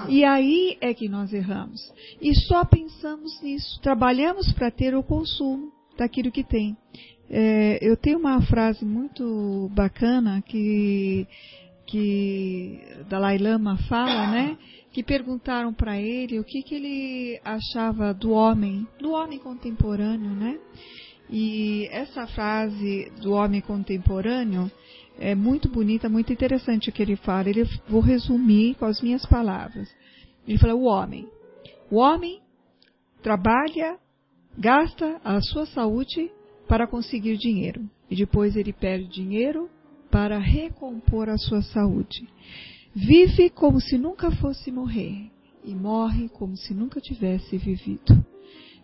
E 0.07 0.23
aí 0.23 0.78
é 0.82 0.94
que 0.94 1.07
nós 1.07 1.32
erramos. 1.32 1.82
E 2.22 2.34
só 2.34 2.65
pensamos 2.65 3.41
nisso. 3.41 3.80
Trabalhamos 3.82 4.52
para 4.53 4.72
ter 4.72 4.95
o 4.95 5.03
consumo 5.03 5.72
daquilo 5.98 6.32
que 6.32 6.44
tem. 6.44 6.76
É, 7.30 7.78
eu 7.82 7.95
tenho 7.95 8.19
uma 8.19 8.41
frase 8.41 8.84
muito 8.84 9.69
bacana 9.73 10.41
que 10.41 11.28
que 11.91 12.80
Dalai 13.09 13.38
Lama 13.38 13.77
fala, 13.89 14.31
né? 14.31 14.57
Que 14.93 15.03
perguntaram 15.03 15.73
para 15.73 15.99
ele 15.99 16.39
o 16.39 16.43
que, 16.43 16.63
que 16.63 16.76
ele 16.76 17.41
achava 17.43 18.13
do 18.13 18.31
homem, 18.31 18.88
do 18.97 19.11
homem 19.11 19.38
contemporâneo, 19.38 20.31
né? 20.31 20.57
E 21.30 21.88
essa 21.91 22.26
frase 22.27 23.11
do 23.22 23.34
homem 23.34 23.59
contemporâneo 23.59 24.72
é 25.19 25.35
muito 25.35 25.69
bonita, 25.69 26.07
muito 26.07 26.31
interessante 26.31 26.89
o 26.89 26.93
que 26.93 27.01
ele 27.01 27.18
fala. 27.18 27.49
Ele 27.49 27.65
vou 27.89 28.01
resumir 28.01 28.76
com 28.76 28.85
as 28.85 29.01
minhas 29.01 29.26
palavras. 29.26 29.93
Ele 30.47 30.57
fala: 30.57 30.73
o 30.73 30.84
homem, 30.84 31.27
o 31.89 31.97
homem 31.97 32.41
trabalha, 33.22 33.97
gasta 34.57 35.19
a 35.26 35.41
sua 35.41 35.65
saúde 35.65 36.31
para 36.69 36.88
conseguir 36.88 37.38
dinheiro 37.38 37.81
e 38.09 38.15
depois 38.15 38.55
ele 38.55 38.72
perde 38.72 39.07
dinheiro 39.09 39.69
para 40.12 40.38
recompor 40.38 41.30
a 41.30 41.38
sua 41.38 41.62
saúde. 41.62 42.28
Vive 42.94 43.50
como 43.50 43.80
se 43.80 43.98
nunca 43.98 44.30
fosse 44.32 44.72
morrer 44.72 45.32
e 45.64 45.74
morre 45.74 46.28
como 46.30 46.58
se 46.58 46.74
nunca 46.74 47.00
tivesse 47.00 47.58
vivido. 47.58 48.24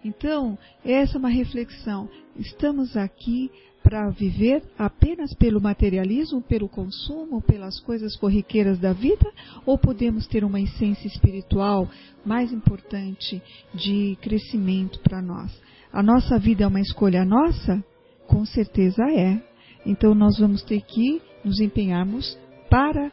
Então, 0.03 0.57
essa 0.85 1.17
é 1.17 1.19
uma 1.19 1.29
reflexão. 1.29 2.09
Estamos 2.37 2.95
aqui 2.95 3.51
para 3.83 4.09
viver 4.09 4.63
apenas 4.77 5.33
pelo 5.33 5.61
materialismo, 5.61 6.41
pelo 6.41 6.69
consumo, 6.69 7.41
pelas 7.41 7.79
coisas 7.79 8.15
corriqueiras 8.15 8.79
da 8.79 8.93
vida? 8.93 9.29
Ou 9.65 9.77
podemos 9.77 10.27
ter 10.27 10.43
uma 10.43 10.61
essência 10.61 11.07
espiritual 11.07 11.89
mais 12.25 12.51
importante 12.51 13.41
de 13.73 14.17
crescimento 14.21 14.99
para 14.99 15.21
nós? 15.21 15.51
A 15.91 16.03
nossa 16.03 16.37
vida 16.37 16.63
é 16.63 16.67
uma 16.67 16.81
escolha 16.81 17.25
nossa? 17.25 17.83
Com 18.27 18.45
certeza 18.45 19.03
é. 19.09 19.41
Então 19.87 20.13
nós 20.13 20.37
vamos 20.37 20.61
ter 20.63 20.81
que 20.81 21.21
nos 21.43 21.61
empenharmos 21.61 22.37
para 22.69 23.09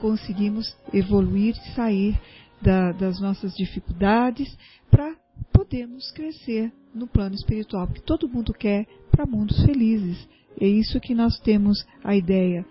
conseguirmos 0.00 0.74
evoluir, 0.92 1.54
sair 1.74 2.18
da, 2.60 2.92
das 2.92 3.20
nossas 3.20 3.54
dificuldades, 3.54 4.48
para 4.90 5.14
podermos 5.52 6.10
crescer 6.12 6.72
no 6.94 7.06
plano 7.06 7.34
espiritual, 7.34 7.86
porque 7.86 8.00
todo 8.00 8.28
mundo 8.28 8.54
quer 8.54 8.86
para 9.10 9.26
mundos 9.26 9.62
felizes. 9.64 10.26
É 10.58 10.66
isso 10.66 10.98
que 11.00 11.14
nós 11.14 11.38
temos 11.40 11.84
a 12.02 12.16
ideia, 12.16 12.64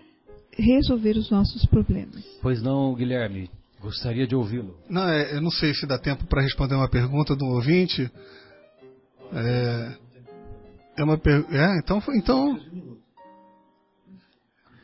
resolver 0.52 1.16
os 1.16 1.30
nossos 1.30 1.64
problemas. 1.66 2.24
Pois 2.42 2.60
não, 2.60 2.92
Guilherme, 2.96 3.48
gostaria 3.80 4.26
de 4.26 4.34
ouvi-lo. 4.34 4.76
Não, 4.90 5.08
é, 5.08 5.36
eu 5.36 5.40
não 5.40 5.52
sei 5.52 5.72
se 5.72 5.86
dá 5.86 5.96
tempo 5.96 6.26
para 6.26 6.42
responder 6.42 6.74
uma 6.74 6.90
pergunta 6.90 7.36
do 7.36 7.44
ouvinte. 7.46 8.10
É, 9.32 9.96
é 10.98 11.04
uma 11.04 11.16
per... 11.16 11.44
é, 11.50 11.78
então, 11.78 12.02
então 12.14 12.58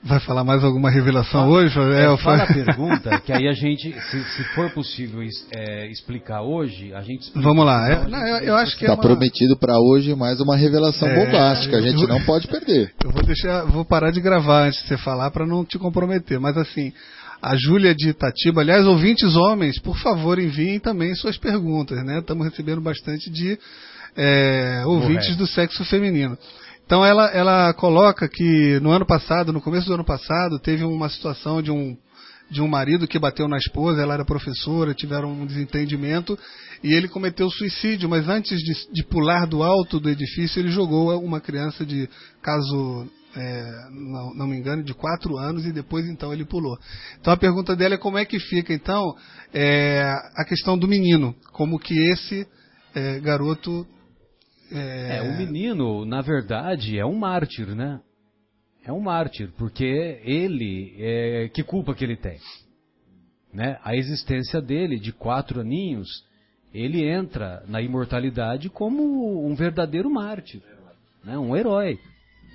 Vai 0.05 0.19
falar 0.19 0.43
mais 0.43 0.65
alguma 0.65 0.91
revelação 0.91 1.43
fala, 1.43 1.53
hoje? 1.53 1.79
É, 1.79 2.13
é, 2.13 2.17
fala 2.19 2.43
a 2.43 2.47
pergunta, 2.53 3.21
que 3.21 3.33
aí 3.33 3.47
a 3.47 3.53
gente, 3.53 3.93
se, 3.93 4.25
se 4.25 4.45
for 4.55 4.69
possível 4.71 5.21
é, 5.53 5.87
explicar 5.87 6.43
hoje, 6.43 6.93
a 6.93 7.03
gente 7.03 7.23
explica. 7.23 7.49
Vamos 7.49 7.65
lá. 7.65 7.89
É, 7.89 8.09
não, 8.09 8.27
eu, 8.27 8.37
eu, 8.39 8.57
acho 8.57 8.77
que 8.77 8.85
está 8.85 8.95
é 8.95 8.97
uma... 8.97 9.03
prometido 9.03 9.57
para 9.57 9.79
hoje 9.79 10.13
mais 10.17 10.41
uma 10.41 10.57
revelação 10.57 11.07
é, 11.09 11.25
bombástica. 11.25 11.77
A 11.77 11.83
gente 11.83 12.05
não 12.09 12.21
pode 12.25 12.49
perder. 12.49 12.93
Eu 13.05 13.13
vou 13.13 13.23
deixar, 13.23 13.65
vou 13.65 13.85
parar 13.85 14.11
de 14.11 14.21
gravar 14.21 14.67
antes 14.67 14.83
de 14.83 14.89
você 14.89 14.99
falar 14.99 15.31
para 15.31 15.47
não 15.47 15.65
te 15.65 15.79
comprometer. 15.79 16.41
Mas 16.41 16.57
assim, 16.57 16.93
a 17.41 17.55
Júlia 17.57 17.95
de 17.95 18.09
Itatiba, 18.09 18.61
aliás, 18.61 18.85
ouvintes 18.85 19.37
homens, 19.37 19.79
por 19.79 19.97
favor 19.99 20.39
enviem 20.39 20.81
também 20.81 21.15
suas 21.15 21.37
perguntas, 21.37 22.05
né? 22.05 22.19
Estamos 22.19 22.45
recebendo 22.45 22.81
bastante 22.81 23.31
de 23.31 23.57
é, 24.17 24.83
ouvintes 24.85 25.27
Correto. 25.27 25.39
do 25.39 25.47
sexo 25.47 25.85
feminino. 25.85 26.37
Então 26.93 27.07
ela, 27.07 27.29
ela 27.29 27.73
coloca 27.73 28.29
que 28.29 28.79
no 28.81 28.91
ano 28.91 29.07
passado, 29.07 29.51
no 29.51 29.63
começo 29.63 29.87
do 29.87 29.95
ano 29.95 30.05
passado, 30.05 30.59
teve 30.59 30.85
uma 30.85 31.09
situação 31.09 31.63
de 31.63 31.71
um, 31.71 31.97
de 32.51 32.61
um 32.61 32.69
marido 32.69 33.09
que 33.09 33.19
bateu 33.19 33.49
na 33.49 33.57
esposa, 33.57 34.03
ela 34.03 34.13
era 34.13 34.27
professora, 34.27 34.93
tiveram 34.93 35.33
um 35.33 35.47
desentendimento 35.47 36.39
e 36.85 36.93
ele 36.93 37.09
cometeu 37.09 37.49
suicídio, 37.49 38.11
mas 38.11 38.29
antes 38.29 38.59
de, 38.59 38.93
de 38.93 39.03
pular 39.05 39.47
do 39.47 39.63
alto 39.63 39.99
do 39.99 40.11
edifício, 40.11 40.61
ele 40.61 40.71
jogou 40.71 41.19
uma 41.25 41.41
criança 41.41 41.83
de, 41.83 42.11
caso 42.43 43.09
é, 43.35 43.89
não, 43.91 44.35
não, 44.35 44.47
me 44.47 44.59
engano, 44.59 44.83
de 44.83 44.93
quatro 44.93 45.39
anos 45.39 45.65
e 45.65 45.73
depois 45.73 46.07
então 46.07 46.31
ele 46.31 46.45
pulou. 46.45 46.77
Então 47.19 47.33
a 47.33 47.39
pergunta 47.39 47.75
dela 47.75 47.95
é 47.95 47.97
como 47.99 48.19
é 48.19 48.27
que 48.27 48.39
fica 48.39 48.75
então 48.75 49.17
é, 49.55 50.15
a 50.37 50.45
questão 50.45 50.77
do 50.77 50.87
menino, 50.87 51.35
como 51.53 51.79
que 51.79 51.95
esse 52.11 52.47
é, 52.95 53.19
garoto 53.19 53.87
é... 54.73 55.19
é... 55.19 55.23
o 55.23 55.37
menino, 55.37 56.05
na 56.05 56.21
verdade, 56.21 56.99
é 56.99 57.05
um 57.05 57.17
mártir, 57.17 57.75
né? 57.75 58.01
é 58.85 58.93
um 58.93 59.01
mártir, 59.01 59.51
porque 59.57 60.21
ele, 60.25 60.95
é, 60.99 61.49
que 61.49 61.63
culpa 61.63 61.95
que 61.95 62.05
ele 62.05 62.17
tem? 62.17 62.39
Né? 63.53 63.79
A 63.85 63.95
existência 63.95 64.61
dele, 64.61 64.99
de 64.99 65.13
quatro 65.13 65.61
aninhos, 65.61 66.09
ele 66.75 67.07
entra 67.07 67.63
na 67.69 67.81
imortalidade 67.81 68.69
como 68.69 69.47
um 69.47 69.55
verdadeiro 69.55 70.11
mártir, 70.11 70.63
né? 71.25 71.39
um 71.39 71.57
herói. 71.57 71.99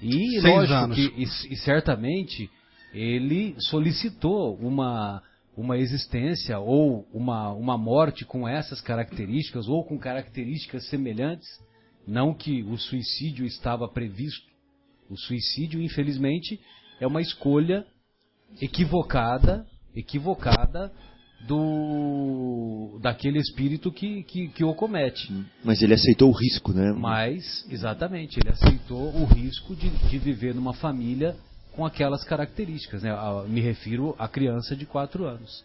E, 0.01 0.41
Seis 0.41 0.43
lógico, 0.43 0.73
anos. 0.73 0.95
que, 0.95 1.13
e, 1.15 1.53
e 1.53 1.55
certamente 1.57 2.49
ele 2.93 3.55
solicitou 3.59 4.55
uma, 4.57 5.23
uma 5.55 5.77
existência 5.77 6.59
ou 6.59 7.07
uma, 7.13 7.51
uma 7.51 7.77
morte 7.77 8.25
com 8.25 8.47
essas 8.47 8.81
características 8.81 9.67
ou 9.67 9.83
com 9.83 9.97
características 9.97 10.87
semelhantes. 10.89 11.47
Não 12.07 12.33
que 12.33 12.63
o 12.63 12.77
suicídio 12.77 13.45
estava 13.45 13.87
previsto. 13.87 14.47
O 15.09 15.17
suicídio, 15.17 15.81
infelizmente, 15.81 16.59
é 16.99 17.05
uma 17.05 17.21
escolha 17.21 17.85
equivocada, 18.61 19.67
equivocada 19.93 20.91
do 21.45 22.97
daquele 23.01 23.39
espírito 23.39 23.91
que, 23.91 24.23
que, 24.23 24.47
que 24.47 24.63
o 24.63 24.73
comete. 24.73 25.31
Mas 25.63 25.81
ele 25.81 25.93
aceitou 25.93 26.29
o 26.29 26.33
risco, 26.33 26.73
né? 26.73 26.93
Mas, 26.93 27.65
exatamente, 27.69 28.39
ele 28.39 28.49
aceitou 28.49 29.13
o 29.13 29.25
risco 29.25 29.75
de, 29.75 29.89
de 29.89 30.17
viver 30.17 30.55
numa 30.55 30.73
família 30.73 31.35
com 31.73 31.85
aquelas 31.85 32.23
características. 32.23 33.03
Né? 33.03 33.11
Me 33.47 33.61
refiro 33.61 34.15
à 34.17 34.27
criança 34.27 34.75
de 34.75 34.85
4 34.85 35.25
anos. 35.25 35.63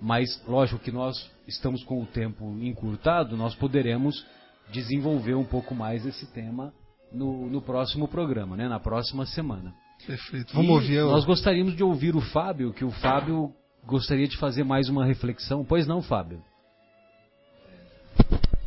Mas, 0.00 0.42
lógico 0.46 0.80
que 0.80 0.90
nós 0.90 1.30
estamos 1.46 1.84
com 1.84 2.02
o 2.02 2.06
tempo 2.06 2.58
encurtado, 2.60 3.36
nós 3.36 3.54
poderemos 3.54 4.26
desenvolver 4.70 5.34
um 5.34 5.44
pouco 5.44 5.74
mais 5.74 6.04
esse 6.06 6.26
tema 6.32 6.72
no, 7.12 7.48
no 7.48 7.62
próximo 7.62 8.08
programa, 8.08 8.56
né? 8.56 8.68
na 8.68 8.80
próxima 8.80 9.24
semana. 9.26 9.74
Perfeito. 10.06 10.52
Vamos 10.54 10.88
e 10.88 10.98
ouvir. 10.98 11.00
Nós 11.00 11.24
gostaríamos 11.24 11.76
de 11.76 11.82
ouvir 11.82 12.14
o 12.16 12.20
Fábio, 12.20 12.72
que 12.72 12.84
o 12.84 12.90
Fábio 12.90 13.52
gostaria 13.86 14.26
de 14.26 14.36
fazer 14.36 14.64
mais 14.64 14.88
uma 14.88 15.04
reflexão. 15.04 15.64
Pois 15.64 15.86
não, 15.86 16.02
Fábio? 16.02 16.42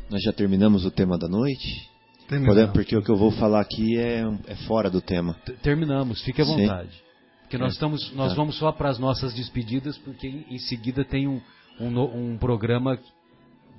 Nós 0.10 0.24
já 0.24 0.32
terminamos 0.32 0.86
o 0.86 0.92
tema 0.92 1.18
da 1.18 1.28
noite? 1.28 1.90
Podemos, 2.28 2.72
porque 2.74 2.96
o 2.96 3.02
que 3.02 3.10
eu 3.10 3.16
vou 3.16 3.32
falar 3.32 3.62
aqui 3.62 3.98
é, 3.98 4.22
é 4.48 4.56
fora 4.68 4.90
do 4.90 5.02
tema. 5.02 5.34
Terminamos, 5.62 6.22
fique 6.24 6.42
à 6.42 6.46
vontade. 6.46 6.92
Sim. 6.92 7.02
Porque 7.42 7.58
nós, 7.58 7.70
é. 7.70 7.74
estamos, 7.74 8.14
nós 8.14 8.32
tá. 8.32 8.36
vamos 8.36 8.58
só 8.58 8.72
para 8.74 8.90
as 8.90 9.00
nossas 9.00 9.34
despedidas, 9.34 9.98
porque 10.00 10.28
em, 10.28 10.46
em 10.50 10.60
seguida 10.60 11.06
tem 11.06 11.28
um, 11.28 11.42
um, 11.80 12.34
um 12.34 12.38
programa 12.38 13.00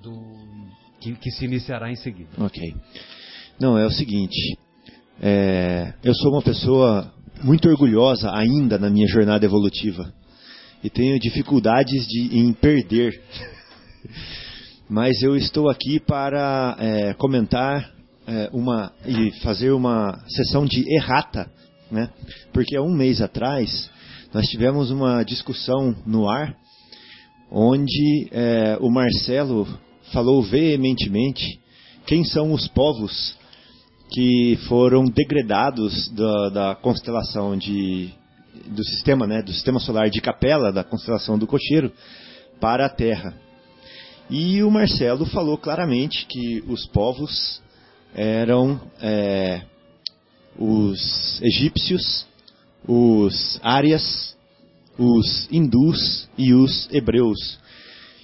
do, 0.02 0.34
que, 1.00 1.14
que, 1.14 1.30
se 1.30 1.44
iniciará 1.44 1.90
em 1.90 1.96
seguida. 1.96 2.30
Ok. 2.38 2.74
Não, 3.60 3.76
é 3.76 3.86
o 3.86 3.90
seguinte. 3.90 4.58
É, 5.20 5.94
eu 6.02 6.14
sou 6.14 6.32
uma 6.32 6.42
pessoa 6.42 7.12
muito 7.42 7.68
orgulhosa 7.68 8.30
ainda 8.32 8.78
na 8.78 8.90
minha 8.90 9.06
jornada 9.06 9.44
evolutiva 9.44 10.12
e 10.82 10.88
tenho 10.88 11.18
dificuldades 11.18 12.06
de, 12.06 12.38
em 12.38 12.52
perder. 12.52 13.20
Mas 14.88 15.22
eu 15.22 15.36
estou 15.36 15.68
aqui 15.68 16.00
para 16.00 16.76
é, 16.78 17.14
comentar 17.14 17.92
é, 18.26 18.48
uma 18.52 18.92
e 19.04 19.30
fazer 19.42 19.70
uma 19.70 20.18
sessão 20.28 20.64
de 20.64 20.84
errata, 20.94 21.50
né? 21.90 22.08
Porque 22.52 22.76
há 22.76 22.82
um 22.82 22.94
mês 22.94 23.20
atrás 23.20 23.90
nós 24.32 24.46
tivemos 24.46 24.90
uma 24.90 25.22
discussão 25.22 25.94
no 26.06 26.28
ar 26.28 26.56
onde 27.50 28.28
é, 28.30 28.78
o 28.80 28.90
Marcelo 28.90 29.66
falou 30.12 30.42
veementemente 30.42 31.60
quem 32.06 32.24
são 32.24 32.52
os 32.52 32.66
povos 32.68 33.36
que 34.10 34.58
foram 34.68 35.04
degradados 35.04 36.08
da, 36.10 36.48
da 36.48 36.74
constelação 36.74 37.56
de 37.56 38.10
do 38.66 38.84
sistema, 38.84 39.26
né, 39.26 39.42
do 39.42 39.52
sistema 39.52 39.78
solar 39.78 40.10
de 40.10 40.20
Capela, 40.20 40.72
da 40.72 40.82
constelação 40.82 41.38
do 41.38 41.46
Cocheiro, 41.46 41.92
para 42.60 42.86
a 42.86 42.88
Terra. 42.88 43.34
E 44.30 44.62
o 44.62 44.70
Marcelo 44.70 45.24
falou 45.26 45.56
claramente 45.56 46.26
que 46.26 46.62
os 46.66 46.86
povos 46.86 47.62
eram 48.14 48.80
é, 49.00 49.62
os 50.58 51.40
egípcios, 51.42 52.26
os 52.86 53.58
árias, 53.62 54.36
os 54.98 55.48
hindus 55.50 56.28
e 56.36 56.52
os 56.52 56.88
hebreus. 56.92 57.58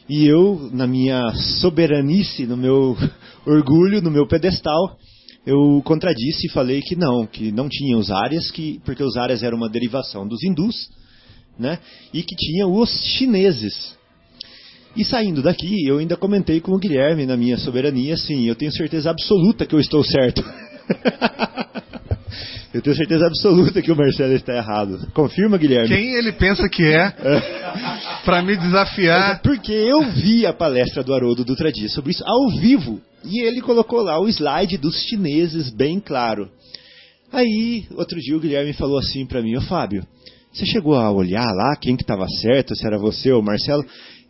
E 0.09 0.27
eu, 0.27 0.71
na 0.73 0.87
minha 0.87 1.33
soberanice, 1.61 2.47
no 2.47 2.57
meu 2.57 2.97
orgulho, 3.47 4.03
no 4.03 4.11
meu 4.11 4.27
pedestal, 4.27 4.99
eu 5.47 5.83
contradisse 5.85 6.47
e 6.47 6.51
falei 6.51 6.81
que 6.83 6.97
não, 6.97 7.27
que 7.27 7.51
não 7.51 7.69
tinha 7.69 7.97
os 7.97 8.11
árias, 8.11 8.51
que, 8.51 8.81
porque 8.85 9.03
os 9.03 9.17
árias 9.17 9.43
eram 9.43 9.57
uma 9.57 9.69
derivação 9.69 10.27
dos 10.27 10.43
hindus, 10.43 10.89
né? 11.59 11.79
E 12.13 12.23
que 12.23 12.35
tinha 12.37 12.67
os 12.67 12.91
chineses. 12.91 13.95
E 14.97 15.05
saindo 15.05 15.43
daqui, 15.43 15.87
eu 15.87 15.99
ainda 15.99 16.17
comentei 16.17 16.61
com 16.61 16.73
o 16.73 16.79
Guilherme 16.79 17.27
na 17.27 17.37
minha 17.37 17.57
soberania, 17.57 18.15
assim, 18.15 18.47
eu 18.47 18.55
tenho 18.55 18.73
certeza 18.73 19.11
absoluta 19.11 19.67
que 19.67 19.75
eu 19.75 19.81
estou 19.81 20.05
certo. 20.05 20.43
eu 22.75 22.83
tenho 22.83 22.97
certeza 22.97 23.25
absoluta 23.25 23.81
que 23.81 23.93
o 23.93 23.97
Marcelo 23.97 24.33
está 24.33 24.53
errado. 24.53 25.07
Confirma, 25.15 25.57
Guilherme? 25.57 25.95
Quem 25.95 26.15
ele 26.15 26.33
pensa 26.33 26.69
que 26.69 26.83
é? 26.83 27.09
para 28.25 28.43
me 28.43 28.57
desafiar. 28.57 29.41
Porque 29.43 29.73
eu 29.73 30.03
vi 30.11 30.45
a 30.45 30.53
palestra 30.53 31.05
do 31.05 31.15
Haroldo 31.15 31.45
Dutra 31.45 31.71
Dias 31.71 31.93
sobre 31.93 32.11
isso 32.11 32.25
ao 32.27 32.51
vivo. 32.59 33.01
E 33.25 33.41
ele 33.47 33.61
colocou 33.61 34.01
lá 34.01 34.21
o 34.21 34.29
slide 34.29 34.77
dos 34.77 34.97
chineses 35.05 35.71
bem 35.71 36.01
claro. 36.01 36.51
Aí, 37.33 37.87
outro 37.93 38.19
dia 38.19 38.37
o 38.37 38.41
Guilherme 38.41 38.73
falou 38.73 38.99
assim 38.99 39.25
para 39.25 39.41
mim, 39.41 39.57
ô 39.57 39.61
Fábio, 39.61 40.05
você 40.53 40.67
chegou 40.67 40.97
a 40.97 41.13
olhar 41.13 41.47
lá 41.47 41.77
quem 41.77 41.95
que 41.97 42.03
estava 42.03 42.27
certo, 42.29 42.75
se 42.75 42.85
era 42.85 42.99
você 42.99 43.31
ou 43.31 43.41
o 43.41 43.45
Marcelo? 43.45 43.85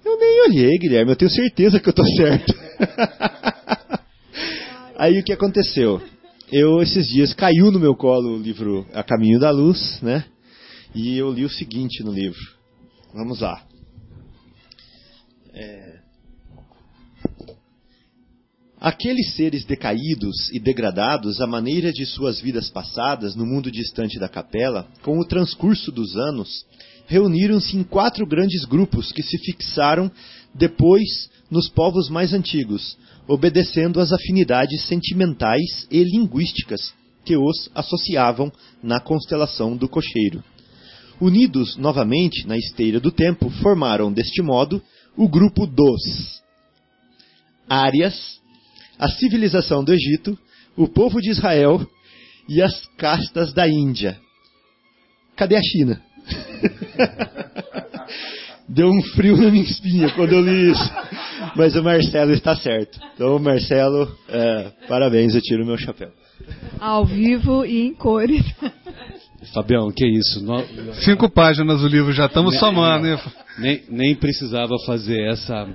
Eu 0.05 0.19
nem 0.19 0.43
olhei, 0.43 0.79
Guilherme, 0.79 1.13
eu 1.13 1.17
tenho 1.17 1.31
certeza 1.31 1.81
que 1.81 1.89
eu 1.89 1.93
estou 1.93 2.07
certo. 2.15 2.55
Aí 4.99 5.19
o 5.19 5.25
que 5.25 5.33
aconteceu? 5.33 6.01
Eu, 6.53 6.83
esses 6.83 7.09
dias, 7.09 7.33
caiu 7.33 7.71
no 7.73 7.81
meu 7.81 7.97
colo 7.97 8.37
o 8.37 8.43
livro 8.43 8.87
A 8.93 9.03
Caminho 9.03 9.41
da 9.41 9.51
Luz, 9.51 10.01
né? 10.03 10.25
E 10.95 11.17
eu 11.17 11.33
li 11.33 11.45
o 11.45 11.49
seguinte 11.49 12.03
no 12.05 12.13
livro. 12.13 12.39
Vamos 13.15 13.41
lá. 13.41 13.67
É... 15.55 16.01
Aqueles 18.79 19.35
seres 19.35 19.65
decaídos 19.65 20.51
e 20.53 20.61
degradados 20.61 21.41
à 21.41 21.47
maneira 21.47 21.91
de 21.91 22.05
suas 22.05 22.39
vidas 22.39 22.69
passadas 22.69 23.35
no 23.35 23.47
mundo 23.47 23.71
distante 23.71 24.19
da 24.19 24.29
capela, 24.29 24.87
com 25.03 25.19
o 25.19 25.25
transcurso 25.25 25.91
dos 25.91 26.15
anos, 26.15 26.67
reuniram-se 27.07 27.75
em 27.77 27.83
quatro 27.83 28.27
grandes 28.27 28.67
grupos 28.67 29.11
que 29.11 29.23
se 29.23 29.39
fixaram 29.39 30.13
depois 30.55 31.31
nos 31.51 31.69
povos 31.71 32.11
mais 32.11 32.35
antigos, 32.35 32.99
obedecendo 33.27 34.01
às 34.01 34.13
afinidades 34.13 34.87
sentimentais 34.87 35.87
e 35.91 36.03
linguísticas 36.03 36.93
que 37.25 37.37
os 37.37 37.71
associavam 37.75 38.53
na 38.83 39.01
constelação 39.01 39.77
do 39.77 39.89
cocheiro. 39.89 40.45
Unidos 41.21 41.77
novamente 41.77 42.47
na 42.47 42.57
esteira 42.57 43.01
do 43.01 43.11
tempo, 43.11 43.49
formaram 43.63 44.13
deste 44.13 44.43
modo 44.43 44.83
o 45.17 45.29
grupo 45.29 45.67
dos 45.67 46.43
Árias, 47.69 48.41
a 48.99 49.09
civilização 49.09 49.83
do 49.83 49.93
Egito, 49.95 50.39
o 50.77 50.87
povo 50.87 51.21
de 51.21 51.31
Israel 51.31 51.87
e 52.49 52.61
as 52.61 52.87
castas 52.99 53.55
da 53.55 53.67
Índia. 53.67 54.21
Cadê 55.37 55.57
a 55.57 55.63
China? 55.63 56.03
Deu 58.69 58.89
um 58.89 59.03
frio 59.15 59.37
na 59.37 59.51
minha 59.51 59.65
espinha 59.65 60.11
quando 60.15 60.33
eu 60.33 60.41
li 60.41 60.71
isso. 60.71 60.91
Mas 61.57 61.77
o 61.77 61.83
Marcelo 61.83 62.33
está 62.33 62.57
certo. 62.57 62.99
Então, 63.15 63.39
Marcelo, 63.39 64.11
é, 64.29 64.73
parabéns, 64.89 65.35
eu 65.35 65.43
tiro 65.43 65.63
o 65.63 65.67
meu 65.67 65.77
chapéu. 65.77 66.11
Ao 66.81 67.05
vivo 67.05 67.65
e 67.65 67.87
em 67.87 67.95
cores. 67.95 68.45
Fabião, 69.53 69.93
que 69.93 70.07
isso? 70.07 70.43
No... 70.43 70.65
Cinco 70.95 71.31
páginas 71.31 71.83
o 71.83 71.87
livro, 71.87 72.13
já 72.13 72.27
estamos 72.27 72.59
somando. 72.59 73.07
Né? 73.07 73.21
Nem, 73.59 73.83
nem 73.91 74.15
precisava 74.15 74.75
fazer 74.87 75.29
essa 75.29 75.69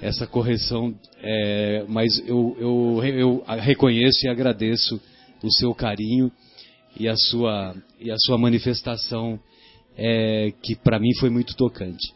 essa 0.00 0.26
correção, 0.26 0.94
é, 1.22 1.84
mas 1.88 2.18
eu, 2.26 2.56
eu, 2.60 3.04
eu 3.04 3.44
reconheço 3.60 4.26
e 4.26 4.28
agradeço 4.28 5.00
o 5.42 5.50
seu 5.50 5.74
carinho 5.74 6.30
e 6.98 7.08
a 7.08 7.16
sua, 7.16 7.74
e 8.00 8.10
a 8.10 8.16
sua 8.18 8.38
manifestação, 8.38 9.38
é, 9.96 10.52
que 10.62 10.76
para 10.76 10.98
mim 10.98 11.14
foi 11.18 11.30
muito 11.30 11.56
tocante. 11.56 12.14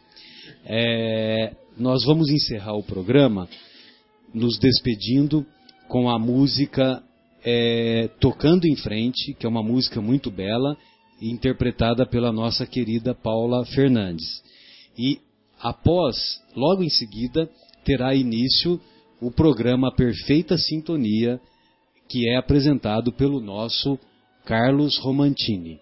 É, 0.73 1.53
nós 1.77 2.05
vamos 2.05 2.29
encerrar 2.29 2.77
o 2.77 2.83
programa 2.83 3.45
nos 4.33 4.57
despedindo 4.57 5.45
com 5.89 6.09
a 6.09 6.17
música 6.17 7.03
é, 7.43 8.09
Tocando 8.21 8.65
em 8.65 8.77
Frente, 8.77 9.33
que 9.33 9.45
é 9.45 9.49
uma 9.49 9.61
música 9.61 9.99
muito 9.99 10.31
bela, 10.31 10.77
interpretada 11.21 12.05
pela 12.05 12.31
nossa 12.31 12.65
querida 12.65 13.13
Paula 13.13 13.65
Fernandes. 13.65 14.41
E 14.97 15.19
após, 15.59 16.15
logo 16.55 16.81
em 16.83 16.89
seguida, 16.89 17.49
terá 17.83 18.15
início 18.15 18.79
o 19.19 19.29
programa 19.29 19.93
Perfeita 19.93 20.57
Sintonia, 20.57 21.37
que 22.07 22.29
é 22.29 22.37
apresentado 22.37 23.11
pelo 23.11 23.41
nosso 23.41 23.99
Carlos 24.45 24.97
Romantini. 24.99 25.81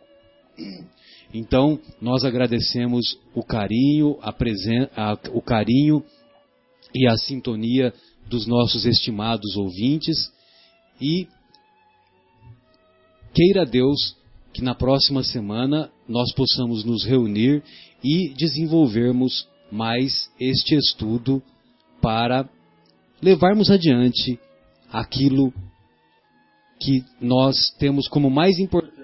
Então, 1.33 1.79
nós 2.01 2.23
agradecemos 2.23 3.17
o 3.35 3.43
carinho, 3.43 4.17
a 4.21 4.33
presen 4.33 4.87
a, 4.95 5.17
o 5.31 5.41
carinho 5.41 6.03
e 6.93 7.07
a 7.07 7.15
sintonia 7.17 7.93
dos 8.27 8.47
nossos 8.47 8.85
estimados 8.85 9.55
ouvintes. 9.55 10.31
E 10.99 11.27
queira 13.33 13.65
Deus 13.65 14.17
que 14.51 14.63
na 14.63 14.73
próxima 14.73 15.23
semana 15.23 15.91
nós 16.07 16.33
possamos 16.33 16.83
nos 16.83 17.05
reunir 17.05 17.63
e 18.03 18.33
desenvolvermos 18.35 19.47
mais 19.71 20.31
este 20.39 20.75
estudo 20.75 21.43
para 22.01 22.49
levarmos 23.21 23.69
adiante 23.69 24.39
aquilo 24.91 25.53
que 26.81 27.03
nós 27.21 27.69
temos 27.77 28.07
como 28.07 28.29
mais 28.31 28.57
importante 28.57 28.98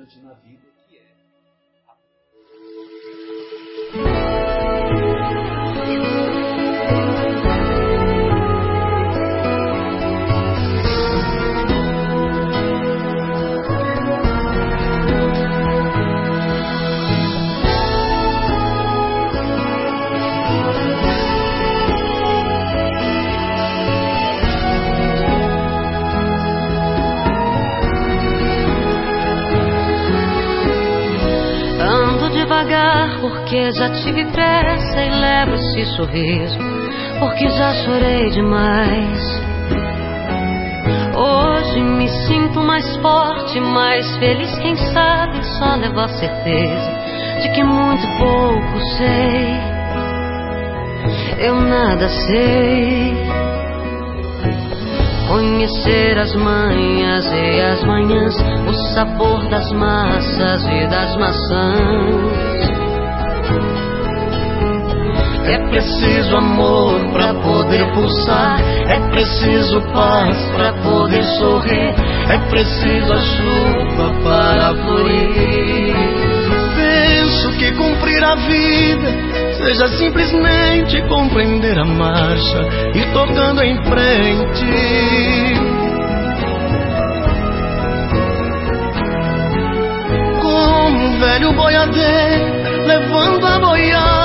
porque 33.46 33.72
já 33.74 33.92
tive 33.92 34.26
pressa 34.32 35.02
e 35.04 35.10
levo 35.12 35.54
esse 35.54 35.86
sorriso 35.96 36.58
porque 37.20 37.48
já 37.50 37.74
chorei 37.76 38.32
demais. 38.32 39.20
Hoje 41.16 41.80
me 41.80 42.10
sinto 42.26 42.60
mais 42.60 42.98
forte, 42.98 43.60
mais 43.60 44.18
feliz, 44.18 44.58
quem 44.58 44.76
sabe 44.76 45.44
só 45.60 45.76
levo 45.76 46.00
a 46.00 46.08
certeza 46.08 46.92
de 47.44 47.50
que 47.54 47.64
muito 47.64 48.08
pouco 48.18 48.80
sei. 48.98 49.60
Eu 51.38 51.56
nada 51.56 52.10
sei. 52.10 53.14
Conhecer 55.28 56.18
as 56.18 56.34
manhas 56.34 57.32
e 57.32 57.62
as 57.62 57.84
manhãs, 57.84 58.36
o 58.68 58.74
sabor 58.96 59.48
das 59.50 59.72
massas 59.72 60.66
e 60.66 60.88
das 60.88 61.16
maçãs. 61.18 62.55
É 65.48 65.58
preciso 65.70 66.36
amor 66.36 67.12
para 67.14 67.34
poder 67.36 67.94
pulsar, 67.94 68.60
é 68.90 69.00
preciso 69.12 69.80
paz 69.94 70.38
para 70.56 70.74
poder 70.74 71.24
sorrir, 71.24 71.94
é 72.30 72.38
preciso 72.50 73.14
a 73.14 73.20
chuva 73.20 74.14
para 74.24 74.74
florir. 74.84 75.96
Penso 76.76 77.52
que 77.58 77.72
cumprir 77.74 78.24
a 78.24 78.36
vida 78.36 79.36
seja 79.66 79.88
simplesmente 79.98 81.02
compreender 81.08 81.78
a 81.80 81.86
marcha 81.86 82.62
e 82.94 83.06
tocando 83.14 83.64
em 83.64 83.76
frente. 83.86 84.66
Como 90.42 90.98
um 90.98 91.20
velho 91.20 91.54
boiadeiro 91.54 92.56
levando 92.86 93.48
a 93.48 93.60
boiada, 93.60 94.25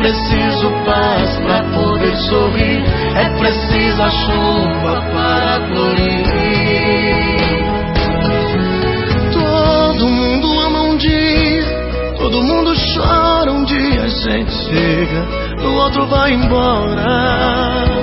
preciso 0.00 0.70
paz 0.86 1.38
para 1.40 1.62
poder 1.74 2.16
sorrir, 2.16 2.82
é 3.16 3.28
preciso 3.38 4.02
a 4.02 4.10
chuva 4.10 5.02
para 5.12 5.60
florir. 5.68 6.26
Todo 9.32 10.08
mundo 10.08 10.60
ama 10.60 10.82
um 10.84 10.96
dia, 10.96 11.66
todo 12.18 12.42
mundo 12.42 12.72
chora 12.96 13.52
um 13.52 13.64
dia, 13.64 14.02
a 14.02 14.08
gente 14.08 14.52
chega, 14.52 15.26
no 15.62 15.74
outro 15.74 16.06
vai 16.06 16.32
embora. 16.32 18.00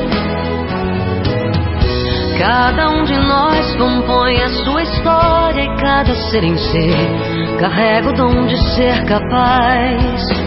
Cada 2.37 2.89
um 2.91 3.03
de 3.03 3.17
nós 3.17 3.75
compõe 3.75 4.39
a 4.43 4.49
sua 4.63 4.83
história 4.83 5.63
e 5.63 5.75
cada 5.81 6.13
ser 6.29 6.43
em 6.43 6.55
si 6.55 6.91
carrega 7.59 8.09
o 8.09 8.13
dom 8.13 8.45
de 8.45 8.57
ser 8.75 9.03
capaz 9.05 10.46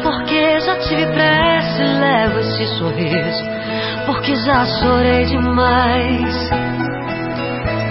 tive 0.91 1.05
pressa 1.07 1.83
e 1.83 1.87
levo 1.87 2.39
esse 2.39 2.67
sorriso, 2.77 3.43
porque 4.05 4.35
já 4.35 4.65
chorei 4.65 5.23
demais. 5.25 6.49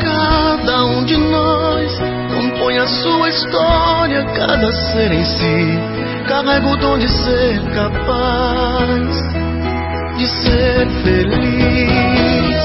Cada 0.03 0.85
um 0.85 1.05
de 1.07 1.17
nós 1.17 1.99
compõe 2.35 2.79
a 2.79 2.87
sua 2.87 3.29
história, 3.31 4.23
cada 4.37 4.71
ser 4.73 5.13
em 5.13 5.25
si 5.25 5.79
carrega 6.29 6.67
o 6.67 6.77
dom 6.77 6.99
de 6.99 7.09
ser 7.09 7.61
capaz 7.75 9.17
de 10.19 10.27
ser 10.27 10.87
feliz. 11.03 12.61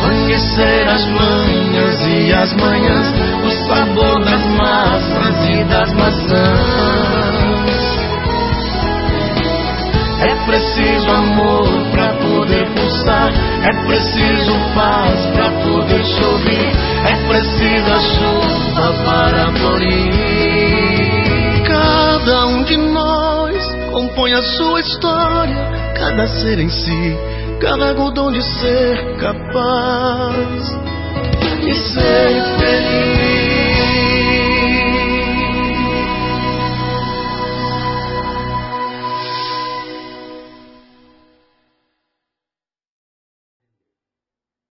Conhecer 0.00 0.88
as 0.88 1.06
manhas 1.08 2.06
e 2.06 2.32
as 2.32 2.52
manhãs, 2.54 3.12
o 3.44 3.50
sabor 3.68 4.24
das 4.24 4.46
massas 4.56 5.48
e 5.50 5.64
das 5.64 5.92
maçãs. 5.92 7.87
Preciso 10.48 11.10
amor 11.10 11.68
para 11.90 12.14
poder 12.14 12.66
pulsar, 12.70 13.30
é 13.62 13.72
preciso 13.86 14.52
paz 14.74 15.26
para 15.26 15.50
poder 15.50 16.02
sorrir, 16.06 16.72
é 17.04 17.14
preciso 17.28 17.92
a 17.92 18.00
chuva 18.00 18.94
para 19.04 19.52
florir. 19.58 20.88
Cada 21.66 22.46
um 22.46 22.64
de 22.64 22.78
nós 22.78 23.62
compõe 23.92 24.32
a 24.32 24.42
sua 24.42 24.80
história, 24.80 25.54
cada 25.94 26.26
ser 26.26 26.58
em 26.58 26.70
si 26.70 27.18
carrega 27.60 28.00
o 28.00 28.10
dom 28.10 28.32
de 28.32 28.42
ser 28.42 29.16
capaz 29.18 30.62
de 31.60 31.74